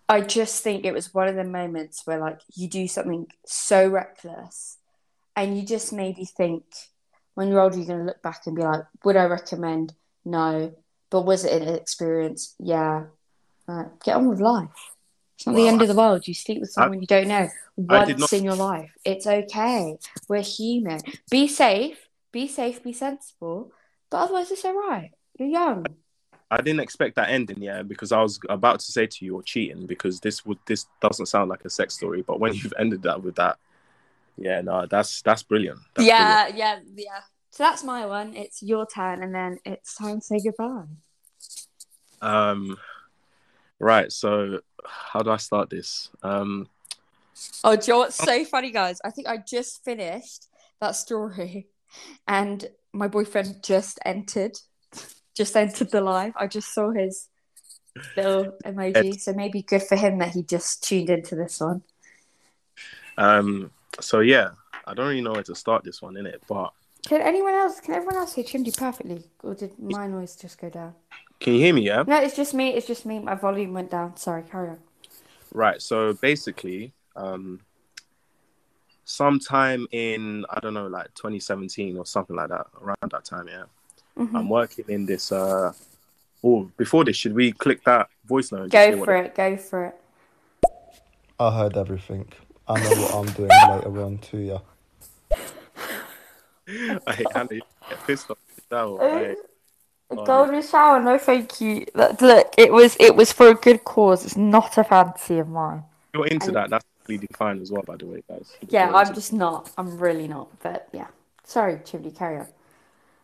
I 0.08 0.22
just 0.22 0.64
think 0.64 0.86
it 0.86 0.94
was 0.94 1.14
one 1.14 1.28
of 1.28 1.36
the 1.36 1.44
moments 1.44 2.06
where 2.06 2.20
like 2.20 2.40
you 2.54 2.68
do 2.70 2.88
something 2.88 3.32
so 3.46 3.90
reckless 3.90 4.78
and 5.36 5.58
you 5.58 5.66
just 5.66 5.92
maybe 5.92 6.24
think 6.26 6.64
when 7.36 7.48
you're 7.50 7.60
older 7.60 7.78
you're 7.78 7.86
gonna 7.86 8.06
look 8.06 8.22
back 8.22 8.42
and 8.48 8.56
be 8.56 8.64
like, 8.64 8.82
would 9.04 9.16
I 9.16 9.26
recommend? 9.26 9.94
No. 10.26 10.74
But 11.10 11.22
was 11.26 11.46
it 11.46 11.62
an 11.62 11.76
experience? 11.76 12.56
Yeah. 12.60 13.06
Uh, 13.68 13.86
get 14.04 14.16
on 14.16 14.28
with 14.28 14.40
life. 14.42 14.70
It's 15.38 15.46
not 15.46 15.54
the 15.56 15.62
Well, 15.64 15.68
end 15.68 15.82
of 15.82 15.88
the 15.88 15.96
world. 15.96 16.28
You 16.28 16.34
sleep 16.34 16.62
with 16.62 16.72
someone 16.72 17.02
you 17.02 17.08
don't 17.08 17.28
know 17.28 17.48
I 17.90 18.06
once 18.06 18.20
not- 18.20 18.34
in 18.34 18.44
your 18.44 18.56
life. 18.56 18.92
It's 19.04 19.28
okay. 19.28 19.98
We're 20.28 20.42
human. 20.42 21.00
Be 21.30 21.48
safe. 21.48 22.08
Be 22.32 22.48
safe. 22.48 22.82
Be 22.84 22.94
sensible. 22.94 23.72
But 24.10 24.18
otherwise, 24.18 24.52
it's 24.52 24.66
all 24.66 24.74
right. 24.74 25.12
You're 25.38 25.50
young. 25.50 25.86
I 26.52 26.58
didn't 26.58 26.80
expect 26.82 27.16
that 27.16 27.30
ending, 27.30 27.62
yeah, 27.62 27.82
because 27.82 28.12
I 28.12 28.22
was 28.22 28.40
about 28.50 28.80
to 28.80 28.92
say 28.92 29.08
to 29.08 29.26
you, 29.26 29.34
you're 29.34 29.42
cheating 29.42 29.88
because 29.88 30.20
this 30.20 30.46
would 30.46 30.60
this 30.68 30.86
doesn't 31.02 31.26
sound 31.26 31.50
like 31.50 31.66
a 31.66 31.70
sex 31.70 31.96
story. 31.96 32.22
But 32.22 32.40
when 32.40 32.54
you've 32.58 32.74
ended 32.80 33.02
that 33.04 33.22
with 33.24 33.36
that, 33.36 33.58
yeah, 34.38 34.62
no, 34.62 34.86
that's 34.90 35.22
that's 35.22 35.44
brilliant. 35.44 35.80
That's 35.96 36.08
yeah, 36.08 36.48
yeah, 36.48 36.80
yeah. 36.96 37.22
So 37.52 37.64
that's 37.64 37.84
my 37.84 38.06
one. 38.06 38.36
It's 38.36 38.62
your 38.62 38.86
turn, 38.86 39.24
and 39.24 39.34
then 39.34 39.60
it's 39.66 39.96
time 39.96 40.20
to 40.20 40.26
say 40.26 40.42
goodbye. 40.44 40.84
Um, 42.22 42.78
right. 43.80 44.12
So, 44.12 44.60
how 44.86 45.22
do 45.22 45.32
I 45.32 45.38
start 45.38 45.70
this? 45.70 46.10
Um, 46.22 46.68
Oh, 47.64 47.78
know 47.88 47.98
what's 48.00 48.16
so 48.16 48.46
funny, 48.46 48.72
guys? 48.72 49.00
I 49.04 49.12
think 49.12 49.28
I 49.28 49.38
just 49.38 49.84
finished 49.84 50.48
that 50.80 50.96
story, 50.96 51.68
and 52.28 52.66
my 52.94 53.08
boyfriend 53.08 53.64
just 53.64 54.00
entered, 54.06 54.58
just 55.36 55.56
entered 55.56 55.92
the 55.92 56.02
live. 56.02 56.34
I 56.38 56.48
just 56.48 56.74
saw 56.74 56.92
his 56.92 57.28
little 58.16 58.58
emoji, 58.66 59.20
so 59.20 59.34
maybe 59.34 59.62
good 59.62 59.84
for 59.84 59.96
him 59.96 60.18
that 60.20 60.30
he 60.30 60.44
just 60.44 60.84
tuned 60.84 61.10
into 61.10 61.36
this 61.36 61.60
one. 61.60 61.84
um, 63.18 63.72
so 64.00 64.20
yeah, 64.20 64.52
I 64.86 64.94
don't 64.94 65.08
really 65.08 65.22
know 65.22 65.34
where 65.34 65.44
to 65.44 65.56
start 65.56 65.84
this 65.84 66.02
one 66.02 66.18
in 66.18 66.26
it, 66.26 66.42
but 66.48 66.72
Can 67.08 67.22
anyone 67.22 67.54
else? 67.54 67.80
Can 67.80 67.94
everyone 67.94 68.18
else 68.18 68.34
hear 68.34 68.44
Chimdy 68.44 68.76
perfectly, 68.76 69.24
or 69.44 69.56
did 69.56 69.78
my 69.80 70.08
noise 70.08 70.36
just 70.36 70.60
go 70.60 70.70
down? 70.70 70.94
Can 71.40 71.54
you 71.54 71.60
hear 71.60 71.74
me? 71.74 71.82
Yeah. 71.82 72.04
No, 72.08 72.22
it's 72.22 72.36
just 72.36 72.54
me. 72.54 72.70
It's 72.70 72.88
just 72.88 73.06
me. 73.06 73.20
My 73.20 73.36
volume 73.36 73.74
went 73.74 73.92
down. 73.92 74.18
Sorry, 74.18 74.44
carry 74.44 74.70
on. 74.70 74.80
Right. 75.54 75.82
So 75.82 76.14
basically, 76.14 76.94
um, 77.16 77.60
sometime 79.06 79.88
in 79.92 80.46
I 80.50 80.60
don't 80.60 80.74
know, 80.74 80.88
like 80.88 81.14
2017 81.16 81.98
or 81.98 82.06
something 82.06 82.36
like 82.36 82.50
that, 82.50 82.68
around 82.82 83.12
that 83.12 83.26
time, 83.26 83.48
yeah. 83.48 83.64
Mm-hmm. 84.18 84.36
I'm 84.36 84.50
working 84.50 84.86
in 84.88 85.06
this. 85.06 85.32
Uh, 85.32 85.74
oh, 86.44 86.72
before 86.78 87.04
this, 87.04 87.18
should 87.18 87.34
we 87.34 87.52
click 87.52 87.84
that 87.86 88.10
voice 88.26 88.52
note? 88.52 88.64
and 88.64 88.72
just 88.72 88.86
hear 88.86 88.94
Go 88.94 89.00
what 89.00 89.06
for 89.06 89.16
it. 89.16 89.36
Go 89.36 89.58
for 89.58 89.86
it. 89.86 89.96
I 91.40 91.58
heard 91.58 91.76
everything. 91.76 92.32
I 92.68 92.80
know 92.82 92.90
what 93.02 93.14
I'm 93.16 93.34
doing 93.34 93.50
later 93.50 94.02
on 94.04 94.18
too, 94.20 94.38
yeah. 94.40 95.38
I 97.08 97.14
hate 97.14 97.28
Andy. 97.36 97.62
Get 97.90 98.08
pissed 98.08 98.32
off. 98.32 98.38
No, 98.72 99.00
I- 99.00 99.06
A 99.12 99.36
Oh, 100.12 100.24
golden 100.26 100.62
shower, 100.62 101.00
no 101.02 101.18
thank 101.18 101.60
you. 101.62 101.86
Look, 101.96 102.22
look, 102.22 102.54
it 102.58 102.72
was 102.72 102.96
it 103.00 103.16
was 103.16 103.32
for 103.32 103.48
a 103.50 103.56
good 103.56 103.84
cause. 103.84 104.24
It's 104.26 104.38
not 104.38 104.78
a 104.78 104.84
fancy 104.84 105.40
of 105.40 105.48
mine. 105.50 105.84
you're 106.14 106.28
into 106.28 106.50
I- 106.50 106.54
that. 106.54 106.70
That's 106.70 106.86
completely 107.00 107.30
fine 107.36 107.62
as 107.62 107.72
well, 107.72 107.84
by 107.84 107.96
the 107.98 108.06
way, 108.06 108.24
guys. 108.28 108.56
Yeah, 108.70 108.88
You're 108.88 108.96
I'm 108.96 109.02
into- 109.08 109.16
just 109.16 109.34
not. 109.34 109.72
I'm 109.78 109.98
really 109.98 110.28
not. 110.28 110.48
But 110.62 110.88
yeah, 110.92 111.08
sorry, 111.44 111.78
Chimdy, 111.78 112.16
carry 112.16 112.38
on. 112.40 112.48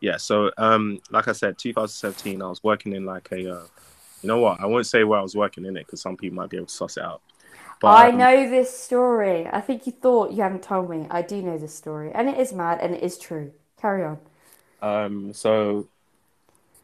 Yeah. 0.01 0.17
So, 0.17 0.51
um, 0.57 0.99
like 1.11 1.27
I 1.27 1.33
said, 1.33 1.57
2017, 1.59 2.41
I 2.41 2.47
was 2.47 2.63
working 2.63 2.93
in 2.93 3.05
like 3.05 3.31
a. 3.31 3.57
Uh, 3.57 3.63
you 4.23 4.27
know 4.27 4.39
what? 4.39 4.59
I 4.59 4.65
won't 4.67 4.85
say 4.87 5.03
where 5.03 5.17
I 5.19 5.21
was 5.23 5.35
working 5.35 5.65
in 5.65 5.75
it 5.77 5.85
because 5.85 6.01
some 6.01 6.15
people 6.17 6.35
might 6.35 6.49
be 6.49 6.57
able 6.57 6.67
to 6.67 6.73
suss 6.73 6.97
it 6.97 7.03
out. 7.03 7.21
I 7.83 8.09
um, 8.09 8.17
know 8.17 8.49
this 8.49 8.77
story. 8.77 9.47
I 9.47 9.61
think 9.61 9.85
you 9.85 9.91
thought 9.91 10.31
you 10.31 10.43
hadn't 10.43 10.63
told 10.63 10.89
me. 10.89 11.07
I 11.09 11.21
do 11.21 11.41
know 11.41 11.57
this 11.57 11.73
story, 11.73 12.11
and 12.13 12.29
it 12.29 12.37
is 12.37 12.53
mad, 12.53 12.79
and 12.81 12.93
it 12.93 13.03
is 13.03 13.17
true. 13.17 13.51
Carry 13.79 14.03
on. 14.03 14.19
Um, 14.81 15.33
so 15.33 15.87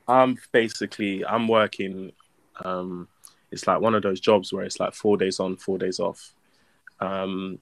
I'm 0.08 0.38
basically 0.52 1.26
I'm 1.26 1.48
working. 1.48 2.12
Um, 2.64 3.08
it's 3.52 3.68
like 3.68 3.80
one 3.80 3.96
of 3.96 4.04
those 4.04 4.20
jobs 4.20 4.52
where 4.52 4.64
it's 4.64 4.80
like 4.80 4.94
four 4.94 5.18
days 5.18 5.40
on, 5.40 5.56
four 5.56 5.78
days 5.78 6.00
off. 6.00 6.34
Um, 7.00 7.60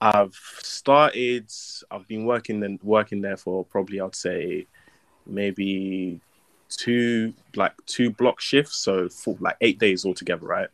I've 0.00 0.34
started. 0.62 1.46
I've 1.90 2.08
been 2.08 2.24
working 2.24 2.62
and 2.64 2.82
working 2.82 3.20
there 3.20 3.36
for 3.36 3.64
probably 3.64 4.00
I'd 4.00 4.14
say 4.14 4.66
maybe 5.26 6.20
two 6.68 7.34
like 7.54 7.74
two 7.86 8.10
block 8.10 8.40
shifts, 8.40 8.76
so 8.76 9.08
for 9.08 9.36
like 9.40 9.56
eight 9.60 9.78
days 9.78 10.04
altogether, 10.04 10.46
right? 10.46 10.68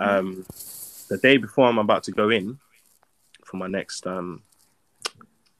Um, 0.00 0.44
the 1.08 1.18
day 1.18 1.36
before 1.36 1.66
I'm 1.66 1.78
about 1.78 2.02
to 2.04 2.12
go 2.12 2.30
in 2.30 2.58
for 3.44 3.56
my 3.56 3.66
next 3.66 4.06
um, 4.06 4.42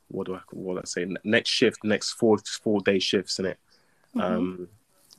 what 0.08 0.26
do 0.26 0.34
I 0.34 0.40
what 0.50 0.74
do 0.74 0.80
I 0.80 0.84
say 0.84 1.06
next 1.24 1.50
shift, 1.50 1.84
next 1.84 2.12
four 2.12 2.38
four 2.38 2.80
day 2.80 2.98
shifts 2.98 3.38
in 3.38 3.46
it. 3.46 3.58
Um, 4.18 4.68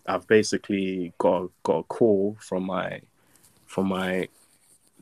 I've 0.08 0.28
basically 0.28 1.14
got 1.18 1.44
a, 1.44 1.50
got 1.64 1.78
a 1.80 1.84
call 1.84 2.38
from 2.40 2.64
my 2.64 3.02
from 3.66 3.88
my 3.88 4.28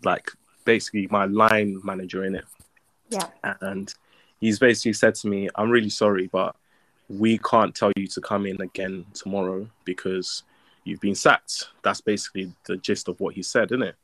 like 0.04 0.32
basically 0.66 1.08
my 1.12 1.26
line 1.26 1.80
manager 1.84 2.26
in 2.26 2.36
it, 2.36 2.46
Yeah. 3.10 3.28
and 3.62 3.94
he's 4.40 4.60
basically 4.60 4.94
said 4.94 5.16
to 5.16 5.28
me, 5.28 5.50
"I'm 5.56 5.70
really 5.70 5.90
sorry, 5.90 6.28
but 6.28 6.56
we 7.08 7.38
can't 7.38 7.74
tell 7.76 7.92
you 7.96 8.08
to 8.08 8.22
come 8.22 8.46
in 8.48 8.60
again 8.62 9.06
tomorrow 9.14 9.70
because 9.86 10.44
you've 10.84 11.00
been 11.00 11.16
sacked." 11.16 11.70
That's 11.84 12.02
basically 12.02 12.52
the 12.66 12.78
gist 12.78 13.08
of 13.08 13.20
what 13.20 13.36
he 13.36 13.44
said, 13.44 13.72
isn't 13.72 13.84
it? 13.84 13.96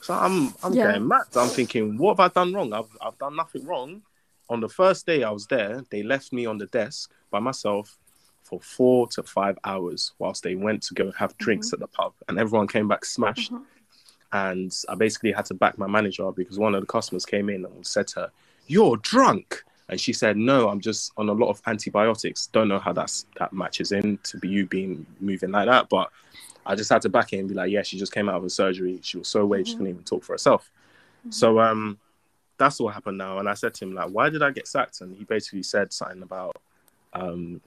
So 0.00 0.14
I'm 0.14 0.54
I'm 0.62 0.72
Yeah. 0.72 0.88
getting 0.88 1.08
mad. 1.08 1.22
I'm 1.34 1.48
thinking, 1.48 1.98
what 1.98 2.18
have 2.18 2.30
I 2.30 2.32
done 2.32 2.54
wrong? 2.54 2.72
I've 2.72 2.96
I've 3.00 3.18
done 3.18 3.36
nothing 3.36 3.66
wrong. 3.66 4.02
On 4.48 4.60
the 4.60 4.68
first 4.68 5.06
day 5.06 5.22
I 5.24 5.30
was 5.30 5.46
there, 5.46 5.84
they 5.90 6.02
left 6.02 6.32
me 6.32 6.46
on 6.46 6.58
the 6.58 6.66
desk 6.66 7.12
by 7.30 7.40
myself 7.40 7.98
for 8.42 8.60
four 8.60 9.06
to 9.08 9.22
five 9.22 9.58
hours 9.64 10.12
whilst 10.18 10.42
they 10.42 10.54
went 10.54 10.82
to 10.84 10.94
go 10.94 11.12
have 11.12 11.36
drinks 11.38 11.68
mm-hmm. 11.68 11.74
at 11.74 11.80
the 11.80 11.96
pub, 11.96 12.12
and 12.28 12.38
everyone 12.38 12.66
came 12.66 12.88
back 12.88 13.04
smashed. 13.04 13.52
Mm-hmm. 13.52 13.64
And 14.32 14.74
I 14.88 14.94
basically 14.94 15.32
had 15.32 15.46
to 15.46 15.54
back 15.54 15.78
my 15.78 15.86
manager 15.86 16.30
because 16.32 16.58
one 16.58 16.74
of 16.74 16.80
the 16.80 16.86
customers 16.86 17.26
came 17.26 17.48
in 17.48 17.64
and 17.64 17.86
said 17.86 18.06
to 18.08 18.20
her, 18.20 18.30
"You're 18.66 18.96
drunk," 18.98 19.64
and 19.88 20.00
she 20.00 20.12
said, 20.12 20.36
"No, 20.36 20.68
I'm 20.68 20.80
just 20.80 21.12
on 21.16 21.28
a 21.28 21.32
lot 21.32 21.48
of 21.48 21.60
antibiotics. 21.66 22.46
Don't 22.46 22.68
know 22.68 22.78
how 22.78 22.92
that's 22.92 23.26
that 23.38 23.52
matches 23.52 23.92
in 23.92 24.18
to 24.24 24.38
be 24.38 24.48
you 24.48 24.66
being 24.66 25.04
moving 25.20 25.50
like 25.50 25.66
that, 25.66 25.88
but." 25.88 26.10
I 26.68 26.76
just 26.76 26.90
had 26.90 27.02
to 27.02 27.08
back 27.08 27.32
it 27.32 27.38
and 27.38 27.48
be 27.48 27.54
like, 27.54 27.72
yeah, 27.72 27.82
she 27.82 27.98
just 27.98 28.12
came 28.12 28.28
out 28.28 28.36
of 28.36 28.44
a 28.44 28.50
surgery. 28.50 29.00
She 29.02 29.18
was 29.18 29.26
so 29.26 29.44
weak, 29.44 29.66
she 29.66 29.72
couldn't 29.72 29.88
even 29.88 30.04
talk 30.04 30.22
for 30.22 30.34
herself. 30.34 30.70
So 31.30 31.58
um, 31.58 31.98
that's 32.58 32.78
what 32.78 32.94
happened 32.94 33.18
now. 33.18 33.38
And 33.38 33.48
I 33.48 33.54
said 33.54 33.74
to 33.74 33.84
him, 33.84 33.94
like, 33.94 34.10
why 34.10 34.28
did 34.28 34.42
I 34.42 34.50
get 34.50 34.68
sacked? 34.68 35.00
And 35.00 35.16
he 35.16 35.24
basically 35.24 35.62
said 35.62 35.92
something 35.92 36.22
about 36.22 36.60
um, 37.14 37.60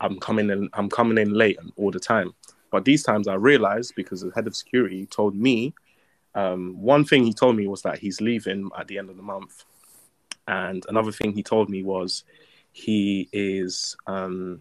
I'm 0.00 0.18
coming 0.20 0.50
in, 0.50 0.70
I'm 0.72 0.88
coming 0.88 1.18
in 1.18 1.34
late 1.34 1.58
and 1.58 1.72
all 1.76 1.90
the 1.90 2.00
time. 2.00 2.32
But 2.70 2.84
these 2.84 3.02
times 3.02 3.28
I 3.28 3.34
realized 3.34 3.94
because 3.94 4.20
the 4.22 4.32
head 4.34 4.46
of 4.46 4.56
security 4.56 5.06
told 5.06 5.34
me 5.34 5.74
um, 6.34 6.74
one 6.80 7.04
thing 7.04 7.24
he 7.24 7.32
told 7.32 7.56
me 7.56 7.66
was 7.66 7.82
that 7.82 7.98
he's 7.98 8.20
leaving 8.20 8.70
at 8.78 8.88
the 8.88 8.98
end 8.98 9.10
of 9.10 9.16
the 9.16 9.22
month, 9.22 9.64
and 10.48 10.84
another 10.88 11.12
thing 11.12 11.32
he 11.32 11.42
told 11.42 11.70
me 11.70 11.82
was 11.82 12.24
he 12.72 13.28
is 13.32 13.96
um, 14.06 14.60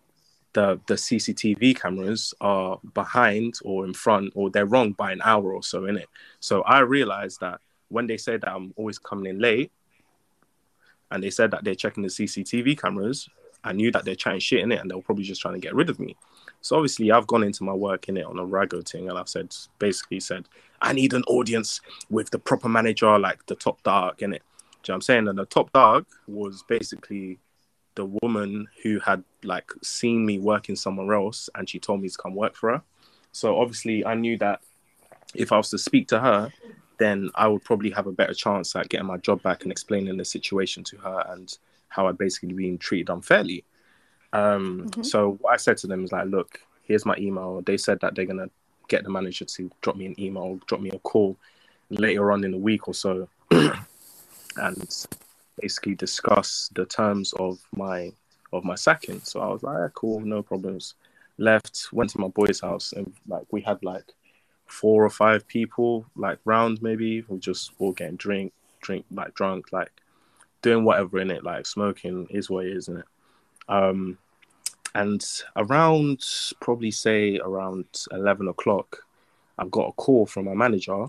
the 0.54 0.80
the 0.88 0.95
CCTV 0.95 1.76
cameras 1.80 2.34
are 2.39 2.80
behind 2.93 3.56
or 3.64 3.86
in 3.86 3.93
front 3.93 4.32
or 4.36 4.49
they're 4.49 4.66
wrong 4.66 4.93
by 4.93 5.12
an 5.12 5.22
hour 5.24 5.54
or 5.54 5.64
so 5.64 5.86
in 5.86 5.97
it. 5.97 6.08
So 6.39 6.62
I 6.62 6.80
realized 6.80 7.39
that 7.41 7.60
when 7.89 8.08
they 8.08 8.18
said 8.18 8.41
that 8.41 8.51
I'm 8.51 8.74
always 8.76 8.97
coming 8.97 9.28
in 9.28 9.39
late, 9.39 9.72
and 11.12 11.24
they 11.24 11.30
said 11.30 11.51
that 11.51 11.64
they're 11.64 11.76
checking 11.76 12.04
the 12.04 12.10
CCTV 12.10 12.80
cameras, 12.80 13.30
I 13.64 13.72
knew 13.72 13.91
that 13.91 14.04
they're 14.04 14.16
chatting 14.16 14.39
shit 14.39 14.62
in 14.62 14.72
it, 14.72 14.82
and 14.82 14.89
they 14.89 14.95
were 14.95 15.01
probably 15.01 15.24
just 15.24 15.41
trying 15.41 15.54
to 15.54 15.60
get 15.60 15.76
rid 15.76 15.89
of 15.89 15.99
me. 15.99 16.16
So 16.62 16.76
obviously, 16.76 17.12
I've 17.12 17.28
gone 17.28 17.43
into 17.43 17.64
my 17.64 17.74
work 17.74 18.10
in 18.10 18.18
it 18.18 18.26
on 18.26 18.39
a 18.39 18.45
rago 18.45 18.88
thing, 18.88 19.10
and 19.10 19.18
I've 19.18 19.30
said 19.30 19.56
basically 19.80 20.20
said 20.20 20.45
I 20.82 20.93
need 20.93 21.14
an 21.14 21.24
audience 21.28 21.82
with 22.10 22.30
the 22.32 22.39
proper 22.39 22.68
manager, 22.68 23.18
like 23.20 23.45
the 23.45 23.56
top 23.56 23.82
dog 23.84 24.22
in 24.22 24.34
it. 24.34 24.41
Do 24.82 24.91
you 24.91 24.93
know 24.93 24.95
what 24.95 24.95
I'm 24.95 25.01
saying? 25.01 25.28
And 25.30 25.38
the 25.38 25.45
top 25.45 25.72
dog 25.72 26.06
was 26.28 26.64
basically 26.68 27.39
the 27.95 28.06
woman 28.22 28.68
who 28.82 28.99
had 28.99 29.24
like 29.43 29.71
seen 29.81 30.25
me 30.25 30.39
working 30.39 30.75
somewhere 30.75 31.15
else, 31.15 31.49
and 31.55 31.69
she 31.69 31.79
told 31.79 32.01
me 32.01 32.09
to 32.09 32.17
come 32.17 32.35
work 32.35 32.55
for 32.55 32.71
her. 32.71 32.81
So 33.31 33.59
obviously, 33.59 34.05
I 34.05 34.15
knew 34.15 34.37
that 34.37 34.61
if 35.33 35.51
I 35.51 35.57
was 35.57 35.69
to 35.71 35.77
speak 35.77 36.07
to 36.09 36.19
her, 36.19 36.51
then 36.97 37.31
I 37.35 37.47
would 37.47 37.63
probably 37.63 37.89
have 37.91 38.07
a 38.07 38.11
better 38.11 38.33
chance 38.33 38.75
at 38.75 38.89
getting 38.89 39.07
my 39.07 39.17
job 39.17 39.41
back 39.41 39.63
and 39.63 39.71
explaining 39.71 40.17
the 40.17 40.25
situation 40.25 40.83
to 40.85 40.97
her 40.97 41.25
and 41.29 41.57
how 41.89 42.07
I'd 42.07 42.17
basically 42.17 42.53
been 42.53 42.77
treated 42.77 43.09
unfairly. 43.09 43.63
Um, 44.31 44.89
So 45.03 45.37
what 45.41 45.53
I 45.53 45.57
said 45.57 45.77
to 45.77 45.87
them 45.87 46.03
is 46.03 46.11
like, 46.11 46.27
look, 46.27 46.59
here's 46.83 47.05
my 47.05 47.15
email. 47.17 47.61
They 47.61 47.77
said 47.77 47.99
that 48.01 48.15
they're 48.15 48.25
gonna 48.25 48.49
get 48.87 49.03
the 49.03 49.09
manager 49.09 49.45
to 49.45 49.71
drop 49.81 49.95
me 49.95 50.05
an 50.05 50.19
email, 50.19 50.59
drop 50.67 50.81
me 50.81 50.89
a 50.91 50.99
call 50.99 51.37
later 51.89 52.31
on 52.31 52.43
in 52.43 52.51
the 52.51 52.57
week 52.57 52.87
or 52.87 52.93
so, 52.93 53.27
and 53.51 55.05
basically 55.59 55.95
discuss 55.95 56.69
the 56.75 56.85
terms 56.85 57.33
of 57.33 57.59
my 57.75 58.11
of 58.54 58.64
my 58.64 58.76
sacking. 58.76 59.20
So 59.24 59.41
I 59.41 59.47
was 59.47 59.64
like, 59.64 59.78
"Ah, 59.78 59.89
cool, 59.93 60.20
no 60.22 60.41
problems. 60.43 60.95
Left, 61.38 61.89
went 61.91 62.12
to 62.12 62.20
my 62.20 62.28
boy's 62.28 62.62
house, 62.62 62.93
and 62.93 63.12
like 63.28 63.45
we 63.51 63.62
had 63.62 63.84
like 63.84 64.06
four 64.68 65.04
or 65.04 65.10
five 65.10 65.47
people 65.47 66.06
like 66.16 66.39
round 66.45 66.82
maybe 66.82 67.22
who 67.22 67.38
just 67.39 67.72
all 67.80 67.91
getting 67.91 68.16
drink, 68.16 68.54
drink 68.82 69.06
like 69.12 69.34
drunk, 69.34 69.72
like 69.72 69.91
doing 70.62 70.86
whatever 70.86 71.20
in 71.20 71.32
it, 71.32 71.43
like 71.43 71.66
smoking 71.66 72.28
is 72.30 72.49
what 72.49 72.66
it 72.66 72.78
is 72.78 72.88
in 72.88 72.97
it. 72.97 73.06
Um, 73.68 74.18
and 74.95 75.26
around 75.56 76.24
probably 76.62 76.91
say 76.91 77.39
around 77.39 77.86
eleven 78.12 78.47
o'clock, 78.47 78.99
I've 79.58 79.72
got 79.72 79.89
a 79.89 79.93
call 79.93 80.26
from 80.26 80.45
my 80.45 80.54
manager, 80.54 81.08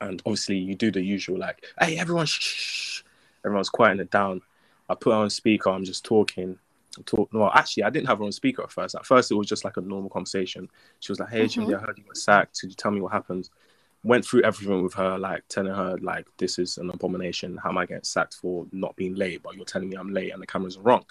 and 0.00 0.20
obviously 0.26 0.58
you 0.58 0.74
do 0.74 0.90
the 0.90 1.02
usual 1.02 1.38
like, 1.38 1.64
hey 1.80 1.98
everyone, 1.98 2.26
shh, 2.26 2.40
shh. 2.40 3.02
everyone's 3.44 3.68
quieting 3.68 4.00
it 4.00 4.10
down. 4.10 4.42
I 4.90 4.94
put 4.94 5.12
her 5.12 5.18
on 5.18 5.30
speaker. 5.30 5.70
I'm 5.70 5.84
just 5.84 6.04
talking. 6.04 6.58
Talk. 7.06 7.32
No, 7.32 7.48
actually, 7.54 7.84
I 7.84 7.90
didn't 7.90 8.08
have 8.08 8.18
her 8.18 8.24
on 8.24 8.32
speaker 8.32 8.62
at 8.62 8.72
first. 8.72 8.96
At 8.96 9.06
first, 9.06 9.30
it 9.30 9.36
was 9.36 9.46
just 9.46 9.64
like 9.64 9.76
a 9.76 9.80
normal 9.80 10.10
conversation. 10.10 10.68
She 10.98 11.12
was 11.12 11.20
like, 11.20 11.30
"Hey, 11.30 11.44
Chimdy, 11.44 11.68
mm-hmm. 11.68 11.76
I 11.76 11.86
heard 11.86 11.98
you 11.98 12.04
got 12.04 12.16
sacked. 12.16 12.60
Could 12.60 12.70
you 12.70 12.76
tell 12.76 12.90
me 12.90 13.00
what 13.00 13.12
happened?" 13.12 13.48
Went 14.02 14.24
through 14.24 14.42
everything 14.42 14.82
with 14.82 14.94
her, 14.94 15.18
like 15.18 15.46
telling 15.48 15.74
her 15.74 15.96
like 15.98 16.26
this 16.38 16.58
is 16.58 16.78
an 16.78 16.90
abomination. 16.90 17.58
How 17.62 17.68
am 17.68 17.78
I 17.78 17.86
getting 17.86 18.02
sacked 18.02 18.34
for 18.34 18.66
not 18.72 18.96
being 18.96 19.14
late? 19.14 19.42
But 19.42 19.54
you're 19.54 19.64
telling 19.64 19.90
me 19.90 19.96
I'm 19.96 20.12
late 20.12 20.32
and 20.32 20.42
the 20.42 20.46
cameras 20.46 20.78
are 20.78 20.82
wrong. 20.82 21.04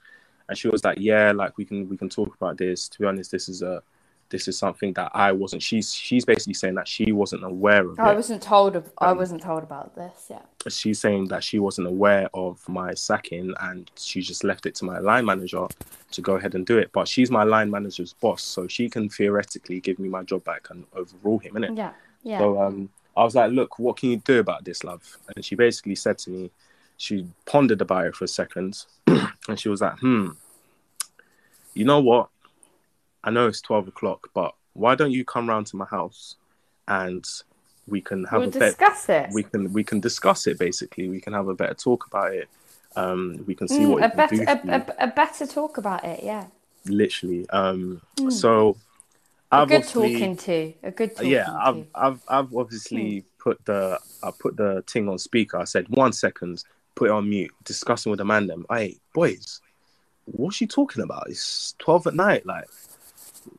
And 0.50 0.58
she 0.58 0.68
was 0.68 0.84
like, 0.84 0.98
"Yeah, 1.00 1.32
like 1.32 1.58
we 1.58 1.66
can 1.66 1.88
we 1.88 1.96
can 1.96 2.10
talk 2.10 2.36
about 2.36 2.58
this. 2.58 2.90
To 2.90 3.00
be 3.00 3.06
honest, 3.06 3.32
this 3.32 3.48
is 3.48 3.62
a 3.62 3.82
this 4.30 4.48
is 4.48 4.58
something 4.58 4.94
that 4.94 5.12
I 5.14 5.32
wasn't. 5.32 5.64
She's 5.64 5.94
she's 5.94 6.24
basically 6.26 6.54
saying 6.54 6.76
that 6.76 6.88
she 6.88 7.12
wasn't 7.12 7.44
aware 7.44 7.88
of 7.88 8.00
I 8.00 8.12
it 8.12 8.16
wasn't 8.16 8.42
told 8.44 8.76
of. 8.76 8.92
I 9.00 9.08
Um, 9.08 9.18
wasn't 9.18 9.42
told 9.42 9.64
about 9.64 9.96
this. 9.96 10.28
Yeah. 10.30 10.42
she's 10.70 11.00
saying 11.00 11.30
that 11.30 11.44
she 11.44 11.58
wasn't 11.60 11.88
aware 11.88 12.30
of 12.34 12.68
my 12.70 12.94
sacking 12.94 13.54
and 13.60 13.90
she 13.98 14.22
just 14.22 14.44
left 14.44 14.66
it 14.66 14.76
to 14.76 14.86
my 14.86 15.00
line 15.00 15.26
manager 15.26 15.68
to 16.12 16.22
go 16.22 16.36
ahead 16.36 16.54
and 16.56 16.66
do 16.66 16.78
it. 16.78 16.92
But 16.92 17.08
she's 17.08 17.32
my 17.32 17.44
line 17.44 17.72
manager's 17.72 18.14
boss, 18.14 18.44
so 18.44 18.68
she 18.68 18.90
can 18.90 19.10
theoretically 19.10 19.80
give 19.80 19.98
me 20.00 20.10
my 20.10 20.24
job 20.24 20.44
back 20.44 20.70
and 20.70 20.86
overrule 20.94 21.40
him, 21.40 21.56
innit? 21.56 21.76
Yeah. 21.78 21.94
Yeah. 22.24 22.40
So 22.40 22.62
um, 22.62 22.90
I 23.18 23.24
was 23.24 23.36
like, 23.36 23.52
look, 23.52 23.80
what 23.80 23.98
can 23.98 24.10
you 24.12 24.18
do 24.18 24.40
about 24.40 24.64
this, 24.66 24.84
love? 24.84 25.18
And 25.36 25.44
she 25.44 25.56
basically 25.56 25.96
said 25.96 26.18
to 26.20 26.30
me, 26.30 26.52
she 26.98 27.26
pondered 27.46 27.82
about 27.82 28.06
it 28.08 28.16
for 28.16 28.26
a 28.26 28.28
second, 28.28 28.86
and 29.08 29.58
she 29.60 29.70
was 29.70 29.82
like, 29.82 29.98
hmm, 30.00 30.32
you 31.74 31.86
know 31.86 32.00
what? 32.02 32.30
I 33.24 33.32
know 33.32 33.48
it's 33.48 33.62
twelve 33.62 33.88
o'clock, 33.88 34.30
but 34.34 34.54
why 34.74 34.96
don't 34.96 35.12
you 35.12 35.26
come 35.26 35.50
round 35.50 35.68
to 35.68 35.76
my 35.76 35.86
house 35.86 36.36
and 36.88 37.28
we 37.88 38.02
can 38.02 38.24
have 38.26 38.40
We'll 38.40 38.50
a 38.50 38.52
discuss 38.52 39.10
it. 39.10 39.30
We 39.32 39.44
can 39.44 39.74
we 39.74 39.84
can 39.84 40.00
discuss 40.00 40.48
it. 40.48 40.58
Basically, 40.58 41.10
we 41.10 41.20
can 41.20 41.34
have 41.34 41.48
a 41.48 41.56
better 41.56 41.74
talk 41.74 42.06
about 42.08 42.34
it. 42.34 42.48
Um, 42.96 43.44
we 43.46 43.56
can 43.56 43.68
see 43.68 43.84
Mm, 43.84 43.90
what 43.92 44.04
a 44.04 44.16
better, 44.16 44.44
a, 44.44 45.04
a, 45.04 45.06
a 45.06 45.08
better 45.08 45.46
talk 45.46 45.78
about 45.78 46.04
it. 46.04 46.24
Yeah, 46.24 46.46
literally. 46.86 47.50
Um, 47.50 48.02
Mm. 48.18 48.32
so 48.32 48.78
a 49.52 49.58
I've 49.58 49.70
good 49.70 49.88
talking 49.88 50.36
to. 50.38 50.74
A 50.84 50.92
good 50.92 51.16
talking 51.16 51.32
yeah. 51.32 51.52
I've 51.58 51.86
I've 51.96 52.22
I've 52.28 52.56
obviously 52.56 53.24
put 53.38 53.64
the 53.66 54.00
I 54.24 54.32
put 54.32 54.58
the 54.58 54.84
thing 54.88 55.08
on 55.10 55.18
speaker. 55.18 55.58
I 55.58 55.64
said 55.66 55.88
one 55.90 56.14
second, 56.14 56.64
put 56.96 57.10
it 57.10 57.12
on 57.12 57.30
mute, 57.30 57.52
discussing 57.64 58.10
with 58.12 58.20
the 58.20 58.26
man 58.26 58.48
them. 58.48 58.66
Hey, 58.70 58.98
boys, 59.14 59.62
what's 60.26 60.56
she 60.58 60.68
talking 60.68 61.04
about? 61.04 61.30
It's 61.30 61.76
twelve 61.80 62.08
at 62.08 62.16
night. 62.16 62.46
Like, 62.46 62.68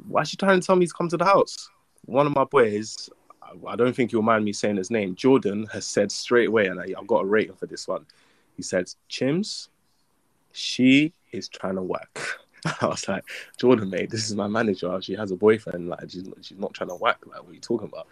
why 0.08 0.22
is 0.22 0.28
she 0.30 0.36
trying 0.36 0.60
to 0.60 0.66
tell 0.66 0.76
me 0.76 0.86
to 0.86 0.92
come 0.92 1.08
to 1.08 1.16
the 1.16 1.24
house? 1.24 1.70
One 2.06 2.26
of 2.26 2.34
my 2.34 2.44
boys, 2.44 3.10
I- 3.66 3.76
don't 3.76 3.94
think 3.94 4.12
you'll 4.12 4.22
mind 4.22 4.44
me 4.44 4.52
saying 4.52 4.76
his 4.76 4.90
name. 4.90 5.14
Jordan 5.14 5.66
has 5.72 5.86
said 5.86 6.10
straight 6.12 6.48
away, 6.48 6.66
and 6.66 6.80
I, 6.80 6.86
I've 6.98 7.06
got 7.06 7.22
a 7.24 7.26
rating 7.26 7.56
for 7.56 7.66
this 7.66 7.86
one. 7.88 8.06
He 8.56 8.62
said, 8.62 8.92
"Chims, 9.08 9.68
she 10.52 11.12
is 11.32 11.48
trying 11.48 11.76
to 11.76 11.82
work." 11.82 12.38
I 12.80 12.86
was 12.86 13.08
like, 13.08 13.24
Jordan, 13.58 13.88
mate, 13.90 14.10
this 14.10 14.28
is 14.28 14.36
my 14.36 14.46
manager. 14.46 15.00
She 15.00 15.14
has 15.14 15.30
a 15.30 15.36
boyfriend. 15.36 15.88
Like, 15.88 16.10
she's, 16.10 16.28
she's 16.42 16.58
not 16.58 16.74
trying 16.74 16.90
to 16.90 16.96
whack. 16.96 17.18
Like, 17.26 17.42
what 17.42 17.50
are 17.50 17.54
you 17.54 17.60
talking 17.60 17.88
about? 17.88 18.06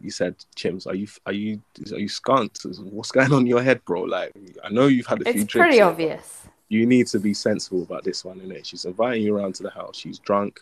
You 0.00 0.10
said, 0.10 0.34
Chims, 0.56 0.86
are 0.88 0.94
you 0.94 1.06
are 1.26 1.32
you 1.32 1.62
are 1.92 1.98
you 1.98 2.08
skunked? 2.08 2.64
What's 2.64 3.12
going 3.12 3.32
on 3.32 3.42
in 3.42 3.46
your 3.46 3.62
head, 3.62 3.84
bro? 3.84 4.02
Like, 4.02 4.32
I 4.64 4.68
know 4.70 4.88
you've 4.88 5.06
had 5.06 5.20
a 5.20 5.24
few 5.24 5.32
drinks. 5.32 5.44
It's 5.44 5.52
pretty 5.52 5.80
obvious. 5.80 6.42
You 6.68 6.86
need 6.86 7.06
to 7.08 7.20
be 7.20 7.32
sensible 7.34 7.82
about 7.82 8.02
this 8.02 8.24
one, 8.24 8.40
innit? 8.40 8.64
She's 8.64 8.84
inviting 8.84 9.22
you 9.22 9.36
around 9.36 9.54
to 9.56 9.62
the 9.62 9.70
house. 9.70 9.96
She's 9.96 10.18
drunk. 10.18 10.60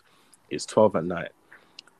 It's 0.53 0.65
twelve 0.65 0.95
at 0.95 1.05
night. 1.05 1.31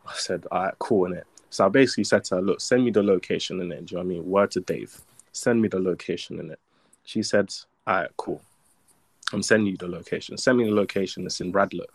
I 0.07 0.13
said, 0.15 0.45
all 0.51 0.63
right, 0.63 0.73
cool, 0.79 1.09
innit? 1.09 1.23
So 1.49 1.65
I 1.65 1.69
basically 1.69 2.03
said 2.03 2.23
to 2.25 2.35
her, 2.35 2.41
look, 2.41 2.59
send 2.59 2.83
me 2.83 2.91
the 2.91 3.03
location, 3.03 3.59
innit? 3.59 3.85
Do 3.85 3.95
you 3.95 3.97
know 3.97 4.03
what 4.03 4.13
I 4.13 4.19
mean? 4.19 4.29
Word 4.29 4.51
to 4.51 4.59
Dave. 4.59 4.99
Send 5.31 5.61
me 5.61 5.67
the 5.67 5.79
location, 5.79 6.39
in 6.39 6.51
it. 6.51 6.59
She 7.05 7.23
said, 7.23 7.53
all 7.87 7.95
right, 7.95 8.09
cool. 8.17 8.41
I'm 9.31 9.41
sending 9.41 9.67
you 9.67 9.77
the 9.77 9.87
location. 9.87 10.37
Send 10.37 10.57
me 10.57 10.65
the 10.65 10.75
location. 10.75 11.25
It's 11.25 11.41
in 11.41 11.53
Radlett. 11.53 11.85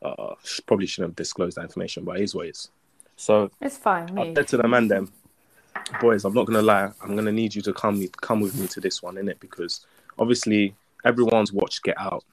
Uh, 0.00 0.34
she 0.42 0.62
probably 0.62 0.86
shouldn't 0.86 1.10
have 1.10 1.16
disclosed 1.16 1.56
that 1.56 1.62
information, 1.62 2.04
but 2.04 2.18
it 2.18 2.22
is 2.22 2.34
what 2.34 2.46
it 2.46 2.50
is. 2.50 2.70
So 3.16 3.50
It's 3.60 3.76
fine. 3.76 4.10
I 4.18 4.24
Me. 4.24 4.34
said 4.34 4.48
to 4.48 4.56
the 4.56 4.66
man 4.66 4.88
them, 4.88 5.12
boys, 6.00 6.24
I'm 6.24 6.34
not 6.34 6.46
gonna 6.46 6.62
lie, 6.62 6.90
I'm 7.02 7.14
gonna 7.14 7.32
need 7.32 7.54
you 7.54 7.62
to 7.62 7.72
come 7.72 8.06
come 8.20 8.40
with 8.40 8.58
me 8.58 8.66
to 8.68 8.80
this 8.80 9.02
one, 9.02 9.14
innit? 9.14 9.38
Because 9.38 9.86
obviously 10.18 10.74
everyone's 11.04 11.52
watched 11.52 11.82
Get 11.84 12.00
Out. 12.00 12.24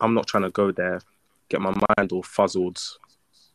I'm 0.00 0.14
not 0.14 0.26
trying 0.26 0.44
to 0.44 0.50
go 0.50 0.70
there, 0.70 1.00
get 1.48 1.60
my 1.60 1.74
mind 1.96 2.12
all 2.12 2.22
fuzzled, 2.22 2.80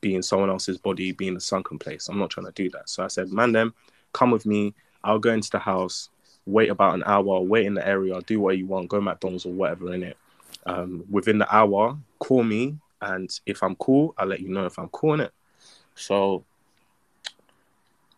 be 0.01 0.15
in 0.15 0.23
someone 0.23 0.49
else's 0.49 0.77
body, 0.77 1.11
be 1.11 1.27
in 1.27 1.37
a 1.37 1.39
sunken 1.39 1.79
place. 1.79 2.09
I'm 2.09 2.19
not 2.19 2.31
trying 2.31 2.47
to 2.47 2.51
do 2.51 2.69
that. 2.71 2.89
So 2.89 3.03
I 3.03 3.07
said, 3.07 3.31
man 3.31 3.51
them, 3.51 3.73
come 4.13 4.31
with 4.31 4.45
me. 4.45 4.73
I'll 5.03 5.19
go 5.19 5.31
into 5.31 5.49
the 5.49 5.59
house, 5.59 6.09
wait 6.45 6.69
about 6.69 6.95
an 6.95 7.03
hour, 7.05 7.39
wait 7.39 7.65
in 7.65 7.73
the 7.73 7.87
area, 7.87 8.19
do 8.21 8.39
what 8.39 8.57
you 8.57 8.65
want, 8.65 8.89
go 8.89 8.99
McDonald's 8.99 9.45
or 9.45 9.53
whatever 9.53 9.93
in 9.93 10.03
it. 10.03 10.17
Um, 10.65 11.05
within 11.09 11.37
the 11.37 11.55
hour, 11.55 11.97
call 12.19 12.43
me, 12.43 12.77
and 13.01 13.39
if 13.45 13.63
I'm 13.63 13.75
cool, 13.75 14.13
I'll 14.17 14.27
let 14.27 14.41
you 14.41 14.49
know 14.49 14.65
if 14.65 14.77
I'm 14.77 14.89
cool 14.89 15.15
in 15.15 15.21
it. 15.21 15.31
So 15.95 16.43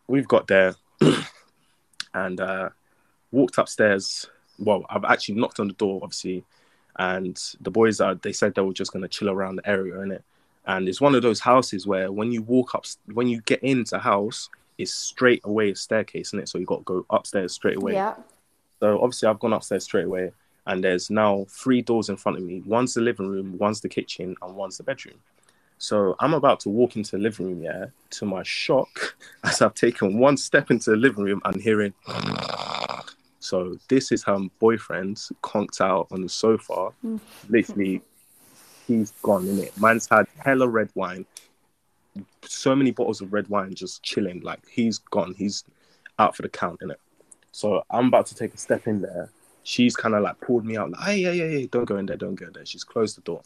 we've 0.08 0.28
got 0.28 0.48
there 0.48 0.76
and 2.14 2.40
uh, 2.40 2.70
walked 3.32 3.58
upstairs. 3.58 4.28
Well, 4.60 4.86
I've 4.90 5.06
actually 5.06 5.36
knocked 5.36 5.60
on 5.60 5.68
the 5.68 5.74
door, 5.74 6.00
obviously, 6.04 6.44
and 6.98 7.40
the 7.62 7.72
boys 7.72 8.02
are. 8.02 8.16
They 8.16 8.34
said 8.34 8.56
they 8.56 8.62
were 8.62 8.74
just 8.74 8.92
gonna 8.92 9.08
chill 9.08 9.30
around 9.30 9.56
the 9.58 9.70
area 9.70 10.00
in 10.02 10.12
it. 10.12 10.24
And 10.66 10.88
it's 10.88 11.02
one 11.02 11.16
of 11.16 11.22
those 11.22 11.40
houses 11.40 11.86
where 11.86 12.12
when 12.12 12.32
you 12.32 12.42
walk 12.42 12.76
up, 12.76 12.86
when 13.14 13.28
you 13.28 13.42
get 13.42 13.62
into 13.64 14.00
house, 14.00 14.50
it's 14.78 14.94
straight 14.94 15.42
away 15.44 15.72
a 15.72 15.76
staircase 15.76 16.34
in 16.34 16.40
it. 16.40 16.50
So 16.50 16.58
you 16.58 16.66
got 16.66 16.78
to 16.80 16.84
go 16.84 17.06
upstairs 17.10 17.54
straight 17.54 17.78
away. 17.78 17.94
Yeah. 17.94 18.16
So 18.80 19.00
obviously 19.02 19.30
I've 19.30 19.40
gone 19.40 19.54
upstairs 19.54 19.84
straight 19.84 20.06
away, 20.06 20.32
and 20.68 20.84
there's 20.84 21.10
now 21.10 21.46
three 21.50 21.82
doors 21.82 22.10
in 22.10 22.18
front 22.18 22.38
of 22.38 22.44
me. 22.44 22.62
One's 22.66 22.94
the 22.94 23.02
living 23.02 23.28
room, 23.28 23.58
one's 23.58 23.82
the 23.82 23.90
kitchen, 23.90 24.36
and 24.42 24.56
one's 24.56 24.78
the 24.78 24.84
bedroom. 24.84 25.20
So 25.78 26.16
I'm 26.20 26.34
about 26.34 26.62
to 26.62 26.70
walk 26.70 26.96
into 26.96 27.12
the 27.12 27.18
living 27.18 27.48
room, 27.48 27.62
yeah. 27.62 27.88
To 28.12 28.26
my 28.26 28.44
shock, 28.44 29.16
as 29.44 29.62
I've 29.62 29.74
taken 29.74 30.18
one 30.18 30.38
step 30.38 30.72
into 30.72 30.92
the 30.92 30.98
living 30.98 31.24
room, 31.24 31.42
I'm 31.44 31.60
hearing. 31.60 31.94
So 33.40 33.78
this 33.90 34.14
is 34.14 34.24
her 34.24 34.40
boyfriend 34.60 35.20
conked 35.42 35.82
out 35.82 36.08
on 36.12 36.22
the 36.22 36.30
sofa. 36.30 36.92
Mm. 37.06 37.20
Literally, 37.50 38.02
he's 38.88 39.12
gone 39.22 39.48
in 39.48 39.60
it. 39.60 39.80
Man's 39.80 40.08
had 40.10 40.28
hella 40.38 40.68
red 40.68 40.90
wine, 40.96 41.26
so 42.44 42.76
many 42.76 42.92
bottles 42.92 43.22
of 43.22 43.34
red 43.34 43.48
wine 43.50 43.74
just 43.74 44.04
chilling. 44.04 44.42
Like 44.42 44.60
he's 44.70 44.98
gone. 44.98 45.34
He's 45.38 45.64
out 46.20 46.36
for 46.36 46.42
the 46.42 46.50
count 46.50 46.82
in 46.82 46.92
it. 46.92 47.00
So 47.52 47.84
I'm 47.90 48.08
about 48.08 48.26
to 48.28 48.36
take 48.36 48.54
a 48.54 48.58
step 48.58 48.88
in 48.88 49.02
there. 49.02 49.30
She's 49.64 49.96
kind 49.96 50.14
of 50.14 50.24
like 50.24 50.40
pulled 50.42 50.66
me 50.66 50.76
out, 50.76 50.92
like, 50.92 51.02
hey, 51.02 51.18
yeah, 51.18 51.32
yeah, 51.32 51.46
yeah, 51.46 51.68
don't 51.72 51.86
go 51.86 51.98
in 51.98 52.06
there, 52.06 52.18
don't 52.18 52.36
go 52.36 52.48
in 52.48 52.54
there. 52.54 52.66
She's 52.66 52.84
closed 52.84 53.16
the 53.16 53.22
door. 53.22 53.42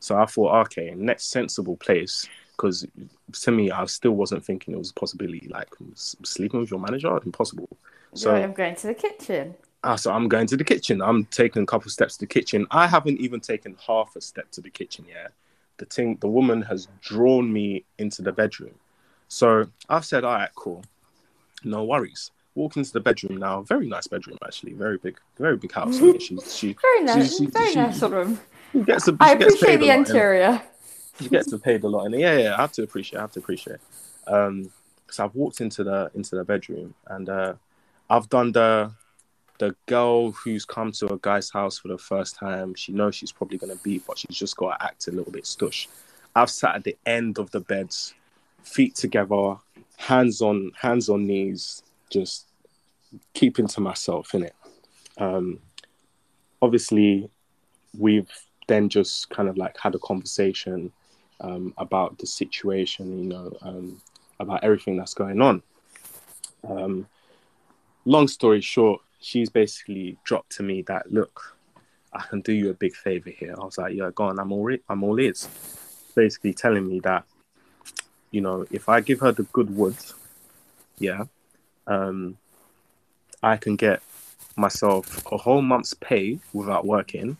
So 0.00 0.16
I 0.16 0.24
thought, 0.26 0.54
okay, 0.66 0.94
next 0.96 1.26
sensible 1.26 1.76
place, 1.76 2.26
because 2.56 2.86
to 3.32 3.50
me, 3.50 3.70
I 3.70 3.84
still 3.86 4.12
wasn't 4.12 4.44
thinking 4.44 4.74
it 4.74 4.78
was 4.78 4.90
a 4.90 4.94
possibility. 4.94 5.48
Like 5.48 5.68
sleeping 5.94 6.60
with 6.60 6.70
your 6.70 6.80
manager, 6.80 7.14
impossible. 7.24 7.68
So 8.14 8.34
I'm 8.34 8.52
going 8.52 8.76
to 8.76 8.86
the 8.86 8.94
kitchen. 8.94 9.56
Ah, 9.84 9.94
so 9.96 10.12
I'm 10.12 10.28
going 10.28 10.46
to 10.48 10.56
the 10.56 10.64
kitchen. 10.64 11.00
I'm 11.00 11.24
taking 11.26 11.62
a 11.62 11.66
couple 11.66 11.90
steps 11.90 12.14
to 12.16 12.20
the 12.20 12.26
kitchen. 12.26 12.66
I 12.70 12.86
haven't 12.86 13.20
even 13.20 13.40
taken 13.40 13.76
half 13.86 14.16
a 14.16 14.20
step 14.20 14.50
to 14.52 14.60
the 14.60 14.70
kitchen 14.70 15.04
yet. 15.08 15.32
The 15.76 15.84
thing, 15.84 16.16
the 16.20 16.28
woman 16.28 16.62
has 16.62 16.88
drawn 17.00 17.52
me 17.52 17.84
into 17.98 18.22
the 18.22 18.32
bedroom. 18.32 18.74
So 19.28 19.66
I've 19.88 20.04
said, 20.04 20.24
all 20.24 20.34
right, 20.34 20.50
cool, 20.56 20.84
no 21.62 21.84
worries. 21.84 22.32
Walk 22.56 22.76
into 22.76 22.92
the 22.92 23.00
bedroom 23.00 23.36
now. 23.36 23.62
Very 23.62 23.86
nice 23.86 24.08
bedroom, 24.08 24.38
actually. 24.44 24.72
Very 24.72 24.98
big, 24.98 25.18
very 25.38 25.56
big 25.56 25.70
house. 25.72 26.00
She, 26.20 26.38
she, 26.40 26.76
Very 26.82 27.04
nice. 27.04 27.36
she- 27.38 27.44
she- 27.44 27.50
very 27.50 27.70
she- 27.70 27.76
nice 27.76 28.02
of 28.02 28.10
them. 28.10 28.40
she 28.72 28.80
gets 28.82 29.06
a, 29.06 29.16
I 29.20 29.32
she 29.32 29.38
gets 29.38 29.54
appreciate 29.54 29.80
the 29.80 29.90
interior. 29.90 30.62
She 31.20 31.28
gets 31.28 31.56
paid 31.58 31.84
a 31.84 31.88
lot, 31.88 32.06
and 32.06 32.14
yeah, 32.18 32.36
yeah, 32.38 32.54
I 32.56 32.60
have 32.62 32.72
to 32.72 32.82
appreciate. 32.82 33.18
I 33.18 33.22
have 33.22 33.32
to 33.32 33.40
appreciate. 33.40 33.78
Um, 34.26 34.70
so 35.10 35.24
I've 35.24 35.34
walked 35.34 35.60
into 35.60 35.84
the 35.84 36.10
into 36.14 36.36
the 36.36 36.44
bedroom, 36.44 36.94
and 37.06 37.28
uh, 37.28 37.54
I've 38.10 38.28
done 38.28 38.52
the 38.52 38.92
the 39.58 39.74
girl 39.86 40.30
who's 40.30 40.64
come 40.64 40.92
to 40.92 41.12
a 41.12 41.18
guy's 41.18 41.50
house 41.50 41.78
for 41.78 41.88
the 41.88 41.98
first 41.98 42.36
time. 42.36 42.74
She 42.74 42.92
knows 42.92 43.14
she's 43.14 43.32
probably 43.32 43.58
gonna 43.58 43.76
beat, 43.76 44.06
but 44.06 44.18
she's 44.18 44.36
just 44.36 44.56
got 44.56 44.78
to 44.78 44.84
act 44.84 45.08
a 45.08 45.12
little 45.12 45.32
bit 45.32 45.44
stush. 45.44 45.88
I've 46.34 46.50
sat 46.50 46.76
at 46.76 46.84
the 46.84 46.96
end 47.06 47.38
of 47.38 47.50
the 47.50 47.60
beds, 47.60 48.14
feet 48.62 48.94
together, 48.94 49.56
hands 49.96 50.40
on 50.40 50.72
hands 50.80 51.08
on 51.08 51.26
knees, 51.26 51.82
just 52.10 52.46
keeping 53.34 53.66
to 53.68 53.80
myself 53.80 54.34
in 54.34 54.44
it. 54.44 54.54
Um, 55.18 55.58
obviously, 56.62 57.28
we've 57.98 58.30
then 58.68 58.88
just 58.88 59.30
kind 59.30 59.48
of 59.48 59.56
like 59.56 59.76
had 59.78 59.94
a 59.94 59.98
conversation 59.98 60.92
um, 61.40 61.74
about 61.78 62.18
the 62.18 62.26
situation, 62.26 63.18
you 63.18 63.28
know, 63.28 63.56
um, 63.62 64.00
about 64.38 64.62
everything 64.62 64.96
that's 64.96 65.14
going 65.14 65.40
on. 65.40 65.62
Um, 66.68 67.06
long 68.04 68.28
story 68.28 68.60
short, 68.60 69.00
she's 69.20 69.50
basically 69.50 70.16
dropped 70.24 70.52
to 70.56 70.62
me 70.62 70.82
that 70.82 71.12
look, 71.12 71.56
I 72.12 72.22
can 72.22 72.40
do 72.40 72.52
you 72.52 72.70
a 72.70 72.74
big 72.74 72.94
favor 72.94 73.30
here. 73.30 73.54
I 73.58 73.64
was 73.64 73.78
like, 73.78 73.94
yeah, 73.94 74.10
go 74.14 74.24
on, 74.24 74.38
I'm 74.38 74.52
all 74.52 74.64
re- 74.64 74.82
I'm 74.88 75.02
all 75.02 75.18
ears. 75.20 75.48
Basically 76.14 76.54
telling 76.54 76.88
me 76.88 77.00
that, 77.00 77.24
you 78.30 78.40
know, 78.40 78.66
if 78.70 78.88
I 78.88 79.00
give 79.00 79.20
her 79.20 79.32
the 79.32 79.44
good 79.44 79.74
wood, 79.74 79.96
yeah, 80.98 81.24
um, 81.86 82.36
I 83.42 83.56
can 83.56 83.76
get 83.76 84.02
myself 84.56 85.24
a 85.30 85.36
whole 85.36 85.62
month's 85.62 85.94
pay 85.94 86.38
without 86.52 86.84
working. 86.86 87.36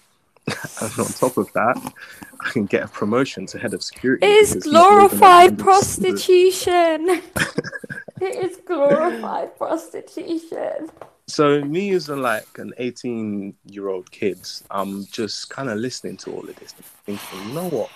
and 0.80 0.98
on 0.98 1.06
top 1.06 1.36
of 1.36 1.52
that, 1.52 1.92
I 2.40 2.50
can 2.50 2.66
get 2.66 2.84
a 2.84 2.88
promotion 2.88 3.46
to 3.46 3.58
head 3.58 3.74
of 3.74 3.82
security. 3.82 4.24
It's 4.26 4.54
because 4.54 4.64
he's 4.64 4.72
living 4.72 4.88
at 4.88 5.10
the 5.10 5.16
glorified 5.16 5.58
prostitution. 5.58 7.08
it 8.20 8.44
is 8.44 8.56
glorified 8.64 9.58
prostitution. 9.58 10.90
So 11.28 11.62
me 11.62 11.90
as 11.90 12.08
a, 12.08 12.16
like 12.16 12.46
an 12.58 12.72
18 12.78 13.54
year 13.66 13.88
old 13.88 14.10
kid, 14.10 14.38
I'm 14.70 15.04
just 15.06 15.50
kind 15.50 15.68
of 15.68 15.78
listening 15.78 16.16
to 16.18 16.32
all 16.32 16.48
of 16.48 16.56
this, 16.56 16.72
thinking, 17.04 17.48
you 17.48 17.52
know 17.52 17.68
what, 17.68 17.90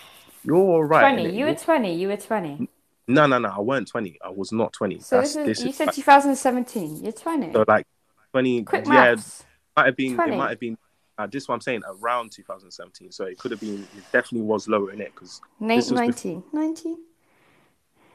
you're 0.45 0.57
all 0.57 0.85
right. 0.85 1.15
20. 1.15 1.37
You 1.37 1.47
were 1.47 1.55
20. 1.55 1.95
You 1.95 2.09
were 2.09 2.17
20. 2.17 2.69
No, 3.09 3.27
no, 3.27 3.39
no. 3.39 3.49
I 3.49 3.61
weren't 3.61 3.89
20. 3.89 4.19
I 4.25 4.29
was 4.29 4.53
not 4.53 4.73
20. 4.75 5.01
So 5.01 5.17
That's, 5.17 5.35
this 5.35 5.41
is, 5.41 5.47
this 5.47 5.65
you 5.65 5.71
is 5.71 5.77
said 5.77 5.87
like- 5.87 5.97
2017. 5.97 7.03
You're 7.03 7.13
20. 7.13 7.53
so 7.53 7.65
like 7.67 7.87
20. 8.33 8.65
Quick 8.65 8.85
yeah, 8.87 8.93
maths. 8.93 9.45
might 9.77 9.87
have 9.87 9.97
been. 9.97 10.15
20. 10.15 10.33
It 10.33 10.37
might 10.37 10.51
have 10.51 10.61
been. 10.61 10.79
Uh, 11.19 11.27
this 11.27 11.43
is 11.45 11.49
what 11.49 11.57
I'm 11.57 11.61
saying. 11.61 11.83
Around 11.89 12.33
2017. 12.33 13.13
So 13.13 13.25
it 13.25 13.39
could 13.39 13.51
have 13.51 13.61
been. 13.61 13.83
It 13.97 14.05
definitely 14.13 14.43
was 14.43 14.69
lower 14.69 14.93
in 14.93 15.01
it 15.01 15.13
because 15.15 15.41
Nin- 15.59 15.83
19. 15.91 16.43
19? 16.53 16.99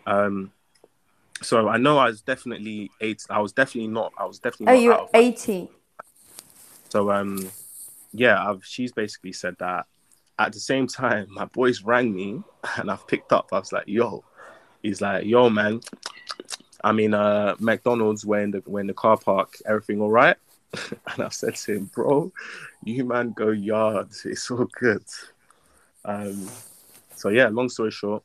Um, 0.05 0.51
so 1.41 1.67
I 1.67 1.77
know 1.77 1.97
I 1.97 2.07
was 2.07 2.21
definitely 2.21 2.91
eight. 3.01 3.23
I 3.29 3.39
was 3.39 3.53
definitely 3.53 3.89
not. 3.89 4.13
I 4.17 4.25
was 4.25 4.39
definitely 4.39 4.87
Oh, 4.87 4.89
not 4.89 5.09
you 5.13 5.19
18. 5.19 5.69
So 6.89 7.11
um, 7.11 7.51
yeah, 8.13 8.49
I've, 8.49 8.65
she's 8.65 8.91
basically 8.91 9.33
said 9.33 9.55
that 9.59 9.85
at 10.39 10.53
the 10.53 10.59
same 10.59 10.87
time, 10.87 11.27
my 11.29 11.45
boys 11.45 11.83
rang 11.83 12.13
me 12.13 12.41
and 12.77 12.91
I've 12.91 13.07
picked 13.07 13.31
up. 13.33 13.49
I 13.51 13.59
was 13.59 13.71
like, 13.71 13.87
yo, 13.87 14.23
he's 14.81 15.01
like, 15.01 15.25
yo, 15.25 15.49
man. 15.49 15.81
I 16.83 16.91
mean, 16.91 17.13
uh, 17.13 17.55
McDonald's, 17.59 18.25
we're 18.25 18.41
in 18.41 18.51
the, 18.51 18.63
we're 18.65 18.81
in 18.81 18.87
the 18.87 18.93
car 18.93 19.17
park, 19.17 19.57
everything 19.65 19.99
all 19.99 20.11
right? 20.11 20.37
and 21.07 21.23
I 21.23 21.29
said 21.29 21.55
to 21.55 21.73
him, 21.73 21.85
bro, 21.93 22.31
you 22.83 23.03
man 23.03 23.31
go 23.31 23.49
yard. 23.49 24.09
It's 24.25 24.49
all 24.51 24.67
good. 24.79 25.03
Um, 26.05 26.47
so 27.15 27.29
yeah, 27.29 27.47
long 27.49 27.69
story 27.69 27.91
short, 27.91 28.23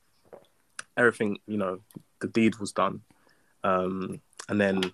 everything, 0.96 1.38
you 1.46 1.56
know, 1.56 1.80
the 2.22 2.28
deed 2.28 2.56
was 2.56 2.72
done. 2.72 3.02
Um, 3.62 4.20
and 4.48 4.60
then 4.60 4.92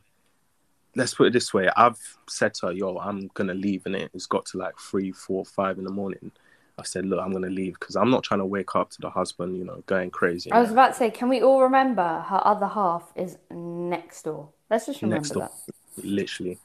let's 0.96 1.14
put 1.14 1.28
it 1.28 1.32
this 1.32 1.54
way: 1.54 1.70
I've 1.76 1.98
said 2.28 2.54
to 2.54 2.66
her, 2.66 2.72
"Yo, 2.72 2.98
I'm 2.98 3.30
gonna 3.34 3.54
leave," 3.54 3.86
and 3.86 3.94
it. 3.94 4.10
It's 4.12 4.26
got 4.26 4.44
to 4.46 4.58
like 4.58 4.78
three, 4.78 5.12
four, 5.12 5.44
five 5.44 5.78
in 5.78 5.84
the 5.84 5.92
morning. 5.92 6.32
I 6.78 6.82
said, 6.82 7.06
"Look, 7.06 7.20
I'm 7.20 7.32
gonna 7.32 7.48
leave 7.48 7.74
because 7.78 7.96
I'm 7.96 8.10
not 8.10 8.24
trying 8.24 8.40
to 8.40 8.46
wake 8.46 8.74
up 8.74 8.90
to 8.90 9.00
the 9.00 9.10
husband, 9.10 9.56
you 9.56 9.64
know, 9.64 9.82
going 9.86 10.10
crazy." 10.10 10.50
I 10.52 10.60
was 10.60 10.70
about 10.70 10.88
to 10.88 10.94
say, 10.94 11.10
can 11.10 11.28
we 11.28 11.42
all 11.42 11.62
remember 11.62 12.24
her 12.28 12.40
other 12.44 12.66
half 12.66 13.12
is 13.16 13.38
next 13.50 14.22
door? 14.22 14.50
Let's 14.70 14.86
just 14.86 15.02
remember 15.02 15.22
next 15.22 15.30
door, 15.30 15.50
that. 15.96 16.04
literally. 16.04 16.58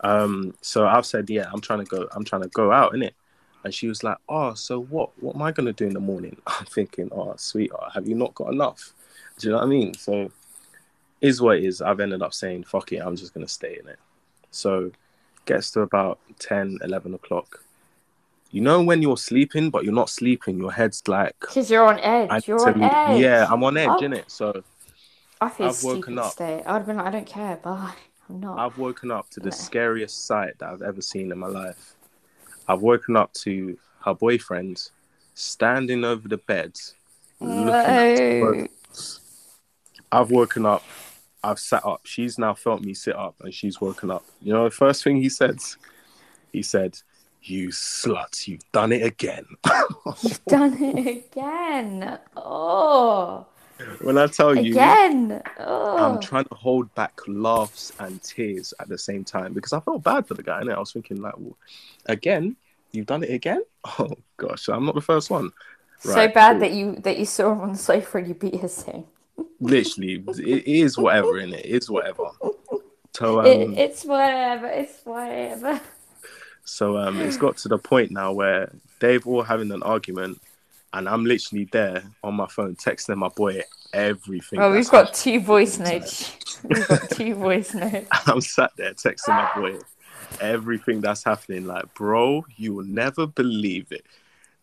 Um, 0.00 0.54
so 0.60 0.86
I've 0.86 1.06
said, 1.06 1.28
"Yeah, 1.28 1.50
I'm 1.52 1.60
trying 1.60 1.80
to 1.80 1.84
go. 1.84 2.08
I'm 2.12 2.24
trying 2.24 2.42
to 2.42 2.48
go 2.48 2.72
out 2.72 2.94
in 2.94 3.02
it." 3.02 3.14
And 3.64 3.74
she 3.74 3.88
was 3.88 4.02
like, 4.04 4.18
"Oh, 4.28 4.54
so 4.54 4.80
what? 4.80 5.10
What 5.22 5.34
am 5.34 5.42
I 5.42 5.52
gonna 5.52 5.72
do 5.72 5.86
in 5.86 5.94
the 5.94 6.00
morning?" 6.00 6.40
I'm 6.46 6.66
thinking, 6.66 7.08
"Oh, 7.12 7.34
sweetheart, 7.36 7.92
have 7.94 8.08
you 8.08 8.14
not 8.14 8.34
got 8.34 8.52
enough?" 8.52 8.94
Do 9.38 9.46
you 9.48 9.52
know 9.52 9.58
what 9.58 9.64
I 9.64 9.68
mean? 9.68 9.94
So, 9.94 10.30
is 11.20 11.40
what 11.40 11.58
it 11.58 11.64
is. 11.64 11.80
I've 11.82 12.00
ended 12.00 12.22
up 12.22 12.34
saying, 12.34 12.64
"Fuck 12.64 12.92
it, 12.92 12.98
I'm 12.98 13.16
just 13.16 13.34
gonna 13.34 13.48
stay 13.48 13.78
in 13.82 13.88
it." 13.88 13.98
So, 14.50 14.90
gets 15.46 15.70
to 15.72 15.80
about 15.80 16.18
10, 16.38 16.78
11 16.82 17.14
o'clock. 17.14 17.62
You 18.50 18.62
know 18.62 18.82
when 18.82 19.02
you're 19.02 19.16
sleeping, 19.16 19.70
but 19.70 19.84
you're 19.84 19.92
not 19.94 20.08
sleeping. 20.10 20.58
Your 20.58 20.72
head's 20.72 21.02
like, 21.06 21.38
Because 21.40 21.70
you're 21.70 21.84
on 21.84 21.98
edge. 22.00 22.28
I 22.30 22.40
you're 22.46 22.66
on 22.68 22.78
to 22.78 22.84
edge. 23.10 23.20
yeah, 23.20 23.46
I'm 23.50 23.62
on 23.62 23.76
edge, 23.76 23.88
Oh. 23.90 24.00
innit? 24.00 24.24
So 24.30 24.62
I 25.40 25.48
feel 25.50 25.68
I've 25.68 25.82
woken 25.84 26.18
up. 26.18 26.26
to 26.26 26.30
stay. 26.32 26.62
I'd 26.66 26.72
have 26.78 26.86
been 26.86 26.96
like, 26.96 27.06
I 27.06 27.10
don't 27.10 27.26
care. 27.26 27.56
Bye. 27.56 27.92
I'm 28.28 28.40
not. 28.40 28.58
I've 28.58 28.78
woken 28.78 29.10
up 29.10 29.28
to 29.30 29.40
the 29.40 29.52
scariest 29.52 30.26
sight 30.26 30.58
that 30.58 30.70
I've 30.70 30.82
ever 30.82 31.00
seen 31.02 31.30
in 31.30 31.38
my 31.38 31.46
life. 31.46 31.94
I've 32.66 32.80
woken 32.82 33.16
up 33.16 33.32
to 33.44 33.78
her 34.04 34.14
boyfriend 34.14 34.90
standing 35.34 36.04
over 36.04 36.26
the 36.28 36.38
bed, 36.38 36.76
looking 37.40 37.68
at 37.68 38.40
both. 38.40 38.68
I've 40.10 40.30
woken 40.30 40.66
up. 40.66 40.82
I've 41.42 41.58
sat 41.58 41.84
up. 41.84 42.00
She's 42.04 42.38
now 42.38 42.54
felt 42.54 42.82
me 42.82 42.94
sit 42.94 43.14
up, 43.14 43.36
and 43.40 43.54
she's 43.54 43.80
woken 43.80 44.10
up. 44.10 44.24
You 44.42 44.52
know, 44.52 44.64
the 44.64 44.70
first 44.70 45.04
thing 45.04 45.16
he 45.16 45.28
said, 45.28 45.58
he 46.52 46.62
said, 46.62 46.98
"You 47.42 47.68
slut, 47.68 48.48
you've 48.48 48.70
done 48.72 48.92
it 48.92 49.02
again." 49.02 49.46
You've 50.22 50.44
done 50.46 50.82
it 50.82 51.06
again. 51.06 52.18
Oh, 52.36 53.46
when 54.00 54.18
I 54.18 54.26
tell 54.26 54.56
you, 54.56 54.72
again. 54.72 55.42
Oh. 55.60 55.96
I'm 55.96 56.20
trying 56.20 56.44
to 56.46 56.54
hold 56.54 56.92
back 56.94 57.20
laughs 57.26 57.92
and 58.00 58.22
tears 58.22 58.74
at 58.80 58.88
the 58.88 58.98
same 58.98 59.24
time 59.24 59.52
because 59.52 59.72
I 59.72 59.80
felt 59.80 60.02
bad 60.02 60.26
for 60.26 60.34
the 60.34 60.42
guy. 60.42 60.60
And 60.60 60.72
I 60.72 60.78
was 60.78 60.92
thinking, 60.92 61.20
like, 61.20 61.38
well, 61.38 61.56
again, 62.06 62.56
you've 62.92 63.06
done 63.06 63.22
it 63.22 63.30
again. 63.30 63.62
Oh 63.98 64.12
gosh, 64.36 64.68
I'm 64.68 64.84
not 64.84 64.96
the 64.96 65.00
first 65.00 65.30
one. 65.30 65.50
so 66.00 66.28
bad 66.28 66.52
cool. 66.52 66.60
that 66.60 66.72
you 66.72 66.96
that 66.96 67.18
you 67.18 67.24
saw 67.24 67.52
him 67.52 67.60
on 67.60 67.72
the 67.72 67.78
sofa 67.78 68.18
and 68.18 68.28
you 68.28 68.34
beat 68.34 68.56
his 68.56 68.82
thing. 68.82 69.06
Literally, 69.60 70.22
it 70.26 70.66
is 70.66 70.98
whatever 70.98 71.38
in 71.38 71.52
it. 71.52 71.64
It's 71.64 71.90
whatever. 71.90 72.30
So 73.14 73.40
um, 73.40 73.46
It, 73.46 73.78
it's 73.78 74.04
whatever. 74.04 74.66
It's 74.66 75.00
whatever. 75.04 75.80
so 76.64 76.98
um, 76.98 77.20
it's 77.20 77.36
got 77.36 77.56
to 77.58 77.68
the 77.68 77.78
point 77.78 78.10
now 78.10 78.32
where 78.32 78.72
they've 79.00 79.26
all 79.26 79.42
having 79.42 79.72
an 79.72 79.82
argument, 79.82 80.40
and 80.92 81.08
I'm 81.08 81.24
literally 81.24 81.68
there 81.72 82.04
on 82.22 82.34
my 82.34 82.46
phone 82.46 82.76
texting 82.76 83.16
my 83.16 83.28
boy 83.28 83.62
everything. 83.92 84.60
Oh, 84.60 84.72
we've 84.72 84.88
got 84.88 85.14
two 85.14 85.40
voice 85.40 85.78
all 85.78 85.84
the 85.84 85.90
time. 85.90 86.00
notes. 86.00 86.60
We've 86.64 86.88
got 86.88 87.10
two 87.10 87.34
voice 87.46 87.74
notes. 87.74 88.08
I'm 88.26 88.40
sat 88.40 88.72
there 88.76 88.94
texting 88.94 89.28
my 89.28 89.50
boy 89.54 89.78
everything 90.40 91.00
that's 91.00 91.24
happening. 91.24 91.66
Like, 91.66 91.92
bro, 91.94 92.44
you 92.56 92.74
will 92.74 92.84
never 92.84 93.26
believe 93.26 93.90
it. 93.90 94.04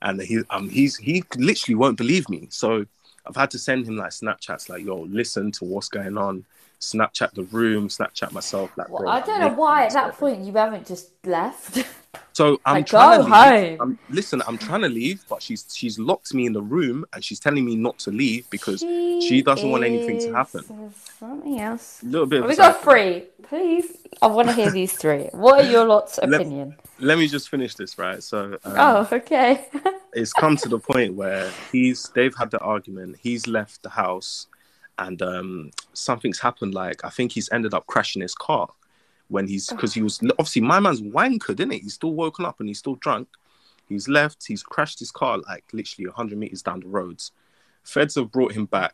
And 0.02 0.22
he, 0.22 0.41
um, 0.49 0.69
he's 0.69 0.97
he 0.97 1.23
literally 1.35 1.76
won't 1.76 1.97
believe 1.97 2.30
me. 2.30 2.47
So 2.52 2.85
I've 3.27 3.35
had 3.35 3.52
to 3.52 3.60
send 3.60 3.88
him 3.88 3.97
like 3.97 4.11
Snapchats, 4.11 4.69
like, 4.69 4.84
yo, 4.84 5.02
listen 5.02 5.52
to 5.53 5.65
what's 5.65 5.89
going 5.89 6.18
on. 6.18 6.45
Snapchat 6.81 7.34
the 7.34 7.45
room, 7.45 7.89
Snapchat 7.89 8.31
myself. 8.31 8.72
Like, 8.77 8.88
Well, 8.89 9.03
bro, 9.03 9.10
I 9.10 9.18
I'm 9.18 9.23
don't 9.26 9.39
know 9.41 9.49
why 9.56 9.85
at 9.88 9.93
that 9.93 10.18
point 10.18 10.43
you 10.45 10.53
haven't 10.53 10.88
just 10.88 11.11
left. 11.26 11.85
So 12.34 12.60
I'm 12.65 12.76
Like, 12.77 12.88
trying 12.88 13.10
go 13.11 13.23
to 13.23 13.30
leave. 13.30 13.34
home. 13.34 13.77
I'm, 13.81 13.99
listen, 14.10 14.41
I'm 14.47 14.57
trying 14.57 14.81
to 14.81 14.89
leave, 14.89 15.23
but 15.30 15.41
she's 15.41 15.65
she's 15.73 15.99
locked 15.99 16.34
me 16.34 16.45
in 16.45 16.53
the 16.53 16.61
room 16.64 17.06
and 17.14 17.23
she's 17.23 17.39
telling 17.39 17.65
me 17.65 17.76
not 17.76 17.99
to 17.99 18.11
leave 18.11 18.49
because 18.49 18.81
she 18.81 19.41
doesn't 19.41 19.69
want 19.69 19.84
anything 19.84 20.18
to 20.19 20.31
happen. 20.31 20.65
Something 21.19 21.60
else. 21.60 22.03
A 22.03 22.07
little 22.07 22.27
bit. 22.27 22.45
We 22.45 22.56
got 22.56 22.81
three. 22.84 23.27
Please, 23.43 23.97
I 24.22 24.27
want 24.27 24.49
to 24.49 24.53
hear 24.53 24.69
these 24.72 24.93
three. 24.93 25.30
What 25.34 25.60
are 25.65 25.69
your 25.69 25.85
lot's 25.85 26.19
Let- 26.23 26.41
opinion? 26.41 26.76
Let 26.99 27.18
me 27.18 27.27
just 27.27 27.49
finish 27.49 27.76
this, 27.76 27.97
right? 27.97 28.23
So 28.23 28.57
um, 28.65 28.76
oh, 28.77 29.10
okay. 29.11 29.68
it's 30.14 30.34
come 30.34 30.57
to 30.57 30.69
the 30.69 30.80
point 30.80 31.15
where 31.15 31.56
he's 31.72 32.11
they've 32.15 32.35
had 32.38 32.52
the 32.52 32.60
argument 32.60 33.18
he's 33.22 33.47
left 33.47 33.84
the 33.84 33.89
house 33.89 34.47
and 35.00 35.22
um 35.22 35.72
something's 35.94 36.40
happened 36.40 36.74
like 36.74 37.04
i 37.04 37.10
think 37.10 37.32
he's 37.32 37.52
ended 37.52 37.74
up 37.74 37.86
crashing 37.88 38.22
his 38.22 38.36
car 38.36 38.70
when 39.28 39.48
he's 39.48 39.68
because 39.68 39.94
he 39.94 40.02
was 40.02 40.20
obviously 40.32 40.62
my 40.62 40.80
man's 40.80 41.02
wankered 41.02 41.56
didn't 41.56 41.74
it 41.74 41.82
he's 41.82 41.94
still 41.94 42.14
woken 42.14 42.46
up 42.46 42.60
and 42.60 42.70
he's 42.70 42.80
still 42.80 42.96
drunk. 42.96 43.28
He's 43.88 44.08
left 44.08 44.46
he's 44.48 44.64
crashed 44.64 45.00
his 45.00 45.12
car 45.12 45.38
like 45.40 45.64
literally 45.74 46.08
100 46.08 46.38
meters 46.38 46.62
down 46.62 46.82
the 46.82 46.88
roads. 46.88 47.32
Feds 47.84 48.16
have 48.16 48.32
brought 48.32 48.54
him 48.54 48.66
back 48.66 48.94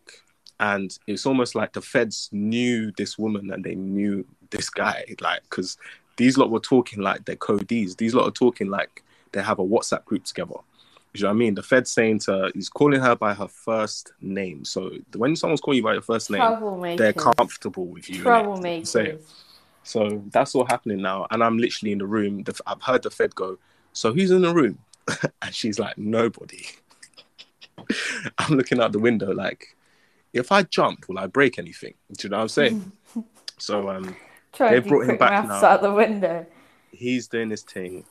and 0.60 0.98
it's 1.08 1.26
almost 1.26 1.56
like 1.56 1.74
the 1.74 1.82
feds 1.82 2.30
knew 2.32 2.92
this 2.98 3.18
woman 3.18 3.52
and 3.52 3.64
they 3.64 3.76
knew 3.76 4.26
this 4.52 4.70
guy 4.70 5.06
like 5.22 5.42
because 5.44 5.78
these 6.18 6.38
lot 6.38 6.52
were 6.52 6.60
talking 6.60 7.02
like 7.02 7.24
they're 7.26 7.36
codees 7.38 7.96
these 7.96 8.14
lot 8.14 8.28
are 8.28 8.32
talking 8.32 8.70
like 8.70 9.04
they 9.32 9.42
have 9.42 9.60
a 9.60 9.66
whatsapp 9.66 10.04
group 10.06 10.26
together 10.26 10.56
you 11.14 11.24
know 11.24 11.30
what 11.30 11.36
I 11.36 11.38
mean? 11.38 11.56
The 11.56 11.64
Fed's 11.64 11.92
saying 11.92 12.20
to 12.20 12.52
he's 12.54 12.70
calling 12.70 13.02
her 13.02 13.16
by 13.16 13.34
her 13.34 13.48
first 13.48 14.14
name. 14.22 14.64
So 14.64 14.92
when 15.16 15.36
someone's 15.36 15.60
calling 15.60 15.78
you 15.78 15.84
by 15.84 15.94
your 15.94 16.02
first 16.02 16.30
name, 16.32 16.98
they're 16.98 17.14
comfortable 17.14 17.86
with 17.86 18.10
you. 18.10 18.24
innit? 18.24 18.24
That's 18.24 18.48
what 18.48 18.68
I'm 18.68 18.86
saying. 18.86 19.18
Troublemakers. 19.18 19.22
So 19.84 20.24
that's 20.32 20.56
all 20.56 20.66
happening 20.66 21.02
now. 21.02 21.28
And 21.32 21.44
I'm 21.44 21.58
literally 21.58 21.92
in 21.92 21.98
the 21.98 22.06
room. 22.06 22.44
The- 22.44 22.60
I've 22.66 22.82
heard 22.82 23.04
the 23.04 23.10
Fed 23.10 23.36
go, 23.36 23.58
So 23.94 24.14
who's 24.14 24.32
in 24.32 24.42
the 24.42 24.54
room? 24.54 24.80
and 25.42 25.54
she's 25.54 25.80
like, 25.80 25.98
Nobody. 25.98 26.66
I'm 28.38 28.56
looking 28.56 28.80
out 28.80 28.92
the 28.92 29.00
window 29.00 29.34
like, 29.34 29.76
if 30.34 30.52
I 30.52 30.64
jump, 30.64 31.10
will 31.10 31.20
I 31.20 31.28
break 31.28 31.60
anything? 31.60 31.94
Do 32.18 32.28
you 32.28 32.30
know 32.30 32.38
what 32.38 32.44
I'm 32.44 32.50
saying? 32.50 32.92
so 33.58 33.90
um, 33.90 34.16
do 34.54 34.82
brought 34.82 35.10
him 35.10 35.18
back 35.18 35.48
now. 35.48 35.66
out 35.66 35.82
the 35.82 35.94
window. 35.94 36.46
he's 36.92 37.28
doing 37.28 37.50
his 37.50 37.64
thing. 37.64 38.06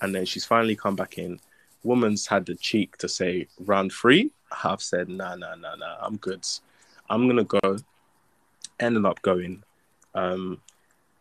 And 0.00 0.14
then 0.14 0.24
she's 0.24 0.44
finally 0.44 0.76
come 0.76 0.96
back 0.96 1.18
in. 1.18 1.40
Woman's 1.86 2.26
had 2.26 2.46
the 2.46 2.54
cheek 2.56 2.96
to 2.98 3.08
say, 3.08 3.46
round 3.60 3.92
three. 3.92 4.30
I've 4.64 4.82
said, 4.82 5.08
nah, 5.08 5.36
nah, 5.36 5.54
nah, 5.54 5.76
nah, 5.76 5.96
I'm 6.00 6.16
good. 6.16 6.44
I'm 7.08 7.26
going 7.26 7.44
to 7.44 7.58
go. 7.60 7.76
Ended 8.78 9.06
up 9.06 9.22
going. 9.22 9.62
Um, 10.14 10.60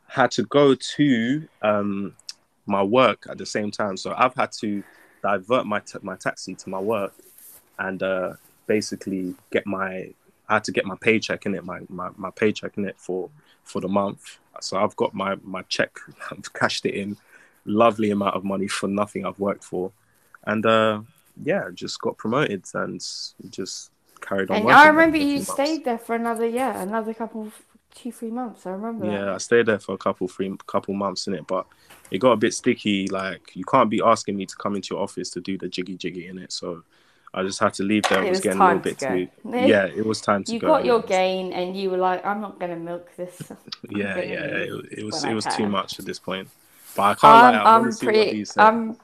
had 0.07 0.31
to 0.31 0.43
go 0.43 0.75
to 0.75 1.47
um, 1.61 2.15
my 2.65 2.83
work 2.83 3.27
at 3.29 3.37
the 3.37 3.45
same 3.45 3.71
time. 3.71 3.95
So 3.97 4.13
I've 4.17 4.33
had 4.35 4.51
to 4.53 4.83
divert 5.21 5.65
my, 5.65 5.79
ta- 5.79 5.99
my 6.01 6.15
taxi 6.15 6.55
to 6.55 6.69
my 6.69 6.79
work 6.79 7.13
and 7.79 8.01
uh, 8.01 8.33
basically 8.67 9.35
get 9.51 9.65
my, 9.65 10.11
I 10.47 10.55
had 10.55 10.63
to 10.65 10.71
get 10.71 10.85
my 10.85 10.95
paycheck 10.99 11.45
in 11.45 11.55
it, 11.55 11.63
my, 11.63 11.79
my, 11.89 12.09
my 12.17 12.31
paycheck 12.31 12.77
in 12.77 12.85
it 12.85 12.95
for, 12.97 13.29
for 13.63 13.81
the 13.81 13.87
month. 13.87 14.39
So 14.61 14.77
I've 14.77 14.95
got 14.95 15.13
my, 15.13 15.35
my 15.43 15.63
check, 15.63 15.97
I've 16.31 16.53
cashed 16.53 16.85
it 16.85 16.95
in, 16.95 17.17
lovely 17.65 18.11
amount 18.11 18.35
of 18.35 18.43
money 18.43 18.67
for 18.67 18.87
nothing 18.87 19.25
I've 19.25 19.39
worked 19.39 19.63
for. 19.63 19.91
And 20.45 20.65
uh, 20.65 21.01
yeah, 21.43 21.69
just 21.73 21.99
got 22.01 22.17
promoted 22.17 22.65
and 22.73 23.01
just 23.49 23.91
carried 24.21 24.49
on 24.49 24.57
And 24.57 24.65
working 24.65 24.75
I 24.75 24.87
remember 24.87 25.17
you 25.17 25.41
months. 25.47 25.51
stayed 25.51 25.85
there 25.85 25.97
for 25.97 26.15
another 26.15 26.47
yeah, 26.47 26.81
another 26.81 27.13
couple, 27.13 27.51
two, 27.93 28.11
three 28.11 28.31
months. 28.31 28.65
I 28.65 28.71
remember 28.71 29.05
Yeah, 29.05 29.33
I 29.35 29.37
stayed 29.39 29.65
there 29.65 29.79
for 29.79 29.93
a 29.93 29.97
couple, 29.97 30.27
three, 30.27 30.55
couple 30.67 30.93
months 30.93 31.27
in 31.27 31.33
it, 31.33 31.45
but 31.47 31.65
it 32.11 32.19
got 32.19 32.31
a 32.33 32.37
bit 32.37 32.53
sticky. 32.53 33.07
Like 33.07 33.55
you 33.55 33.65
can't 33.65 33.89
be 33.89 34.01
asking 34.03 34.37
me 34.37 34.45
to 34.45 34.55
come 34.55 34.75
into 34.75 34.93
your 34.95 35.03
office 35.03 35.29
to 35.31 35.41
do 35.41 35.57
the 35.57 35.67
jiggy 35.67 35.95
jiggy 35.97 36.27
in 36.27 36.37
it, 36.37 36.51
so 36.51 36.83
I 37.33 37.43
just 37.43 37.59
had 37.59 37.73
to 37.75 37.83
leave 37.83 38.03
there. 38.03 38.23
It 38.23 38.29
It 38.29 38.29
was 38.29 38.39
getting 38.39 38.61
a 38.61 38.63
little 38.63 38.79
to 38.83 38.89
bit 38.89 38.99
go. 38.99 39.07
too. 39.07 39.27
Yeah, 39.59 39.85
it 39.85 40.05
was 40.05 40.21
time 40.21 40.43
to 40.45 40.51
You 40.53 40.59
go. 40.59 40.67
got 40.67 40.85
your 40.85 41.01
gain, 41.01 41.53
and 41.53 41.75
you 41.75 41.89
were 41.89 41.97
like, 41.97 42.25
"I'm 42.25 42.39
not 42.39 42.59
gonna 42.59 42.75
milk 42.75 43.15
this." 43.17 43.51
Yeah, 43.89 44.19
yeah, 44.21 44.45
it, 44.45 44.85
it 44.99 45.03
was 45.05 45.23
it 45.23 45.33
was 45.33 45.45
too 45.45 45.67
much 45.67 45.99
at 45.99 46.05
this 46.05 46.19
point. 46.19 46.49
But 46.95 47.03
I 47.03 47.15
can't 47.15 47.39
lie, 47.39 47.51
I'm, 47.51 47.61
I 47.65 47.77
I'm 47.77 47.91
to 47.91 47.97
pretty. 47.97 48.39
I'm, 48.57 48.97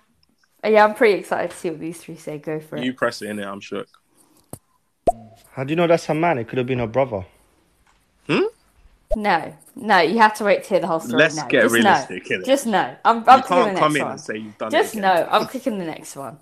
yeah, 0.64 0.86
I'm 0.86 0.94
pretty 0.96 1.20
excited 1.20 1.52
to 1.52 1.58
see 1.58 1.70
what 1.70 1.80
these 1.80 1.98
three 1.98 2.16
say. 2.16 2.38
Go 2.38 2.60
for 2.60 2.78
it. 2.78 2.84
You 2.84 2.94
press 2.94 3.22
it 3.22 3.30
in 3.30 3.40
it, 3.40 3.46
I'm 3.46 3.60
shook. 3.60 3.88
How 5.54 5.64
do 5.64 5.72
you 5.72 5.76
know 5.76 5.88
that's 5.88 6.06
her 6.06 6.14
man? 6.14 6.38
It 6.38 6.48
could 6.48 6.58
have 6.58 6.68
been 6.68 6.80
her 6.80 6.88
brother. 6.88 7.26
Hmm? 8.28 8.44
No, 9.16 9.54
no, 9.76 10.00
you 10.00 10.20
have 10.20 10.34
to 10.36 10.44
wait 10.46 10.64
to 10.64 10.70
hear 10.70 10.80
the 10.80 10.88
whole 10.88 11.02
story. 11.02 11.18
Let's 11.24 11.36
no, 11.36 11.46
get 11.48 11.64
just 11.64 11.74
realistic, 11.74 12.30
No. 12.30 12.38
innit? 12.38 12.46
Just 12.46 12.66
no. 12.66 12.96
I'm, 13.04 13.24
I'm 13.28 13.40
you 13.40 13.44
clicking 13.44 13.44
the 13.44 13.46
can't 13.48 13.66
next 13.74 13.80
come 13.80 13.96
in 13.98 14.02
one. 14.04 14.12
and 14.12 14.22
say 14.22 14.38
you've 14.38 14.58
done 14.58 14.72
Just 14.72 14.96
it. 14.96 15.00
no. 15.02 15.28
I'm 15.30 15.48
clicking 15.48 15.78
the 15.80 15.86
next 15.86 16.16
one. 16.16 16.40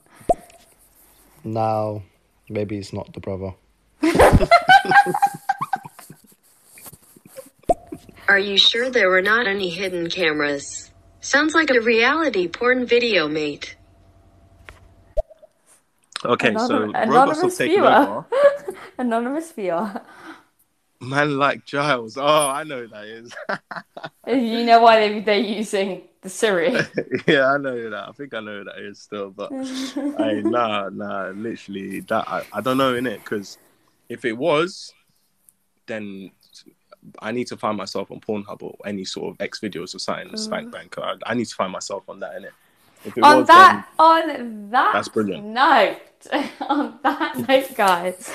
Now, 1.43 2.03
maybe 2.47 2.77
it's 2.77 2.93
not 2.93 3.11
the 3.13 3.19
brother. 3.21 3.53
Are 8.27 8.37
you 8.39 8.57
sure 8.57 8.91
there 8.91 9.09
were 9.09 9.21
not 9.23 9.47
any 9.47 9.69
hidden 9.69 10.09
cameras? 10.09 10.91
Sounds 11.21 11.55
like 11.55 11.71
a 11.71 11.81
reality 11.81 12.47
porn 12.47 12.85
video, 12.85 13.27
mate. 13.27 13.75
Okay, 16.25 16.51
Anonym- 16.51 16.67
so 16.67 16.79
robots 16.79 16.95
have 16.95 17.09
anonymous 17.09 17.57
taken 17.57 17.75
viewer. 17.75 17.87
over. 17.87 18.25
Anonymous 18.97 19.51
viewer. 19.51 20.01
Man 21.01 21.37
like 21.37 21.65
Giles. 21.65 22.17
Oh, 22.17 22.49
I 22.49 22.63
know 22.63 22.81
who 22.81 22.87
that 22.87 23.05
is. 23.05 23.33
You 24.27 24.63
know 24.63 24.79
why 24.79 24.99
they, 24.99 25.19
they're 25.21 25.39
using 25.39 26.03
the 26.21 26.29
Siri. 26.29 26.71
yeah, 27.27 27.47
I 27.47 27.57
know 27.57 27.75
who 27.75 27.89
that. 27.89 28.09
I 28.09 28.11
think 28.11 28.35
I 28.35 28.41
know 28.41 28.59
who 28.59 28.63
that 28.65 28.77
is 28.77 28.99
still, 28.99 29.31
but 29.31 29.51
hey, 29.51 30.41
nah, 30.43 30.89
nah, 30.89 31.29
literally 31.29 32.01
that 32.01 32.29
I, 32.29 32.43
I 32.53 32.61
don't 32.61 32.77
know 32.77 32.93
in 32.93 33.07
it 33.07 33.23
because 33.23 33.57
if 34.07 34.25
it 34.25 34.33
was, 34.33 34.93
then 35.87 36.29
I 37.19 37.31
need 37.31 37.47
to 37.47 37.57
find 37.57 37.75
myself 37.75 38.11
on 38.11 38.19
Pornhub 38.19 38.61
or 38.61 38.75
any 38.85 39.05
sort 39.05 39.33
of 39.33 39.41
X 39.41 39.59
videos 39.59 39.95
or 39.95 39.99
something, 39.99 40.29
mm. 40.29 40.37
Spank 40.37 40.71
Bank. 40.71 40.95
I, 40.99 41.15
I 41.25 41.33
need 41.33 41.45
to 41.45 41.55
find 41.55 41.71
myself 41.71 42.03
on 42.07 42.19
that 42.19 42.35
in 42.35 42.45
it. 42.45 42.53
Mm. 43.05 43.23
on 43.23 43.37
was, 43.39 43.47
that, 43.47 43.87
on 43.97 44.69
that 44.71 44.93
That's 44.93 45.07
brilliant. 45.07 45.45
note, 45.45 45.97
on 46.61 46.99
that 47.03 47.37
note, 47.47 47.75
guys, 47.75 48.31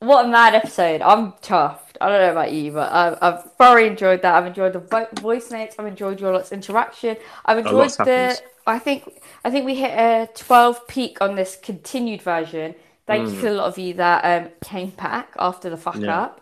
what 0.00 0.26
a 0.26 0.28
mad 0.28 0.54
episode! 0.54 1.00
I'm 1.02 1.32
chuffed. 1.34 1.78
I 2.00 2.08
don't 2.08 2.20
know 2.20 2.32
about 2.32 2.52
you, 2.52 2.72
but 2.72 2.92
I've, 2.92 3.18
I've 3.22 3.52
thoroughly 3.52 3.86
enjoyed 3.86 4.22
that. 4.22 4.34
I've 4.34 4.46
enjoyed 4.46 4.72
the 4.72 4.80
vo- 4.80 5.08
voice 5.20 5.50
notes. 5.50 5.76
I've 5.78 5.86
enjoyed 5.86 6.20
your 6.20 6.32
lot's 6.32 6.50
interaction. 6.52 7.16
I've 7.46 7.58
enjoyed 7.58 7.90
the. 7.90 8.04
happens. 8.04 8.42
I 8.66 8.78
think 8.78 9.22
I 9.44 9.50
think 9.50 9.64
we 9.64 9.74
hit 9.76 9.90
a 9.92 10.28
12 10.34 10.86
peak 10.88 11.20
on 11.20 11.34
this 11.36 11.56
continued 11.56 12.22
version. 12.22 12.74
Thank 13.06 13.30
you 13.32 13.40
to 13.42 13.50
a 13.50 13.54
lot 13.54 13.66
of 13.68 13.78
you 13.78 13.94
that 13.94 14.24
um, 14.24 14.50
came 14.64 14.90
back 14.90 15.32
after 15.38 15.68
the 15.70 15.76
fuck 15.76 15.94
Mm. 15.96 16.04
Yeah. 16.04 16.20
up. 16.22 16.40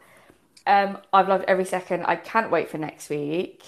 Um, 0.67 0.99
I've 1.13 1.29
loved 1.29 1.45
every 1.49 1.65
second. 1.65 2.05
I 2.07 2.17
can't 2.17 2.51
wait 2.51 2.69
for 2.69 2.77
next 2.79 3.09
week. 3.09 3.63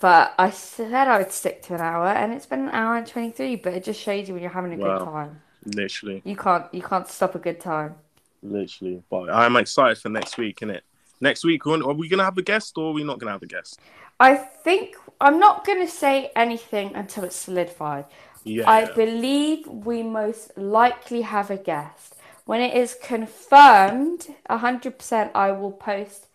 But 0.00 0.34
I 0.38 0.50
said 0.50 1.08
I 1.08 1.18
would 1.18 1.32
stick 1.32 1.62
to 1.64 1.74
an 1.74 1.80
hour, 1.80 2.06
and 2.08 2.32
it's 2.32 2.46
been 2.46 2.60
an 2.68 2.70
hour 2.70 2.96
and 2.96 3.06
twenty 3.06 3.30
three. 3.30 3.56
But 3.56 3.74
it 3.74 3.84
just 3.84 4.00
shows 4.00 4.26
you 4.28 4.34
when 4.34 4.42
you're 4.42 4.52
having 4.52 4.72
a 4.72 4.76
Wow. 4.76 4.98
good 4.98 5.04
time. 5.04 5.42
literally, 5.64 6.22
You 6.24 6.36
can't 6.36 6.72
you 6.72 6.82
can't 6.82 7.08
stop 7.08 7.34
a 7.34 7.38
good 7.38 7.60
time. 7.60 7.96
literally. 8.42 9.02
But 9.10 9.30
I'm 9.30 9.56
excited 9.56 9.98
for 9.98 10.08
next 10.08 10.38
week, 10.38 10.60
innit? 10.60 10.80
Next 11.20 11.44
week, 11.44 11.66
are 11.66 11.92
we 11.92 12.08
gonna 12.08 12.24
have 12.24 12.38
a 12.38 12.42
guest 12.42 12.76
or 12.78 12.90
are 12.90 12.92
we 12.92 13.04
not 13.04 13.18
gonna 13.18 13.32
have 13.32 13.42
a 13.42 13.46
guest? 13.46 13.80
I 14.20 14.34
think 14.36 14.96
I'm 15.20 15.38
not 15.38 15.66
gonna 15.66 15.88
say 15.88 16.30
anything 16.36 16.94
until 16.94 17.24
it's 17.24 17.36
solidified. 17.36 18.04
Yeah, 18.44 18.68
I 18.68 18.84
believe 18.86 19.66
we 19.66 20.02
most 20.02 20.56
likely 20.56 21.22
have 21.22 21.50
a 21.50 21.56
guest. 21.56 22.14
When 22.44 22.60
it 22.60 22.74
is 22.74 22.96
confirmed, 23.02 24.28
hundred 24.48 24.98
percent, 24.98 25.32
I 25.34 25.52
will 25.52 25.72
post 25.72 26.26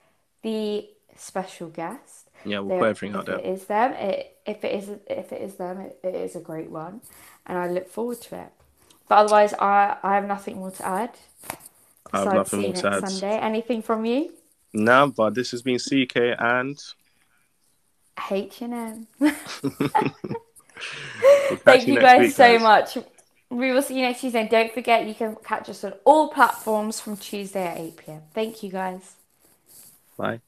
the 0.43 0.89
special 1.15 1.69
guest. 1.69 2.20
Yeah, 2.45 2.59
we'll 2.59 2.80
put 2.80 2.89
everything 2.89 3.15
out 3.15 3.26
there. 3.26 3.39
it 3.39 3.45
is 3.45 3.65
them, 3.65 3.93
it, 3.93 4.38
if 4.45 4.63
it 4.63 4.76
is 4.76 4.89
if 5.07 5.31
it 5.31 5.41
is 5.41 5.55
them, 5.55 5.81
it, 5.81 5.99
it 6.03 6.15
is 6.15 6.35
a 6.35 6.39
great 6.39 6.69
one, 6.69 7.01
and 7.45 7.57
I 7.57 7.69
look 7.69 7.89
forward 7.89 8.22
to 8.22 8.41
it. 8.41 8.51
But 9.07 9.15
otherwise, 9.19 9.53
I 9.53 9.97
I 10.03 10.15
have 10.15 10.27
nothing 10.27 10.57
more 10.57 10.72
to 10.72 10.85
add. 10.85 11.11
I 12.13 12.19
have 12.19 12.34
nothing 12.34 12.61
more 12.61 12.73
to 12.73 12.88
add. 12.93 13.09
Sunday. 13.09 13.38
Anything 13.38 13.81
from 13.81 14.05
you? 14.05 14.34
No, 14.73 15.11
but 15.15 15.34
this 15.35 15.51
has 15.51 15.61
been 15.61 15.80
CK 15.80 16.35
and 16.39 16.81
H 18.30 18.61
and 18.61 18.73
M. 18.73 19.07
Thank 21.63 21.88
you 21.88 21.99
guys 21.99 22.22
week, 22.22 22.31
so 22.31 22.59
much. 22.59 22.97
We 23.49 23.72
will 23.72 23.81
see 23.81 23.95
you 23.95 24.03
next 24.03 24.22
Tuesday. 24.22 24.41
And 24.41 24.49
don't 24.49 24.73
forget, 24.73 25.05
you 25.05 25.13
can 25.13 25.35
catch 25.43 25.69
us 25.69 25.84
on 25.84 25.93
all 26.05 26.30
platforms 26.30 26.99
from 26.99 27.18
Tuesday 27.18 27.65
at 27.65 27.77
8 27.77 27.97
pm. 27.97 28.22
Thank 28.34 28.63
you 28.63 28.72
guys. 28.72 29.15
Bye. 30.18 30.39